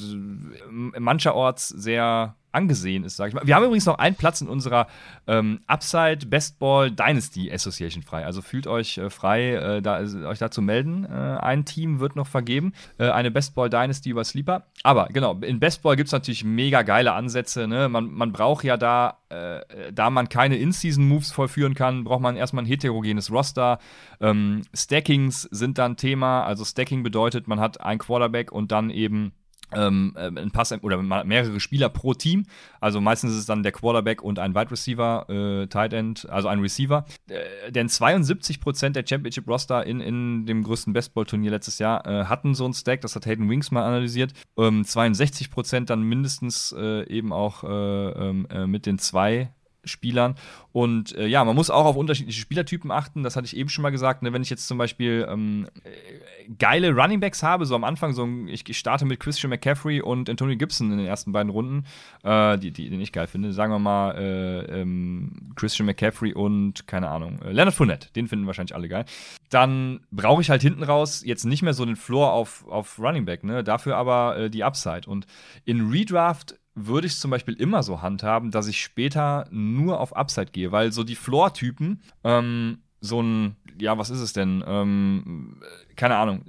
mancherorts 0.69 1.69
sehr 1.69 2.35
angesehen 2.55 3.03
ist, 3.03 3.17
sage 3.17 3.29
ich 3.29 3.35
mal. 3.35 3.45
Wir 3.45 3.55
haben 3.55 3.63
übrigens 3.63 3.85
noch 3.85 3.97
einen 3.97 4.15
Platz 4.15 4.41
in 4.41 4.47
unserer 4.47 4.87
ähm, 5.27 5.59
Upside 5.67 6.25
Bestball 6.25 6.89
Dynasty 6.89 7.51
Association 7.51 8.01
frei. 8.01 8.25
Also 8.25 8.41
fühlt 8.41 8.65
euch 8.65 8.97
äh, 8.97 9.09
frei, 9.09 9.53
äh, 9.53 9.81
da, 9.81 9.99
euch 9.99 10.39
da 10.39 10.49
zu 10.49 10.61
melden. 10.61 11.05
Äh, 11.05 11.09
ein 11.09 11.65
Team 11.65 11.99
wird 11.99 12.15
noch 12.15 12.27
vergeben, 12.27 12.73
äh, 12.97 13.09
eine 13.09 13.31
Bestball 13.31 13.69
Dynasty 13.69 14.09
über 14.09 14.23
Sleeper. 14.23 14.67
Aber 14.83 15.07
genau, 15.07 15.35
in 15.41 15.59
Bestball 15.59 15.95
gibt 15.95 16.07
es 16.07 16.13
natürlich 16.13 16.43
mega 16.43 16.81
geile 16.81 17.13
Ansätze. 17.13 17.67
Ne? 17.67 17.89
Man, 17.89 18.11
man 18.11 18.31
braucht 18.31 18.63
ja 18.63 18.77
da, 18.77 19.19
äh, 19.29 19.91
da 19.91 20.09
man 20.09 20.29
keine 20.29 20.55
In-Season-Moves 20.57 21.31
vollführen 21.31 21.75
kann, 21.75 22.03
braucht 22.03 22.21
man 22.21 22.35
erstmal 22.35 22.63
ein 22.63 22.67
heterogenes 22.67 23.31
Roster. 23.31 23.79
Ähm, 24.21 24.61
Stackings 24.73 25.43
sind 25.43 25.77
dann 25.77 25.97
Thema. 25.97 26.43
Also 26.45 26.63
Stacking 26.63 27.03
bedeutet, 27.03 27.47
man 27.47 27.59
hat 27.59 27.81
ein 27.81 27.97
Quarterback 27.97 28.51
und 28.51 28.71
dann 28.71 28.89
eben 28.89 29.33
ähm, 29.73 30.13
äh, 30.15 30.27
ein 30.27 30.51
Pass 30.51 30.71
oder 30.71 31.01
mehrere 31.01 31.59
Spieler 31.59 31.89
pro 31.89 32.13
Team. 32.13 32.45
Also 32.79 33.01
meistens 33.01 33.31
ist 33.31 33.39
es 33.39 33.45
dann 33.45 33.63
der 33.63 33.71
Quarterback 33.71 34.21
und 34.21 34.39
ein 34.39 34.55
Wide 34.55 34.71
Receiver, 34.71 35.29
äh, 35.29 35.67
Tight 35.67 35.93
End, 35.93 36.29
also 36.29 36.47
ein 36.47 36.59
Receiver. 36.59 37.05
Äh, 37.27 37.71
denn 37.71 37.87
72% 37.87 38.89
der 38.89 39.05
Championship 39.07 39.47
Roster 39.47 39.85
in, 39.85 39.99
in 40.01 40.45
dem 40.45 40.63
größten 40.63 40.93
Bestball-Turnier 40.93 41.51
letztes 41.51 41.79
Jahr 41.79 42.05
äh, 42.05 42.25
hatten 42.25 42.55
so 42.55 42.65
einen 42.65 42.73
Stack, 42.73 43.01
das 43.01 43.15
hat 43.15 43.25
Hayden 43.25 43.49
Wings 43.49 43.71
mal 43.71 43.83
analysiert. 43.83 44.33
Ähm, 44.57 44.83
62% 44.83 45.85
dann 45.85 46.03
mindestens 46.03 46.73
äh, 46.77 47.07
eben 47.07 47.33
auch 47.33 47.63
äh, 47.63 47.67
ähm, 47.67 48.47
mit 48.67 48.85
den 48.85 48.99
zwei 48.99 49.49
Spielern. 49.85 50.35
Und 50.71 51.15
äh, 51.15 51.27
ja, 51.27 51.43
man 51.43 51.55
muss 51.55 51.69
auch 51.69 51.85
auf 51.85 51.95
unterschiedliche 51.95 52.39
Spielertypen 52.39 52.91
achten. 52.91 53.23
Das 53.23 53.35
hatte 53.35 53.45
ich 53.45 53.55
eben 53.55 53.69
schon 53.69 53.83
mal 53.83 53.91
gesagt. 53.91 54.23
Ne? 54.23 54.33
Wenn 54.33 54.41
ich 54.41 54.49
jetzt 54.49 54.67
zum 54.67 54.77
Beispiel 54.77 55.25
ähm, 55.29 55.67
äh, 55.83 56.34
geile 56.57 56.93
Runningbacks 56.93 57.43
habe, 57.43 57.65
so 57.65 57.75
am 57.75 57.83
Anfang, 57.83 58.13
so 58.13 58.27
ich, 58.47 58.63
starte 58.77 59.05
mit 59.05 59.19
Christian 59.19 59.49
McCaffrey 59.49 60.01
und 60.01 60.29
Antonio 60.29 60.57
Gibson 60.57 60.91
in 60.91 60.97
den 60.97 61.07
ersten 61.07 61.31
beiden 61.31 61.49
Runden, 61.49 61.85
äh, 62.23 62.57
die, 62.57 62.71
die, 62.71 62.89
den 62.89 63.01
ich 63.01 63.11
geil 63.11 63.27
finde. 63.27 63.53
Sagen 63.53 63.71
wir 63.71 63.79
mal 63.79 64.15
äh, 64.15 64.81
ähm, 64.81 65.51
Christian 65.55 65.85
McCaffrey 65.85 66.33
und, 66.33 66.87
keine 66.87 67.09
Ahnung, 67.09 67.39
äh, 67.41 67.51
Leonard 67.51 67.73
Fournette. 67.73 68.09
Den 68.13 68.27
finden 68.27 68.47
wahrscheinlich 68.47 68.75
alle 68.75 68.87
geil. 68.87 69.05
Dann 69.49 70.01
brauche 70.11 70.41
ich 70.41 70.49
halt 70.49 70.61
hinten 70.61 70.83
raus 70.83 71.23
jetzt 71.25 71.45
nicht 71.45 71.61
mehr 71.61 71.73
so 71.73 71.85
den 71.85 71.95
Floor 71.95 72.33
auf, 72.33 72.67
auf 72.67 72.99
Running 72.99 73.25
Back, 73.25 73.43
ne? 73.43 73.63
Dafür 73.63 73.97
aber 73.97 74.37
äh, 74.37 74.49
die 74.49 74.63
Upside. 74.63 75.09
Und 75.09 75.27
in 75.65 75.89
Redraft 75.89 76.55
würde 76.75 77.07
ich 77.07 77.17
zum 77.17 77.31
Beispiel 77.31 77.55
immer 77.55 77.83
so 77.83 78.01
handhaben, 78.01 78.51
dass 78.51 78.67
ich 78.67 78.81
später 78.81 79.47
nur 79.49 79.99
auf 79.99 80.15
Upside 80.15 80.51
gehe, 80.51 80.71
weil 80.71 80.91
so 80.91 81.03
die 81.03 81.15
Floor-Typen, 81.15 82.01
ähm, 82.23 82.79
so 82.99 83.21
ein, 83.21 83.55
ja, 83.79 83.97
was 83.97 84.09
ist 84.09 84.19
es 84.19 84.33
denn? 84.33 84.63
Ähm, 84.67 85.61
keine 85.95 86.15
Ahnung. 86.15 86.43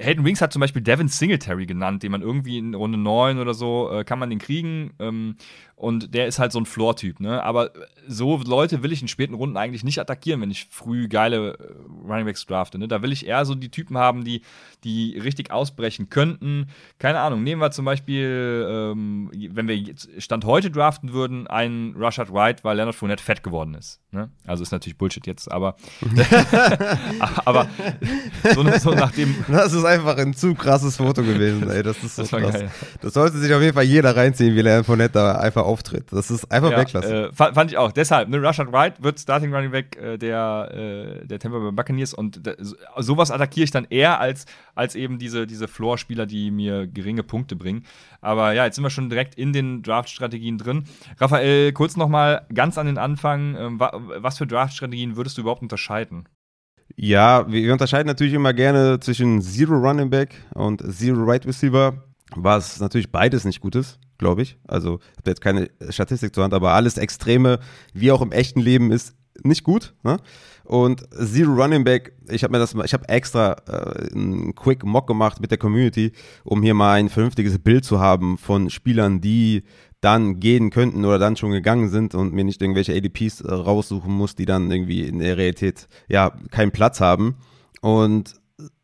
Hayden 0.00 0.24
Wings 0.24 0.40
hat 0.40 0.52
zum 0.52 0.60
Beispiel 0.60 0.82
Devin 0.82 1.08
Singletary 1.08 1.66
genannt, 1.66 2.02
den 2.02 2.12
man 2.12 2.22
irgendwie 2.22 2.58
in 2.58 2.74
Runde 2.74 2.98
9 2.98 3.38
oder 3.38 3.54
so, 3.54 3.90
äh, 3.90 4.04
kann 4.04 4.18
man 4.18 4.30
den 4.30 4.38
kriegen. 4.38 4.92
Ähm, 4.98 5.36
und 5.76 6.14
der 6.14 6.28
ist 6.28 6.38
halt 6.38 6.52
so 6.52 6.60
ein 6.60 6.66
Floor-Typ, 6.66 7.18
ne? 7.18 7.42
Aber 7.42 7.70
so 8.06 8.36
Leute 8.38 8.82
will 8.82 8.92
ich 8.92 9.02
in 9.02 9.08
späten 9.08 9.34
Runden 9.34 9.56
eigentlich 9.56 9.82
nicht 9.82 9.98
attackieren, 9.98 10.40
wenn 10.40 10.50
ich 10.50 10.66
früh 10.70 11.08
geile 11.08 11.54
äh, 11.54 12.08
Runningbacks 12.08 12.46
drafte. 12.46 12.78
Ne? 12.78 12.86
Da 12.86 13.02
will 13.02 13.12
ich 13.12 13.26
eher 13.26 13.44
so 13.44 13.54
die 13.54 13.70
Typen 13.70 13.98
haben, 13.98 14.24
die, 14.24 14.42
die 14.84 15.18
richtig 15.18 15.50
ausbrechen 15.50 16.10
könnten. 16.10 16.68
Keine 16.98 17.18
Ahnung, 17.20 17.42
nehmen 17.42 17.60
wir 17.60 17.70
zum 17.72 17.84
Beispiel, 17.84 18.66
ähm, 18.68 19.30
wenn 19.32 19.66
wir 19.66 19.94
Stand 20.18 20.44
heute 20.44 20.70
draften 20.70 21.12
würden, 21.12 21.46
einen 21.48 21.94
Rushard 21.96 22.32
White, 22.32 22.62
weil 22.62 22.76
Leonard 22.76 22.94
Fournette 22.94 23.22
fett 23.22 23.42
geworden 23.42 23.74
ist. 23.74 24.00
Ne? 24.12 24.30
Also 24.46 24.62
ist 24.62 24.70
natürlich 24.70 24.96
Bullshit 24.96 25.26
jetzt, 25.26 25.50
aber, 25.50 25.76
aber 27.44 27.68
so, 28.54 28.63
so 28.80 28.90
nach 28.90 29.12
dem. 29.12 29.34
Das 29.48 29.72
ist 29.72 29.84
einfach 29.84 30.16
ein 30.16 30.34
zu 30.34 30.54
krasses 30.54 30.96
Foto 30.96 31.22
gewesen, 31.22 31.70
ey. 31.70 31.82
Das 31.82 32.02
ist 32.02 32.16
so 32.16 32.22
das 32.22 32.30
krass. 32.30 32.52
Geil. 32.52 32.70
Das 33.00 33.14
sollte 33.14 33.38
sich 33.38 33.52
auf 33.52 33.62
jeden 33.62 33.74
Fall 33.74 33.84
jeder 33.84 34.16
reinziehen, 34.16 34.54
wie 34.54 34.84
Fournette 34.84 35.14
da 35.14 35.32
einfach 35.36 35.62
auftritt. 35.62 36.12
Das 36.12 36.30
ist 36.30 36.50
einfach 36.50 36.70
ja, 36.70 36.78
Weltklasse. 36.78 37.28
Äh, 37.28 37.32
fand, 37.32 37.70
ich 37.70 37.76
auch. 37.76 37.92
Deshalb, 37.92 38.28
ne, 38.28 38.42
Rashad 38.42 38.72
Wright 38.72 39.02
wird 39.02 39.20
Starting 39.20 39.54
Running 39.54 39.70
Back 39.70 39.96
äh, 39.96 40.18
der, 40.18 40.70
äh, 40.72 41.26
der 41.26 41.38
Tampa 41.38 41.58
Bay 41.58 41.72
Buccaneers 41.72 42.14
und 42.14 42.40
sowas 42.98 43.30
attackiere 43.30 43.64
ich 43.64 43.70
dann 43.70 43.86
eher 43.88 44.20
als, 44.20 44.46
als 44.74 44.94
eben 44.94 45.18
diese, 45.18 45.46
diese 45.46 45.68
Floor-Spieler, 45.68 46.26
die 46.26 46.50
mir 46.50 46.86
geringe 46.86 47.22
Punkte 47.22 47.56
bringen. 47.56 47.84
Aber 48.20 48.52
ja, 48.52 48.64
jetzt 48.64 48.76
sind 48.76 48.84
wir 48.84 48.90
schon 48.90 49.10
direkt 49.10 49.34
in 49.34 49.52
den 49.52 49.82
Draft-Strategien 49.82 50.58
drin. 50.58 50.84
Raphael, 51.20 51.72
kurz 51.72 51.96
nochmal 51.96 52.46
ganz 52.52 52.78
an 52.78 52.86
den 52.86 52.98
Anfang. 52.98 53.56
Ähm, 53.56 53.78
was 53.78 54.38
für 54.38 54.46
Draft-Strategien 54.46 55.16
würdest 55.16 55.36
du 55.36 55.42
überhaupt 55.42 55.62
unterscheiden? 55.62 56.28
Ja, 56.96 57.50
wir 57.50 57.72
unterscheiden 57.72 58.06
natürlich 58.06 58.34
immer 58.34 58.52
gerne 58.52 59.00
zwischen 59.00 59.42
Zero 59.42 59.74
Running 59.74 60.10
Back 60.10 60.34
und 60.54 60.82
Zero 60.92 61.24
Right 61.24 61.46
Receiver, 61.46 62.04
was 62.36 62.80
natürlich 62.80 63.10
beides 63.10 63.44
nicht 63.44 63.60
gut 63.60 63.74
ist 63.74 63.98
glaube 64.18 64.42
ich. 64.42 64.56
Also, 64.66 65.00
ich 65.12 65.18
habe 65.18 65.30
jetzt 65.30 65.40
keine 65.40 65.70
Statistik 65.90 66.34
zur 66.34 66.44
Hand, 66.44 66.54
aber 66.54 66.72
alles 66.72 66.96
Extreme, 66.96 67.58
wie 67.92 68.12
auch 68.12 68.22
im 68.22 68.32
echten 68.32 68.60
Leben, 68.60 68.90
ist 68.90 69.14
nicht 69.42 69.64
gut. 69.64 69.94
Ne? 70.02 70.18
Und 70.64 71.06
Zero 71.12 71.52
Running 71.52 71.84
Back, 71.84 72.12
ich 72.30 72.42
habe 72.44 72.52
mir 72.52 72.58
das, 72.58 72.74
ich 72.74 72.94
habe 72.94 73.08
extra 73.08 73.56
äh, 73.68 74.14
einen 74.14 74.54
Quick 74.54 74.84
Mock 74.84 75.06
gemacht 75.06 75.40
mit 75.40 75.50
der 75.50 75.58
Community, 75.58 76.12
um 76.44 76.62
hier 76.62 76.74
mal 76.74 76.94
ein 76.94 77.08
vernünftiges 77.08 77.58
Bild 77.58 77.84
zu 77.84 78.00
haben 78.00 78.38
von 78.38 78.70
Spielern, 78.70 79.20
die 79.20 79.64
dann 80.04 80.38
gehen 80.38 80.70
könnten 80.70 81.04
oder 81.04 81.18
dann 81.18 81.36
schon 81.36 81.50
gegangen 81.50 81.88
sind 81.88 82.14
und 82.14 82.34
mir 82.34 82.44
nicht 82.44 82.60
irgendwelche 82.60 82.94
ADPs 82.94 83.40
äh, 83.40 83.52
raussuchen 83.52 84.12
muss, 84.12 84.34
die 84.34 84.44
dann 84.44 84.70
irgendwie 84.70 85.06
in 85.06 85.18
der 85.18 85.38
Realität 85.38 85.88
ja 86.08 86.32
keinen 86.50 86.72
Platz 86.72 87.00
haben. 87.00 87.36
Und 87.80 88.34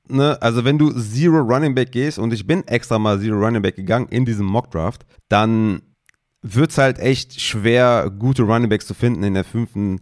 ne, 0.08 0.40
also 0.40 0.64
wenn 0.64 0.78
du 0.78 0.90
Zero 0.92 1.40
Running 1.40 1.74
Back 1.74 1.92
gehst 1.92 2.18
und 2.18 2.32
ich 2.32 2.46
bin 2.46 2.66
extra 2.66 2.98
mal 2.98 3.20
Zero 3.20 3.38
Running 3.38 3.60
Back 3.60 3.76
gegangen 3.76 4.08
in 4.08 4.24
diesem 4.24 4.46
Mock 4.46 4.70
Draft, 4.70 5.04
dann 5.28 5.82
wird 6.42 6.70
es 6.70 6.78
halt 6.78 6.98
echt 6.98 7.38
schwer, 7.38 8.10
gute 8.18 8.44
Running 8.44 8.70
Backs 8.70 8.86
zu 8.86 8.94
finden 8.94 9.22
in 9.22 9.34
der 9.34 9.44
fünften 9.44 10.00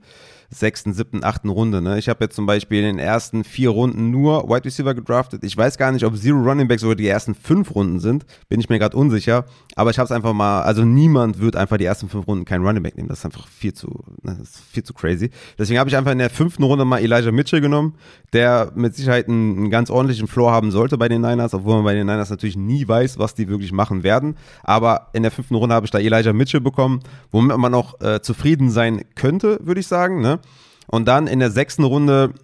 sechsten, 0.50 0.94
siebten, 0.94 1.24
achten 1.24 1.50
Runde. 1.50 1.82
Ne? 1.82 1.98
Ich 1.98 2.08
habe 2.08 2.24
jetzt 2.24 2.34
zum 2.34 2.46
Beispiel 2.46 2.78
in 2.78 2.84
den 2.84 2.98
ersten 2.98 3.44
vier 3.44 3.70
Runden 3.70 4.10
nur 4.10 4.48
Wide 4.48 4.64
Receiver 4.64 4.94
gedraftet. 4.94 5.44
Ich 5.44 5.56
weiß 5.56 5.76
gar 5.76 5.92
nicht, 5.92 6.04
ob 6.04 6.16
Zero 6.16 6.38
Running 6.38 6.68
Backs 6.68 6.80
sogar 6.80 6.96
die 6.96 7.06
ersten 7.06 7.34
fünf 7.34 7.74
Runden 7.74 8.00
sind. 8.00 8.24
Bin 8.48 8.58
ich 8.58 8.68
mir 8.68 8.78
gerade 8.78 8.96
unsicher. 8.96 9.44
Aber 9.76 9.90
ich 9.90 9.98
habe 9.98 10.06
es 10.06 10.12
einfach 10.12 10.32
mal, 10.32 10.62
also 10.62 10.84
niemand 10.84 11.40
wird 11.40 11.54
einfach 11.54 11.76
die 11.76 11.84
ersten 11.84 12.08
fünf 12.08 12.26
Runden 12.26 12.44
keinen 12.46 12.66
Running 12.66 12.82
Back 12.82 12.96
nehmen. 12.96 13.08
Das 13.08 13.18
ist 13.20 13.24
einfach 13.26 13.46
viel 13.46 13.74
zu, 13.74 14.04
das 14.22 14.38
ist 14.38 14.60
viel 14.72 14.82
zu 14.82 14.94
crazy. 14.94 15.30
Deswegen 15.58 15.78
habe 15.78 15.90
ich 15.90 15.96
einfach 15.96 16.12
in 16.12 16.18
der 16.18 16.30
fünften 16.30 16.62
Runde 16.62 16.84
mal 16.86 16.98
Elijah 16.98 17.30
Mitchell 17.30 17.60
genommen, 17.60 17.94
der 18.32 18.72
mit 18.74 18.94
Sicherheit 18.94 19.28
einen, 19.28 19.56
einen 19.56 19.70
ganz 19.70 19.90
ordentlichen 19.90 20.28
Floor 20.28 20.50
haben 20.50 20.70
sollte 20.70 20.96
bei 20.96 21.08
den 21.08 21.20
Niners, 21.20 21.52
obwohl 21.52 21.76
man 21.76 21.84
bei 21.84 21.94
den 21.94 22.06
Niners 22.06 22.30
natürlich 22.30 22.56
nie 22.56 22.88
weiß, 22.88 23.18
was 23.18 23.34
die 23.34 23.48
wirklich 23.48 23.72
machen 23.72 24.02
werden. 24.02 24.36
Aber 24.62 25.08
in 25.12 25.22
der 25.22 25.30
fünften 25.30 25.54
Runde 25.56 25.74
habe 25.74 25.84
ich 25.84 25.90
da 25.90 25.98
Elijah 25.98 26.32
Mitchell 26.32 26.60
bekommen, 26.60 27.00
womit 27.30 27.56
man 27.58 27.74
auch 27.74 28.00
äh, 28.00 28.20
zufrieden 28.22 28.70
sein 28.70 29.02
könnte, 29.14 29.58
würde 29.62 29.80
ich 29.80 29.86
sagen. 29.86 30.22
Ne? 30.22 30.37
Und 30.88 31.06
dann 31.06 31.26
in 31.26 31.38
der 31.38 31.50
sechsten 31.50 31.84
Runde 31.84 32.34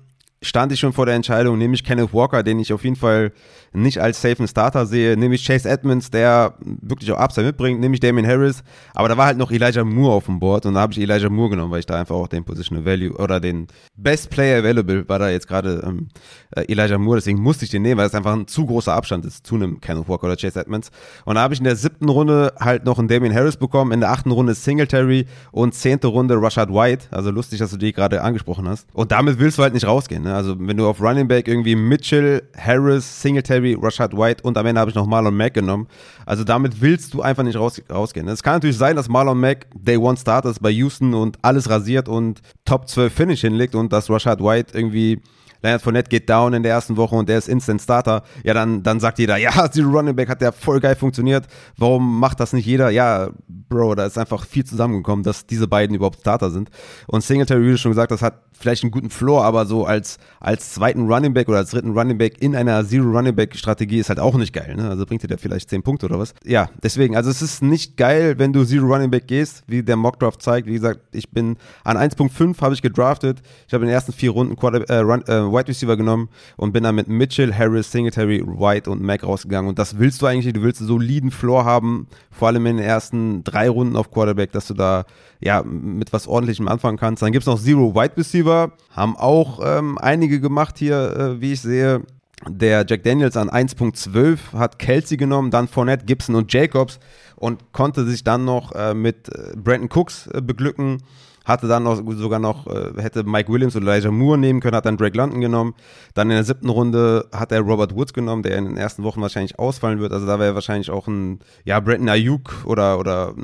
stand 0.43 0.71
ich 0.73 0.81
schon 0.81 0.93
vor 0.93 1.07
der 1.07 1.15
Entscheidung, 1.15 1.59
nehme 1.59 1.75
ich 1.75 1.85
Kenneth 1.85 2.13
Walker, 2.13 2.43
den 2.43 2.59
ich 2.59 2.73
auf 2.73 2.85
jeden 2.85 2.97
Fall 2.97 3.33
nicht 3.75 3.99
als 3.99 4.23
safen 4.23 4.47
Starter 4.47 4.87
sehe, 4.87 5.17
nehme 5.17 5.35
ich 5.35 5.45
Chase 5.45 5.69
Edmonds, 5.69 6.11
der 6.11 6.55
wirklich 6.61 7.11
auch 7.13 7.19
Upside 7.19 7.47
mitbringt, 7.47 7.81
nehme 7.81 7.95
ich 7.95 8.01
Damien 8.01 8.27
Harris, 8.27 8.63
aber 8.95 9.09
da 9.09 9.17
war 9.17 9.27
halt 9.27 9.37
noch 9.37 9.51
Elijah 9.51 9.85
Moore 9.85 10.15
auf 10.15 10.27
dem 10.27 10.39
Board 10.39 10.65
und 10.67 10.75
da 10.75 10.81
habe 10.81 10.93
ich 10.93 11.01
Elijah 11.01 11.29
Moore 11.29 11.51
genommen, 11.51 11.73
weil 11.73 11.81
ich 11.81 11.87
da 11.87 11.99
einfach 11.99 12.15
auch 12.15 12.29
den 12.29 12.45
Positional 12.45 12.85
Value 12.85 13.13
oder 13.17 13.41
den 13.41 13.67
Best 13.97 14.31
Player 14.31 14.61
Available 14.61 15.09
war 15.09 15.19
da 15.19 15.29
jetzt 15.29 15.49
gerade 15.49 15.83
ähm, 15.85 16.09
äh, 16.57 16.65
Elijah 16.71 16.99
Moore, 16.99 17.17
deswegen 17.17 17.41
musste 17.41 17.65
ich 17.65 17.71
den 17.71 17.83
nehmen, 17.83 17.99
weil 17.99 18.07
es 18.07 18.15
einfach 18.15 18.33
ein 18.33 18.47
zu 18.47 18.65
großer 18.65 18.93
Abstand 18.93 19.25
ist 19.25 19.45
zu 19.47 19.57
einem 19.57 19.81
Kenneth 19.81 20.09
Walker 20.09 20.27
oder 20.27 20.37
Chase 20.37 20.61
Edmonds. 20.61 20.91
Und 21.25 21.35
da 21.35 21.43
habe 21.43 21.55
ich 21.55 21.61
in 21.61 21.65
der 21.65 21.77
siebten 21.77 22.09
Runde 22.09 22.53
halt 22.61 22.85
noch 22.85 22.99
einen 22.99 23.09
Damien 23.09 23.35
Harris 23.35 23.57
bekommen, 23.57 23.91
in 23.91 24.01
der 24.01 24.13
achten 24.13 24.31
Runde 24.31 24.55
Singletary 24.55 25.27
und 25.51 25.75
zehnte 25.75 26.07
Runde 26.07 26.41
Rashad 26.41 26.71
White, 26.73 27.07
also 27.11 27.31
lustig, 27.31 27.59
dass 27.59 27.71
du 27.71 27.77
die 27.77 27.93
gerade 27.93 28.23
angesprochen 28.23 28.69
hast. 28.69 28.87
Und 28.93 29.11
damit 29.11 29.39
willst 29.39 29.59
du 29.59 29.63
halt 29.63 29.75
nicht 29.75 29.87
rausgehen, 29.87 30.23
ne? 30.23 30.35
also 30.35 30.55
wenn 30.59 30.77
du 30.77 30.87
auf 30.87 31.01
Running 31.01 31.27
Back 31.27 31.49
irgendwie 31.49 31.75
Mitchell, 31.75 32.43
Harris, 32.57 33.23
Singletary, 33.23 33.64
Rashad 33.73 34.15
White 34.15 34.43
und 34.43 34.59
am 34.59 34.67
Ende 34.67 34.81
habe 34.81 34.91
ich 34.91 34.95
noch 34.95 35.07
Marlon 35.07 35.35
Mack 35.35 35.55
genommen. 35.55 35.89
Also 36.27 36.45
damit 36.45 36.83
willst 36.83 37.15
du 37.15 37.23
einfach 37.23 37.43
nicht 37.43 37.57
raus, 37.57 37.81
rausgehen. 37.91 38.29
Es 38.29 38.43
kann 38.43 38.57
natürlich 38.57 38.77
sein, 38.77 38.97
dass 38.97 39.09
Marlon 39.09 39.41
Mack 39.41 39.67
Day 39.75 39.97
One 39.97 40.19
Starters 40.19 40.59
bei 40.59 40.71
Houston 40.71 41.15
und 41.15 41.39
alles 41.41 41.71
rasiert 41.71 42.09
und 42.09 42.43
Top 42.67 42.87
12 42.89 43.13
Finish 43.13 43.41
hinlegt 43.41 43.75
und 43.75 43.93
dass 43.93 44.11
Rashad 44.11 44.43
White 44.43 44.77
irgendwie 44.77 45.23
Leonard 45.65 45.83
Fournette 45.83 46.11
geht 46.11 46.29
down 46.29 46.53
in 46.53 46.63
der 46.63 46.73
ersten 46.73 46.97
Woche 46.99 47.17
und 47.17 47.29
der 47.29 47.39
ist 47.39 47.49
Instant 47.49 47.81
Starter, 47.81 48.23
ja, 48.45 48.53
dann, 48.53 48.83
dann 48.83 49.01
sagt 49.01 49.19
jeder, 49.19 49.37
ja, 49.39 49.71
Zero 49.71 49.91
Running 49.91 50.15
Back 50.15 50.29
hat 50.29 50.43
ja 50.43 50.53
voll 50.53 50.79
geil 50.79 50.95
funktioniert. 50.95 51.47
Warum 51.77 52.21
macht 52.21 52.39
das 52.39 52.53
nicht 52.53 52.67
jeder? 52.67 52.91
Ja, 52.91 53.31
Bro, 53.49 53.95
da 53.95 54.07
ist 54.07 54.19
einfach 54.19 54.45
viel 54.45 54.65
zusammengekommen, 54.65 55.25
dass 55.25 55.47
diese 55.47 55.67
beiden 55.67 55.97
überhaupt 55.97 56.21
Starter 56.21 56.51
sind. 56.51 56.71
Und 57.07 57.25
Singletary, 57.25 57.65
wie 57.65 57.71
du 57.73 57.79
schon 57.79 57.93
gesagt 57.93 58.13
hast, 58.13 58.23
hat 58.23 58.43
vielleicht 58.53 58.85
einen 58.85 58.93
guten 58.93 59.11
Floor, 59.11 59.45
aber 59.45 59.67
so 59.67 59.85
als, 59.85 60.19
als 60.39 60.75
zweiten 60.75 61.11
Running 61.11 61.35
Back 61.35 61.49
oder 61.49 61.59
als 61.59 61.71
dritten 61.71 61.91
Running 61.91 62.19
Back 62.19 62.41
in 62.41 62.55
einer 62.55 62.87
Zero 62.87 63.11
Running 63.11 63.35
Back 63.35 63.57
Strategie 63.57 63.99
ist 63.99 64.11
halt 64.11 64.21
auch 64.21 64.37
nicht 64.37 64.53
geil. 64.53 64.75
Ne? 64.77 64.89
Also 64.89 65.07
bringt 65.07 65.23
dir 65.23 65.29
da 65.29 65.37
vielleicht 65.37 65.71
10 65.71 65.83
Punkte 65.83 66.07
oder 66.07 66.19
was. 66.19 66.35
Ja, 66.45 66.69
deswegen, 66.83 67.17
also 67.17 67.31
es 67.31 67.43
ist 67.43 67.63
nicht 67.63 67.97
geil, 67.97 68.39
wenn 68.39 68.53
du 68.53 68.65
Zero 68.65 68.87
Running 68.87 69.11
Back 69.11 69.27
gehst, 69.27 69.65
wie 69.67 69.83
der 69.83 69.97
Mockdraft 69.97 70.43
zeigt. 70.43 70.69
Wie 70.69 70.75
gesagt, 70.75 71.01
ich 71.13 71.31
bin 71.31 71.57
an 71.85 71.97
1.5 71.97 72.61
habe 72.61 72.75
ich 72.75 72.83
gedraftet. 72.83 73.43
Ich 73.67 73.75
habe 73.75 73.85
in 73.85 73.89
den 73.89 73.95
ersten 73.95 74.13
vier 74.13 74.31
Runden 74.31 74.57
Quarter, 74.57 74.89
äh, 74.89 74.99
Run, 74.99 75.23
äh, 75.27 75.53
Wide 75.55 75.69
Receiver 75.69 75.97
genommen 75.97 76.29
und 76.57 76.73
bin 76.73 76.83
dann 76.83 76.95
mit 76.95 77.09
Mitchell, 77.09 77.55
Harris, 77.55 77.91
Singletary, 77.91 78.43
White 78.45 78.91
und 78.91 79.03
Mac 79.03 79.23
rausgegangen. 79.23 79.69
Und 79.69 79.79
das 79.79 79.99
willst 79.99 80.21
du 80.21 80.27
eigentlich. 80.27 80.53
Du 80.53 80.63
willst 80.63 80.81
einen 80.81 80.89
soliden 80.89 81.31
Floor 81.31 81.65
haben, 81.65 82.09
vor 82.31 82.49
allem 82.49 82.67
in 82.67 82.77
den 82.77 82.87
ersten 82.87 83.45
drei 83.45 83.69
Runden 83.69 83.97
auf 83.97 84.11
Quarterback, 84.11 84.53
dass 84.53 84.67
du 84.67 84.75
da 84.75 85.05
ja 85.41 85.63
mit 85.63 86.13
was 86.13 86.27
ordentlichem 86.27 86.69
anfangen 86.69 86.99
kannst. 86.99 87.23
Dann 87.23 87.33
gibt 87.33 87.43
es 87.43 87.47
noch 87.47 87.61
Zero 87.61 87.95
Wide 87.95 88.17
Receiver, 88.17 88.73
haben 88.91 89.17
auch 89.17 89.61
ähm, 89.65 89.99
einige 89.99 90.41
gemacht 90.41 90.79
hier, 90.79 91.17
äh, 91.17 91.41
wie 91.41 91.53
ich 91.53 91.61
sehe. 91.61 92.03
Der 92.49 92.85
Jack 92.87 93.05
Daniels 93.05 93.37
an 93.37 93.49
1.12 93.49 94.53
hat 94.53 94.79
Kelsey 94.79 95.17
genommen, 95.17 95.51
dann 95.51 95.69
Fournette, 95.69 96.05
Gibson 96.05 96.35
und 96.35 96.53
Jacobs 96.53 96.99
und 97.37 97.73
konnte 97.73 98.05
sich 98.05 98.25
dann 98.25 98.45
noch 98.45 98.73
äh, 98.73 98.93
mit 98.93 99.29
äh, 99.29 99.53
Brandon 99.57 99.89
Cooks 99.91 100.27
äh, 100.27 100.43
beglücken 100.43 100.99
hatte 101.45 101.69
dann 101.69 101.83
noch 101.83 102.03
sogar 102.15 102.39
noch, 102.39 102.67
äh, 102.67 103.01
hätte 103.01 103.25
Mike 103.25 103.53
Williams 103.53 103.77
oder 103.77 103.93
Elijah 103.93 104.11
Moore 104.11 104.39
nehmen 104.39 104.61
können, 104.61 104.77
hat 104.77 104.87
dann 104.87 104.97
Drake 104.97 105.17
London 105.17 105.41
genommen. 105.41 105.75
Dann 106.15 106.31
in 106.31 106.37
der 106.37 106.45
siebten 106.45 106.69
Runde 106.69 107.29
hat 107.33 107.53
er 107.53 107.61
Robert 107.61 107.95
Woods 107.95 108.13
genommen, 108.13 108.43
der 108.43 108.57
in 108.57 108.65
den 108.65 108.77
ersten 108.77 109.03
Wochen 109.03 109.21
wahrscheinlich 109.21 109.59
ausfallen 109.59 110.01
wird. 110.01 110.13
Also 110.13 110.27
da 110.27 110.39
wäre 110.39 110.55
wahrscheinlich 110.55 110.91
auch 110.91 111.07
ein, 111.07 111.41
ja, 111.65 111.81
Brandon 111.81 112.09
Ayuk 112.09 112.65
oder, 112.65 112.99
oder 112.99 113.35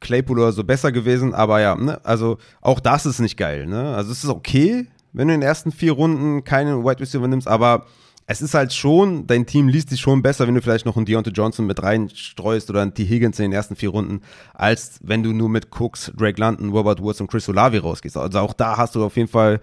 Claypool 0.00 0.38
oder 0.38 0.52
so 0.52 0.64
besser 0.64 0.92
gewesen. 0.92 1.34
Aber 1.34 1.60
ja, 1.60 1.74
ne, 1.74 2.00
also 2.04 2.38
auch 2.60 2.80
das 2.80 3.06
ist 3.06 3.20
nicht 3.20 3.36
geil, 3.36 3.66
ne? 3.66 3.94
Also 3.94 4.12
es 4.12 4.22
ist 4.24 4.30
okay, 4.30 4.86
wenn 5.12 5.28
du 5.28 5.34
in 5.34 5.40
den 5.40 5.46
ersten 5.46 5.72
vier 5.72 5.92
Runden 5.92 6.44
keinen 6.44 6.84
Wide 6.84 7.00
Receiver 7.00 7.26
nimmst, 7.28 7.48
aber 7.48 7.86
es 8.26 8.40
ist 8.40 8.54
halt 8.54 8.72
schon, 8.72 9.26
dein 9.26 9.44
Team 9.44 9.68
liest 9.68 9.90
sich 9.90 10.00
schon 10.00 10.22
besser, 10.22 10.46
wenn 10.46 10.54
du 10.54 10.62
vielleicht 10.62 10.86
noch 10.86 10.96
einen 10.96 11.04
Deontay 11.04 11.30
Johnson 11.30 11.66
mit 11.66 11.82
reinstreust 11.82 12.70
oder 12.70 12.80
einen 12.80 12.94
T. 12.94 13.04
Higgins 13.04 13.38
in 13.38 13.44
den 13.44 13.52
ersten 13.52 13.76
vier 13.76 13.90
Runden, 13.90 14.22
als 14.54 14.98
wenn 15.02 15.22
du 15.22 15.32
nur 15.32 15.50
mit 15.50 15.68
Cooks, 15.78 16.10
Drake 16.16 16.40
London, 16.40 16.70
Robert 16.70 17.02
Woods 17.02 17.20
und 17.20 17.28
Chris 17.28 17.48
Olavi 17.48 17.78
rausgehst. 17.78 18.16
Also 18.16 18.38
auch 18.38 18.54
da 18.54 18.78
hast 18.78 18.94
du 18.94 19.04
auf 19.04 19.16
jeden 19.16 19.28
Fall 19.28 19.60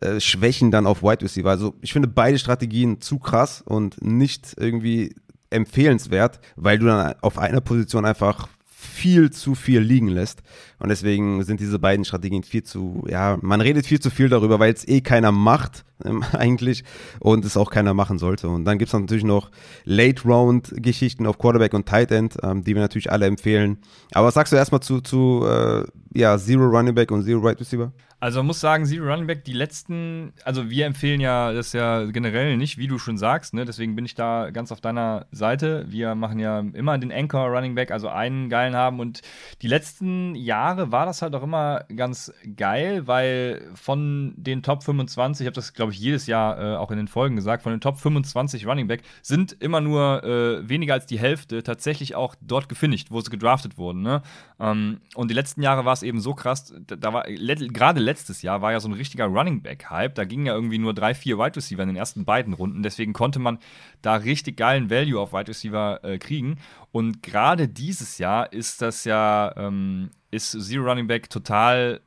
äh, 0.00 0.20
Schwächen 0.20 0.70
dann 0.70 0.86
auf 0.86 1.02
Wide 1.02 1.22
Receiver. 1.22 1.50
Also 1.50 1.74
ich 1.80 1.92
finde 1.92 2.08
beide 2.08 2.38
Strategien 2.38 3.00
zu 3.00 3.18
krass 3.18 3.62
und 3.62 4.02
nicht 4.02 4.54
irgendwie 4.58 5.14
empfehlenswert, 5.50 6.40
weil 6.56 6.78
du 6.78 6.86
dann 6.86 7.14
auf 7.20 7.38
einer 7.38 7.60
Position 7.60 8.04
einfach 8.04 8.48
viel 8.94 9.30
zu 9.30 9.54
viel 9.54 9.80
liegen 9.80 10.08
lässt. 10.08 10.42
Und 10.84 10.90
deswegen 10.90 11.42
sind 11.44 11.60
diese 11.60 11.78
beiden 11.78 12.04
Strategien 12.04 12.42
viel 12.42 12.62
zu, 12.62 13.06
ja, 13.08 13.38
man 13.40 13.62
redet 13.62 13.86
viel 13.86 14.00
zu 14.00 14.10
viel 14.10 14.28
darüber, 14.28 14.58
weil 14.58 14.70
es 14.70 14.86
eh 14.86 15.00
keiner 15.00 15.32
macht, 15.32 15.86
ähm, 16.04 16.22
eigentlich, 16.32 16.84
und 17.20 17.42
es 17.46 17.56
auch 17.56 17.70
keiner 17.70 17.94
machen 17.94 18.18
sollte. 18.18 18.48
Und 18.48 18.66
dann 18.66 18.76
gibt 18.76 18.88
es 18.90 18.92
natürlich 18.92 19.24
noch 19.24 19.50
Late-Round-Geschichten 19.84 21.26
auf 21.26 21.38
Quarterback 21.38 21.72
und 21.72 21.86
Tight 21.86 22.10
End, 22.10 22.36
ähm, 22.42 22.64
die 22.64 22.74
wir 22.74 22.82
natürlich 22.82 23.10
alle 23.10 23.24
empfehlen. 23.24 23.78
Aber 24.12 24.26
was 24.26 24.34
sagst 24.34 24.52
du 24.52 24.56
erstmal 24.56 24.82
zu, 24.82 25.00
zu 25.00 25.46
äh, 25.48 25.84
ja, 26.12 26.36
Zero 26.36 26.66
Running 26.66 26.94
Back 26.94 27.10
und 27.10 27.22
Zero 27.22 27.40
Right 27.40 27.58
Receiver? 27.58 27.90
Also 28.24 28.38
man 28.38 28.46
muss 28.46 28.60
sagen, 28.60 28.86
Zero 28.86 29.04
Running 29.04 29.26
Back, 29.26 29.44
die 29.44 29.52
letzten, 29.52 30.32
also 30.44 30.70
wir 30.70 30.86
empfehlen 30.86 31.20
ja 31.20 31.52
das 31.52 31.74
ja 31.74 32.04
generell 32.06 32.56
nicht, 32.56 32.78
wie 32.78 32.86
du 32.86 32.98
schon 32.98 33.18
sagst, 33.18 33.52
ne? 33.52 33.66
deswegen 33.66 33.94
bin 33.96 34.06
ich 34.06 34.14
da 34.14 34.48
ganz 34.48 34.72
auf 34.72 34.80
deiner 34.80 35.26
Seite. 35.30 35.84
Wir 35.88 36.14
machen 36.14 36.38
ja 36.38 36.60
immer 36.72 36.96
den 36.96 37.12
Anchor 37.12 37.48
Running 37.48 37.74
Back, 37.74 37.90
also 37.90 38.08
einen 38.08 38.48
geilen 38.48 38.74
haben 38.74 38.98
und 38.98 39.20
die 39.60 39.66
letzten 39.66 40.34
Jahre 40.34 40.73
war 40.76 41.06
das 41.06 41.22
halt 41.22 41.34
auch 41.34 41.42
immer 41.42 41.84
ganz 41.94 42.32
geil, 42.56 43.06
weil 43.06 43.70
von 43.74 44.34
den 44.36 44.62
Top 44.62 44.82
25, 44.82 45.44
ich 45.44 45.46
habe 45.46 45.54
das 45.54 45.72
glaube 45.72 45.92
ich 45.92 45.98
jedes 45.98 46.26
Jahr 46.26 46.58
äh, 46.58 46.76
auch 46.76 46.90
in 46.90 46.96
den 46.96 47.08
Folgen 47.08 47.36
gesagt, 47.36 47.62
von 47.62 47.72
den 47.72 47.80
Top 47.80 47.98
25 47.98 48.66
Running 48.66 48.86
Back 48.86 49.02
sind 49.22 49.52
immer 49.60 49.80
nur 49.80 50.22
äh, 50.24 50.68
weniger 50.68 50.94
als 50.94 51.06
die 51.06 51.18
Hälfte 51.18 51.62
tatsächlich 51.62 52.14
auch 52.14 52.34
dort 52.40 52.68
gefinisht, 52.68 53.10
wo 53.10 53.20
sie 53.20 53.30
gedraftet 53.30 53.78
wurden. 53.78 54.02
Ne? 54.02 54.22
Ähm, 54.60 55.00
und 55.14 55.30
die 55.30 55.34
letzten 55.34 55.62
Jahre 55.62 55.84
war 55.84 55.92
es 55.92 56.02
eben 56.02 56.20
so 56.20 56.34
krass, 56.34 56.74
da, 56.86 56.96
da 56.96 57.12
war 57.12 57.24
gerade 57.24 58.00
letztes 58.00 58.42
Jahr 58.42 58.62
war 58.62 58.72
ja 58.72 58.80
so 58.80 58.88
ein 58.88 58.94
richtiger 58.94 59.26
Running 59.26 59.62
Back-Hype. 59.62 60.14
Da 60.14 60.24
gingen 60.24 60.46
ja 60.46 60.54
irgendwie 60.54 60.78
nur 60.78 60.94
drei, 60.94 61.14
vier 61.14 61.38
Wide 61.38 61.56
Receiver 61.56 61.82
in 61.82 61.88
den 61.88 61.96
ersten 61.96 62.24
beiden 62.24 62.54
Runden. 62.54 62.82
Deswegen 62.82 63.12
konnte 63.12 63.38
man 63.38 63.58
da 64.02 64.16
richtig 64.16 64.56
geilen 64.56 64.90
Value 64.90 65.20
auf 65.20 65.32
Wide 65.32 65.48
Receiver 65.48 66.00
äh, 66.02 66.18
kriegen. 66.18 66.58
Und 66.92 67.22
gerade 67.22 67.68
dieses 67.68 68.18
Jahr 68.18 68.52
ist 68.52 68.80
das 68.80 69.04
ja, 69.04 69.52
ähm, 69.56 70.10
ist 70.34 70.50
Zero 70.50 70.84
Running 70.84 71.06
Back 71.06 71.30
total 71.30 72.00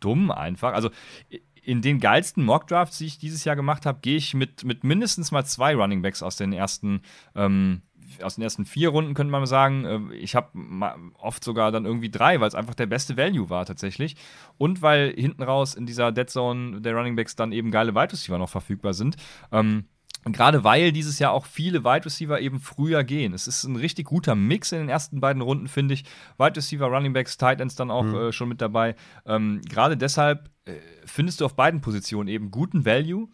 dumm 0.00 0.30
einfach. 0.30 0.74
Also 0.74 0.90
in 1.62 1.82
den 1.82 2.00
geilsten 2.00 2.44
Mock 2.44 2.66
Drafts, 2.66 2.98
die 2.98 3.06
ich 3.06 3.18
dieses 3.18 3.44
Jahr 3.44 3.56
gemacht 3.56 3.86
habe, 3.86 4.00
gehe 4.02 4.16
ich 4.16 4.34
mit, 4.34 4.64
mit 4.64 4.84
mindestens 4.84 5.30
mal 5.30 5.44
zwei 5.44 5.74
Running 5.74 6.02
Backs 6.02 6.22
aus 6.22 6.36
den 6.36 6.52
ersten 6.52 7.02
ähm, 7.34 7.82
aus 8.22 8.34
den 8.34 8.42
ersten 8.42 8.64
vier 8.64 8.88
Runden 8.88 9.14
könnte 9.14 9.30
man 9.30 9.46
sagen, 9.46 9.84
äh, 9.84 10.14
ich 10.14 10.34
habe 10.34 10.48
oft 11.18 11.44
sogar 11.44 11.72
dann 11.72 11.84
irgendwie 11.84 12.10
drei, 12.10 12.40
weil 12.40 12.48
es 12.48 12.54
einfach 12.54 12.74
der 12.74 12.86
beste 12.86 13.16
Value 13.16 13.50
war 13.50 13.64
tatsächlich. 13.66 14.16
Und 14.58 14.82
weil 14.82 15.12
hinten 15.16 15.42
raus 15.42 15.74
in 15.74 15.86
dieser 15.86 16.12
Dead 16.12 16.28
Zone 16.28 16.80
der 16.80 16.94
Running 16.94 17.16
Backs 17.16 17.36
dann 17.36 17.52
eben 17.52 17.70
geile 17.70 17.94
Wide 17.94 18.12
Receiver 18.12 18.38
noch 18.38 18.48
verfügbar 18.48 18.94
sind. 18.94 19.16
Ähm, 19.52 19.84
Gerade 20.24 20.64
weil 20.64 20.92
dieses 20.92 21.18
Jahr 21.18 21.32
auch 21.32 21.46
viele 21.46 21.82
Wide 21.82 22.04
Receiver 22.04 22.40
eben 22.40 22.60
früher 22.60 23.04
gehen. 23.04 23.32
Es 23.32 23.48
ist 23.48 23.64
ein 23.64 23.76
richtig 23.76 24.06
guter 24.06 24.34
Mix 24.34 24.70
in 24.70 24.78
den 24.78 24.88
ersten 24.88 25.20
beiden 25.20 25.42
Runden, 25.42 25.66
finde 25.66 25.94
ich. 25.94 26.04
Wide 26.38 26.56
Receiver, 26.56 26.86
Running 26.86 27.12
Backs, 27.12 27.38
Tight 27.38 27.60
Ends 27.60 27.74
dann 27.74 27.90
auch 27.90 28.04
mhm. 28.04 28.14
äh, 28.14 28.32
schon 28.32 28.48
mit 28.48 28.60
dabei. 28.60 28.94
Ähm, 29.24 29.62
Gerade 29.68 29.96
deshalb 29.96 30.50
äh, 30.66 30.72
findest 31.06 31.40
du 31.40 31.46
auf 31.46 31.56
beiden 31.56 31.80
Positionen 31.80 32.28
eben 32.28 32.50
guten 32.50 32.84
Value. 32.84 33.28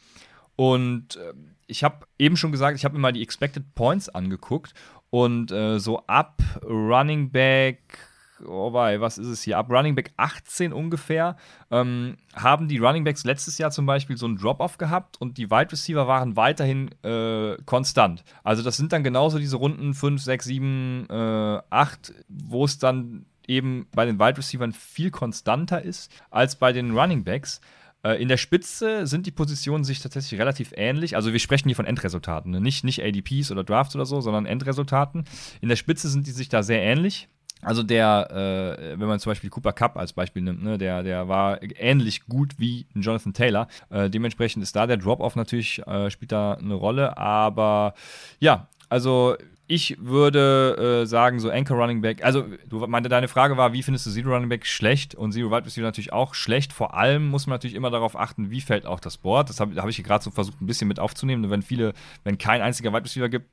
Und 0.55 1.17
äh, 1.17 1.33
ich 1.67 1.83
habe 1.83 2.07
eben 2.19 2.37
schon 2.37 2.53
gesagt, 2.53 2.79
ich 2.79 2.85
habe 2.85 2.95
mir 2.95 3.01
mal 3.01 3.13
die 3.13 3.23
Expected 3.23 3.75
Points 3.75 4.09
angeguckt 4.09 4.73
und 5.11 5.51
äh, 5.51 5.79
so 5.79 6.07
ab 6.07 6.43
Running 6.63 7.31
Back, 7.31 7.99
oh 8.45 8.73
wei, 8.73 9.01
was 9.01 9.19
ist 9.19 9.29
es 9.29 9.43
hier? 9.43 9.59
Ab 9.59 9.71
Running 9.71 9.95
Back 9.95 10.13
18 10.17 10.73
ungefähr 10.73 11.37
ähm, 11.71 12.17
haben 12.35 12.69
die 12.69 12.79
Running 12.79 13.05
Backs 13.05 13.25
letztes 13.25 13.59
Jahr 13.59 13.71
zum 13.71 13.87
Beispiel 13.87 14.17
so 14.17 14.27
einen 14.27 14.37
Drop-Off 14.37 14.79
gehabt 14.79 15.21
und 15.21 15.39
die 15.39 15.51
Wide 15.51 15.73
Receiver 15.73 16.07
waren 16.07 16.37
weiterhin 16.37 16.91
äh, 17.03 17.57
konstant. 17.65 18.25
Also 18.45 18.63
das 18.63 18.77
sind 18.77 18.93
dann 18.93 19.05
genauso 19.05 19.39
diese 19.39 19.57
Runden 19.57 19.95
5, 19.95 20.23
6, 20.23 20.45
7, 20.45 21.07
äh, 21.11 21.61
8, 21.71 22.15
wo 22.29 22.65
es 22.65 22.79
dann 22.79 23.27
eben 23.49 23.87
bei 23.95 24.05
den 24.05 24.19
Wide 24.19 24.39
Receivers 24.39 24.77
viel 24.77 25.11
konstanter 25.11 25.83
ist 25.83 26.11
als 26.31 26.57
bei 26.57 26.73
den 26.73 26.97
Running 26.97 27.25
Backs. 27.25 27.61
Äh, 28.03 28.21
in 28.23 28.29
der 28.29 28.37
Spitze 28.37 29.07
sind 29.07 29.27
die 29.27 29.31
Positionen 29.31 29.85
sich 29.85 30.01
tatsächlich 30.01 30.39
relativ 30.41 30.73
ähnlich. 30.77 31.17
Also 31.17 31.33
wir 31.33 31.41
sprechen 31.41 31.69
hier 31.69 31.77
von 31.77 31.87
Endresultaten, 31.87 32.53
ne? 32.53 32.61
nicht, 32.61 32.85
nicht 32.85 33.03
ADPs 33.03 33.51
oder 33.51 33.65
Drafts 33.65 33.95
oder 33.95 34.07
so, 34.07 34.21
sondern 34.21 34.47
Endresultaten. 34.47 35.25
In 35.61 35.69
der 35.69 35.77
Spitze 35.77 36.09
sind 36.09 36.27
die 36.27 36.33
sich 36.33 36.49
da 36.49 36.63
sehr 36.63 36.83
ähnlich. 36.83 37.29
Also 37.63 37.83
der, 37.83 38.29
äh, 38.31 38.99
wenn 38.99 39.09
man 39.09 39.19
zum 39.19 39.31
Beispiel 39.31 39.51
Cooper 39.51 39.73
Cup 39.73 39.97
als 39.97 40.13
Beispiel 40.13 40.43
nimmt, 40.43 40.63
ne, 40.63 40.79
der, 40.79 41.03
der 41.03 41.29
war 41.29 41.61
ähnlich 41.63 42.27
gut 42.27 42.55
wie 42.59 42.87
Jonathan 42.95 43.33
Taylor. 43.33 43.67
Äh, 43.91 44.11
dementsprechend 44.11 44.63
ist 44.63 44.77
da 44.77 44.87
der 44.87 44.99
Drop-Off 44.99 45.37
natürlich, 45.37 45.85
äh, 45.87 46.11
spielt 46.11 46.33
da 46.33 46.55
eine 46.55 46.75
Rolle. 46.75 47.17
Aber 47.17 47.95
ja, 48.39 48.69
also 48.89 49.37
ich 49.69 49.97
würde 50.01 51.03
äh, 51.03 51.07
sagen, 51.07 51.41
so 51.41 51.51
Anchor 51.51 51.77
Running 51.77 52.01
Back, 52.01 52.25
also 52.25 52.45
du 52.69 52.87
meinte, 52.87 53.09
deine 53.09 53.27
Frage 53.27 53.57
war, 53.57 53.73
wie 53.73 53.83
findest 53.83 54.07
du 54.07 54.11
Zero 54.11 54.33
Running 54.33 54.49
Back 54.49 54.65
schlecht 54.65 55.15
und 55.15 55.33
Zero 55.33 55.51
Wide 55.51 55.67
Receiver 55.67 55.85
natürlich 55.85 56.13
auch 56.13 56.35
schlecht. 56.35 56.73
Vor 56.73 56.95
allem 56.95 57.29
muss 57.29 57.47
man 57.47 57.55
natürlich 57.55 57.75
immer 57.75 57.91
darauf 57.91 58.17
achten, 58.17 58.51
wie 58.51 58.61
fällt 58.61 58.87
auch 58.87 59.01
das 59.01 59.17
Board. 59.17 59.51
Das 59.51 59.59
habe 59.59 59.75
hab 59.81 59.89
ich 59.89 60.03
gerade 60.05 60.23
so 60.23 60.31
versucht, 60.31 60.61
ein 60.61 60.67
bisschen 60.67 60.87
mit 60.87 61.01
aufzunehmen. 61.01 61.51
Wenn 61.51 61.63
viele, 61.63 61.95
wenn 62.23 62.39
kein 62.39 62.63
einziger 62.63 62.93
Wide 62.93 63.05
Receiver 63.05 63.29
gibt, 63.29 63.51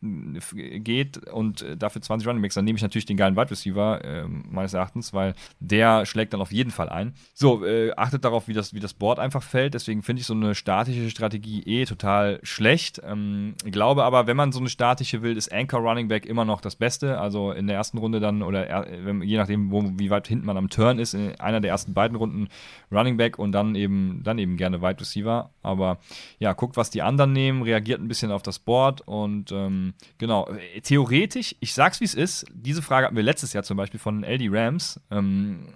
geht 0.84 1.18
und 1.30 1.64
äh, 1.64 1.78
dafür 1.78 2.02
20 2.02 2.28
Running 2.28 2.44
Backs, 2.44 2.56
dann 2.56 2.66
nehme 2.66 2.78
ich 2.78 2.84
natürlich 2.84 3.06
den 3.06 3.18
geilen 3.18 3.36
Wide 3.36 3.50
Receiver, 3.50 4.04
äh, 4.04 4.28
meines 4.28 4.74
Erachtens, 4.74 5.14
weil 5.14 5.34
der 5.60 6.06
schlägt 6.06 6.34
dann 6.34 6.42
auf 6.42 6.52
jeden 6.52 6.72
Fall 6.72 6.90
ein. 6.90 7.14
So, 7.34 7.66
äh, 7.66 7.92
achtet 7.96 8.24
darauf, 8.24 8.48
wie 8.48 8.54
das, 8.54 8.74
wie 8.74 8.80
das 8.80 8.94
Board 8.94 9.18
einfach 9.18 9.42
fällt. 9.42 9.74
Deswegen 9.74 10.04
finde 10.04 10.20
ich 10.20 10.28
so 10.28 10.36
eine 10.36 10.54
statische 10.54 11.10
Strategie 11.10 11.64
eh 11.64 11.86
total 11.86 12.40
schlecht. 12.44 13.02
Ähm, 13.04 13.56
glaube 13.66 14.04
aber, 14.04 14.28
wenn 14.28 14.38
man 14.38 14.52
so 14.52 14.60
eine 14.60 14.70
statische 14.70 15.24
will, 15.24 15.36
ist 15.36 15.52
Anchor 15.52 15.80
Running 15.80 16.03
Running 16.04 16.10
Back 16.10 16.26
immer 16.26 16.46
noch 16.46 16.62
das 16.62 16.76
Beste. 16.76 17.20
Also 17.20 17.52
in 17.52 17.68
der 17.68 17.76
ersten 17.76 17.98
Runde 17.98 18.20
dann 18.20 18.44
oder 18.44 18.88
je 19.24 19.38
nachdem, 19.38 19.72
wo, 19.72 19.84
wie 19.98 20.10
weit 20.10 20.28
hinten 20.28 20.46
man 20.46 20.58
am 20.58 20.70
Turn 20.70 21.00
ist, 21.00 21.14
in 21.14 21.40
einer 21.40 21.62
der 21.62 21.72
ersten 21.72 21.94
beiden 21.94 22.18
Runden 22.18 22.50
Running 22.92 23.18
Back 23.18 23.40
und 23.40 23.52
dann 23.52 23.76
eben, 23.76 24.22
dann 24.24 24.38
eben 24.38 24.58
gerne 24.58 24.82
Wide 24.82 25.00
Receiver. 25.00 25.52
Aber 25.62 26.00
ja, 26.40 26.54
guckt, 26.54 26.78
was 26.78 26.90
die 26.90 27.02
anderen 27.02 27.32
nehmen, 27.34 27.62
reagiert 27.62 28.02
ein 28.02 28.08
bisschen 28.08 28.32
auf 28.32 28.44
das 28.44 28.60
Board 28.60 29.02
und 29.02 29.52
ähm, 29.52 29.94
genau, 30.18 30.50
theoretisch, 30.84 31.56
ich 31.60 31.74
sag's 31.74 32.02
wie 32.02 32.06
es 32.06 32.16
ist, 32.16 32.46
diese 32.54 32.82
Frage 32.82 33.08
hatten 33.08 33.16
wir 33.16 33.24
letztes 33.24 33.54
Jahr 33.54 33.64
zum 33.64 33.78
Beispiel 33.78 34.00
von 34.00 34.24
LD 34.24 34.50
Rams. 34.50 35.00
Ähm, 35.12 35.68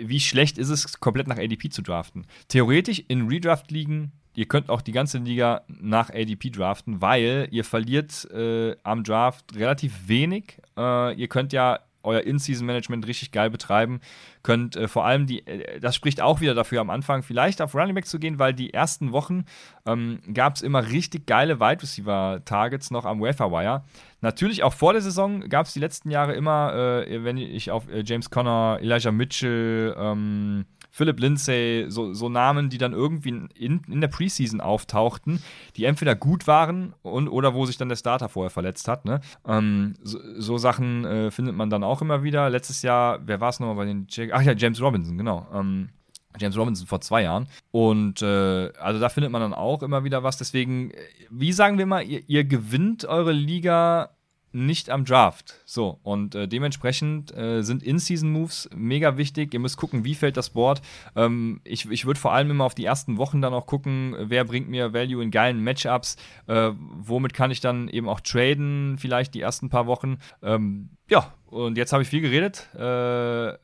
wie 0.00 0.20
schlecht 0.20 0.58
ist 0.58 0.68
es, 0.68 1.00
komplett 1.00 1.26
nach 1.26 1.38
ADP 1.38 1.70
zu 1.70 1.82
draften? 1.82 2.26
Theoretisch 2.48 3.02
in 3.08 3.28
Redraft-Ligen 3.28 4.12
ihr 4.36 4.46
könnt 4.46 4.68
auch 4.70 4.82
die 4.82 4.92
ganze 4.92 5.18
Liga 5.18 5.62
nach 5.66 6.10
ADP 6.10 6.50
draften, 6.50 7.00
weil 7.00 7.48
ihr 7.50 7.64
verliert 7.64 8.30
äh, 8.30 8.76
am 8.84 9.02
Draft 9.02 9.56
relativ 9.56 10.08
wenig. 10.08 10.60
Äh, 10.76 11.14
ihr 11.14 11.26
könnt 11.26 11.52
ja 11.52 11.80
euer 12.02 12.20
In-Season-Management 12.20 13.06
richtig 13.06 13.32
geil 13.32 13.50
betreiben. 13.50 14.00
Könnt 14.42 14.76
äh, 14.76 14.88
vor 14.88 15.04
allem 15.04 15.26
die, 15.26 15.44
äh, 15.46 15.80
das 15.80 15.96
spricht 15.96 16.20
auch 16.20 16.40
wieder 16.40 16.54
dafür, 16.54 16.80
am 16.80 16.90
Anfang 16.90 17.22
vielleicht 17.22 17.60
auf 17.60 17.74
Running 17.74 17.94
Back 17.94 18.06
zu 18.06 18.18
gehen, 18.18 18.38
weil 18.38 18.54
die 18.54 18.72
ersten 18.72 19.10
Wochen 19.10 19.44
ähm, 19.86 20.20
gab 20.32 20.54
es 20.54 20.62
immer 20.62 20.86
richtig 20.86 21.26
geile 21.26 21.58
Wide 21.58 21.82
Receiver-Targets 21.82 22.90
noch 22.90 23.06
am 23.06 23.20
Wafer 23.20 23.50
Wire. 23.50 23.84
Natürlich 24.20 24.62
auch 24.62 24.72
vor 24.72 24.92
der 24.92 25.02
Saison 25.02 25.40
gab 25.48 25.66
es 25.66 25.72
die 25.72 25.80
letzten 25.80 26.10
Jahre 26.10 26.34
immer, 26.34 26.74
äh, 26.74 27.24
wenn 27.24 27.38
ich 27.38 27.70
auf 27.70 27.88
äh, 27.88 28.02
James 28.06 28.30
Conner, 28.30 28.78
Elijah 28.80 29.12
Mitchell, 29.12 29.94
ähm, 29.98 30.66
Philip 30.96 31.20
Lindsay, 31.20 31.84
so, 31.88 32.14
so, 32.14 32.30
Namen, 32.30 32.70
die 32.70 32.78
dann 32.78 32.94
irgendwie 32.94 33.28
in, 33.28 33.82
in 33.86 34.00
der 34.00 34.08
Preseason 34.08 34.62
auftauchten, 34.62 35.42
die 35.76 35.84
entweder 35.84 36.14
gut 36.14 36.46
waren 36.46 36.94
und, 37.02 37.28
oder 37.28 37.52
wo 37.52 37.66
sich 37.66 37.76
dann 37.76 37.90
der 37.90 37.96
Starter 37.96 38.30
vorher 38.30 38.48
verletzt 38.48 38.88
hat. 38.88 39.04
Ne? 39.04 39.20
Ähm, 39.46 39.92
so, 40.02 40.18
so, 40.38 40.56
Sachen 40.56 41.04
äh, 41.04 41.30
findet 41.30 41.54
man 41.54 41.68
dann 41.68 41.84
auch 41.84 42.00
immer 42.00 42.22
wieder. 42.22 42.48
Letztes 42.48 42.80
Jahr, 42.80 43.20
wer 43.26 43.42
war 43.42 43.50
es 43.50 43.60
nochmal 43.60 43.76
bei 43.76 43.84
den 43.84 44.06
Jack 44.08 44.30
Ach 44.32 44.40
ja, 44.40 44.54
James 44.54 44.80
Robinson, 44.80 45.18
genau. 45.18 45.46
Ähm, 45.52 45.90
James 46.38 46.56
Robinson 46.56 46.86
vor 46.86 47.02
zwei 47.02 47.24
Jahren. 47.24 47.46
Und 47.72 48.22
äh, 48.22 48.72
also 48.78 48.98
da 48.98 49.10
findet 49.10 49.32
man 49.32 49.42
dann 49.42 49.52
auch 49.52 49.82
immer 49.82 50.02
wieder 50.04 50.22
was. 50.22 50.38
Deswegen, 50.38 50.92
äh, 50.92 50.96
wie 51.28 51.52
sagen 51.52 51.76
wir 51.76 51.84
mal, 51.84 52.04
ihr, 52.04 52.22
ihr 52.26 52.44
gewinnt 52.44 53.04
eure 53.04 53.32
Liga 53.32 54.15
nicht 54.56 54.90
am 54.90 55.04
Draft. 55.04 55.54
So, 55.66 56.00
und 56.02 56.34
äh, 56.34 56.48
dementsprechend 56.48 57.36
äh, 57.36 57.62
sind 57.62 57.82
In-Season-Moves 57.82 58.70
mega 58.74 59.16
wichtig. 59.16 59.52
Ihr 59.52 59.60
müsst 59.60 59.76
gucken, 59.76 60.04
wie 60.04 60.14
fällt 60.14 60.36
das 60.36 60.50
Board. 60.50 60.80
Ähm, 61.14 61.60
ich 61.64 61.90
ich 61.90 62.06
würde 62.06 62.18
vor 62.18 62.32
allem 62.32 62.50
immer 62.50 62.64
auf 62.64 62.74
die 62.74 62.84
ersten 62.84 63.18
Wochen 63.18 63.42
dann 63.42 63.54
auch 63.54 63.66
gucken, 63.66 64.16
wer 64.18 64.44
bringt 64.44 64.68
mir 64.68 64.92
Value 64.94 65.22
in 65.22 65.30
geilen 65.30 65.62
Matchups. 65.62 66.16
Äh, 66.46 66.72
womit 66.76 67.34
kann 67.34 67.50
ich 67.50 67.60
dann 67.60 67.88
eben 67.88 68.08
auch 68.08 68.20
traden, 68.20 68.96
vielleicht 68.98 69.34
die 69.34 69.40
ersten 69.40 69.68
paar 69.68 69.86
Wochen. 69.86 70.18
Ähm, 70.42 70.88
ja, 71.08 71.32
Und 71.48 71.78
jetzt 71.78 71.92
habe 71.92 72.02
ich 72.02 72.08
viel 72.08 72.20
geredet. 72.20 72.68
Äh, 72.76 72.80
äh, 72.80 73.56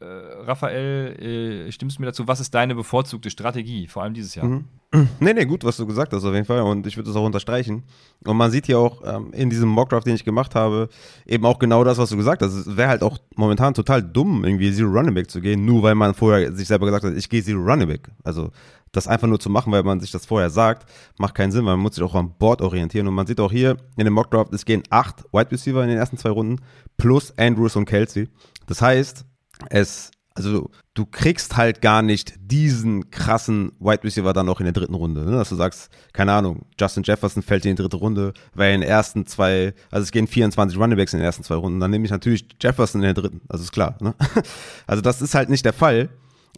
Raphael, 0.45 1.67
äh, 1.69 1.73
stimmst 1.73 1.99
du 1.99 2.03
mir 2.03 2.07
dazu? 2.07 2.29
Was 2.29 2.39
ist 2.39 2.55
deine 2.55 2.75
bevorzugte 2.77 3.29
Strategie, 3.29 3.89
vor 3.89 4.05
allem 4.05 4.15
dieses 4.15 4.35
Jahr? 4.35 4.47
Mhm. 4.47 4.65
Nee, 5.21 5.33
nee, 5.33 5.47
gut, 5.47 5.65
was 5.65 5.79
du 5.79 5.87
gesagt 5.87 6.13
hast 6.13 6.23
auf 6.23 6.35
jeden 6.35 6.45
Fall 6.45 6.61
und 6.61 6.87
ich 6.87 6.99
würde 6.99 7.09
das 7.09 7.17
auch 7.17 7.25
unterstreichen. 7.25 7.83
Und 8.27 8.37
man 8.37 8.51
sieht 8.51 8.67
hier 8.67 8.79
auch 8.79 9.01
ähm, 9.07 9.33
in 9.33 9.49
diesem 9.49 9.71
Mockdraft, 9.71 10.07
den 10.07 10.15
ich 10.15 10.25
gemacht 10.25 10.55
habe, 10.55 10.91
eben 11.25 11.47
auch 11.47 11.59
genau 11.59 11.83
das, 11.83 11.97
was 11.97 12.11
du 12.11 12.19
gesagt 12.19 12.43
hast. 12.43 12.53
Es 12.53 12.77
wäre 12.77 12.91
halt 12.91 13.03
auch 13.03 13.17
momentan 13.35 13.73
total 13.73 14.03
dumm, 14.03 14.45
irgendwie 14.45 14.71
Zero 14.71 14.91
Running 14.91 15.15
Back 15.15 15.31
zu 15.31 15.41
gehen, 15.41 15.65
nur 15.65 15.83
weil 15.83 15.95
man 15.95 16.13
vorher 16.13 16.53
sich 16.53 16.69
selber 16.69 16.85
gesagt 16.85 17.05
hat, 17.05 17.15
ich 17.15 17.31
gehe 17.31 17.43
Zero 17.43 17.63
Running 17.63 17.89
Back. 17.89 18.11
Also 18.23 18.51
das 18.93 19.09
einfach 19.09 19.27
nur 19.27 19.41
zu 19.41 19.51
machen, 19.51 19.73
weil 19.73 19.83
man 19.83 20.01
sich 20.01 20.11
das 20.11 20.27
vorher 20.27 20.51
sagt, 20.51 20.89
macht 21.19 21.35
keinen 21.35 21.51
Sinn, 21.51 21.65
weil 21.65 21.77
man 21.77 21.81
muss 21.81 21.95
sich 21.95 22.05
auch 22.05 22.15
am 22.15 22.35
Board 22.39 22.63
orientieren. 22.63 23.09
Und 23.09 23.15
man 23.15 23.27
sieht 23.27 23.41
auch 23.41 23.51
hier 23.51 23.77
in 23.97 24.05
dem 24.05 24.15
Mockdraft, 24.15 24.53
es 24.53 24.65
gehen 24.65 24.83
acht 24.91 25.25
Wide 25.33 25.51
Receiver 25.51 25.83
in 25.83 25.89
den 25.89 25.99
ersten 25.99 26.19
zwei 26.19 26.31
Runden 26.31 26.61
plus 26.97 27.37
Andrews 27.39 27.77
und 27.77 27.87
Kelsey. 27.87 28.29
Das 28.67 28.83
heißt, 28.83 29.25
es 29.71 30.11
also 30.35 30.71
du 30.95 31.07
kriegst 31.07 31.57
halt 31.57 31.81
gar 31.83 32.03
nicht 32.03 32.35
diesen 32.39 33.11
krassen 33.11 33.73
Wide 33.79 34.05
Receiver 34.05 34.33
dann 34.33 34.49
auch 34.49 34.61
in 34.61 34.65
der 34.65 34.73
dritten 34.73 34.95
Runde. 34.95 35.25
Ne? 35.25 35.33
Dass 35.33 35.51
du 35.51 35.57
sagst, 35.57 35.91
keine 36.13 36.33
Ahnung, 36.33 36.65
Justin 36.79 37.03
Jefferson 37.03 37.43
fällt 37.43 37.65
in 37.65 37.77
die 37.77 37.83
dritte 37.83 37.97
Runde, 37.97 38.33
weil 38.55 38.75
in 38.75 38.81
den 38.81 38.89
ersten 38.89 39.27
zwei, 39.27 39.75
also 39.91 40.05
es 40.05 40.13
gehen 40.13 40.27
24 40.27 40.79
Runningbacks 40.79 41.13
in 41.13 41.21
den 41.21 41.25
ersten 41.25 41.45
zwei 41.45 41.57
Runden, 41.57 41.81
dann 41.81 41.91
nehme 41.91 42.05
ich 42.05 42.11
natürlich 42.11 42.47
Jefferson 42.61 43.03
in 43.03 43.15
der 43.15 43.15
dritten. 43.15 43.43
Also 43.49 43.65
ist 43.65 43.73
klar. 43.73 43.97
Ne? 44.01 44.15
Also 44.87 45.01
das 45.01 45.23
ist 45.23 45.35
halt 45.35 45.49
nicht 45.49 45.65
der 45.65 45.73
Fall. 45.73 46.09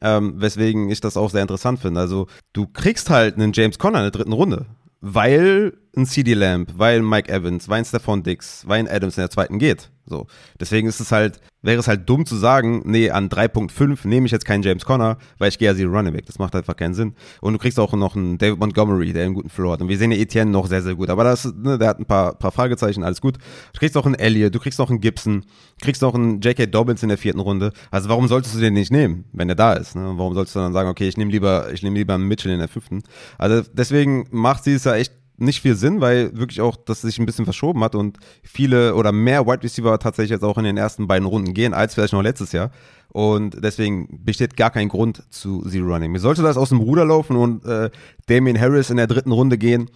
Ähm, 0.06 0.34
weswegen 0.36 0.90
ich 0.90 1.00
das 1.00 1.16
auch 1.16 1.30
sehr 1.30 1.40
interessant 1.40 1.80
finde. 1.80 1.98
Also 1.98 2.26
du 2.52 2.66
kriegst 2.66 3.08
halt 3.08 3.36
einen 3.36 3.52
James 3.54 3.78
Conner 3.78 4.00
in 4.00 4.04
der 4.04 4.10
dritten 4.10 4.34
Runde, 4.34 4.66
weil 5.00 5.72
ein 5.96 6.06
CD 6.06 6.34
Lamb, 6.34 6.72
weil 6.76 7.02
Mike 7.02 7.32
Evans, 7.32 7.68
weil 7.68 7.78
ein 7.78 7.84
Stephon 7.84 8.22
Dix, 8.22 8.66
weil 8.66 8.80
ein 8.80 8.88
Adams 8.88 9.16
in 9.16 9.22
der 9.22 9.30
zweiten 9.30 9.58
geht. 9.58 9.90
So. 10.06 10.26
Deswegen 10.60 10.86
ist 10.86 11.00
es 11.00 11.12
halt, 11.12 11.40
wäre 11.62 11.80
es 11.80 11.88
halt 11.88 12.08
dumm 12.08 12.26
zu 12.26 12.36
sagen, 12.36 12.82
nee, 12.84 13.10
an 13.10 13.30
3.5 13.30 14.06
nehme 14.06 14.26
ich 14.26 14.32
jetzt 14.32 14.44
keinen 14.44 14.62
James 14.62 14.84
Conner, 14.84 15.16
weil 15.38 15.48
ich 15.48 15.58
gehe 15.58 15.68
ja 15.68 15.74
Zero 15.74 15.92
Running 15.92 16.12
Back. 16.12 16.26
Das 16.26 16.38
macht 16.38 16.54
einfach 16.54 16.76
keinen 16.76 16.94
Sinn. 16.94 17.14
Und 17.40 17.54
du 17.54 17.58
kriegst 17.58 17.80
auch 17.80 17.92
noch 17.94 18.14
einen 18.14 18.36
David 18.36 18.58
Montgomery, 18.58 19.12
der 19.12 19.24
einen 19.24 19.34
guten 19.34 19.48
Floor 19.48 19.74
hat. 19.74 19.80
Und 19.80 19.88
wir 19.88 19.96
sehen 19.96 20.12
ja 20.12 20.18
Etienne 20.18 20.50
noch 20.50 20.66
sehr, 20.66 20.82
sehr 20.82 20.94
gut. 20.94 21.08
Aber 21.08 21.24
das, 21.24 21.52
ne, 21.54 21.78
der 21.78 21.88
hat 21.88 22.00
ein 22.00 22.04
paar, 22.04 22.34
paar 22.34 22.52
Fragezeichen, 22.52 23.02
alles 23.02 23.20
gut. 23.20 23.38
Du 23.72 23.78
kriegst 23.78 23.96
auch 23.96 24.04
einen 24.04 24.14
Elliott, 24.14 24.54
du 24.54 24.58
kriegst 24.58 24.78
noch 24.78 24.90
einen 24.90 25.00
Gibson, 25.00 25.40
du 25.78 25.84
kriegst 25.84 26.02
noch 26.02 26.14
einen 26.14 26.40
J.K. 26.40 26.66
Dobbins 26.66 27.02
in 27.02 27.08
der 27.08 27.18
vierten 27.18 27.40
Runde. 27.40 27.72
Also 27.90 28.10
warum 28.10 28.28
solltest 28.28 28.54
du 28.54 28.60
den 28.60 28.74
nicht 28.74 28.92
nehmen, 28.92 29.24
wenn 29.32 29.48
der 29.48 29.56
da 29.56 29.72
ist? 29.72 29.96
Ne? 29.96 30.12
Warum 30.16 30.34
solltest 30.34 30.54
du 30.54 30.60
dann 30.60 30.74
sagen, 30.74 30.90
okay, 30.90 31.08
ich 31.08 31.16
nehme 31.16 31.30
lieber, 31.30 31.72
ich 31.72 31.82
nehme 31.82 31.96
lieber 31.96 32.14
einen 32.14 32.28
Mitchell 32.28 32.52
in 32.52 32.58
der 32.58 32.68
fünften? 32.68 33.02
Also 33.38 33.62
deswegen 33.72 34.26
macht 34.30 34.64
sie 34.64 34.74
es 34.74 34.84
ja 34.84 34.96
echt 34.96 35.23
nicht 35.36 35.60
viel 35.60 35.74
Sinn, 35.74 36.00
weil 36.00 36.36
wirklich 36.36 36.60
auch 36.60 36.76
das 36.76 37.00
sich 37.02 37.18
ein 37.18 37.26
bisschen 37.26 37.44
verschoben 37.44 37.82
hat 37.82 37.94
und 37.94 38.18
viele 38.42 38.94
oder 38.94 39.12
mehr 39.12 39.46
Wide 39.46 39.62
Receiver 39.62 39.98
tatsächlich 39.98 40.30
jetzt 40.30 40.44
auch 40.44 40.58
in 40.58 40.64
den 40.64 40.76
ersten 40.76 41.06
beiden 41.06 41.26
Runden 41.26 41.54
gehen, 41.54 41.74
als 41.74 41.94
vielleicht 41.94 42.12
noch 42.12 42.22
letztes 42.22 42.52
Jahr. 42.52 42.70
Und 43.08 43.62
deswegen 43.62 44.24
besteht 44.24 44.56
gar 44.56 44.70
kein 44.70 44.88
Grund 44.88 45.22
zu 45.30 45.62
Zero 45.62 45.92
Running. 45.92 46.12
Mir 46.12 46.20
sollte 46.20 46.42
das 46.42 46.56
aus 46.56 46.70
dem 46.70 46.78
Ruder 46.78 47.04
laufen 47.04 47.36
und 47.36 47.64
äh, 47.64 47.90
Damien 48.26 48.60
Harris 48.60 48.90
in 48.90 48.96
der 48.96 49.06
dritten 49.06 49.32
Runde 49.32 49.58
gehen. 49.58 49.90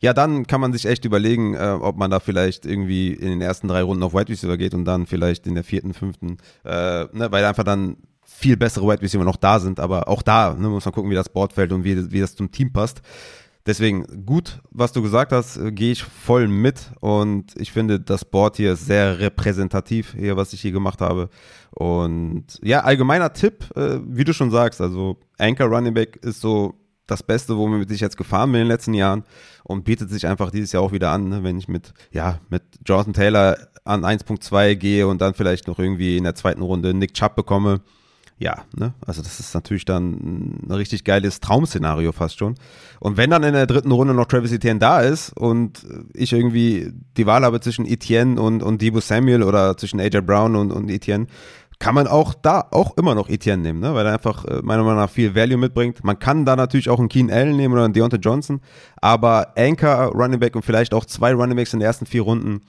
Ja, 0.00 0.12
dann 0.12 0.46
kann 0.46 0.60
man 0.60 0.72
sich 0.72 0.86
echt 0.86 1.04
überlegen, 1.04 1.54
äh, 1.54 1.76
ob 1.80 1.96
man 1.96 2.10
da 2.10 2.20
vielleicht 2.20 2.64
irgendwie 2.66 3.12
in 3.12 3.30
den 3.30 3.40
ersten 3.40 3.68
drei 3.68 3.82
Runden 3.82 4.02
auf 4.02 4.14
Wide 4.14 4.28
Receiver 4.28 4.56
geht 4.56 4.74
und 4.74 4.84
dann 4.84 5.06
vielleicht 5.06 5.46
in 5.46 5.54
der 5.54 5.64
vierten, 5.64 5.92
fünften, 5.92 6.38
äh, 6.64 7.04
ne, 7.12 7.28
weil 7.30 7.44
einfach 7.44 7.64
dann 7.64 7.96
viel 8.22 8.56
bessere 8.56 8.86
Wide 8.86 9.02
Receiver 9.02 9.24
noch 9.24 9.36
da 9.36 9.58
sind. 9.58 9.80
Aber 9.80 10.08
auch 10.08 10.22
da 10.22 10.54
ne, 10.54 10.68
muss 10.68 10.84
man 10.84 10.94
gucken, 10.94 11.10
wie 11.10 11.16
das 11.16 11.28
Board 11.28 11.52
fällt 11.52 11.72
und 11.72 11.82
wie, 11.84 12.12
wie 12.12 12.20
das 12.20 12.36
zum 12.36 12.52
Team 12.52 12.72
passt. 12.72 13.02
Deswegen 13.68 14.24
gut, 14.24 14.62
was 14.70 14.92
du 14.92 15.02
gesagt 15.02 15.30
hast, 15.30 15.58
äh, 15.58 15.70
gehe 15.70 15.92
ich 15.92 16.02
voll 16.02 16.48
mit 16.48 16.90
und 17.00 17.52
ich 17.56 17.70
finde 17.70 18.00
das 18.00 18.24
Board 18.24 18.56
hier 18.56 18.76
sehr 18.76 19.18
repräsentativ, 19.18 20.14
hier, 20.18 20.38
was 20.38 20.54
ich 20.54 20.62
hier 20.62 20.72
gemacht 20.72 21.02
habe. 21.02 21.28
Und 21.72 22.46
ja, 22.62 22.80
allgemeiner 22.80 23.34
Tipp, 23.34 23.66
äh, 23.76 23.98
wie 24.02 24.24
du 24.24 24.32
schon 24.32 24.50
sagst, 24.50 24.80
also 24.80 25.18
Anchor 25.36 25.66
Running 25.66 25.92
Back 25.92 26.16
ist 26.22 26.40
so 26.40 26.76
das 27.06 27.22
Beste, 27.22 27.58
womit 27.58 27.90
ich 27.90 28.00
jetzt 28.00 28.16
gefahren 28.16 28.52
bin 28.52 28.62
in 28.62 28.68
den 28.68 28.72
letzten 28.72 28.94
Jahren 28.94 29.24
und 29.64 29.84
bietet 29.84 30.08
sich 30.08 30.26
einfach 30.26 30.50
dieses 30.50 30.72
Jahr 30.72 30.82
auch 30.82 30.92
wieder 30.92 31.10
an, 31.10 31.28
ne, 31.28 31.42
wenn 31.42 31.58
ich 31.58 31.68
mit, 31.68 31.92
ja, 32.10 32.38
mit 32.48 32.62
Jonathan 32.86 33.12
Taylor 33.12 33.58
an 33.84 34.02
1.2 34.02 34.76
gehe 34.76 35.06
und 35.06 35.20
dann 35.20 35.34
vielleicht 35.34 35.68
noch 35.68 35.78
irgendwie 35.78 36.16
in 36.16 36.24
der 36.24 36.34
zweiten 36.34 36.62
Runde 36.62 36.94
Nick 36.94 37.12
Chubb 37.12 37.36
bekomme 37.36 37.82
ja, 38.38 38.64
ne? 38.76 38.94
Also 39.04 39.20
das 39.20 39.40
ist 39.40 39.52
natürlich 39.54 39.84
dann 39.84 40.62
ein 40.68 40.70
richtig 40.70 41.02
geiles 41.02 41.40
Traum-Szenario 41.40 42.12
fast 42.12 42.38
schon. 42.38 42.54
Und 43.00 43.16
wenn 43.16 43.30
dann 43.30 43.42
in 43.42 43.52
der 43.52 43.66
dritten 43.66 43.90
Runde 43.90 44.14
noch 44.14 44.26
Travis 44.26 44.52
Etienne 44.52 44.78
da 44.78 45.00
ist 45.00 45.36
und 45.36 45.84
ich 46.14 46.32
irgendwie 46.32 46.92
die 47.16 47.26
Wahl 47.26 47.42
habe 47.42 47.60
zwischen 47.60 47.84
Etienne 47.84 48.40
und, 48.40 48.62
und 48.62 48.80
Debo 48.80 49.00
Samuel 49.00 49.42
oder 49.42 49.76
zwischen 49.76 49.98
AJ 49.98 50.20
Brown 50.20 50.54
und, 50.54 50.70
und 50.70 50.88
Etienne, 50.88 51.26
kann 51.80 51.94
man 51.94 52.06
auch 52.06 52.34
da 52.34 52.66
auch 52.70 52.96
immer 52.96 53.14
noch 53.14 53.28
Etienne 53.28 53.62
nehmen, 53.62 53.80
ne? 53.80 53.94
weil 53.94 54.06
er 54.06 54.12
einfach 54.12 54.44
äh, 54.44 54.60
meiner 54.62 54.82
Meinung 54.82 54.98
nach 54.98 55.10
viel 55.10 55.34
Value 55.34 55.58
mitbringt. 55.58 56.02
Man 56.04 56.18
kann 56.18 56.44
da 56.44 56.56
natürlich 56.56 56.88
auch 56.88 56.98
einen 56.98 57.08
Keen 57.08 57.30
Allen 57.30 57.56
nehmen 57.56 57.74
oder 57.74 57.84
einen 57.84 57.92
Deontay 57.92 58.18
Johnson, 58.18 58.60
aber 59.00 59.52
Anchor 59.56 60.12
Running 60.12 60.40
Back 60.40 60.56
und 60.56 60.64
vielleicht 60.64 60.94
auch 60.94 61.04
zwei 61.04 61.32
Running 61.32 61.56
Backs 61.56 61.72
in 61.72 61.80
den 61.80 61.86
ersten 61.86 62.06
vier 62.06 62.22
Runden 62.22 62.62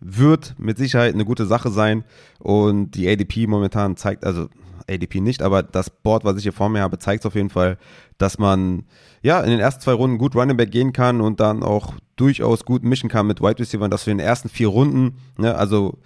wird 0.00 0.54
mit 0.58 0.76
Sicherheit 0.78 1.14
eine 1.14 1.24
gute 1.24 1.46
Sache 1.46 1.70
sein 1.70 2.04
und 2.38 2.92
die 2.92 3.08
ADP 3.08 3.46
momentan 3.46 3.96
zeigt, 3.96 4.24
also 4.24 4.48
ADP 4.88 5.20
nicht, 5.20 5.42
aber 5.42 5.62
das 5.62 5.90
Board, 5.90 6.24
was 6.24 6.36
ich 6.36 6.42
hier 6.42 6.52
vor 6.52 6.68
mir 6.68 6.80
habe, 6.80 6.98
zeigt 6.98 7.26
auf 7.26 7.34
jeden 7.34 7.50
Fall, 7.50 7.78
dass 8.18 8.38
man 8.38 8.84
ja 9.22 9.40
in 9.40 9.50
den 9.50 9.60
ersten 9.60 9.82
zwei 9.82 9.92
Runden 9.92 10.18
gut 10.18 10.34
Running 10.34 10.56
Back 10.56 10.70
gehen 10.70 10.92
kann 10.92 11.20
und 11.20 11.40
dann 11.40 11.62
auch 11.62 11.94
durchaus 12.16 12.64
gut 12.64 12.84
mischen 12.84 13.08
kann 13.08 13.26
mit 13.26 13.40
Wide 13.40 13.58
Receiver, 13.58 13.88
dass 13.88 14.04
du 14.04 14.10
in 14.10 14.18
den 14.18 14.26
ersten 14.26 14.48
vier 14.48 14.68
Runden, 14.68 15.18
ne, 15.38 15.54
also 15.54 15.98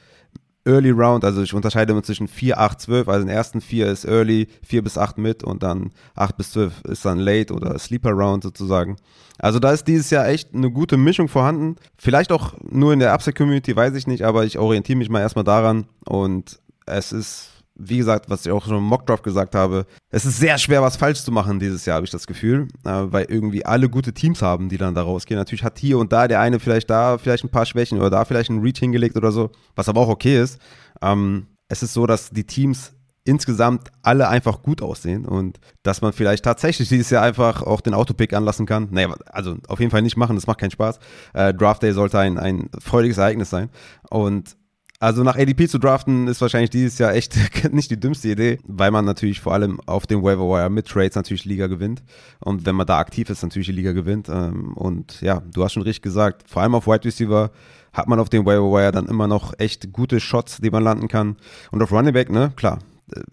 Early 0.68 0.91
Round, 0.91 1.24
also 1.24 1.43
ich 1.43 1.55
unterscheide 1.55 1.93
immer 1.93 2.03
zwischen 2.03 2.29
4, 2.29 2.59
8, 2.59 2.81
12, 2.81 3.09
also 3.09 3.20
in 3.22 3.29
den 3.29 3.37
ersten 3.37 3.61
vier 3.62 3.87
ist 3.87 4.05
Early, 4.05 4.49
4 4.62 4.83
bis 4.83 4.99
8 4.99 5.16
mit 5.16 5.43
und 5.43 5.62
dann 5.62 5.93
8 6.14 6.37
bis 6.37 6.53
12 6.53 6.85
ist 6.85 7.05
dann 7.07 7.18
Late 7.18 7.55
oder 7.55 7.79
Sleeper 7.79 8.11
Round 8.11 8.43
sozusagen. 8.43 8.97
Also 9.39 9.61
da 9.61 9.72
ist 9.72 9.89
dieses 9.89 10.11
Jahr 10.11 10.29
echt 10.29 10.55
eine 10.55 10.70
gute 10.70 10.99
Mischung 10.99 11.29
vorhanden. 11.29 11.76
Vielleicht 11.97 12.33
auch 12.33 12.55
nur 12.70 12.93
in 12.93 12.99
der 12.99 13.14
Upside 13.14 13.35
Community, 13.35 13.74
weiß 13.74 13.95
ich 13.95 14.07
nicht, 14.07 14.24
aber 14.24 14.45
ich 14.45 14.59
orientiere 14.59 14.99
mich 14.99 15.09
mal 15.09 15.20
erstmal 15.20 15.45
daran 15.45 15.87
und 16.05 16.61
es 16.85 17.12
ist 17.12 17.51
wie 17.79 17.99
gesagt, 17.99 18.29
was 18.29 18.45
ich 18.45 18.53
auch 18.53 18.64
schon 18.64 18.76
im 18.76 18.85
Mockdraft 18.85 19.22
gesagt 19.22 19.55
habe, 19.55 19.87
es 20.11 20.24
ist 20.24 20.39
sehr 20.39 20.59
schwer, 20.59 20.83
was 20.83 20.97
falsch 20.97 21.22
zu 21.22 21.31
machen 21.33 21.61
dieses 21.61 21.87
Jahr, 21.87 21.97
habe 21.97 22.05
ich 22.05 22.11
das 22.11 22.26
Gefühl, 22.26 22.68
äh, 22.85 22.91
weil 22.91 23.26
irgendwie 23.29 23.64
alle 23.64 23.89
gute 23.89 24.12
Teams 24.12 24.43
haben, 24.43 24.68
die 24.68 24.79
dann 24.79 24.95
da 24.95 25.03
rausgehen. 25.03 25.39
Natürlich 25.39 25.64
hat 25.64 25.79
hier 25.79 25.99
und 25.99 26.12
da 26.12 26.29
der 26.29 26.41
eine 26.41 26.61
vielleicht 26.61 26.91
da 26.91 27.18
vielleicht 27.18 27.45
ein 27.45 27.51
paar 27.51 27.66
Schwächen 27.66 27.99
oder 27.99 28.11
da 28.11 28.24
vielleicht 28.24 28.51
einen 28.51 28.61
Reach 28.61 28.79
hingelegt 28.79 29.16
oder 29.16 29.33
so, 29.33 29.51
was 29.76 29.89
aber 29.89 30.01
auch 30.01 30.09
okay 30.09 30.41
ist. 30.41 30.61
Ähm, 31.01 31.47
es 31.68 31.83
ist 31.83 31.95
so, 31.95 32.07
dass 32.07 32.31
die 32.31 32.45
Teams 32.45 32.93
insgesamt 33.24 33.91
alle 34.03 34.29
einfach 34.29 34.62
gut 34.62 34.81
aussehen 34.81 35.26
und 35.26 35.61
dass 35.83 36.01
man 36.01 36.14
vielleicht 36.14 36.45
tatsächlich 36.45 36.89
dieses 36.89 37.11
Jahr 37.11 37.22
einfach 37.22 37.62
auch 37.62 37.83
den 37.83 37.93
Autopick 37.93 38.33
anlassen 38.33 38.64
kann. 38.64 38.89
Naja, 38.91 39.14
also 39.26 39.57
auf 39.68 39.81
jeden 39.81 39.91
Fall 39.91 40.01
nicht 40.03 40.16
machen, 40.16 40.35
das 40.35 40.47
macht 40.47 40.59
keinen 40.59 40.70
Spaß. 40.70 40.99
Äh, 41.35 41.53
Draft 41.53 41.83
Day 41.83 41.93
sollte 41.93 42.18
ein, 42.18 42.39
ein 42.39 42.70
freudiges 42.79 43.18
Ereignis 43.18 43.51
sein 43.51 43.68
und 44.09 44.57
also 45.01 45.22
nach 45.22 45.36
ADP 45.36 45.68
zu 45.68 45.78
draften 45.78 46.26
ist 46.26 46.40
wahrscheinlich 46.40 46.70
dieses 46.70 46.99
Jahr 46.99 47.14
echt 47.14 47.36
nicht 47.72 47.90
die 47.90 48.01
dümmste 48.01 48.28
Idee, 48.28 48.59
weil 48.64 48.90
man 48.90 49.05
natürlich 49.05 49.40
vor 49.40 49.55
allem 49.55 49.80
auf 49.86 50.07
dem 50.07 50.22
Waiver 50.22 50.49
Wire 50.49 50.70
mit 50.70 50.88
Trades 50.88 51.14
natürlich 51.14 51.44
Liga 51.44 51.66
gewinnt 51.68 52.03
und 52.40 52.66
wenn 52.66 52.74
man 52.74 52.86
da 52.86 52.99
aktiv 52.99 53.30
ist, 53.30 53.42
natürlich 53.42 53.68
die 53.68 53.74
Liga 53.74 53.92
gewinnt. 53.92 54.28
Ähm, 54.28 54.74
und 54.74 55.20
ja, 55.20 55.42
du 55.53 55.64
hast 55.64 55.72
schon 55.72 55.82
richtig 55.82 56.03
gesagt, 56.03 56.49
vor 56.49 56.62
allem 56.62 56.74
auf 56.74 56.86
Wide 56.86 57.05
Receiver 57.05 57.51
hat 57.92 58.09
man 58.09 58.20
auf 58.20 58.28
dem 58.28 58.44
Waiver 58.44 58.70
Wire 58.70 58.92
dann 58.92 59.07
immer 59.07 59.28
noch 59.28 59.55
echt 59.59 59.92
gute 59.92 60.20
Shots, 60.20 60.59
die 60.59 60.70
man 60.70 60.82
landen 60.82 61.09
kann. 61.09 61.36
Und 61.70 61.82
auf 61.82 61.92
Running 61.92 62.12
Back, 62.12 62.30
ne, 62.30 62.53
klar, 62.57 62.80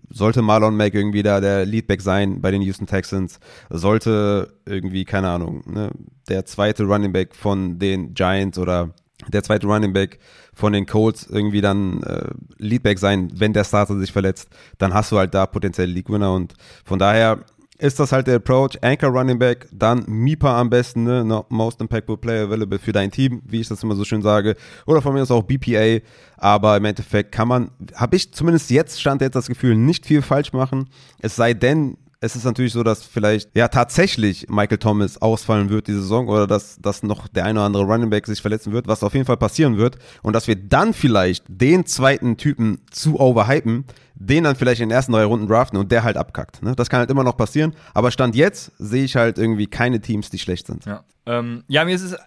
sollte 0.10 0.42
Marlon 0.42 0.78
Mack 0.78 0.94
irgendwie 0.94 1.24
da 1.24 1.42
der 1.42 1.66
Leadback 1.66 2.02
sein 2.02 2.42
bei 2.42 2.52
den 2.52 2.62
Houston 2.62 2.88
Texans, 2.88 3.40
sollte 3.70 4.54
irgendwie, 4.66 5.06
keine 5.06 5.30
Ahnung, 5.30 5.64
ne, 5.66 5.90
der 6.30 6.46
zweite 6.46 6.84
Running 6.84 7.12
Back 7.12 7.36
von 7.36 7.80
den 7.80 8.14
Giants 8.14 8.58
oder 8.58 8.94
der 9.28 9.44
zweite 9.44 9.68
Running 9.68 9.94
Back 9.94 10.20
von 10.56 10.74
den 10.74 10.86
Colts 10.86 11.28
irgendwie 11.30 11.62
dann 11.62 12.02
äh, 12.04 12.30
Leadback 12.58 12.98
sein, 12.98 13.30
wenn 13.36 13.54
der 13.54 13.66
Starter 13.66 14.00
sich 14.00 14.12
verletzt, 14.12 14.50
dann 14.78 14.94
hast 14.94 15.12
du 15.12 15.18
halt 15.18 15.34
da 15.34 15.46
potenziell 15.46 15.90
League 15.90 16.10
Winner 16.10 16.34
und 16.34 16.54
von 16.86 16.98
daher 16.98 17.40
ist 17.78 18.00
das 18.00 18.12
halt 18.12 18.28
der 18.28 18.38
Approach. 18.38 18.82
Anchor 18.82 19.10
Running 19.10 19.38
Back, 19.38 19.68
dann 19.72 20.06
MIPA 20.08 20.60
am 20.62 20.70
besten, 20.70 21.04
ne? 21.04 21.44
Most 21.50 21.82
Impactful 21.82 22.18
Player 22.18 22.46
Available 22.46 22.80
für 22.80 22.94
dein 22.94 23.12
Team, 23.12 23.42
wie 23.46 23.60
ich 23.60 23.68
das 23.68 23.84
immer 23.84 23.96
so 23.96 24.06
schön 24.06 24.22
sage. 24.22 24.56
Oder 24.86 25.02
von 25.02 25.14
mir 25.14 25.22
ist 25.22 25.32
auch 25.32 25.44
BPA. 25.44 26.00
Aber 26.38 26.78
im 26.78 26.86
Endeffekt 26.86 27.32
kann 27.32 27.48
man, 27.48 27.72
habe 27.96 28.16
ich 28.16 28.32
zumindest 28.34 28.70
jetzt, 28.70 29.02
stand 29.02 29.22
jetzt 29.22 29.36
das 29.36 29.48
Gefühl, 29.48 29.76
nicht 29.76 30.06
viel 30.06 30.22
falsch 30.22 30.54
machen. 30.54 30.90
Es 31.20 31.36
sei 31.36 31.54
denn, 31.54 31.98
es 32.26 32.36
ist 32.36 32.44
natürlich 32.44 32.74
so, 32.74 32.82
dass 32.82 33.04
vielleicht 33.04 33.56
ja 33.56 33.68
tatsächlich 33.68 34.48
Michael 34.50 34.80
Thomas 34.80 35.22
ausfallen 35.22 35.70
wird 35.70 35.88
diese 35.88 36.02
Saison 36.02 36.28
oder 36.28 36.48
dass, 36.48 36.78
dass 36.82 37.04
noch 37.04 37.28
der 37.28 37.46
eine 37.46 37.60
oder 37.60 37.68
andere 37.68 37.84
Running 37.84 38.10
Back 38.10 38.26
sich 38.26 38.42
verletzen 38.42 38.74
wird, 38.74 38.88
was 38.88 39.04
auf 39.04 39.14
jeden 39.14 39.26
Fall 39.26 39.38
passieren 39.38 39.78
wird 39.78 39.98
und 40.24 40.34
dass 40.34 40.48
wir 40.48 40.56
dann 40.56 40.94
vielleicht 40.94 41.46
den 41.48 41.86
zweiten 41.86 42.36
Typen 42.38 42.82
zu 42.90 43.20
overhypen, 43.20 43.86
den 44.16 44.44
dann 44.44 44.56
vielleicht 44.56 44.82
in 44.82 44.90
den 44.90 44.96
ersten 44.96 45.12
drei 45.12 45.24
Runden 45.24 45.48
draften 45.48 45.78
und 45.78 45.92
der 45.92 46.04
halt 46.04 46.18
abkackt. 46.18 46.64
Ne? 46.64 46.76
Das 46.76 46.90
kann 46.90 47.00
halt 47.00 47.12
immer 47.12 47.24
noch 47.24 47.38
passieren, 47.38 47.76
aber 47.94 48.10
Stand 48.10 48.36
jetzt 48.36 48.72
sehe 48.80 49.04
ich 49.04 49.16
halt 49.16 49.38
irgendwie 49.38 49.68
keine 49.68 50.02
Teams, 50.02 50.32
die 50.32 50.40
schlecht 50.40 50.66
sind. 50.66 50.86
Ja, 50.86 51.04
ähm, 51.28 51.64
ja 51.68 51.86
mir 51.86 51.94
ist 51.94 52.02
es 52.02 52.18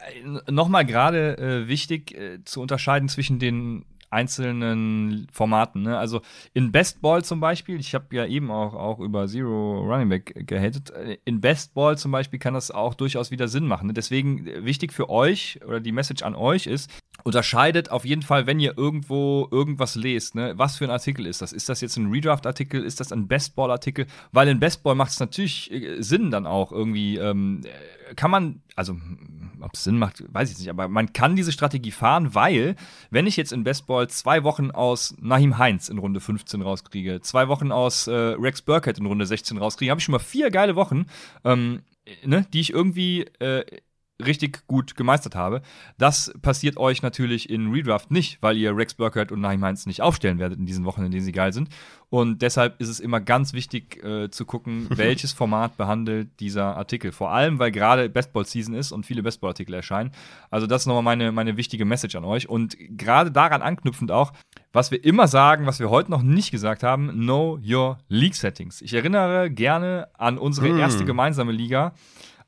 nochmal 0.49 0.85
gerade 0.87 1.39
äh, 1.39 1.69
wichtig 1.69 2.17
äh, 2.17 2.39
zu 2.45 2.61
unterscheiden 2.61 3.09
zwischen 3.09 3.41
den 3.41 3.85
einzelnen 4.11 5.27
Formaten. 5.33 5.83
Ne? 5.83 5.99
Also 5.99 6.21
in 6.55 6.73
Best 6.73 7.01
Ball 7.01 7.25
zum 7.25 7.41
Beispiel, 7.41 7.79
ich 7.79 7.95
habe 7.95 8.15
ja 8.15 8.27
eben 8.27 8.51
auch, 8.51 8.75
auch 8.75 9.01
über 9.01 9.27
Zero 9.27 9.81
Running 9.81 10.09
Back 10.09 10.47
gehatet, 10.47 10.93
in 11.25 11.41
Best 11.41 11.75
Ball 11.75 11.99
zum 11.99 12.13
Beispiel 12.13 12.39
kann 12.39 12.55
das 12.55 12.71
auch 12.71 12.95
durchaus 12.95 13.31
wieder 13.31 13.49
Sinn 13.49 13.67
machen. 13.67 13.89
Ne? 13.89 13.93
Deswegen 13.93 14.47
wichtig 14.65 14.93
für 14.93 15.11
euch 15.11 15.61
oder 15.67 15.81
die 15.81 15.93
Message 15.93 16.23
an 16.23 16.35
euch 16.35 16.67
ist, 16.67 16.91
unterscheidet 17.25 17.91
auf 17.91 18.05
jeden 18.05 18.23
Fall, 18.23 18.47
wenn 18.47 18.61
ihr 18.61 18.77
irgendwo 18.77 19.49
irgendwas 19.51 19.97
lest, 19.97 20.35
ne, 20.35 20.55
was 20.57 20.77
für 20.77 20.85
ein 20.85 20.91
Artikel 20.91 21.27
ist 21.27 21.43
das? 21.43 21.53
Ist 21.53 21.69
das 21.69 21.81
jetzt 21.81 21.97
ein 21.97 22.11
Redraft-Artikel? 22.11 22.83
Ist 22.83 23.01
das 23.01 23.13
ein 23.13 23.27
Bestball-Artikel? 23.27 24.07
Weil 24.33 24.49
in 24.49 24.61
Bestball 24.61 24.95
macht 24.95 25.11
es 25.11 25.21
natürlich 25.21 25.71
äh, 25.73 26.01
Sinn 26.01 26.31
dann 26.31 26.47
auch 26.47 26.73
irgendwie, 26.73 27.17
ähm, 27.17 27.63
kann 28.17 28.31
man, 28.31 28.63
also 28.77 28.97
ob 29.61 29.75
es 29.75 29.85
Sinn 29.85 29.99
macht, 29.99 30.23
weiß 30.33 30.53
ich 30.53 30.59
nicht, 30.59 30.71
aber 30.71 30.89
man 30.89 31.13
kann 31.13 31.37
diese 31.37 31.53
Strategie 31.53 31.91
fahren, 31.91 32.35
weil, 32.35 32.77
wenn 33.11 33.27
ich 33.27 33.37
jetzt 33.37 33.53
in 33.53 33.65
Bestball 33.99 34.09
zwei 34.09 34.45
Wochen 34.45 34.71
aus 34.71 35.15
Nahim 35.21 35.59
Heinz 35.59 35.89
in 35.89 35.99
Runde 35.99 36.21
15 36.21 36.63
rauskriege, 36.63 37.21
zwei 37.21 37.49
Wochen 37.49 37.73
aus 37.73 38.07
äh, 38.07 38.13
Rex 38.13 38.63
Burkhead 38.63 38.99
in 38.99 39.07
Runde 39.07 39.27
16 39.27 39.59
rauskriege, 39.59 39.91
habe 39.91 39.99
ich 39.99 40.05
schon 40.05 40.13
mal 40.13 40.19
vier 40.19 40.51
geile 40.51 40.77
Wochen, 40.77 41.07
ähm, 41.45 41.83
ne, 42.25 42.47
die 42.53 42.61
ich 42.61 42.73
irgendwie 42.73 43.23
äh, 43.41 43.65
richtig 44.25 44.67
gut 44.67 44.97
gemeistert 44.97 45.35
habe. 45.37 45.63
Das 45.97 46.33
passiert 46.43 46.77
euch 46.77 47.03
natürlich 47.03 47.49
in 47.49 47.71
Redraft 47.71 48.11
nicht, 48.11 48.39
weil 48.43 48.57
ihr 48.57 48.77
Rex 48.77 48.95
Burkhardt 48.95 49.31
und 49.31 49.41
Naheem 49.41 49.65
Heinz 49.65 49.87
nicht 49.87 50.03
aufstellen 50.03 50.39
werdet 50.39 50.59
in 50.59 50.67
diesen 50.67 50.85
Wochen, 50.85 51.05
in 51.05 51.11
denen 51.11 51.25
sie 51.25 51.33
geil 51.33 51.53
sind. 51.53 51.69
Und 52.11 52.43
deshalb 52.43 52.81
ist 52.81 52.89
es 52.89 53.01
immer 53.01 53.21
ganz 53.21 53.53
wichtig 53.53 54.03
äh, 54.03 54.31
zu 54.31 54.45
gucken, 54.45 54.87
welches 54.91 55.33
Format 55.33 55.77
behandelt 55.77 56.41
dieser 56.41 56.77
Artikel. 56.77 57.13
Vor 57.13 57.31
allem, 57.31 57.59
weil 57.59 57.71
gerade 57.71 58.09
Bestball-Season 58.09 58.75
ist 58.75 58.93
und 58.93 59.07
viele 59.07 59.23
Bestball-Artikel 59.23 59.75
erscheinen. 59.75 60.11
Also 60.51 60.67
das 60.67 60.83
ist 60.83 60.87
nochmal 60.87 61.03
meine, 61.03 61.31
meine 61.31 61.57
wichtige 61.57 61.85
Message 61.85 62.17
an 62.17 62.25
euch. 62.25 62.49
Und 62.49 62.77
gerade 62.79 63.31
daran 63.31 63.63
anknüpfend 63.63 64.11
auch, 64.11 64.33
was 64.73 64.91
wir 64.91 65.05
immer 65.05 65.29
sagen, 65.29 65.67
was 65.67 65.79
wir 65.79 65.91
heute 65.91 66.11
noch 66.11 66.23
nicht 66.23 66.51
gesagt 66.51 66.83
haben, 66.83 67.11
know 67.11 67.59
your 67.65 67.99
League 68.09 68.35
Settings. 68.35 68.83
Ich 68.83 68.95
erinnere 68.95 69.51
gerne 69.51 70.09
an 70.15 70.39
unsere 70.39 70.69
mm. 70.69 70.79
erste 70.79 71.05
gemeinsame 71.05 71.53
Liga 71.53 71.95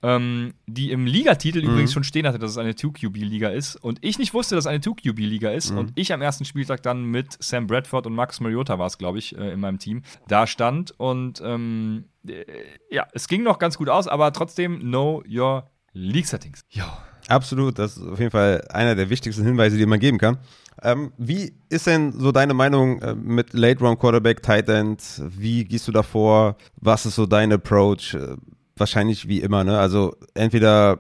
ähm, 0.02 0.54
die 0.66 0.90
im 0.90 1.06
Ligatitel 1.06 1.62
mhm. 1.62 1.70
übrigens 1.70 1.92
schon 1.92 2.04
stehen 2.04 2.26
hatte, 2.26 2.38
dass 2.38 2.52
es 2.52 2.58
eine 2.58 2.72
2QB-Liga 2.72 3.48
ist. 3.50 3.76
Und 3.76 3.98
ich 4.02 4.18
nicht 4.18 4.34
wusste, 4.34 4.54
dass 4.54 4.64
es 4.64 4.68
eine 4.68 4.78
2QB-Liga 4.78 5.50
ist. 5.50 5.72
Mhm. 5.72 5.78
Und 5.78 5.92
ich 5.94 6.12
am 6.12 6.22
ersten 6.22 6.44
Spieltag 6.44 6.82
dann 6.82 7.04
mit 7.04 7.36
Sam 7.40 7.66
Bradford 7.66 8.06
und 8.06 8.14
Marcus 8.14 8.40
Mariota 8.40 8.78
war 8.78 8.86
es, 8.86 8.98
glaube 8.98 9.18
ich, 9.18 9.36
äh, 9.36 9.52
in 9.52 9.60
meinem 9.60 9.78
Team, 9.78 10.02
da 10.28 10.46
stand. 10.46 10.92
Und 10.98 11.42
ähm, 11.44 12.04
äh, 12.26 12.44
ja, 12.90 13.06
es 13.12 13.28
ging 13.28 13.42
noch 13.42 13.58
ganz 13.58 13.76
gut 13.76 13.88
aus, 13.88 14.08
aber 14.08 14.32
trotzdem 14.32 14.80
know 14.80 15.22
your 15.28 15.70
League 15.92 16.26
Settings. 16.26 16.62
Ja. 16.70 17.04
Absolut, 17.28 17.78
das 17.78 17.96
ist 17.96 18.02
auf 18.08 18.18
jeden 18.18 18.32
Fall 18.32 18.64
einer 18.70 18.96
der 18.96 19.08
wichtigsten 19.08 19.44
Hinweise, 19.44 19.76
die 19.76 19.86
man 19.86 20.00
geben 20.00 20.18
kann. 20.18 20.38
Ähm, 20.82 21.12
wie 21.16 21.52
ist 21.68 21.86
denn 21.86 22.12
so 22.12 22.32
deine 22.32 22.54
Meinung 22.54 23.00
äh, 23.02 23.14
mit 23.14 23.52
Late 23.52 23.84
Round 23.84 24.00
Quarterback, 24.00 24.42
Tight 24.42 24.68
End? 24.68 25.00
Wie 25.28 25.64
gehst 25.64 25.86
du 25.86 25.92
davor? 25.92 26.56
Was 26.80 27.06
ist 27.06 27.14
so 27.14 27.26
dein 27.26 27.52
Approach? 27.52 28.14
Äh, 28.14 28.36
wahrscheinlich 28.76 29.28
wie 29.28 29.40
immer, 29.40 29.64
ne? 29.64 29.78
Also 29.78 30.16
entweder, 30.34 30.98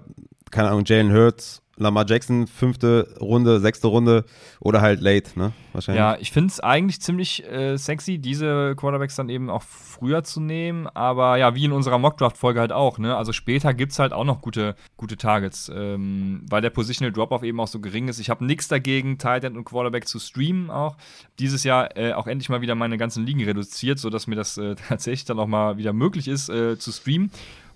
keine 0.50 0.68
Ahnung, 0.68 0.84
Jalen 0.84 1.12
Hurts, 1.12 1.62
Lamar 1.80 2.04
Jackson, 2.06 2.46
fünfte 2.46 3.14
Runde, 3.20 3.58
sechste 3.58 3.86
Runde 3.88 4.26
oder 4.60 4.82
halt 4.82 5.00
late, 5.00 5.38
ne? 5.38 5.52
Wahrscheinlich. 5.72 5.98
Ja, 5.98 6.16
ich 6.20 6.30
finde 6.30 6.48
es 6.48 6.60
eigentlich 6.60 7.00
ziemlich 7.00 7.44
äh, 7.50 7.78
sexy, 7.78 8.18
diese 8.18 8.74
Quarterbacks 8.76 9.16
dann 9.16 9.30
eben 9.30 9.48
auch 9.48 9.62
früher 9.62 10.22
zu 10.22 10.40
nehmen. 10.40 10.88
Aber 10.88 11.38
ja, 11.38 11.54
wie 11.54 11.64
in 11.64 11.72
unserer 11.72 11.98
Mockdraft-Folge 11.98 12.60
halt 12.60 12.72
auch, 12.72 12.98
ne? 12.98 13.16
Also 13.16 13.32
später 13.32 13.72
gibt 13.72 13.92
es 13.92 13.98
halt 13.98 14.12
auch 14.12 14.24
noch 14.24 14.42
gute, 14.42 14.74
gute 14.98 15.16
Targets, 15.16 15.72
ähm, 15.74 16.44
weil 16.50 16.60
der 16.60 16.70
Positional 16.70 17.12
Drop-Off 17.12 17.42
eben 17.42 17.58
auch 17.58 17.68
so 17.68 17.80
gering 17.80 18.08
ist. 18.08 18.18
Ich 18.18 18.28
habe 18.28 18.44
nichts 18.44 18.68
dagegen, 18.68 19.16
Tight 19.16 19.44
End 19.44 19.56
und 19.56 19.64
Quarterback 19.64 20.06
zu 20.06 20.18
streamen 20.18 20.70
auch. 20.70 20.98
Dieses 21.38 21.64
Jahr 21.64 21.96
äh, 21.96 22.12
auch 22.12 22.26
endlich 22.26 22.50
mal 22.50 22.60
wieder 22.60 22.74
meine 22.74 22.98
ganzen 22.98 23.24
Ligen 23.24 23.42
reduziert, 23.42 23.98
sodass 23.98 24.26
mir 24.26 24.36
das 24.36 24.58
äh, 24.58 24.74
tatsächlich 24.88 25.24
dann 25.24 25.38
auch 25.38 25.46
mal 25.46 25.78
wieder 25.78 25.94
möglich 25.94 26.28
ist, 26.28 26.50
äh, 26.50 26.78
zu 26.78 26.92
streamen 26.92 27.30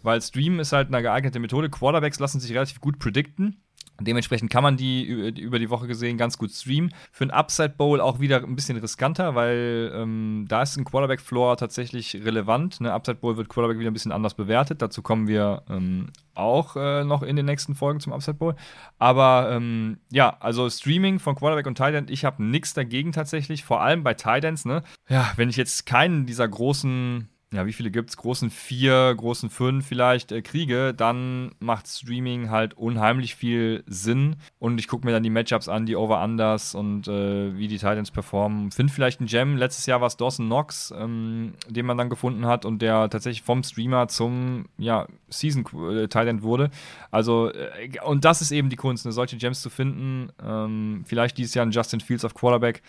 weil 0.05 0.21
Stream 0.21 0.61
ist 0.61 0.73
halt 0.73 0.89
eine 0.89 1.03
geeignete 1.03 1.41
Methode. 1.41 1.71
Quarterbacks 1.71 2.21
lassen 2.21 2.39
sich 2.39 2.53
relativ 2.53 2.81
gut 2.81 2.99
predikten. 2.99 3.64
Dementsprechend 4.01 4.51
kann 4.51 4.63
man 4.63 4.77
die 4.77 5.05
über 5.05 5.59
die 5.59 5.71
Woche 5.71 5.87
gesehen 5.87 6.19
ganz 6.19 6.37
gut 6.37 6.51
streamen. 6.51 6.93
Für 7.13 7.25
ein 7.25 7.31
Upside 7.31 7.75
Bowl 7.77 8.01
auch 8.01 8.19
wieder 8.19 8.43
ein 8.43 8.57
bisschen 8.57 8.77
riskanter, 8.77 9.35
weil 9.35 9.93
ähm, 9.95 10.47
da 10.49 10.63
ist 10.63 10.77
ein 10.77 10.85
Quarterback 10.85 11.21
Floor 11.21 11.57
tatsächlich 11.57 12.15
relevant. 12.25 12.79
Eine 12.81 12.93
Upside 12.93 13.19
Bowl 13.19 13.37
wird 13.37 13.49
Quarterback 13.49 13.79
wieder 13.79 13.91
ein 13.91 13.95
bisschen 13.95 14.13
anders 14.13 14.35
bewertet. 14.35 14.83
Dazu 14.83 15.01
kommen 15.03 15.29
wir 15.29 15.63
ähm, 15.71 16.11
auch 16.35 16.75
äh, 16.77 17.05
noch 17.05 17.23
in 17.23 17.37
den 17.37 17.47
nächsten 17.47 17.75
Folgen 17.77 18.01
zum 18.01 18.13
Upside 18.13 18.35
Bowl. 18.37 18.57
Aber 18.99 19.51
ähm, 19.53 19.99
ja, 20.11 20.37
also 20.41 20.69
Streaming 20.69 21.21
von 21.21 21.37
Quarterback 21.37 21.67
und 21.67 21.79
End, 21.79 22.11
ich 22.11 22.25
habe 22.25 22.43
nichts 22.43 22.75
dagegen 22.75 23.13
tatsächlich. 23.13 23.63
Vor 23.63 23.81
allem 23.81 24.03
bei 24.03 24.15
Ends, 24.15 24.65
ne? 24.65 24.83
Ja, 25.09 25.33
wenn 25.37 25.49
ich 25.49 25.57
jetzt 25.57 25.87
keinen 25.87 26.27
dieser 26.27 26.49
großen 26.49 27.29
ja, 27.55 27.67
wie 27.67 27.73
viele 27.73 27.91
gibt 27.91 28.11
es? 28.11 28.17
Großen 28.17 28.51
vier, 28.51 29.15
großen 29.17 29.51
fünf 29.51 29.87
vielleicht 29.87 30.33
äh, 30.33 30.43
kriege, 30.43 30.93
dann 30.95 31.53
macht 31.61 31.87
Streaming 31.89 32.51
halt 32.51 32.75
unheimlich 32.75 33.35
viel 33.35 33.85
Sinn. 33.87 34.37
Und 34.59 34.79
ich 34.79 34.89
gucke 34.89 35.07
mir 35.07 35.13
dann 35.13 35.23
die 35.23 35.31
Matchups 35.31 35.69
an, 35.69 35.87
die 35.87 35.97
Over-Unders 35.97 36.75
und 36.75 37.09
äh, 37.09 37.57
wie 37.57 37.69
die 37.69 37.79
Titans 37.79 38.11
performen. 38.11 38.71
Finde 38.71 38.93
vielleicht 38.93 39.21
einen 39.21 39.29
Gem. 39.29 39.57
Letztes 39.57 39.87
Jahr 39.87 40.01
war 40.01 40.09
es 40.09 40.17
Dawson 40.17 40.47
Knox, 40.47 40.93
ähm, 40.97 41.55
den 41.69 41.87
man 41.87 41.97
dann 41.97 42.11
gefunden 42.11 42.47
hat 42.47 42.65
und 42.65 42.83
der 42.83 43.09
tatsächlich 43.09 43.43
vom 43.43 43.63
Streamer 43.63 44.09
zum 44.09 44.67
ja, 44.79 45.07
Season-Titan 45.29 46.39
äh, 46.39 46.43
wurde. 46.43 46.71
Also, 47.11 47.53
äh, 47.53 48.01
und 48.05 48.25
das 48.25 48.43
ist 48.43 48.51
eben 48.51 48.69
die 48.69 48.77
Kunst, 48.77 49.07
ne, 49.07 49.13
solche 49.13 49.37
Gems 49.37 49.63
zu 49.63 49.71
finden. 49.71 50.31
Ähm, 50.45 51.05
vielleicht 51.07 51.39
dieses 51.39 51.55
Jahr 51.55 51.67
ein 51.67 51.71
Justin 51.71 52.01
Fields 52.01 52.25
auf 52.25 52.35
Quarterback. 52.35 52.83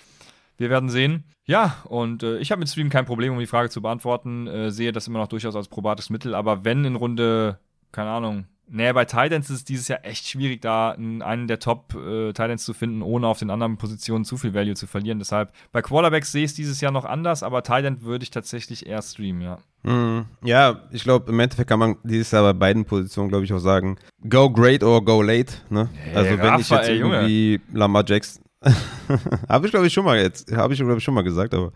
Wir 0.57 0.69
werden 0.69 0.90
sehen. 0.90 1.23
Ja, 1.45 1.77
und 1.86 2.23
äh, 2.23 2.38
ich 2.40 2.52
habe 2.52 2.60
mit 2.60 2.69
Stream 2.69 2.90
kein 2.90 3.06
Problem, 3.06 3.34
um 3.34 3.40
die 3.40 3.45
Frage 3.45 3.69
zu 3.69 3.82
beantworten. 3.82 4.48
Äh, 4.48 4.72
sehe 4.72 4.91
das 4.91 5.07
immer 5.07 5.19
noch 5.19 5.27
durchaus 5.27 5.56
als 5.56 5.68
probates 5.68 6.10
Mittel. 6.10 6.34
Aber 6.34 6.65
wenn 6.65 6.86
in 6.86 6.95
Runde, 6.95 7.60
keine 7.91 8.10
Ahnung, 8.10 8.45
Naja, 8.68 8.94
bei 8.94 9.06
Titans 9.06 9.49
ist 9.52 9.57
es 9.57 9.64
dieses 9.64 9.88
Jahr 9.88 10.03
echt 10.03 10.27
schwierig, 10.27 10.61
da 10.61 10.91
einen 10.91 11.48
der 11.48 11.60
Top-Titans 11.60 12.64
äh, 12.64 12.65
zu 12.65 12.73
finden, 12.73 13.03
ohne 13.03 13.27
auf 13.27 13.38
den 13.38 13.52
anderen 13.52 13.77
Positionen 13.77 14.26
zu 14.26 14.38
viel 14.38 14.56
Value 14.56 14.73
zu 14.73 14.88
verlieren. 14.88 15.19
Deshalb, 15.19 15.53
bei 15.72 15.84
Quarterbacks 15.84 16.32
sehe 16.32 16.45
ich 16.45 16.52
es 16.52 16.56
dieses 16.56 16.82
Jahr 16.82 16.91
noch 16.91 17.06
anders, 17.06 17.44
aber 17.44 17.61
Titan 17.61 18.02
würde 18.02 18.23
ich 18.23 18.32
tatsächlich 18.32 18.88
eher 18.88 19.02
streamen, 19.03 19.41
ja. 19.41 19.60
Mm, 19.84 20.26
ja, 20.44 20.82
ich 20.91 21.03
glaube, 21.03 21.32
im 21.32 21.40
Endeffekt 21.40 21.69
kann 21.69 21.77
man 21.77 21.98
dieses 22.03 22.32
Jahr 22.32 22.41
bei 22.41 22.53
beiden 22.53 22.86
Positionen, 22.86 23.30
glaube 23.30 23.45
ich, 23.45 23.53
auch 23.53 23.60
sagen, 23.60 23.98
go 24.27 24.49
great 24.49 24.84
or 24.84 25.06
go 25.06 25.22
late. 25.22 25.53
Ne? 25.69 25.88
Hey, 25.94 26.15
also, 26.15 26.32
wenn 26.32 26.40
Rafa, 26.40 26.60
ich 26.60 26.69
jetzt 26.69 26.90
irgendwie. 26.90 27.61
Lamar 27.72 28.03
Jackson, 28.07 28.44
habe 29.50 29.66
ich, 29.66 29.72
glaube 29.72 29.88
ich, 29.88 29.94
schon 29.94 30.06
mal 30.06 30.18
jetzt, 30.18 30.52
habe 30.52 30.74
ich, 30.74 30.80
glaube 30.80 30.98
ich, 30.98 31.04
schon 31.04 31.14
mal 31.14 31.24
gesagt, 31.24 31.54
aber. 31.54 31.72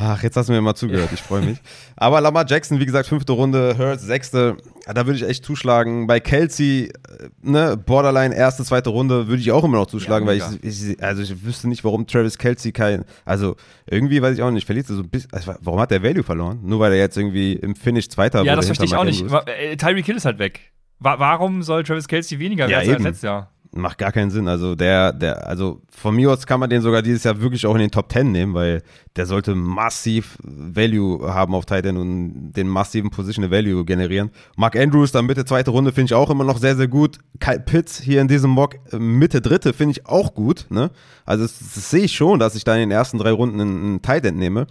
Ach, 0.00 0.22
jetzt 0.22 0.36
hast 0.36 0.48
du 0.48 0.52
mir 0.52 0.60
mal 0.60 0.76
zugehört, 0.76 1.10
ich 1.12 1.20
freue 1.20 1.42
mich. 1.42 1.58
Aber 1.96 2.20
Lamar 2.20 2.44
Jackson, 2.46 2.78
wie 2.78 2.86
gesagt, 2.86 3.08
fünfte 3.08 3.32
Runde, 3.32 3.76
Hurts, 3.76 4.04
sechste, 4.04 4.56
da 4.86 5.06
würde 5.06 5.18
ich 5.18 5.28
echt 5.28 5.44
zuschlagen. 5.44 6.06
Bei 6.06 6.20
Kelsey, 6.20 6.84
äh, 6.84 7.28
ne, 7.42 7.76
Borderline, 7.76 8.32
erste, 8.32 8.62
zweite 8.62 8.90
Runde, 8.90 9.26
würde 9.26 9.42
ich 9.42 9.50
auch 9.50 9.64
immer 9.64 9.78
noch 9.78 9.86
zuschlagen, 9.86 10.24
ja, 10.28 10.32
weil 10.32 10.58
ich, 10.62 10.90
ich, 10.90 11.02
also 11.02 11.22
ich 11.22 11.44
wüsste 11.44 11.66
nicht, 11.66 11.82
warum 11.82 12.06
Travis 12.06 12.38
Kelsey 12.38 12.70
kein, 12.70 13.04
also 13.24 13.56
irgendwie 13.86 14.22
weiß 14.22 14.36
ich 14.36 14.42
auch 14.42 14.52
nicht, 14.52 14.66
verliert 14.66 14.88
er 14.88 14.94
so 14.94 15.02
ein 15.02 15.08
bisschen, 15.08 15.32
also 15.32 15.52
warum 15.62 15.80
hat 15.80 15.90
der 15.90 16.00
Value 16.00 16.22
verloren? 16.22 16.60
Nur 16.62 16.78
weil 16.78 16.92
er 16.92 16.98
jetzt 16.98 17.16
irgendwie 17.16 17.54
im 17.54 17.74
Finish 17.74 18.08
Zweiter 18.08 18.44
Ja, 18.44 18.54
das 18.54 18.66
verstehe 18.66 18.86
ich 18.86 18.94
auch 18.94 19.04
nicht. 19.04 19.24
Äh, 19.46 19.76
Tyreek 19.76 20.06
Hill 20.06 20.16
ist 20.16 20.26
halt 20.26 20.38
weg. 20.38 20.72
Warum 21.00 21.62
soll 21.62 21.82
Travis 21.82 22.06
Kelsey 22.06 22.38
weniger 22.38 22.68
ja, 22.68 22.80
werden 22.80 22.94
als 22.94 23.02
letztes 23.02 23.22
Jahr? 23.22 23.52
Macht 23.78 23.98
gar 23.98 24.12
keinen 24.12 24.30
Sinn. 24.30 24.48
Also 24.48 24.74
der, 24.74 25.12
der, 25.12 25.46
also 25.46 25.80
von 25.90 26.14
mir 26.14 26.30
aus 26.30 26.46
kann 26.46 26.60
man 26.60 26.70
den 26.70 26.82
sogar 26.82 27.02
dieses 27.02 27.24
Jahr 27.24 27.40
wirklich 27.40 27.66
auch 27.66 27.74
in 27.74 27.80
den 27.80 27.90
Top 27.90 28.12
10 28.12 28.30
nehmen, 28.30 28.54
weil 28.54 28.82
der 29.16 29.26
sollte 29.26 29.54
massiv 29.54 30.38
Value 30.42 31.32
haben 31.32 31.54
auf 31.54 31.66
Titan 31.66 31.96
und 31.96 32.52
den 32.52 32.68
massiven 32.68 33.10
Positional 33.10 33.50
Value 33.50 33.84
generieren. 33.84 34.30
Mark 34.56 34.76
Andrews 34.76 35.12
dann 35.12 35.26
Mitte 35.26 35.44
zweite 35.44 35.70
Runde 35.70 35.92
finde 35.92 36.06
ich 36.06 36.14
auch 36.14 36.30
immer 36.30 36.44
noch 36.44 36.58
sehr, 36.58 36.76
sehr 36.76 36.88
gut. 36.88 37.18
Kyle 37.40 37.60
Pitts 37.60 38.00
hier 38.00 38.20
in 38.20 38.28
diesem 38.28 38.50
Mock 38.50 38.76
Mitte 38.92 39.40
dritte 39.40 39.72
finde 39.72 39.92
ich 39.92 40.06
auch 40.06 40.34
gut. 40.34 40.66
Ne? 40.70 40.90
Also 41.24 41.44
das, 41.44 41.58
das 41.58 41.90
sehe 41.90 42.04
ich 42.04 42.12
schon, 42.12 42.38
dass 42.38 42.54
ich 42.54 42.64
da 42.64 42.74
in 42.74 42.80
den 42.80 42.90
ersten 42.90 43.18
drei 43.18 43.30
Runden 43.30 43.60
einen, 43.60 43.84
einen 43.84 44.02
Titan 44.02 44.36
nehme. 44.36 44.66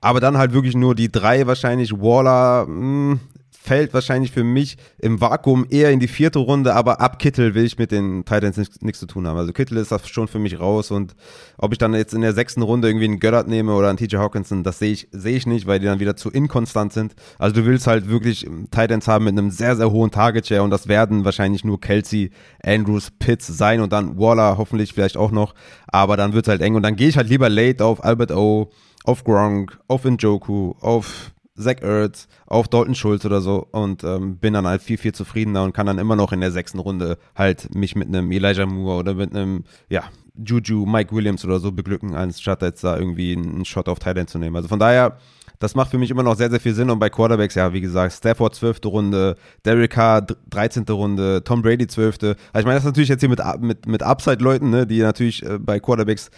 Aber 0.00 0.20
dann 0.20 0.38
halt 0.38 0.52
wirklich 0.52 0.74
nur 0.74 0.94
die 0.94 1.12
drei 1.12 1.46
wahrscheinlich. 1.46 1.92
Waller, 1.92 2.66
mh, 2.66 3.12
hm, 3.12 3.20
fällt 3.62 3.92
wahrscheinlich 3.92 4.32
für 4.32 4.42
mich 4.42 4.78
im 4.98 5.20
Vakuum 5.20 5.66
eher 5.68 5.90
in 5.90 6.00
die 6.00 6.08
vierte 6.08 6.38
Runde, 6.38 6.74
aber 6.74 7.00
ab 7.00 7.18
Kittel 7.18 7.54
will 7.54 7.66
ich 7.66 7.78
mit 7.78 7.92
den 7.92 8.24
Titans 8.24 8.56
nichts, 8.56 8.98
zu 8.98 9.06
tun 9.06 9.26
haben. 9.26 9.36
Also 9.36 9.52
Kittel 9.52 9.76
ist 9.76 9.92
das 9.92 10.08
schon 10.08 10.28
für 10.28 10.38
mich 10.38 10.58
raus 10.58 10.90
und 10.90 11.14
ob 11.58 11.72
ich 11.72 11.78
dann 11.78 11.92
jetzt 11.92 12.14
in 12.14 12.22
der 12.22 12.32
sechsten 12.32 12.62
Runde 12.62 12.88
irgendwie 12.88 13.04
einen 13.04 13.20
Göttert 13.20 13.48
nehme 13.48 13.74
oder 13.74 13.90
einen 13.90 13.98
TJ 13.98 14.16
Hawkinson, 14.16 14.64
das 14.64 14.78
sehe 14.78 14.92
ich, 14.92 15.08
sehe 15.12 15.36
ich 15.36 15.46
nicht, 15.46 15.66
weil 15.66 15.78
die 15.78 15.84
dann 15.84 16.00
wieder 16.00 16.16
zu 16.16 16.30
inkonstant 16.30 16.94
sind. 16.94 17.14
Also 17.38 17.60
du 17.60 17.66
willst 17.66 17.86
halt 17.86 18.08
wirklich 18.08 18.48
Titans 18.70 19.06
haben 19.06 19.26
mit 19.26 19.36
einem 19.36 19.50
sehr, 19.50 19.76
sehr 19.76 19.90
hohen 19.90 20.10
Target 20.10 20.46
Share 20.46 20.62
und 20.62 20.70
das 20.70 20.88
werden 20.88 21.26
wahrscheinlich 21.26 21.62
nur 21.62 21.80
Kelsey, 21.80 22.30
Andrews, 22.64 23.10
Pitts 23.18 23.46
sein 23.46 23.82
und 23.82 23.92
dann 23.92 24.18
Waller 24.18 24.56
hoffentlich 24.56 24.94
vielleicht 24.94 25.18
auch 25.18 25.32
noch, 25.32 25.54
aber 25.86 26.16
dann 26.16 26.32
wird 26.32 26.46
es 26.46 26.50
halt 26.50 26.62
eng 26.62 26.76
und 26.76 26.82
dann 26.82 26.96
gehe 26.96 27.08
ich 27.08 27.18
halt 27.18 27.28
lieber 27.28 27.50
late 27.50 27.84
auf 27.84 28.02
Albert 28.02 28.32
O, 28.32 28.70
auf 29.04 29.22
Gronk, 29.22 29.78
auf 29.86 30.04
Njoku, 30.04 30.72
auf 30.80 31.32
Zach 31.56 31.82
Ertz, 31.82 32.28
auf 32.46 32.68
Dalton 32.68 32.94
Schulz 32.94 33.24
oder 33.24 33.40
so 33.40 33.66
und 33.72 34.04
ähm, 34.04 34.38
bin 34.38 34.54
dann 34.54 34.66
halt 34.66 34.82
viel, 34.82 34.98
viel 34.98 35.12
zufriedener 35.12 35.62
und 35.62 35.72
kann 35.72 35.86
dann 35.86 35.98
immer 35.98 36.16
noch 36.16 36.32
in 36.32 36.40
der 36.40 36.52
sechsten 36.52 36.78
Runde 36.78 37.18
halt 37.34 37.74
mich 37.74 37.96
mit 37.96 38.08
einem 38.08 38.30
Elijah 38.32 38.66
Moore 38.66 39.00
oder 39.00 39.14
mit 39.14 39.34
einem, 39.34 39.64
ja, 39.88 40.04
Juju, 40.42 40.86
Mike 40.86 41.14
Williams 41.14 41.44
oder 41.44 41.58
so 41.58 41.72
beglücken, 41.72 42.14
anstatt 42.14 42.62
jetzt 42.62 42.84
da 42.84 42.96
irgendwie 42.96 43.36
einen 43.36 43.64
Shot 43.64 43.88
auf 43.88 43.98
Thailand 43.98 44.30
zu 44.30 44.38
nehmen. 44.38 44.56
Also 44.56 44.68
von 44.68 44.78
daher, 44.78 45.18
das 45.58 45.74
macht 45.74 45.90
für 45.90 45.98
mich 45.98 46.10
immer 46.10 46.22
noch 46.22 46.36
sehr, 46.36 46.50
sehr 46.50 46.60
viel 46.60 46.74
Sinn. 46.74 46.88
Und 46.88 46.98
bei 46.98 47.10
Quarterbacks, 47.10 47.54
ja, 47.54 47.72
wie 47.72 47.82
gesagt, 47.82 48.14
Stafford 48.14 48.54
12. 48.54 48.80
Runde, 48.86 49.36
Derek 49.64 49.90
Carr 49.90 50.22
13. 50.22 50.84
Runde, 50.88 51.44
Tom 51.44 51.60
Brady 51.60 51.86
12. 51.86 52.18
Also 52.22 52.34
ich 52.58 52.64
meine, 52.64 52.74
das 52.74 52.84
ist 52.84 52.86
natürlich 52.86 53.10
jetzt 53.10 53.20
hier 53.20 53.28
mit, 53.28 53.40
mit, 53.60 53.86
mit 53.86 54.02
Upside-Leuten, 54.02 54.70
ne, 54.70 54.86
die 54.86 55.00
natürlich 55.00 55.44
äh, 55.44 55.58
bei 55.58 55.78
Quarterbacks 55.78 56.30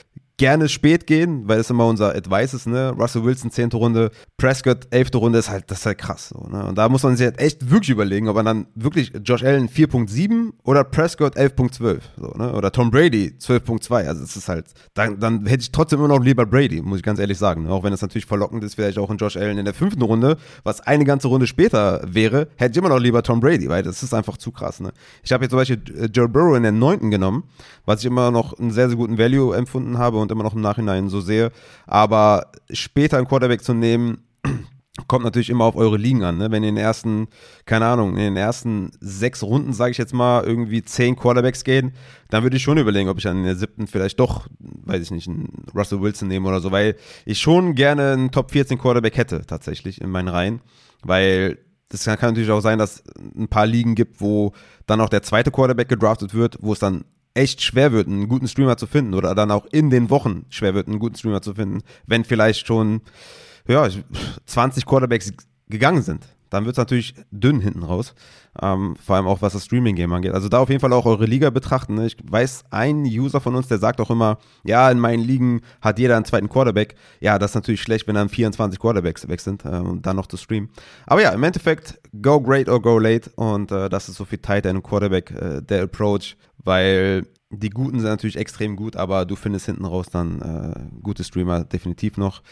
gerne 0.43 0.69
spät 0.69 1.07
gehen, 1.07 1.47
weil 1.47 1.59
das 1.59 1.71
immer 1.71 1.87
unser 1.87 2.17
Advice 2.17 2.53
ist, 2.53 2.67
ne? 2.67 2.91
Russell 2.99 3.23
Wilson, 3.23 3.53
10. 3.53 3.71
Runde, 3.75 4.11
Prescott, 4.37 4.89
11. 4.91 5.11
Runde, 5.15 5.39
ist 5.39 5.49
halt, 5.49 5.71
das 5.71 5.79
ist 5.79 5.87
halt 5.87 5.99
krass. 5.99 6.31
So, 6.31 6.49
ne? 6.51 6.67
Und 6.67 6.77
da 6.77 6.89
muss 6.89 7.05
man 7.05 7.15
sich 7.17 7.25
halt 7.25 7.39
echt 7.39 7.71
wirklich 7.71 7.91
überlegen, 7.91 8.27
ob 8.27 8.35
man 8.35 8.45
dann 8.45 8.67
wirklich 8.75 9.13
Josh 9.23 9.45
Allen 9.45 9.69
4.7 9.69 10.51
oder 10.65 10.83
Prescott 10.83 11.37
11.12, 11.37 12.01
so, 12.17 12.27
ne? 12.37 12.53
Oder 12.55 12.73
Tom 12.73 12.91
Brady 12.91 13.37
12.2. 13.39 14.09
Also 14.09 14.25
es 14.25 14.35
ist 14.35 14.49
halt, 14.49 14.67
dann, 14.95 15.21
dann 15.21 15.47
hätte 15.47 15.61
ich 15.61 15.71
trotzdem 15.71 16.01
immer 16.01 16.09
noch 16.09 16.19
lieber 16.19 16.45
Brady, 16.45 16.83
muss 16.83 16.99
ich 16.99 17.05
ganz 17.05 17.21
ehrlich 17.21 17.39
sagen. 17.39 17.63
Ne? 17.63 17.71
Auch 17.71 17.85
wenn 17.85 17.93
es 17.93 18.03
natürlich 18.03 18.27
verlockend 18.27 18.65
ist, 18.65 18.75
vielleicht 18.75 18.99
auch 18.99 19.11
in 19.13 19.19
Josh 19.19 19.37
Allen 19.37 19.59
in 19.59 19.65
der 19.65 19.75
fünften 19.75 20.03
Runde, 20.03 20.39
was 20.65 20.81
eine 20.81 21.05
ganze 21.05 21.29
Runde 21.29 21.47
später 21.47 22.03
wäre, 22.05 22.49
hätte 22.57 22.73
ich 22.73 22.79
immer 22.79 22.89
noch 22.89 22.99
lieber 22.99 23.23
Tom 23.23 23.39
Brady, 23.39 23.69
weil 23.69 23.85
das 23.85 24.03
ist 24.03 24.13
einfach 24.13 24.37
zu 24.39 24.51
krass, 24.51 24.81
ne? 24.81 24.93
Ich 25.23 25.31
habe 25.31 25.45
jetzt 25.45 25.51
zum 25.51 25.61
Beispiel 25.61 25.81
Joe 26.13 26.29
Burrow 26.29 26.57
in 26.57 26.65
der 26.65 26.73
neunten 26.73 27.13
genommen, 27.13 27.45
was 27.85 28.01
ich 28.01 28.07
immer 28.07 28.33
noch 28.33 28.59
einen 28.59 28.73
sehr, 28.73 28.89
sehr 28.89 28.97
guten 28.97 29.19
Value 29.19 29.55
empfunden 29.55 29.99
habe 29.99 30.19
und 30.19 30.32
immer 30.33 30.45
noch 30.45 30.55
im 30.55 30.61
Nachhinein 30.61 31.09
so 31.09 31.21
sehe. 31.21 31.51
Aber 31.87 32.51
später 32.71 33.19
einen 33.19 33.29
Quarterback 33.29 33.63
zu 33.63 33.75
nehmen, 33.75 34.25
kommt 35.07 35.25
natürlich 35.25 35.49
immer 35.49 35.65
auf 35.65 35.77
eure 35.77 35.97
Ligen 35.97 36.23
an. 36.23 36.37
Ne? 36.39 36.51
Wenn 36.51 36.63
ihr 36.63 36.69
in 36.69 36.75
den 36.75 36.85
ersten, 36.85 37.29
keine 37.65 37.87
Ahnung, 37.87 38.11
in 38.11 38.17
den 38.17 38.37
ersten 38.37 38.91
sechs 39.01 39.43
Runden, 39.43 39.73
sage 39.73 39.93
ich 39.93 39.99
jetzt 39.99 40.13
mal, 40.13 40.45
irgendwie 40.45 40.83
zehn 40.83 41.17
Quarterbacks 41.17 41.65
gehen, 41.65 41.93
dann 42.29 42.43
würde 42.43 42.57
ich 42.57 42.63
schon 42.63 42.79
überlegen, 42.79 43.09
ob 43.09 43.17
ich 43.17 43.25
dann 43.25 43.39
in 43.39 43.45
der 43.45 43.57
siebten 43.57 43.87
vielleicht 43.87 44.21
doch, 44.21 44.49
weiß 44.59 45.03
ich 45.03 45.11
nicht, 45.11 45.29
einen 45.29 45.65
Russell 45.75 46.03
Wilson 46.03 46.29
nehme 46.29 46.49
oder 46.49 46.61
so, 46.61 46.71
weil 46.73 46.97
ich 47.25 47.39
schon 47.39 47.75
gerne 47.75 48.13
einen 48.13 48.31
Top 48.31 48.51
14 48.51 48.79
Quarterback 48.79 49.17
hätte, 49.17 49.47
tatsächlich, 49.47 50.01
in 50.01 50.11
meinen 50.11 50.29
Reihen. 50.29 50.61
Weil 51.03 51.59
das 51.89 52.05
kann, 52.05 52.19
kann 52.19 52.31
natürlich 52.31 52.51
auch 52.51 52.61
sein, 52.61 52.79
dass 52.79 53.03
ein 53.37 53.49
paar 53.49 53.67
Ligen 53.67 53.95
gibt, 53.95 54.21
wo 54.21 54.53
dann 54.87 55.01
auch 55.01 55.09
der 55.09 55.23
zweite 55.23 55.51
Quarterback 55.51 55.89
gedraftet 55.89 56.35
wird, 56.35 56.59
wo 56.61 56.73
es 56.73 56.79
dann 56.79 57.05
echt 57.35 57.63
schwer 57.63 57.93
wird, 57.93 58.09
einen 58.09 58.29
guten 58.29 58.49
Streamer 58.49 58.77
zu 58.77 58.87
finden 58.87 59.15
oder 59.15 59.35
dann 59.35 59.51
auch 59.51 59.67
in 59.67 59.91
den 59.91 60.11
Wochen 60.11 60.47
schwer 60.51 60.75
wird, 60.75 60.89
einen 60.89 60.99
guten 60.99 61.17
Streamer 61.17 61.43
zu 61.43 61.55
finden, 61.55 61.83
wenn 62.07 62.25
vielleicht 62.25 62.67
schon 62.67 63.03
ja, 63.69 63.89
20 64.47 64.87
Quarterbacks 64.87 65.33
gegangen 65.69 66.03
sind. 66.03 66.27
Dann 66.53 66.67
wird 66.67 66.75
es 66.75 66.79
natürlich 66.79 67.15
dünn 67.31 67.61
hinten 67.61 67.83
raus. 67.83 68.15
Ähm, 68.61 68.95
vor 69.03 69.17
allem 69.17 69.27
auch 69.27 69.41
was 69.41 69.55
das 69.55 69.65
Streaming-Game 69.65 70.13
angeht. 70.13 70.33
Also 70.35 70.51
da 70.51 70.59
auf 70.59 70.69
jeden 70.69 70.83
Fall 70.83 70.93
auch 70.93 71.07
eure 71.07 71.25
Liga 71.25 71.49
betrachten. 71.49 71.95
Ne? 71.95 72.05
Ich 72.05 72.17
weiß, 72.23 72.65
ein 72.69 73.05
User 73.05 73.41
von 73.41 73.55
uns, 73.55 73.69
der 73.69 73.79
sagt 73.79 73.99
auch 74.03 74.11
immer, 74.11 74.37
ja, 74.63 74.91
in 74.91 75.01
meinen 75.01 75.25
Ligen 75.25 75.63
hat 75.81 75.99
jeder 75.99 76.17
einen 76.17 76.27
zweiten 76.27 76.51
Quarterback. 76.51 76.95
Ja, 77.21 77.39
das 77.39 77.53
ist 77.53 77.55
natürlich 77.55 77.81
schlecht, 77.81 78.07
wenn 78.07 78.17
dann 78.17 78.29
24 78.29 78.79
Quarterbacks 78.79 79.27
weg 79.29 79.41
sind 79.41 79.65
ähm, 79.65 79.87
und 79.87 80.07
dann 80.07 80.17
noch 80.17 80.27
zu 80.27 80.37
streamen. 80.37 80.69
Aber 81.07 81.23
ja, 81.23 81.31
im 81.31 81.43
Endeffekt, 81.43 81.99
go 82.21 82.39
great 82.39 82.69
or 82.69 82.83
go 82.83 82.99
late. 82.99 83.31
Und 83.37 83.73
äh, 83.73 83.89
das 83.89 84.11
ist 84.11 84.17
so 84.17 84.27
viel 84.27 84.39
Tight 84.39 84.67
End 84.67 84.83
Quarterback, 84.83 85.31
äh, 85.31 85.63
der 85.63 85.85
Approach, 85.85 86.37
weil 86.65 87.27
die 87.53 87.71
Guten 87.71 88.01
sind 88.01 88.09
natürlich 88.09 88.37
extrem 88.37 88.77
gut, 88.77 88.97
aber 88.97 89.27
du 89.27 89.37
findest 89.37 89.67
hinten 89.67 89.85
raus 89.85 90.07
dann 90.11 90.41
äh, 90.41 91.01
gute 91.03 91.23
Streamer 91.23 91.65
definitiv 91.65 92.17
noch. 92.17 92.43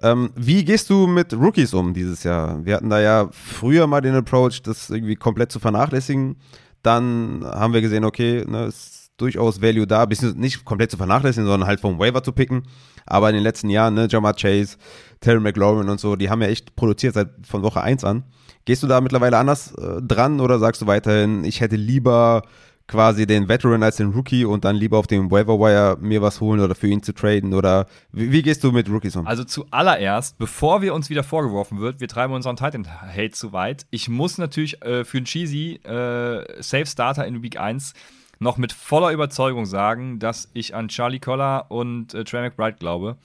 Ähm, 0.00 0.30
wie 0.34 0.64
gehst 0.64 0.88
du 0.88 1.06
mit 1.06 1.34
Rookies 1.34 1.74
um 1.74 1.92
dieses 1.92 2.24
Jahr? 2.24 2.64
Wir 2.64 2.76
hatten 2.76 2.88
da 2.88 3.00
ja 3.00 3.28
früher 3.30 3.86
mal 3.86 4.00
den 4.00 4.14
Approach, 4.14 4.62
das 4.62 4.88
irgendwie 4.88 5.16
komplett 5.16 5.52
zu 5.52 5.60
vernachlässigen. 5.60 6.36
Dann 6.82 7.44
haben 7.44 7.74
wir 7.74 7.82
gesehen, 7.82 8.04
okay, 8.04 8.44
ne, 8.48 8.66
ist 8.66 9.10
durchaus 9.18 9.60
Value 9.60 9.86
da, 9.86 10.06
bisschen 10.06 10.38
nicht 10.38 10.64
komplett 10.64 10.90
zu 10.90 10.96
vernachlässigen, 10.96 11.46
sondern 11.46 11.68
halt 11.68 11.80
vom 11.80 11.98
Waiver 11.98 12.22
zu 12.22 12.32
picken. 12.32 12.62
Aber 13.04 13.28
in 13.28 13.34
den 13.34 13.42
letzten 13.42 13.68
Jahren, 13.68 13.94
ne, 13.94 14.06
Jamar 14.08 14.34
Chase, 14.34 14.76
Terry 15.20 15.40
McLaurin 15.40 15.88
und 15.88 16.00
so, 16.00 16.16
die 16.16 16.30
haben 16.30 16.40
ja 16.40 16.48
echt 16.48 16.74
produziert 16.76 17.14
seit 17.14 17.28
von 17.46 17.62
Woche 17.62 17.82
1 17.82 18.04
an. 18.04 18.24
Gehst 18.64 18.82
du 18.82 18.86
da 18.86 19.00
mittlerweile 19.00 19.38
anders 19.38 19.74
äh, 19.74 20.00
dran 20.00 20.40
oder 20.40 20.58
sagst 20.58 20.82
du 20.82 20.86
weiterhin, 20.86 21.44
ich 21.44 21.60
hätte 21.60 21.76
lieber 21.76 22.42
quasi 22.88 23.26
den 23.26 23.48
Veteran 23.48 23.82
als 23.82 23.96
den 23.96 24.10
Rookie 24.10 24.44
und 24.44 24.64
dann 24.64 24.74
lieber 24.74 24.98
auf 24.98 25.06
dem 25.06 25.30
Waiver 25.30 25.60
Wire 25.60 25.98
mir 26.00 26.22
was 26.22 26.40
holen 26.40 26.60
oder 26.60 26.74
für 26.74 26.88
ihn 26.88 27.02
zu 27.02 27.12
traden 27.12 27.54
oder 27.54 27.86
wie, 28.10 28.32
wie 28.32 28.42
gehst 28.42 28.64
du 28.64 28.72
mit 28.72 28.88
Rookies 28.88 29.14
um? 29.14 29.26
Also 29.26 29.44
zuallererst, 29.44 30.38
bevor 30.38 30.82
wir 30.82 30.94
uns 30.94 31.10
wieder 31.10 31.22
vorgeworfen 31.22 31.78
wird, 31.80 32.00
wir 32.00 32.08
treiben 32.08 32.32
unseren 32.32 32.56
Titan 32.56 32.86
Hate 32.88 33.30
zu 33.30 33.52
weit. 33.52 33.86
Ich 33.90 34.08
muss 34.08 34.38
natürlich 34.38 34.82
äh, 34.82 35.04
für 35.04 35.18
einen 35.18 35.26
Cheesy 35.26 35.74
äh, 35.84 36.62
Safe 36.62 36.86
Starter 36.86 37.26
in 37.26 37.42
Week 37.42 37.60
1 37.60 37.92
noch 38.40 38.56
mit 38.56 38.72
voller 38.72 39.12
Überzeugung 39.12 39.66
sagen, 39.66 40.18
dass 40.18 40.50
ich 40.54 40.74
an 40.74 40.88
Charlie 40.88 41.20
Collar 41.20 41.70
und 41.70 42.14
äh, 42.14 42.24
Trey 42.24 42.40
McBride 42.42 42.78
glaube. 42.78 43.18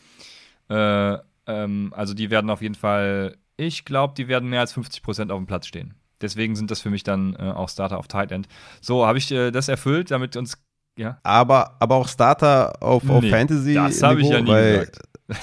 Äh, 0.70 1.18
ähm, 1.48 1.94
also 1.96 2.14
die 2.14 2.30
werden 2.30 2.50
auf 2.50 2.62
jeden 2.62 2.76
Fall, 2.76 3.38
ich 3.56 3.86
glaube, 3.86 4.14
die 4.18 4.28
werden 4.28 4.50
mehr 4.50 4.62
als 4.62 4.76
50% 4.76 5.32
auf 5.32 5.38
dem 5.38 5.46
Platz 5.46 5.68
stehen. 5.68 5.94
Deswegen 6.24 6.56
sind 6.56 6.72
das 6.72 6.82
für 6.82 6.90
mich 6.90 7.04
dann 7.04 7.36
äh, 7.36 7.52
auch 7.52 7.70
Starter 7.70 8.00
auf 8.00 8.08
Tight 8.08 8.32
End. 8.32 8.48
So, 8.82 9.06
habe 9.06 9.18
ich 9.18 9.32
äh, 9.32 9.52
das 9.52 9.68
erfüllt, 9.68 10.10
damit 10.10 10.36
uns, 10.36 10.58
ja. 10.98 11.20
Aber, 11.24 11.76
aber 11.80 11.96
auch 11.96 12.08
Starter 12.08 12.82
auf, 12.82 13.08
auf 13.10 13.22
nee, 13.22 13.30
Fantasy. 13.30 13.76
Das 13.76 14.02
habe 14.02 14.22
ich 14.22 14.30
ja 14.30 14.42
nie 14.42 14.50
weil, 14.50 14.80
gesagt. 14.80 15.00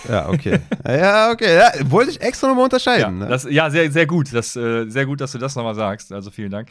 Ja, 0.08 0.28
okay. 0.28 0.60
ja, 0.86 1.30
okay. 1.30 1.56
Ja, 1.56 1.90
wollte 1.90 2.10
ich 2.10 2.20
extra 2.20 2.48
nochmal 2.48 2.64
unterscheiden. 2.64 3.20
Ja, 3.20 3.24
ne? 3.24 3.28
das, 3.28 3.46
ja, 3.48 3.70
sehr, 3.70 3.90
sehr 3.90 4.06
gut. 4.06 4.32
Das, 4.32 4.56
äh, 4.56 4.88
sehr 4.88 5.06
gut, 5.06 5.20
dass 5.20 5.32
du 5.32 5.38
das 5.38 5.54
nochmal 5.56 5.74
sagst. 5.74 6.12
Also 6.12 6.30
vielen 6.30 6.50
Dank. 6.50 6.68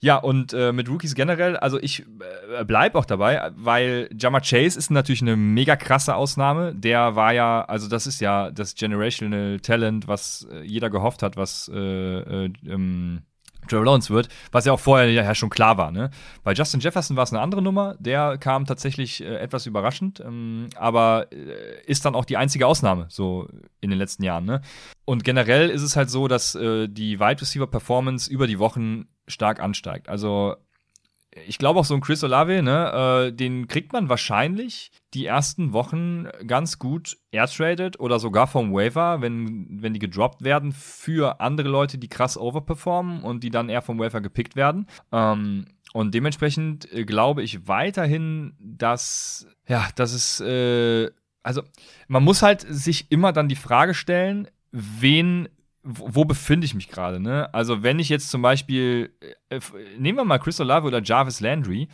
Ja, 0.00 0.16
und 0.16 0.52
äh, 0.52 0.72
mit 0.72 0.88
Rookies 0.88 1.14
generell, 1.14 1.56
also 1.56 1.80
ich 1.80 2.00
äh, 2.00 2.64
bleib 2.64 2.94
auch 2.94 3.06
dabei, 3.06 3.50
weil 3.56 4.10
Jammer 4.16 4.40
Chase 4.40 4.78
ist 4.78 4.90
natürlich 4.90 5.22
eine 5.22 5.36
mega 5.36 5.74
krasse 5.76 6.14
Ausnahme. 6.14 6.74
Der 6.74 7.16
war 7.16 7.32
ja, 7.32 7.64
also 7.64 7.88
das 7.88 8.06
ist 8.06 8.20
ja 8.20 8.50
das 8.50 8.74
Generational 8.74 9.58
Talent, 9.60 10.06
was 10.06 10.46
äh, 10.52 10.62
jeder 10.62 10.90
gehofft 10.90 11.22
hat, 11.22 11.36
was 11.36 11.70
äh, 11.72 11.76
äh, 12.46 12.52
ähm, 12.66 13.22
Trevor 13.66 13.84
Lawrence 13.84 14.12
wird, 14.12 14.28
was 14.52 14.64
ja 14.64 14.72
auch 14.72 14.80
vorher 14.80 15.10
ja 15.10 15.34
schon 15.34 15.50
klar 15.50 15.78
war. 15.78 15.90
Ne? 15.90 16.10
Bei 16.42 16.52
Justin 16.52 16.80
Jefferson 16.80 17.16
war 17.16 17.24
es 17.24 17.32
eine 17.32 17.40
andere 17.40 17.62
Nummer, 17.62 17.96
der 17.98 18.38
kam 18.38 18.66
tatsächlich 18.66 19.22
äh, 19.22 19.36
etwas 19.36 19.66
überraschend, 19.66 20.20
ähm, 20.20 20.68
aber 20.76 21.26
äh, 21.32 21.82
ist 21.86 22.04
dann 22.04 22.14
auch 22.14 22.24
die 22.24 22.36
einzige 22.36 22.66
Ausnahme 22.66 23.06
so 23.08 23.48
in 23.80 23.90
den 23.90 23.98
letzten 23.98 24.24
Jahren. 24.24 24.44
Ne? 24.44 24.60
Und 25.04 25.24
generell 25.24 25.70
ist 25.70 25.82
es 25.82 25.96
halt 25.96 26.10
so, 26.10 26.28
dass 26.28 26.54
äh, 26.54 26.88
die 26.88 27.20
Wide 27.20 27.40
Receiver 27.40 27.66
Performance 27.66 28.30
über 28.30 28.46
die 28.46 28.58
Wochen 28.58 29.06
stark 29.28 29.60
ansteigt. 29.60 30.08
Also 30.08 30.56
ich 31.46 31.58
glaube 31.58 31.80
auch 31.80 31.84
so 31.84 31.94
ein 31.94 32.00
Chris 32.00 32.24
Olave, 32.24 32.62
ne, 32.62 33.28
äh, 33.28 33.32
den 33.32 33.68
kriegt 33.68 33.92
man 33.92 34.08
wahrscheinlich 34.08 34.90
die 35.14 35.26
ersten 35.26 35.72
Wochen 35.72 36.26
ganz 36.46 36.78
gut 36.78 37.16
airtraded 37.30 38.00
oder 38.00 38.18
sogar 38.18 38.46
vom 38.46 38.72
Waiver, 38.72 39.20
wenn, 39.20 39.82
wenn 39.82 39.92
die 39.92 39.98
gedroppt 39.98 40.42
werden 40.42 40.72
für 40.72 41.40
andere 41.40 41.68
Leute, 41.68 41.98
die 41.98 42.08
krass 42.08 42.38
overperformen 42.38 43.22
und 43.22 43.44
die 43.44 43.50
dann 43.50 43.68
eher 43.68 43.82
vom 43.82 43.98
Waiver 43.98 44.20
gepickt 44.20 44.56
werden. 44.56 44.86
Ähm, 45.12 45.66
und 45.92 46.14
dementsprechend 46.14 46.92
äh, 46.92 47.04
glaube 47.04 47.42
ich 47.42 47.68
weiterhin, 47.68 48.54
dass, 48.58 49.46
ja, 49.68 49.88
dass 49.94 50.12
es, 50.12 50.40
äh, 50.40 51.10
also 51.42 51.62
man 52.08 52.24
muss 52.24 52.42
halt 52.42 52.66
sich 52.68 53.10
immer 53.10 53.32
dann 53.32 53.48
die 53.48 53.56
Frage 53.56 53.94
stellen, 53.94 54.48
wen 54.72 55.48
wo 55.86 56.24
befinde 56.24 56.64
ich 56.64 56.74
mich 56.74 56.88
gerade, 56.88 57.20
ne? 57.20 57.52
Also, 57.54 57.82
wenn 57.82 57.98
ich 57.98 58.08
jetzt 58.08 58.30
zum 58.30 58.42
Beispiel, 58.42 59.14
äh, 59.48 59.60
nehmen 59.98 60.18
wir 60.18 60.24
mal 60.24 60.38
Chris 60.38 60.60
Olave 60.60 60.86
oder 60.86 61.02
Jarvis 61.02 61.40
Landry, 61.40 61.88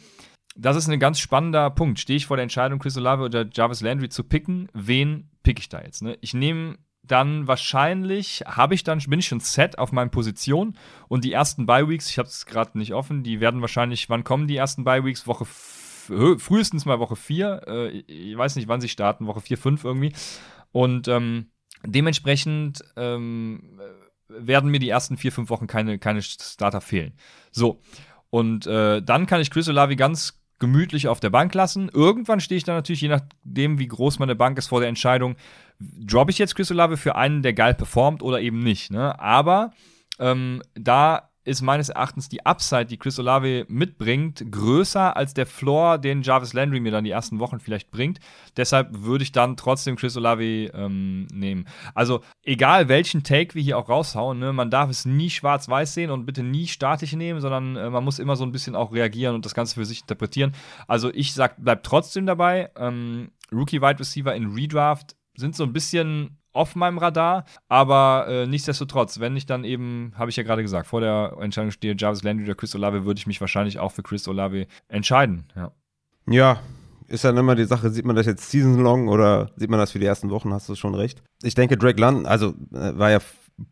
das 0.56 0.76
ist 0.76 0.88
ein 0.88 0.98
ganz 0.98 1.18
spannender 1.18 1.70
Punkt. 1.70 2.00
Stehe 2.00 2.16
ich 2.16 2.26
vor 2.26 2.36
der 2.36 2.42
Entscheidung, 2.42 2.78
Chris 2.78 2.96
Olave 2.96 3.24
oder 3.24 3.46
Jarvis 3.52 3.82
Landry 3.82 4.08
zu 4.08 4.24
picken, 4.24 4.68
wen 4.72 5.30
pick 5.42 5.58
ich 5.58 5.68
da 5.68 5.82
jetzt, 5.82 6.02
ne? 6.02 6.16
Ich 6.20 6.34
nehme 6.34 6.78
dann 7.04 7.48
wahrscheinlich, 7.48 8.44
habe 8.46 8.74
ich 8.74 8.84
dann, 8.84 9.00
bin 9.00 9.18
ich 9.18 9.26
schon 9.26 9.40
set 9.40 9.78
auf 9.78 9.92
meinen 9.92 10.10
Position 10.10 10.76
und 11.08 11.24
die 11.24 11.32
ersten 11.32 11.66
Bye-Weeks, 11.66 12.08
ich 12.08 12.18
habe 12.18 12.28
es 12.28 12.46
gerade 12.46 12.78
nicht 12.78 12.94
offen, 12.94 13.24
die 13.24 13.40
werden 13.40 13.60
wahrscheinlich, 13.60 14.08
wann 14.08 14.24
kommen 14.24 14.46
die 14.46 14.56
ersten 14.56 14.84
Bye-Weeks? 14.84 15.26
Woche 15.26 15.44
frühestens 15.44 16.84
mal 16.84 17.00
Woche 17.00 17.16
4, 17.16 17.62
äh, 17.66 17.88
ich 17.88 18.36
weiß 18.36 18.56
nicht, 18.56 18.68
wann 18.68 18.80
sie 18.80 18.88
starten, 18.88 19.26
Woche 19.26 19.40
4, 19.40 19.58
5 19.58 19.84
irgendwie. 19.84 20.12
Und 20.70 21.06
ähm, 21.08 21.50
Dementsprechend 21.84 22.84
ähm, 22.96 23.80
werden 24.28 24.70
mir 24.70 24.78
die 24.78 24.88
ersten 24.88 25.16
vier, 25.16 25.32
fünf 25.32 25.50
Wochen 25.50 25.66
keine, 25.66 25.98
keine 25.98 26.22
Starter 26.22 26.80
fehlen. 26.80 27.12
So. 27.50 27.80
Und 28.30 28.66
äh, 28.66 29.02
dann 29.02 29.26
kann 29.26 29.40
ich 29.40 29.50
Chris 29.50 29.68
Olavi 29.68 29.96
ganz 29.96 30.42
gemütlich 30.58 31.08
auf 31.08 31.20
der 31.20 31.30
Bank 31.30 31.52
lassen. 31.54 31.90
Irgendwann 31.92 32.40
stehe 32.40 32.56
ich 32.56 32.64
dann 32.64 32.76
natürlich, 32.76 33.00
je 33.00 33.08
nachdem, 33.08 33.78
wie 33.78 33.88
groß 33.88 34.20
meine 34.20 34.36
Bank 34.36 34.56
ist, 34.58 34.68
vor 34.68 34.80
der 34.80 34.88
Entscheidung, 34.88 35.34
droppe 35.80 36.30
ich 36.30 36.38
jetzt 36.38 36.54
Chris 36.54 36.70
Olave 36.70 36.96
für 36.96 37.16
einen, 37.16 37.42
der 37.42 37.52
geil 37.52 37.74
performt 37.74 38.22
oder 38.22 38.40
eben 38.40 38.60
nicht. 38.60 38.92
Ne? 38.92 39.18
Aber 39.18 39.72
ähm, 40.20 40.62
da 40.74 41.31
ist 41.44 41.62
meines 41.62 41.88
Erachtens 41.88 42.28
die 42.28 42.46
Upside, 42.46 42.86
die 42.86 42.96
Chris 42.96 43.18
Olave 43.18 43.64
mitbringt, 43.68 44.44
größer 44.50 45.16
als 45.16 45.34
der 45.34 45.46
Floor, 45.46 45.98
den 45.98 46.22
Jarvis 46.22 46.52
Landry 46.52 46.80
mir 46.80 46.92
dann 46.92 47.04
die 47.04 47.10
ersten 47.10 47.38
Wochen 47.38 47.58
vielleicht 47.58 47.90
bringt. 47.90 48.20
Deshalb 48.56 49.02
würde 49.02 49.24
ich 49.24 49.32
dann 49.32 49.56
trotzdem 49.56 49.96
Chris 49.96 50.16
Olave 50.16 50.44
ähm, 50.44 51.26
nehmen. 51.32 51.66
Also 51.94 52.20
egal 52.42 52.88
welchen 52.88 53.24
Take 53.24 53.54
wir 53.54 53.62
hier 53.62 53.78
auch 53.78 53.88
raushauen, 53.88 54.38
ne, 54.38 54.52
man 54.52 54.70
darf 54.70 54.90
es 54.90 55.04
nie 55.04 55.30
schwarz-weiß 55.30 55.94
sehen 55.94 56.10
und 56.10 56.26
bitte 56.26 56.42
nie 56.42 56.66
statisch 56.66 57.12
nehmen, 57.14 57.40
sondern 57.40 57.76
äh, 57.76 57.90
man 57.90 58.04
muss 58.04 58.18
immer 58.18 58.36
so 58.36 58.44
ein 58.44 58.52
bisschen 58.52 58.76
auch 58.76 58.92
reagieren 58.92 59.34
und 59.34 59.44
das 59.44 59.54
Ganze 59.54 59.74
für 59.74 59.84
sich 59.84 60.02
interpretieren. 60.02 60.52
Also 60.86 61.12
ich 61.12 61.34
sag, 61.34 61.56
bleib 61.58 61.82
trotzdem 61.82 62.26
dabei. 62.26 62.70
Ähm, 62.76 63.32
Rookie 63.50 63.82
Wide 63.82 63.98
Receiver 64.00 64.34
in 64.34 64.52
Redraft 64.52 65.16
sind 65.36 65.56
so 65.56 65.64
ein 65.64 65.72
bisschen 65.72 66.38
auf 66.52 66.76
meinem 66.76 66.98
Radar, 66.98 67.44
aber 67.68 68.26
äh, 68.28 68.46
nichtsdestotrotz, 68.46 69.20
wenn 69.20 69.36
ich 69.36 69.46
dann 69.46 69.64
eben, 69.64 70.12
habe 70.16 70.30
ich 70.30 70.36
ja 70.36 70.42
gerade 70.42 70.62
gesagt, 70.62 70.86
vor 70.86 71.00
der 71.00 71.36
Entscheidung 71.40 71.70
stehe, 71.70 71.94
Jarvis 71.96 72.22
Landry 72.22 72.44
oder 72.44 72.54
Chris 72.54 72.74
Olave, 72.74 73.04
würde 73.04 73.18
ich 73.18 73.26
mich 73.26 73.40
wahrscheinlich 73.40 73.78
auch 73.78 73.92
für 73.92 74.02
Chris 74.02 74.28
Olave 74.28 74.66
entscheiden. 74.88 75.44
Ja. 75.56 75.72
Ja, 76.28 76.60
ist 77.08 77.24
dann 77.24 77.36
immer 77.36 77.54
die 77.54 77.64
Sache, 77.64 77.90
sieht 77.90 78.04
man 78.04 78.16
das 78.16 78.26
jetzt 78.26 78.50
season 78.50 78.80
long 78.80 79.08
oder 79.08 79.50
sieht 79.56 79.70
man 79.70 79.78
das 79.78 79.90
für 79.90 79.98
die 79.98 80.06
ersten 80.06 80.30
Wochen, 80.30 80.52
hast 80.52 80.68
du 80.68 80.74
schon 80.74 80.94
recht. 80.94 81.22
Ich 81.42 81.54
denke, 81.54 81.76
Drake 81.76 82.00
London, 82.00 82.26
also 82.26 82.54
äh, 82.72 82.96
war 82.96 83.10
ja 83.10 83.18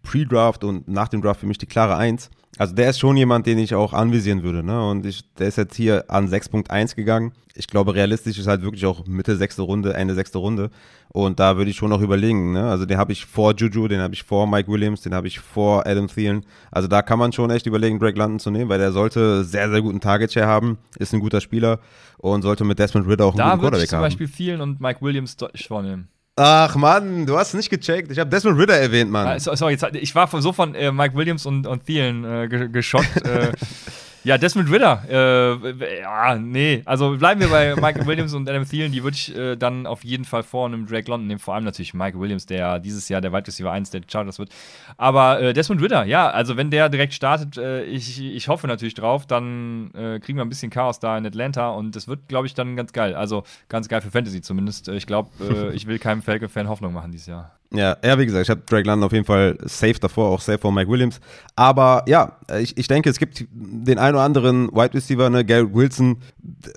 Pre-Draft 0.03 0.65
und 0.65 0.89
nach 0.89 1.09
dem 1.09 1.23
Draft 1.23 1.41
für 1.41 1.47
mich 1.47 1.59
die 1.59 1.67
klare 1.67 1.97
Eins. 1.97 2.31
Also 2.61 2.75
der 2.75 2.91
ist 2.91 2.99
schon 2.99 3.17
jemand, 3.17 3.47
den 3.47 3.57
ich 3.57 3.75
auch 3.75 3.95
anvisieren 3.95 4.43
würde. 4.43 4.63
Ne? 4.63 4.87
Und 4.87 5.07
ich, 5.07 5.23
der 5.37 5.49
ist 5.49 5.57
jetzt 5.57 5.75
hier 5.77 6.05
an 6.09 6.29
6.1 6.29 6.95
gegangen. 6.95 7.33
Ich 7.55 7.69
glaube, 7.69 7.95
realistisch 7.95 8.39
ist 8.39 8.49
halt 8.49 8.61
wirklich 8.61 8.85
auch 8.85 9.07
Mitte 9.07 9.37
sechste 9.37 9.63
Runde, 9.63 9.95
Ende 9.95 10.15
sechste 10.15 10.37
Runde. 10.37 10.69
Und 11.09 11.41
da 11.41 11.57
würde 11.57 11.71
ich 11.71 11.79
schon 11.79 11.89
noch 11.89 12.03
überlegen. 12.03 12.53
Ne? 12.53 12.69
Also 12.69 12.85
den 12.85 12.99
habe 12.99 13.13
ich 13.13 13.25
vor 13.25 13.55
Juju, 13.57 13.89
den 13.89 14.03
habe 14.03 14.13
ich 14.13 14.25
vor 14.25 14.47
Mike 14.47 14.71
Williams, 14.71 15.01
den 15.01 15.15
habe 15.15 15.27
ich 15.27 15.41
vor 15.41 15.87
Adam 15.87 16.07
Thielen. 16.09 16.45
Also 16.71 16.87
da 16.87 17.01
kann 17.01 17.19
man 17.19 17.33
schon 17.33 17.49
echt 17.49 17.65
überlegen, 17.65 17.99
Drake 17.99 18.19
London 18.19 18.39
zu 18.39 18.51
nehmen, 18.51 18.69
weil 18.69 18.79
der 18.79 18.93
sollte 18.93 19.43
sehr, 19.43 19.71
sehr 19.71 19.81
guten 19.81 20.01
Target-Share 20.01 20.47
haben, 20.47 20.77
ist 20.99 21.15
ein 21.15 21.21
guter 21.21 21.41
Spieler 21.41 21.81
und 22.19 22.43
sollte 22.43 22.65
mit 22.65 22.79
Desmond 22.79 23.09
Ritter 23.09 23.25
auch 23.25 23.31
einen 23.31 23.39
da 23.39 23.55
guten 23.55 23.61
Quarterback 23.63 23.91
haben. 23.91 24.03
Da 24.03 24.03
würde 24.03 24.13
ich 24.13 24.19
zum 24.19 24.27
Beispiel 24.27 24.29
Thielen 24.29 24.61
und 24.61 24.83
Mike 24.83 25.01
Williams 25.01 25.35
vornehmen. 25.67 26.09
Ach 26.37 26.75
Mann, 26.77 27.27
du 27.27 27.37
hast 27.37 27.49
es 27.49 27.55
nicht 27.55 27.71
gecheckt. 27.71 28.11
Ich 28.11 28.19
habe 28.19 28.31
Desmond 28.31 28.59
Ritter 28.59 28.75
erwähnt, 28.75 29.11
Mann. 29.11 29.27
Ah, 29.27 29.39
sorry, 29.39 29.73
jetzt, 29.73 29.85
ich 29.95 30.15
war 30.15 30.29
so 30.41 30.53
von 30.53 30.75
äh, 30.75 30.91
Mike 30.91 31.15
Williams 31.15 31.45
und, 31.45 31.67
und 31.67 31.85
Thielen 31.85 32.25
äh, 32.25 32.69
geschockt. 32.69 33.27
äh, 33.27 33.53
Ja, 34.23 34.37
Desmond 34.37 34.71
Ritter. 34.71 35.03
Äh, 35.09 36.01
ja, 36.01 36.37
nee. 36.37 36.83
Also 36.85 37.17
bleiben 37.17 37.41
wir 37.41 37.49
bei 37.49 37.75
Michael 37.75 38.07
Williams 38.07 38.35
und 38.35 38.49
Adam 38.49 38.69
Thielen. 38.69 38.93
Die 38.93 39.03
würde 39.03 39.17
ich 39.17 39.35
äh, 39.35 39.57
dann 39.57 39.87
auf 39.87 40.05
jeden 40.05 40.25
Fall 40.25 40.43
vor 40.43 40.67
einem 40.67 40.87
Drake 40.87 41.11
London 41.11 41.27
nehmen. 41.27 41.41
Vor 41.41 41.55
allem 41.55 41.65
natürlich 41.65 41.95
Michael 41.95 42.21
Williams, 42.21 42.45
der 42.45 42.79
dieses 42.81 43.09
Jahr 43.09 43.21
der 43.21 43.33
Wide 43.33 43.47
Receiver 43.47 43.71
1 43.71 43.91
der 43.91 44.03
Chargers 44.07 44.39
wird. 44.39 44.51
Aber 44.99 45.41
äh, 45.41 45.53
Desmond 45.53 45.81
Ritter, 45.83 46.05
ja, 46.05 46.29
also 46.29 46.57
wenn 46.57 46.71
der 46.71 46.89
direkt 46.91 47.15
startet, 47.15 47.57
äh, 47.57 47.85
ich, 47.85 48.21
ich 48.23 48.49
hoffe 48.49 48.67
natürlich 48.67 48.95
drauf, 48.95 49.27
dann 49.27 49.91
äh, 49.95 50.19
kriegen 50.21 50.39
wir 50.39 50.45
ein 50.45 50.51
bisschen 50.51 50.71
Chaos 50.71 51.01
da 51.01 51.17
in 51.17 51.25
Atlanta 51.25 51.71
und 51.71 51.97
das 51.97 52.07
wird, 52.07 52.29
glaube 52.29 52.47
ich, 52.47 52.55
dann 52.55 52.77
ganz 52.77 52.93
geil. 52.93 53.15
Also 53.15 53.45
ganz 53.69 53.89
geil 53.89 54.03
für 54.03 54.11
Fantasy 54.11 54.43
zumindest. 54.43 54.89
Ich 54.89 55.07
glaube, 55.07 55.31
äh, 55.41 55.71
ich 55.75 55.87
will 55.87 55.99
keinem 55.99 56.23
Falcon-Fan 56.23 56.69
Hoffnung 56.69 56.93
machen 56.93 57.11
dieses 57.11 57.27
Jahr. 57.27 57.60
Ja, 57.73 57.97
ja, 58.05 58.19
wie 58.19 58.27
gesagt, 58.27 58.43
ich 58.43 58.51
habe 58.51 58.63
Drake 58.67 58.89
London 58.89 59.07
auf 59.07 59.13
jeden 59.13 59.25
Fall 59.25 59.57
safe 59.63 59.95
davor, 60.01 60.31
auch 60.31 60.41
safe 60.41 60.59
vor 60.59 60.73
Mike 60.73 60.91
Williams. 60.91 61.21
Aber 61.55 62.03
ja, 62.09 62.37
ich, 62.61 62.77
ich 62.77 62.89
denke, 62.89 63.09
es 63.09 63.19
gibt 63.21 63.47
den 63.53 63.97
einen 63.97 64.17
oder 64.17 64.25
anderen 64.25 64.73
Wide 64.73 64.93
Receiver, 64.93 65.31
ne, 65.31 65.45
Garrett 65.45 65.73
Wilson, 65.73 66.17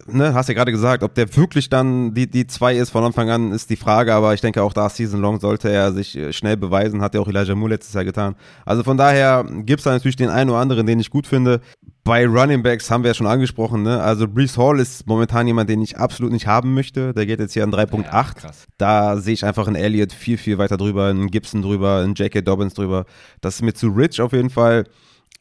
ne, 0.06 0.36
hast 0.36 0.49
ja 0.49 0.53
gerade 0.53 0.72
gesagt, 0.72 1.02
ob 1.02 1.15
der 1.15 1.36
wirklich 1.36 1.68
dann 1.68 2.14
die, 2.14 2.30
die 2.30 2.45
zwei 2.45 2.76
ist 2.76 2.91
von 2.91 3.03
Anfang 3.03 3.32
an, 3.32 3.52
ist 3.53 3.72
die 3.72 3.76
Frage, 3.76 4.14
aber 4.14 4.36
ich 4.36 4.41
denke 4.41 4.61
auch 4.61 4.72
da 4.72 4.88
Season 4.88 5.20
Long 5.20 5.40
sollte 5.40 5.68
er 5.72 5.94
sich 5.94 6.15
äh, 6.15 6.32
schnell 6.32 6.57
beweisen, 6.57 7.02
hat 7.02 7.15
ja 7.15 7.22
auch 7.22 7.28
Elijah 7.28 7.56
Moore 7.56 7.72
letztes 7.72 7.95
Jahr 7.95 8.06
getan. 8.06 8.36
Also 8.64 8.84
von 8.84 8.95
daher 8.95 9.45
gibt's 9.65 9.86
da 9.86 9.91
natürlich 9.94 10.18
den 10.18 10.30
einen 10.30 10.52
oder 10.52 10.60
anderen, 10.60 10.86
den 10.86 10.99
ich 10.99 11.10
gut 11.10 11.26
finde. 11.26 11.61
Bei 12.05 12.25
Running 12.27 12.63
Backs 12.63 12.91
haben 12.91 13.03
wir 13.03 13.11
ja 13.11 13.13
schon 13.13 13.27
angesprochen, 13.27 13.84
ne? 13.84 14.01
Also 14.01 14.27
Brees 14.27 14.57
Hall 14.57 14.80
ist 14.80 15.07
momentan 15.07 15.47
jemand, 15.47 15.69
den 15.69 15.81
ich 15.81 15.97
absolut 15.97 16.34
nicht 16.34 16.47
haben 16.47 16.73
möchte. 16.73 17.13
Der 17.13 17.25
geht 17.25 17.39
jetzt 17.39 17.53
hier 17.53 17.63
an 17.63 17.71
3.8. 17.73 18.43
Ja, 18.43 18.51
da 18.77 19.17
sehe 19.17 19.34
ich 19.34 19.45
einfach 19.45 19.67
einen 19.67 19.77
Elliott 19.77 20.11
viel, 20.11 20.38
viel 20.38 20.57
weiter 20.57 20.75
drüber, 20.75 21.07
einen 21.07 21.31
Gibson 21.31 21.61
drüber, 21.61 22.01
einen 22.03 22.15
J.K. 22.15 22.41
Dobbins 22.41 22.73
drüber. 22.73 23.05
Das 23.39 23.55
ist 23.55 23.61
mir 23.61 23.73
zu 23.73 23.88
rich 23.88 24.19
auf 24.19 24.34
jeden 24.34 24.49
Fall. 24.49 24.84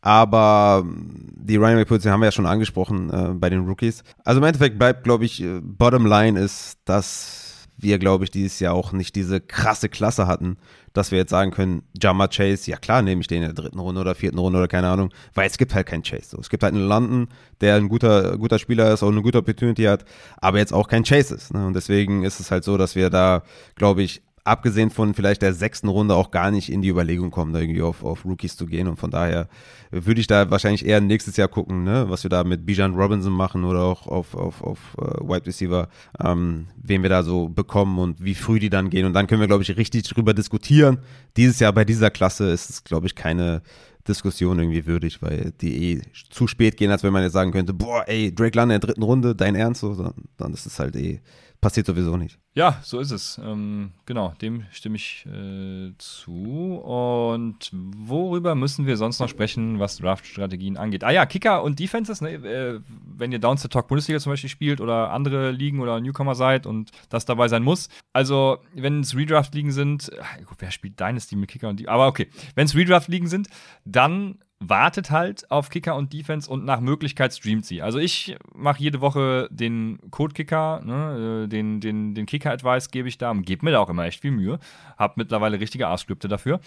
Aber 0.03 0.85
die 0.85 1.57
Running 1.57 1.77
Back 1.77 1.89
Position 1.89 2.13
haben 2.13 2.21
wir 2.21 2.27
ja 2.27 2.33
schon 2.33 2.47
angesprochen 2.47 3.11
äh, 3.11 3.35
bei 3.35 3.51
den 3.51 3.67
Rookies. 3.67 4.05
Also 4.25 4.41
im 4.41 4.47
Endeffekt 4.47 4.79
bleibt, 4.79 5.03
glaube 5.03 5.25
ich, 5.25 5.43
äh, 5.43 5.61
Bottom 5.61 6.07
Line 6.07 6.39
ist, 6.39 6.79
dass 6.85 7.42
wir, 7.83 7.99
glaube 7.99 8.25
ich, 8.25 8.31
dieses 8.31 8.61
Jahr 8.61 8.75
auch 8.75 8.93
nicht 8.93 9.17
diese 9.17 9.41
krasse 9.41 9.89
Klasse 9.89 10.27
hatten, 10.27 10.57
dass 10.93 11.11
wir 11.11 11.19
jetzt 11.19 11.31
sagen 11.31 11.51
können, 11.51 11.83
Jama 12.01 12.29
Chase, 12.29 12.71
ja 12.71 12.77
klar, 12.77 13.03
nehme 13.03 13.21
ich 13.21 13.27
den 13.27 13.43
in 13.43 13.55
der 13.55 13.55
dritten 13.55 13.79
Runde 13.79 14.01
oder 14.01 14.15
vierten 14.15 14.39
Runde 14.39 14.59
oder 14.59 14.69
keine 14.69 14.89
Ahnung, 14.89 15.13
weil 15.35 15.47
es 15.47 15.59
gibt 15.59 15.75
halt 15.75 15.87
keinen 15.87 16.03
Chase. 16.03 16.31
So. 16.31 16.39
Es 16.39 16.51
gibt 16.51 16.63
halt 16.63 16.75
einen 16.75 16.87
London, 16.87 17.29
der 17.61 17.77
ein 17.77 17.89
guter, 17.89 18.37
guter 18.39 18.59
Spieler 18.59 18.93
ist 18.93 19.03
und 19.03 19.13
eine 19.13 19.23
gute 19.23 19.39
Opportunity 19.39 19.85
hat, 19.85 20.05
aber 20.37 20.59
jetzt 20.59 20.73
auch 20.73 20.89
kein 20.89 21.05
Chase 21.05 21.35
ist. 21.35 21.53
Ne? 21.55 21.67
Und 21.67 21.75
deswegen 21.75 22.25
ist 22.25 22.41
es 22.41 22.51
halt 22.51 22.65
so, 22.65 22.77
dass 22.77 22.95
wir 22.95 23.11
da, 23.11 23.43
glaube 23.75 24.03
ich, 24.03 24.23
abgesehen 24.45 24.91
von 24.91 25.15
vielleicht 25.15 25.43
der 25.43 25.55
sechsten 25.55 25.89
Runde 25.89 26.15
auch 26.15 26.31
gar 26.31 26.51
nicht 26.51 26.71
in 26.71 26.83
die 26.83 26.89
Überlegung 26.89 27.31
kommen, 27.31 27.53
da 27.53 27.61
irgendwie 27.61 27.83
auf, 27.83 28.03
auf 28.03 28.25
Rookies 28.25 28.57
zu 28.57 28.67
gehen. 28.67 28.89
Und 28.89 28.99
von 28.99 29.11
daher 29.11 29.49
würde 29.91 30.21
ich 30.21 30.27
da 30.27 30.51
wahrscheinlich 30.51 30.85
eher 30.85 31.01
nächstes 31.01 31.37
Jahr 31.37 31.49
gucken, 31.49 31.85
ne, 31.85 32.07
was 32.09 32.25
wir 32.25 32.31
da 32.31 32.43
mit 32.43 32.67
Bijan 32.67 32.95
Robinson 32.95 33.33
machen 33.33 33.65
oder 33.65 33.83
auch 33.83 34.07
auf, 34.07 34.35
auf, 34.35 34.63
auf 34.63 34.79
uh, 34.99 35.29
Wide 35.29 35.47
Receiver, 35.47 35.89
ähm, 36.23 36.67
wen 36.77 37.03
wir 37.03 37.11
da 37.11 37.23
so 37.23 37.49
bekommen 37.49 37.99
und 37.99 38.25
wie 38.25 38.35
früh 38.35 38.59
die 38.59 38.71
dann 38.71 38.91
gehen. 38.91 39.07
Und 39.07 39.13
dann 39.13 39.29
können 39.29 39.41
wir, 39.41 39.49
glaube 39.49 39.63
ich, 39.63 39.77
richtig 39.77 40.03
drüber 40.05 40.35
diskutieren. 40.35 40.99
Dieses 41.37 41.61
Jahr 41.61 41.73
bei 41.73 41.85
dieser 41.85 42.11
Klasse 42.11 42.51
ist 42.51 42.69
es, 42.69 42.85
glaube 42.85 43.07
ich, 43.07 43.15
keine 43.15 43.63
Diskussion 44.09 44.59
irgendwie 44.59 44.87
würdig, 44.87 45.23
weil 45.23 45.53
die 45.61 45.93
eh 45.93 46.03
zu 46.31 46.49
spät 46.49 46.77
gehen, 46.77 46.91
als 46.91 47.05
wenn 47.05 47.13
man 47.13 47.23
jetzt 47.23 47.35
sagen 47.35 47.53
könnte, 47.53 47.73
boah, 47.73 48.05
ey, 48.09 48.35
Drake 48.35 48.59
London 48.59 48.75
in 48.75 48.81
der 48.81 48.89
dritten 48.89 49.03
Runde, 49.05 49.37
dein 49.37 49.55
Ernst? 49.55 49.83
So, 49.83 49.95
dann, 49.95 50.15
dann 50.37 50.53
ist 50.53 50.67
es 50.67 50.81
halt 50.81 50.97
eh 50.97 51.21
passiert 51.63 51.87
sowieso 51.87 52.17
nicht. 52.17 52.39
Ja, 52.55 52.81
so 52.83 52.99
ist 52.99 53.13
es. 53.13 53.41
Ähm, 53.43 53.93
genau, 54.05 54.35
dem 54.43 54.65
stimme 54.73 54.97
ich 54.97 55.25
äh, 55.27 55.93
zu. 55.97 56.75
Und 56.85 57.71
worüber 57.73 58.55
müssen 58.57 58.85
wir 58.85 58.97
sonst 58.97 59.21
noch 59.21 59.29
sprechen, 59.29 59.79
was 59.79 59.97
Draft-Strategien 59.97 60.77
angeht? 60.77 61.05
Ah 61.05 61.13
ja, 61.13 61.25
Kicker 61.25 61.63
und 61.63 61.79
Defenses, 61.79 62.21
ne? 62.21 62.33
äh, 62.33 62.81
wenn 63.17 63.31
ihr 63.31 63.39
Downs 63.39 63.63
the 63.63 63.69
Talk 63.69 63.87
Bundesliga 63.87 64.19
zum 64.19 64.33
Beispiel 64.33 64.51
spielt 64.51 64.81
oder 64.81 65.13
andere 65.13 65.53
Ligen 65.53 65.81
oder 65.81 66.01
Newcomer 66.01 66.35
seid 66.35 66.67
und 66.67 66.91
das 67.09 67.25
dabei 67.25 67.47
sein 67.47 67.63
muss. 67.63 67.89
Also, 68.13 68.59
wenn 68.75 69.01
es 69.01 69.17
Redraft-Ligen 69.17 69.71
sind, 69.71 70.11
ach, 70.21 70.55
wer 70.59 70.73
spielt 70.73 70.99
Dynasty 70.99 71.37
mit 71.37 71.49
Kicker 71.49 71.69
und 71.69 71.79
die? 71.79 71.89
Aber 71.89 72.09
okay, 72.09 72.29
wenn 72.57 72.67
es 72.67 72.75
Redraft-Ligen 72.75 73.29
sind, 73.29 73.49
dann 73.85 74.39
wartet 74.69 75.11
halt 75.11 75.51
auf 75.51 75.71
Kicker 75.71 75.97
und 75.97 76.13
Defense 76.13 76.51
und 76.51 76.65
nach 76.65 76.81
Möglichkeit 76.81 77.35
streamt 77.35 77.67
sie. 77.67 77.83
Also 77.83 77.99
ich 77.99 78.37
mache 78.55 78.83
jede 78.83 79.01
Woche 79.01 79.49
den 79.51 79.99
Code-Kicker, 80.11 80.83
ne, 80.85 81.45
äh, 81.45 81.49
den, 81.49 81.81
den, 81.81 82.15
den 82.15 82.27
Kicker-Advice 82.27 82.91
gebe 82.91 83.09
ich 83.09 83.19
da, 83.19 83.33
gebe 83.35 83.65
mir 83.65 83.73
da 83.73 83.81
auch 83.81 83.91
immer 83.91 84.05
echt 84.05 84.21
viel 84.21 84.31
Mühe. 84.31 84.59
Hab 84.97 85.17
mittlerweile 85.17 85.61
richtige 85.61 85.89
A-Skripte 85.89 86.29
dafür. 86.29 86.61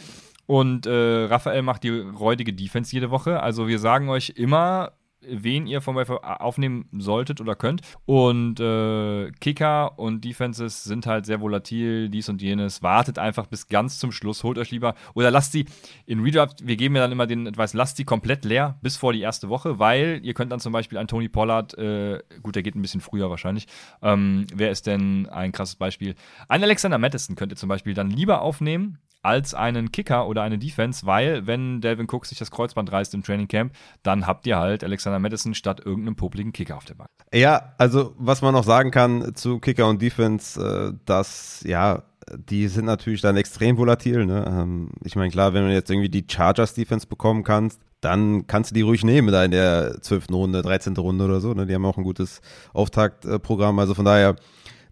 Und 0.45 0.85
äh, 0.85 1.25
Raphael 1.25 1.61
macht 1.61 1.83
die 1.83 1.89
räudige 1.89 2.53
Defense 2.53 2.93
jede 2.93 3.09
Woche. 3.09 3.41
Also 3.41 3.67
wir 3.67 3.79
sagen 3.79 4.09
euch 4.09 4.33
immer, 4.35 4.91
wen 5.29 5.67
ihr 5.67 5.81
vom 5.81 5.95
Waiver 5.95 6.41
aufnehmen 6.41 6.87
solltet 6.91 7.41
oder 7.41 7.55
könnt. 7.55 7.81
Und 8.05 8.59
äh, 8.59 9.31
Kicker 9.39 9.97
und 9.97 10.23
Defenses 10.23 10.83
sind 10.83 11.05
halt 11.05 11.25
sehr 11.25 11.41
volatil, 11.41 12.09
dies 12.09 12.29
und 12.29 12.41
jenes. 12.41 12.83
Wartet 12.83 13.19
einfach 13.19 13.47
bis 13.47 13.67
ganz 13.67 13.99
zum 13.99 14.11
Schluss, 14.11 14.43
holt 14.43 14.57
euch 14.57 14.71
lieber 14.71 14.95
oder 15.13 15.31
lasst 15.31 15.51
sie 15.51 15.65
in 16.05 16.21
Redraft, 16.21 16.65
wir 16.65 16.75
geben 16.75 16.95
ja 16.95 17.01
dann 17.01 17.11
immer 17.11 17.27
den 17.27 17.47
Advice, 17.47 17.73
lasst 17.73 17.97
sie 17.97 18.05
komplett 18.05 18.45
leer 18.45 18.77
bis 18.81 18.97
vor 18.97 19.13
die 19.13 19.21
erste 19.21 19.49
Woche, 19.49 19.79
weil 19.79 20.19
ihr 20.23 20.33
könnt 20.33 20.51
dann 20.51 20.59
zum 20.59 20.73
Beispiel 20.73 20.97
einen 20.97 21.07
Tony 21.07 21.29
Pollard, 21.29 21.77
äh, 21.77 22.19
gut, 22.41 22.55
der 22.55 22.63
geht 22.63 22.75
ein 22.75 22.81
bisschen 22.81 23.01
früher 23.01 23.29
wahrscheinlich. 23.29 23.67
Ähm, 24.01 24.45
wer 24.53 24.71
ist 24.71 24.87
denn 24.87 25.27
ein 25.29 25.51
krasses 25.51 25.75
Beispiel? 25.75 26.15
Ein 26.47 26.63
Alexander 26.63 26.97
Madison 26.97 27.35
könnt 27.35 27.51
ihr 27.51 27.57
zum 27.57 27.69
Beispiel 27.69 27.93
dann 27.93 28.09
lieber 28.09 28.41
aufnehmen, 28.41 28.99
als 29.25 29.53
einen 29.53 29.91
Kicker 29.91 30.27
oder 30.27 30.43
eine 30.43 30.59
Defense, 30.59 31.05
weil 31.05 31.47
wenn 31.47 31.81
Delvin 31.81 32.07
Cook 32.09 32.25
sich 32.27 32.37
das 32.37 32.51
Kreuzband 32.51 32.91
reißt 32.91 33.13
im 33.15 33.23
Training 33.23 33.47
Camp, 33.47 33.73
dann 34.03 34.27
habt 34.27 34.45
ihr 34.45 34.57
halt 34.57 34.83
Alexander 34.83 35.19
Madison 35.19 35.55
statt 35.55 35.81
irgendeinem 35.83 36.15
popligen 36.15 36.53
Kicker 36.53 36.77
auf 36.77 36.85
der 36.85 36.93
Bank. 36.93 37.09
Ja, 37.33 37.73
also 37.79 38.13
was 38.17 38.41
man 38.41 38.53
noch 38.53 38.63
sagen 38.63 38.91
kann 38.91 39.33
zu 39.35 39.59
Kicker 39.59 39.89
und 39.89 40.01
Defense, 40.01 40.61
äh, 40.61 40.97
dass 41.05 41.63
ja, 41.65 42.03
die 42.37 42.67
sind 42.67 42.85
natürlich 42.85 43.21
dann 43.21 43.37
extrem 43.37 43.77
volatil. 43.77 44.25
Ne? 44.25 44.45
Ähm, 44.47 44.89
ich 45.03 45.15
meine, 45.15 45.31
klar, 45.31 45.53
wenn 45.53 45.65
du 45.65 45.73
jetzt 45.73 45.89
irgendwie 45.89 46.09
die 46.09 46.25
Chargers 46.29 46.73
Defense 46.73 47.07
bekommen 47.07 47.43
kannst, 47.43 47.81
dann 48.01 48.45
kannst 48.47 48.71
du 48.71 48.75
die 48.75 48.81
ruhig 48.81 49.03
nehmen 49.03 49.31
da 49.31 49.43
in 49.43 49.51
der 49.51 50.01
12. 50.01 50.29
Runde, 50.31 50.61
13. 50.61 50.95
Runde 50.97 51.25
oder 51.25 51.39
so. 51.39 51.53
Ne? 51.53 51.65
Die 51.65 51.73
haben 51.73 51.85
auch 51.85 51.97
ein 51.97 52.03
gutes 52.03 52.41
Auftaktprogramm. 52.73 53.79
Also 53.79 53.93
von 53.93 54.05
daher, 54.05 54.35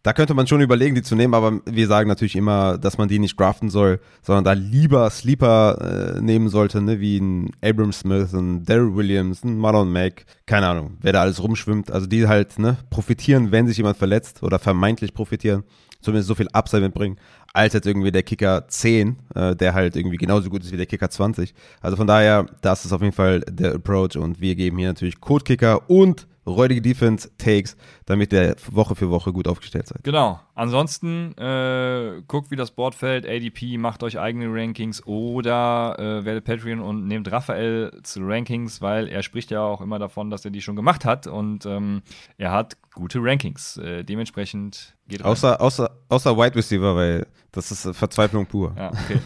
da 0.03 0.11
könnte 0.11 0.33
man 0.33 0.47
schon 0.47 0.59
überlegen, 0.59 0.95
die 0.95 1.01
zu 1.01 1.15
nehmen, 1.15 1.33
aber 1.33 1.61
wir 1.65 1.87
sagen 1.87 2.09
natürlich 2.09 2.35
immer, 2.35 2.77
dass 2.77 2.97
man 2.97 3.07
die 3.07 3.19
nicht 3.19 3.39
draften 3.39 3.69
soll, 3.69 4.01
sondern 4.21 4.43
da 4.43 4.51
lieber 4.51 5.09
Sleeper 5.09 6.15
äh, 6.17 6.21
nehmen 6.21 6.49
sollte, 6.49 6.81
ne, 6.81 6.99
wie 6.99 7.17
ein 7.17 7.51
Abram 7.63 7.93
Smith, 7.93 8.33
ein 8.33 8.65
Daryl 8.65 8.95
Williams, 8.95 9.45
ein 9.45 9.57
Marlon 9.57 9.91
Mack, 9.91 10.25
keine 10.45 10.67
Ahnung, 10.67 10.97
wer 11.01 11.13
da 11.13 11.21
alles 11.21 11.41
rumschwimmt. 11.41 11.89
Also 11.89 12.05
die 12.05 12.27
halt 12.27 12.59
ne, 12.59 12.77
profitieren, 12.89 13.53
wenn 13.53 13.65
sich 13.65 13.77
jemand 13.77 13.95
verletzt 13.95 14.43
oder 14.43 14.59
vermeintlich 14.59 15.13
profitieren, 15.13 15.63
zumindest 16.01 16.27
so 16.27 16.35
viel 16.35 16.49
Upside 16.51 16.81
mitbringen. 16.81 17.17
als 17.53 17.73
jetzt 17.73 17.87
irgendwie 17.87 18.11
der 18.11 18.23
Kicker 18.23 18.67
10, 18.67 19.15
äh, 19.35 19.55
der 19.55 19.73
halt 19.73 19.95
irgendwie 19.95 20.17
genauso 20.17 20.49
gut 20.49 20.63
ist 20.63 20.73
wie 20.73 20.77
der 20.77 20.85
Kicker 20.85 21.09
20. 21.09 21.53
Also 21.81 21.95
von 21.95 22.07
daher, 22.07 22.45
das 22.61 22.83
ist 22.83 22.91
auf 22.91 23.01
jeden 23.01 23.13
Fall 23.13 23.39
der 23.41 23.75
Approach 23.75 24.17
und 24.17 24.41
wir 24.41 24.55
geben 24.55 24.79
hier 24.79 24.89
natürlich 24.89 25.21
Code-Kicker 25.21 25.89
und 25.89 26.27
räudige 26.45 26.81
Defense-Takes, 26.81 27.77
damit 28.05 28.33
ihr 28.33 28.55
Woche 28.71 28.95
für 28.95 29.09
Woche 29.09 29.31
gut 29.31 29.47
aufgestellt 29.47 29.87
seid. 29.87 30.03
Genau. 30.03 30.39
Ansonsten 30.55 31.35
äh, 31.37 32.21
guckt, 32.27 32.51
wie 32.51 32.55
das 32.55 32.71
Board 32.71 32.95
fällt. 32.95 33.25
ADP, 33.25 33.77
macht 33.77 34.03
euch 34.03 34.19
eigene 34.19 34.47
Rankings 34.49 35.05
oder 35.05 35.95
äh, 35.97 36.25
werdet 36.25 36.45
Patreon 36.45 36.79
und 36.79 37.07
nehmt 37.07 37.31
Raphael 37.31 37.91
zu 38.03 38.21
Rankings, 38.21 38.81
weil 38.81 39.07
er 39.07 39.23
spricht 39.23 39.51
ja 39.51 39.61
auch 39.61 39.81
immer 39.81 39.99
davon, 39.99 40.29
dass 40.29 40.45
er 40.45 40.51
die 40.51 40.61
schon 40.61 40.75
gemacht 40.75 41.05
hat 41.05 41.27
und 41.27 41.65
ähm, 41.65 42.01
er 42.37 42.51
hat 42.51 42.77
gute 42.93 43.19
Rankings. 43.21 43.77
Äh, 43.77 44.03
dementsprechend 44.03 44.95
geht 45.07 45.21
rein. 45.21 45.31
Außer, 45.31 45.59
außer, 45.59 45.89
außer 46.09 46.37
Wide 46.37 46.55
Receiver, 46.55 46.95
weil 46.95 47.25
das 47.53 47.71
ist 47.71 47.95
Verzweiflung 47.95 48.47
pur. 48.47 48.73
Ja, 48.75 48.89
okay. 48.89 49.19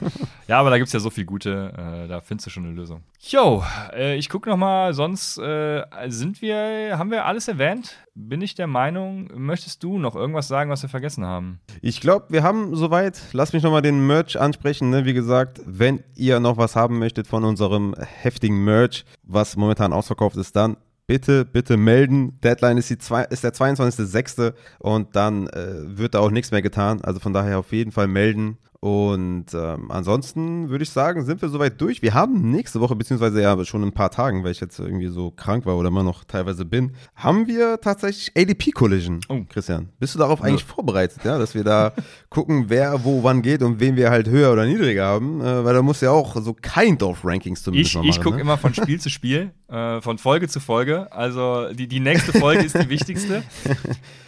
ja 0.47 0.59
aber 0.59 0.69
da 0.69 0.77
gibt 0.77 0.87
es 0.87 0.93
ja 0.93 0.99
so 0.99 1.09
viel 1.09 1.25
gute, 1.25 1.73
äh, 1.77 2.07
da 2.07 2.19
findest 2.19 2.47
du 2.47 2.49
schon 2.51 2.65
eine 2.65 2.73
Lösung. 2.73 3.01
Jo, 3.21 3.63
äh, 3.93 4.17
ich 4.17 4.29
gucke 4.29 4.49
nochmal, 4.49 4.93
sonst 4.93 5.37
äh, 5.37 5.83
sind 6.07 6.41
wir, 6.41 6.97
haben 6.97 7.09
wir 7.09 7.25
alles 7.25 7.47
erwähnt? 7.47 7.95
Bin 8.15 8.41
ich 8.41 8.53
der 8.53 8.67
Meinung, 8.67 9.29
möchtest 9.33 9.81
du 9.81 9.97
noch 9.97 10.15
irgendwas 10.15 10.49
sagen, 10.49 10.69
was 10.69 10.81
wir 10.81 10.89
vergessen 10.89 11.25
haben? 11.25 11.59
Ich 11.81 12.01
glaube, 12.01 12.25
wir 12.29 12.43
haben 12.43 12.75
soweit. 12.75 13.21
Lass 13.31 13.53
mich 13.53 13.63
nochmal 13.63 13.81
den 13.81 14.05
Merch 14.05 14.39
ansprechen. 14.39 14.89
Ne? 14.89 15.05
Wie 15.05 15.13
gesagt, 15.13 15.61
wenn 15.65 16.03
ihr 16.15 16.39
noch 16.39 16.57
was 16.57 16.75
haben 16.75 16.99
möchtet 16.99 17.27
von 17.27 17.45
unserem 17.45 17.95
heftigen 17.97 18.63
Merch, 18.63 19.05
was 19.23 19.55
momentan 19.55 19.93
ausverkauft 19.93 20.35
ist, 20.35 20.55
dann 20.55 20.77
bitte, 21.07 21.45
bitte 21.45 21.77
melden. 21.77 22.39
Deadline 22.41 22.77
ist, 22.77 22.89
die 22.89 22.97
zwei, 22.97 23.23
ist 23.23 23.43
der 23.43 23.53
22.06. 23.53 24.53
und 24.79 25.15
dann 25.15 25.47
äh, 25.47 25.97
wird 25.97 26.13
da 26.13 26.19
auch 26.19 26.31
nichts 26.31 26.51
mehr 26.51 26.61
getan. 26.61 27.01
Also 27.01 27.19
von 27.19 27.33
daher 27.33 27.59
auf 27.59 27.71
jeden 27.71 27.91
Fall 27.91 28.07
melden. 28.07 28.57
Und 28.87 29.47
ähm, 29.53 29.91
ansonsten 29.91 30.69
würde 30.69 30.83
ich 30.83 30.91
sagen, 30.91 31.25
sind 31.25 31.41
wir 31.41 31.49
soweit 31.49 31.81
durch. 31.81 32.01
Wir 32.01 32.13
haben 32.13 32.51
nächste 32.51 32.79
Woche, 32.79 32.95
beziehungsweise 32.95 33.41
ja 33.41 33.65
schon 33.65 33.81
in 33.81 33.89
ein 33.89 33.93
paar 33.93 34.11
Tagen, 34.11 34.45
weil 34.45 34.51
ich 34.51 34.61
jetzt 34.61 34.79
irgendwie 34.79 35.09
so 35.09 35.29
krank 35.29 35.65
war 35.65 35.75
oder 35.75 35.89
immer 35.89 36.03
noch 36.03 36.23
teilweise 36.23 36.63
bin, 36.63 36.93
haben 37.13 37.47
wir 37.47 37.81
tatsächlich 37.81 38.31
ADP 38.37 38.71
Collision. 38.71 39.19
Oh. 39.27 39.41
Christian, 39.49 39.89
bist 39.99 40.15
du 40.15 40.19
darauf 40.19 40.41
eigentlich 40.41 40.61
ja. 40.61 40.73
vorbereitet, 40.73 41.19
ja, 41.25 41.37
dass 41.37 41.53
wir 41.53 41.65
da 41.65 41.91
gucken, 42.29 42.69
wer 42.69 43.03
wo 43.03 43.23
wann 43.23 43.41
geht 43.41 43.61
und 43.61 43.81
wen 43.81 43.97
wir 43.97 44.09
halt 44.09 44.29
höher 44.29 44.53
oder 44.53 44.65
niedriger 44.65 45.05
haben? 45.05 45.41
Äh, 45.41 45.65
weil 45.65 45.73
da 45.73 45.81
muss 45.81 45.99
ja 45.99 46.11
auch 46.11 46.37
so 46.41 46.53
kind 46.53 47.03
of 47.03 47.25
Rankings 47.25 47.63
zumindest 47.63 47.91
ich, 47.91 47.97
machen. 47.97 48.09
Ich 48.09 48.21
gucke 48.21 48.37
ne? 48.37 48.43
immer 48.43 48.57
von 48.57 48.73
Spiel 48.73 49.01
zu 49.01 49.09
Spiel, 49.09 49.51
äh, 49.67 49.99
von 49.99 50.17
Folge 50.17 50.47
zu 50.47 50.61
Folge. 50.61 51.11
Also 51.11 51.73
die, 51.73 51.89
die 51.89 51.99
nächste 51.99 52.31
Folge 52.31 52.63
ist 52.63 52.81
die 52.81 52.87
wichtigste. 52.89 53.43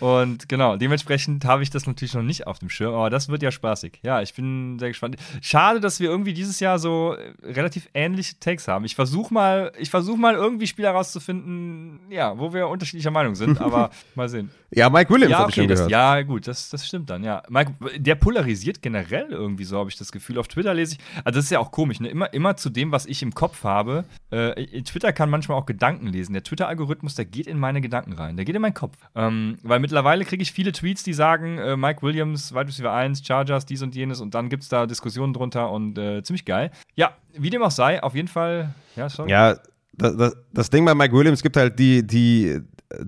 Und 0.02 0.49
genau, 0.49 0.76
dementsprechend 0.76 1.45
habe 1.45 1.64
ich 1.64 1.69
das 1.69 1.88
natürlich 1.88 2.14
noch 2.14 2.23
nicht 2.23 2.45
auf 2.45 2.60
dem 2.60 2.69
Schirm, 2.69 2.94
aber 2.94 3.10
das 3.10 3.30
wird 3.30 3.41
ja 3.41 3.52
spaßig. 3.52 4.02
Ja, 4.03 4.22
ich 4.22 4.34
bin 4.34 4.48
sehr 4.80 4.89
gespannt. 4.89 5.17
Schade, 5.41 5.80
dass 5.80 5.99
wir 5.99 6.09
irgendwie 6.09 6.34
dieses 6.34 6.59
Jahr 6.59 6.80
so 6.80 7.15
äh, 7.15 7.34
relativ 7.51 7.89
ähnliche 7.93 8.39
Takes 8.39 8.67
haben. 8.67 8.85
Ich 8.85 8.95
versuche 8.95 9.34
mal, 9.34 9.71
ich 9.77 9.89
versuche 9.89 10.19
mal 10.19 10.35
irgendwie 10.35 10.67
Spieler 10.67 10.91
rauszufinden, 10.91 11.99
ja, 12.09 12.38
wo 12.38 12.53
wir 12.53 12.67
unterschiedlicher 12.67 13.11
Meinung 13.11 13.35
sind, 13.35 13.61
aber 13.61 13.89
mal 14.15 14.30
sehen. 14.30 14.51
Ja, 14.72 14.90
Mike 14.90 15.12
Williams 15.12 15.32
ja, 15.32 15.40
habe 15.40 15.50
ich 15.50 15.56
schon 15.56 15.68
das, 15.68 15.80
gehört. 15.80 15.91
Ja, 15.91 16.22
gut, 16.22 16.48
das, 16.48 16.70
das 16.70 16.86
stimmt 16.86 17.10
dann, 17.10 17.24
ja. 17.24 17.41
Mike, 17.50 17.74
der 17.98 18.16
polarisiert 18.16 18.82
generell 18.82 19.28
irgendwie 19.30 19.64
so, 19.64 19.80
habe 19.80 19.90
ich 19.90 19.98
das 19.98 20.12
Gefühl. 20.12 20.38
Auf 20.38 20.48
Twitter 20.48 20.74
lese 20.74 20.96
ich, 20.96 21.00
also 21.24 21.38
das 21.38 21.46
ist 21.46 21.52
ja 21.52 21.60
auch 21.60 21.72
komisch, 21.72 22.00
ne? 22.00 22.10
Immer, 22.10 22.32
immer 22.34 22.56
zu 22.56 22.70
dem, 22.70 22.91
was 22.91 23.06
ich 23.06 23.24
im 23.24 23.34
Kopf 23.34 23.64
habe. 23.64 24.06
Äh, 24.30 24.82
Twitter 24.84 25.12
kann 25.12 25.30
manchmal 25.30 25.58
auch 25.58 25.66
Gedanken 25.66 26.08
lesen. 26.08 26.34
Der 26.34 26.44
Twitter-Algorithmus, 26.44 27.16
der 27.16 27.26
geht 27.26 27.48
in 27.48 27.58
meine 27.58 27.82
Gedanken 27.82 28.14
rein. 28.14 28.36
Der 28.36 28.46
geht 28.46 28.56
in 28.56 28.62
meinen 28.62 28.74
Kopf. 28.74 28.96
Ähm, 29.16 29.58
weil 29.64 29.80
mittlerweile 29.80 30.24
kriege 30.24 30.44
ich 30.44 30.52
viele 30.52 30.72
Tweets, 30.72 31.04
die 31.04 31.14
sagen, 31.14 31.58
äh, 31.58 31.76
Mike 31.76 32.04
Williams, 32.04 32.54
Wide 32.54 32.68
Receiver 32.68 32.94
1, 32.94 33.26
Chargers, 33.26 33.66
dies 33.66 33.82
und 33.82 33.96
jenes 33.96 34.22
und 34.22 34.36
dann 34.36 34.50
gibt 34.50 34.64
es 34.64 34.70
da 34.70 34.86
Diskussionen 34.86 35.34
drunter 35.34 35.72
und 35.72 35.98
äh, 35.98 36.22
ziemlich 36.22 36.46
geil. 36.46 36.72
Ja, 36.96 37.14
wie 37.34 37.50
dem 37.50 37.64
auch 37.64 37.72
sei, 37.72 38.02
auf 38.04 38.16
jeden 38.16 38.28
Fall, 38.28 38.74
ja, 38.96 39.10
sorry. 39.10 39.32
Ja, 39.32 39.58
das, 39.94 40.16
das, 40.16 40.38
das 40.54 40.70
Ding 40.70 40.86
bei 40.86 40.96
Mike 40.96 41.14
Williams 41.14 41.41
gibt 41.41 41.58
halt 41.58 41.78
die, 41.78 42.06
die, 42.06 42.62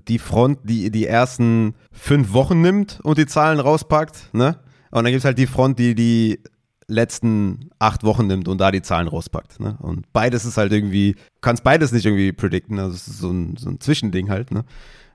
die 0.07 0.19
Front, 0.19 0.59
die 0.63 0.91
die 0.91 1.07
ersten 1.07 1.75
fünf 1.91 2.33
Wochen 2.33 2.61
nimmt 2.61 2.99
und 3.03 3.17
die 3.17 3.25
Zahlen 3.25 3.59
rauspackt, 3.59 4.33
ne? 4.33 4.59
Und 4.91 5.05
dann 5.05 5.11
gibt 5.13 5.19
es 5.19 5.25
halt 5.25 5.37
die 5.37 5.47
Front, 5.47 5.79
die 5.79 5.95
die 5.95 6.39
letzten 6.87 7.69
acht 7.79 8.03
Wochen 8.03 8.27
nimmt 8.27 8.47
und 8.47 8.59
da 8.59 8.69
die 8.69 8.81
Zahlen 8.81 9.07
rauspackt. 9.07 9.59
Ne? 9.59 9.77
Und 9.79 10.11
beides 10.11 10.45
ist 10.45 10.57
halt 10.57 10.73
irgendwie, 10.73 11.15
kannst 11.39 11.63
beides 11.63 11.91
nicht 11.91 12.05
irgendwie 12.05 12.33
predikten. 12.33 12.77
Also 12.77 12.95
es 12.95 13.07
ist 13.07 13.19
so 13.19 13.31
ein, 13.31 13.55
so 13.57 13.69
ein 13.69 13.79
Zwischending 13.79 14.29
halt. 14.29 14.51
Ne? 14.51 14.65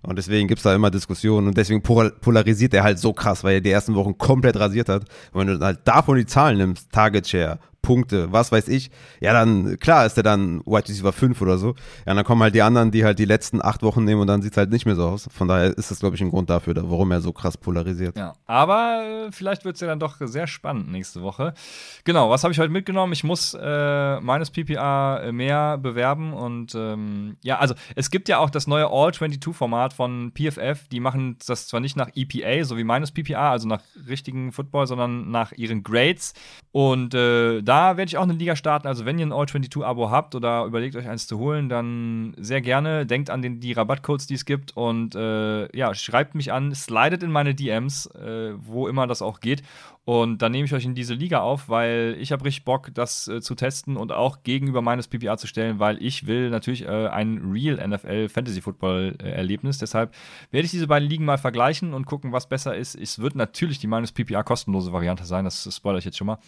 Und 0.02 0.16
deswegen 0.16 0.48
gibt 0.48 0.60
es 0.60 0.62
da 0.62 0.74
immer 0.74 0.90
Diskussionen 0.90 1.48
und 1.48 1.56
deswegen 1.56 1.82
polarisiert 1.82 2.72
er 2.74 2.84
halt 2.84 2.98
so 2.98 3.12
krass, 3.12 3.44
weil 3.44 3.56
er 3.56 3.60
die 3.60 3.70
ersten 3.70 3.94
Wochen 3.94 4.16
komplett 4.16 4.56
rasiert 4.59 4.88
hat. 4.88 5.05
Und 5.32 5.40
wenn 5.47 5.59
du 5.59 5.64
halt 5.64 5.80
davon 5.84 6.16
die 6.16 6.26
Zahlen 6.26 6.59
nimmst, 6.59 6.90
Target 6.93 7.28
Share, 7.28 7.59
Punkte, 7.86 8.32
was 8.32 8.50
weiß 8.50 8.66
ich, 8.66 8.90
ja, 9.20 9.32
dann, 9.32 9.78
klar 9.78 10.06
ist 10.06 10.16
der 10.16 10.24
dann 10.24 10.60
White 10.66 10.88
Receiver 10.88 11.12
5 11.12 11.40
oder 11.40 11.56
so. 11.56 11.76
Ja, 12.04 12.14
dann 12.14 12.24
kommen 12.24 12.42
halt 12.42 12.56
die 12.56 12.62
anderen, 12.62 12.90
die 12.90 13.04
halt 13.04 13.20
die 13.20 13.24
letzten 13.24 13.64
acht 13.64 13.84
Wochen 13.84 14.02
nehmen 14.02 14.22
und 14.22 14.26
dann 14.26 14.42
sieht 14.42 14.54
es 14.54 14.56
halt 14.56 14.70
nicht 14.70 14.86
mehr 14.86 14.96
so 14.96 15.04
aus. 15.06 15.28
Von 15.32 15.46
daher 15.46 15.66
ist 15.78 15.92
das, 15.92 16.00
glaube 16.00 16.16
ich, 16.16 16.20
ein 16.20 16.30
Grund 16.30 16.50
dafür, 16.50 16.74
warum 16.74 17.12
er 17.12 17.20
so 17.20 17.32
krass 17.32 17.56
polarisiert. 17.56 18.18
Ja, 18.18 18.34
aber 18.46 19.28
äh, 19.28 19.30
vielleicht 19.30 19.64
wird 19.64 19.76
es 19.76 19.80
ja 19.82 19.86
dann 19.86 20.00
doch 20.00 20.16
sehr 20.18 20.48
spannend 20.48 20.90
nächste 20.90 21.22
Woche. 21.22 21.54
Genau, 22.02 22.28
was 22.28 22.42
habe 22.42 22.50
ich 22.50 22.58
heute 22.58 22.72
mitgenommen? 22.72 23.12
Ich 23.12 23.22
muss 23.22 23.54
äh, 23.54 24.20
meines 24.20 24.50
PPA 24.50 25.30
mehr 25.30 25.78
bewerben 25.78 26.32
und 26.32 26.74
ähm, 26.74 27.36
ja, 27.42 27.58
also 27.58 27.76
es 27.94 28.10
gibt 28.10 28.28
ja 28.28 28.38
auch 28.38 28.50
das 28.50 28.66
neue 28.66 28.86
All-22-Format 28.86 29.92
von 29.92 30.32
PFF. 30.32 30.88
Die 30.88 30.98
machen 30.98 31.36
das 31.46 31.68
zwar 31.68 31.78
nicht 31.78 31.96
nach 31.96 32.08
EPA, 32.16 32.64
so 32.64 32.76
wie 32.76 32.84
meines 32.84 33.12
PPA, 33.12 33.52
also 33.52 33.68
nach 33.68 33.82
richtigen 34.08 34.50
Football, 34.50 34.88
sondern 34.88 35.30
nach 35.30 35.52
ihren 35.52 35.84
Grades. 35.84 36.34
Und 36.72 37.14
äh, 37.14 37.62
da 37.62 37.75
da 37.76 37.98
werde 37.98 38.08
ich 38.08 38.16
auch 38.16 38.22
eine 38.22 38.32
Liga 38.32 38.56
starten. 38.56 38.88
Also, 38.88 39.04
wenn 39.04 39.18
ihr 39.18 39.26
ein 39.26 39.32
All-22-Abo 39.32 40.10
habt 40.10 40.34
oder 40.34 40.64
überlegt 40.64 40.96
euch 40.96 41.06
eins 41.06 41.26
zu 41.26 41.38
holen, 41.38 41.68
dann 41.68 42.32
sehr 42.38 42.62
gerne. 42.62 43.04
Denkt 43.04 43.28
an 43.28 43.42
den, 43.42 43.60
die 43.60 43.72
Rabattcodes, 43.72 44.26
die 44.26 44.34
es 44.34 44.46
gibt. 44.46 44.74
Und 44.74 45.14
äh, 45.14 45.76
ja, 45.76 45.92
schreibt 45.94 46.34
mich 46.34 46.52
an, 46.52 46.74
slidet 46.74 47.22
in 47.22 47.30
meine 47.30 47.54
DMs, 47.54 48.06
äh, 48.06 48.54
wo 48.56 48.88
immer 48.88 49.06
das 49.06 49.20
auch 49.20 49.40
geht. 49.40 49.62
Und 50.06 50.40
dann 50.40 50.52
nehme 50.52 50.64
ich 50.64 50.72
euch 50.72 50.86
in 50.86 50.94
diese 50.94 51.12
Liga 51.12 51.40
auf, 51.40 51.68
weil 51.68 52.16
ich 52.18 52.32
habe 52.32 52.44
richtig 52.46 52.64
Bock, 52.64 52.94
das 52.94 53.28
äh, 53.28 53.42
zu 53.42 53.54
testen 53.54 53.98
und 53.98 54.10
auch 54.10 54.42
gegenüber 54.42 54.80
meines 54.80 55.08
PPA 55.08 55.36
zu 55.36 55.46
stellen, 55.46 55.78
weil 55.78 56.00
ich 56.00 56.26
will 56.26 56.48
natürlich 56.48 56.84
äh, 56.84 57.08
ein 57.08 57.42
Real 57.52 57.86
NFL 57.86 58.30
Fantasy 58.30 58.62
Football 58.62 59.16
äh, 59.20 59.32
Erlebnis. 59.32 59.78
Deshalb 59.78 60.14
werde 60.50 60.64
ich 60.64 60.70
diese 60.70 60.86
beiden 60.86 61.08
Ligen 61.10 61.26
mal 61.26 61.38
vergleichen 61.38 61.92
und 61.92 62.06
gucken, 62.06 62.32
was 62.32 62.48
besser 62.48 62.74
ist. 62.74 62.94
Es 62.94 63.18
wird 63.18 63.34
natürlich 63.34 63.80
die 63.80 63.88
meines 63.88 64.12
PPA 64.12 64.44
kostenlose 64.44 64.92
Variante 64.92 65.24
sein. 65.24 65.44
Das 65.44 65.68
spoilere 65.74 65.98
ich 65.98 66.04
jetzt 66.06 66.16
schon 66.16 66.28
mal. 66.28 66.38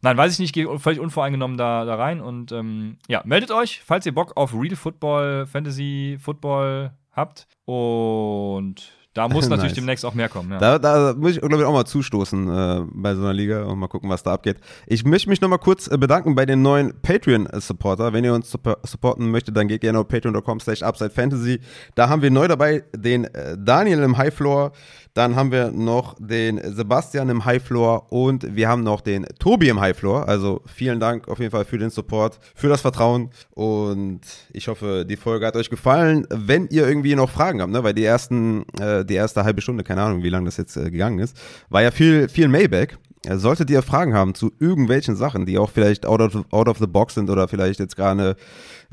Nein, 0.00 0.16
weiß 0.16 0.32
ich 0.32 0.38
nicht, 0.38 0.54
gehe 0.54 0.78
völlig 0.78 1.00
unvoreingenommen 1.00 1.56
da, 1.56 1.84
da 1.84 1.96
rein 1.96 2.20
und 2.20 2.52
ähm, 2.52 2.98
ja, 3.08 3.22
meldet 3.24 3.50
euch, 3.50 3.82
falls 3.84 4.06
ihr 4.06 4.14
Bock 4.14 4.36
auf 4.36 4.54
Real 4.54 4.76
Football, 4.76 5.46
Fantasy 5.46 6.18
Football 6.20 6.92
habt 7.12 7.48
und 7.64 8.92
da 9.18 9.28
muss 9.28 9.48
natürlich 9.48 9.72
nice. 9.72 9.74
demnächst 9.74 10.04
auch 10.04 10.14
mehr 10.14 10.28
kommen. 10.28 10.52
Ja. 10.52 10.58
Da, 10.58 10.78
da 10.78 11.14
muss 11.14 11.32
ich, 11.32 11.40
glaube 11.40 11.56
ich, 11.56 11.64
auch 11.64 11.72
mal 11.72 11.84
zustoßen 11.84 12.48
äh, 12.48 12.84
bei 12.92 13.16
so 13.16 13.22
einer 13.22 13.32
Liga 13.32 13.64
und 13.64 13.78
mal 13.80 13.88
gucken, 13.88 14.08
was 14.08 14.22
da 14.22 14.32
abgeht. 14.32 14.58
Ich 14.86 15.04
möchte 15.04 15.28
mich 15.28 15.40
nochmal 15.40 15.58
kurz 15.58 15.88
äh, 15.88 15.98
bedanken 15.98 16.36
bei 16.36 16.46
den 16.46 16.62
neuen 16.62 17.00
Patreon-Supporter. 17.02 18.12
Wenn 18.12 18.22
ihr 18.22 18.32
uns 18.32 18.50
supporten 18.50 19.30
möchtet, 19.32 19.56
dann 19.56 19.66
geht 19.66 19.80
gerne 19.80 19.98
auf 19.98 20.06
patreon.com 20.06 20.60
slash 20.60 20.82
upsidefantasy. 20.82 21.60
Da 21.96 22.08
haben 22.08 22.22
wir 22.22 22.30
neu 22.30 22.46
dabei 22.46 22.84
den 22.94 23.24
äh, 23.24 23.56
Daniel 23.58 24.04
im 24.04 24.16
Highfloor, 24.16 24.70
dann 25.18 25.34
haben 25.34 25.50
wir 25.50 25.72
noch 25.72 26.14
den 26.20 26.60
Sebastian 26.62 27.28
im 27.28 27.44
Highfloor 27.44 28.12
und 28.12 28.54
wir 28.54 28.68
haben 28.68 28.84
noch 28.84 29.00
den 29.00 29.26
Tobi 29.40 29.68
im 29.68 29.80
Highfloor. 29.80 30.28
Also 30.28 30.62
vielen 30.66 31.00
Dank 31.00 31.26
auf 31.26 31.40
jeden 31.40 31.50
Fall 31.50 31.64
für 31.64 31.76
den 31.76 31.90
Support, 31.90 32.38
für 32.54 32.68
das 32.68 32.82
Vertrauen 32.82 33.30
und 33.50 34.20
ich 34.52 34.68
hoffe, 34.68 35.04
die 35.04 35.16
Folge 35.16 35.44
hat 35.44 35.56
euch 35.56 35.70
gefallen. 35.70 36.24
Wenn 36.30 36.68
ihr 36.68 36.86
irgendwie 36.86 37.16
noch 37.16 37.30
Fragen 37.30 37.60
habt, 37.60 37.72
ne, 37.72 37.82
weil 37.82 37.94
die 37.94 38.04
ersten, 38.04 38.64
äh, 38.80 39.04
die 39.04 39.14
erste 39.14 39.42
halbe 39.42 39.60
Stunde, 39.60 39.82
keine 39.82 40.02
Ahnung, 40.02 40.22
wie 40.22 40.28
lange 40.28 40.44
das 40.44 40.56
jetzt 40.56 40.76
äh, 40.76 40.88
gegangen 40.88 41.18
ist, 41.18 41.36
war 41.68 41.82
ja 41.82 41.90
viel, 41.90 42.28
viel 42.28 42.46
Maybach. 42.46 42.96
Solltet 43.26 43.68
ihr 43.70 43.82
Fragen 43.82 44.14
haben 44.14 44.34
zu 44.34 44.52
irgendwelchen 44.60 45.16
Sachen, 45.16 45.44
die 45.44 45.58
auch 45.58 45.70
vielleicht 45.70 46.06
out 46.06 46.20
of, 46.20 46.44
out 46.50 46.68
of 46.68 46.78
the 46.78 46.86
box 46.86 47.14
sind 47.14 47.30
oder 47.30 47.48
vielleicht 47.48 47.80
jetzt 47.80 47.96
gerade 47.96 48.36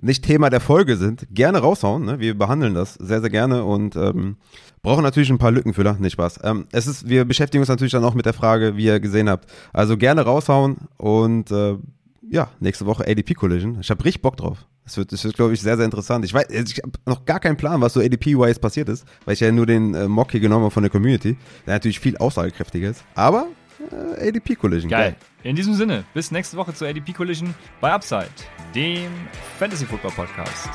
nicht 0.01 0.23
Thema 0.25 0.49
der 0.49 0.61
Folge 0.61 0.97
sind, 0.97 1.27
gerne 1.31 1.59
raushauen. 1.59 2.05
Ne? 2.05 2.19
Wir 2.19 2.37
behandeln 2.37 2.73
das 2.73 2.95
sehr, 2.95 3.21
sehr 3.21 3.29
gerne 3.29 3.63
und 3.63 3.95
ähm, 3.95 4.37
brauchen 4.81 5.03
natürlich 5.03 5.29
ein 5.29 5.37
paar 5.37 5.51
Lückenfüller. 5.51 5.97
Nicht 5.99 6.13
Spaß. 6.13 6.39
Ähm, 6.43 6.65
es 6.71 6.87
ist, 6.87 7.07
wir 7.07 7.25
beschäftigen 7.25 7.61
uns 7.61 7.69
natürlich 7.69 7.91
dann 7.91 8.03
auch 8.03 8.15
mit 8.15 8.25
der 8.25 8.33
Frage, 8.33 8.75
wie 8.77 8.85
ihr 8.85 8.99
gesehen 8.99 9.29
habt. 9.29 9.49
Also 9.73 9.95
gerne 9.95 10.21
raushauen 10.21 10.77
und 10.97 11.51
äh, 11.51 11.77
ja, 12.29 12.49
nächste 12.59 12.85
Woche 12.85 13.05
ADP 13.07 13.35
Collision. 13.35 13.77
Ich 13.79 13.89
habe 13.89 14.03
richtig 14.03 14.21
Bock 14.21 14.37
drauf. 14.37 14.65
Es 14.85 14.97
wird, 14.97 15.11
wird 15.11 15.35
glaube 15.35 15.53
ich, 15.53 15.61
sehr, 15.61 15.77
sehr 15.77 15.85
interessant. 15.85 16.25
Ich 16.25 16.33
weiß, 16.33 16.47
ich 16.49 16.77
habe 16.77 16.91
noch 17.05 17.25
gar 17.25 17.39
keinen 17.39 17.57
Plan, 17.57 17.81
was 17.81 17.93
so 17.93 17.99
ADP-wise 17.99 18.59
passiert 18.59 18.89
ist, 18.89 19.05
weil 19.25 19.33
ich 19.33 19.39
ja 19.39 19.51
nur 19.51 19.65
den 19.65 19.93
äh, 19.95 20.07
Mock 20.07 20.31
hier 20.31 20.39
genommen 20.39 20.63
habe 20.63 20.71
von 20.71 20.83
der 20.83 20.91
Community, 20.91 21.37
der 21.65 21.75
natürlich 21.75 21.99
viel 21.99 22.17
aussagekräftiger 22.17 22.89
ist. 22.89 23.03
Aber 23.15 23.47
äh, 23.91 24.27
ADP 24.29 24.55
Collision. 24.55 24.89
Geil. 24.89 25.11
Geil. 25.11 25.15
In 25.43 25.55
diesem 25.55 25.73
Sinne, 25.73 26.03
bis 26.13 26.31
nächste 26.31 26.57
Woche 26.57 26.73
zur 26.73 26.87
ADP 26.87 27.13
Collision 27.13 27.53
bei 27.81 27.91
Upside, 27.91 28.29
dem 28.73 29.11
Fantasy 29.57 29.85
Football 29.85 30.11
Podcast. 30.11 30.69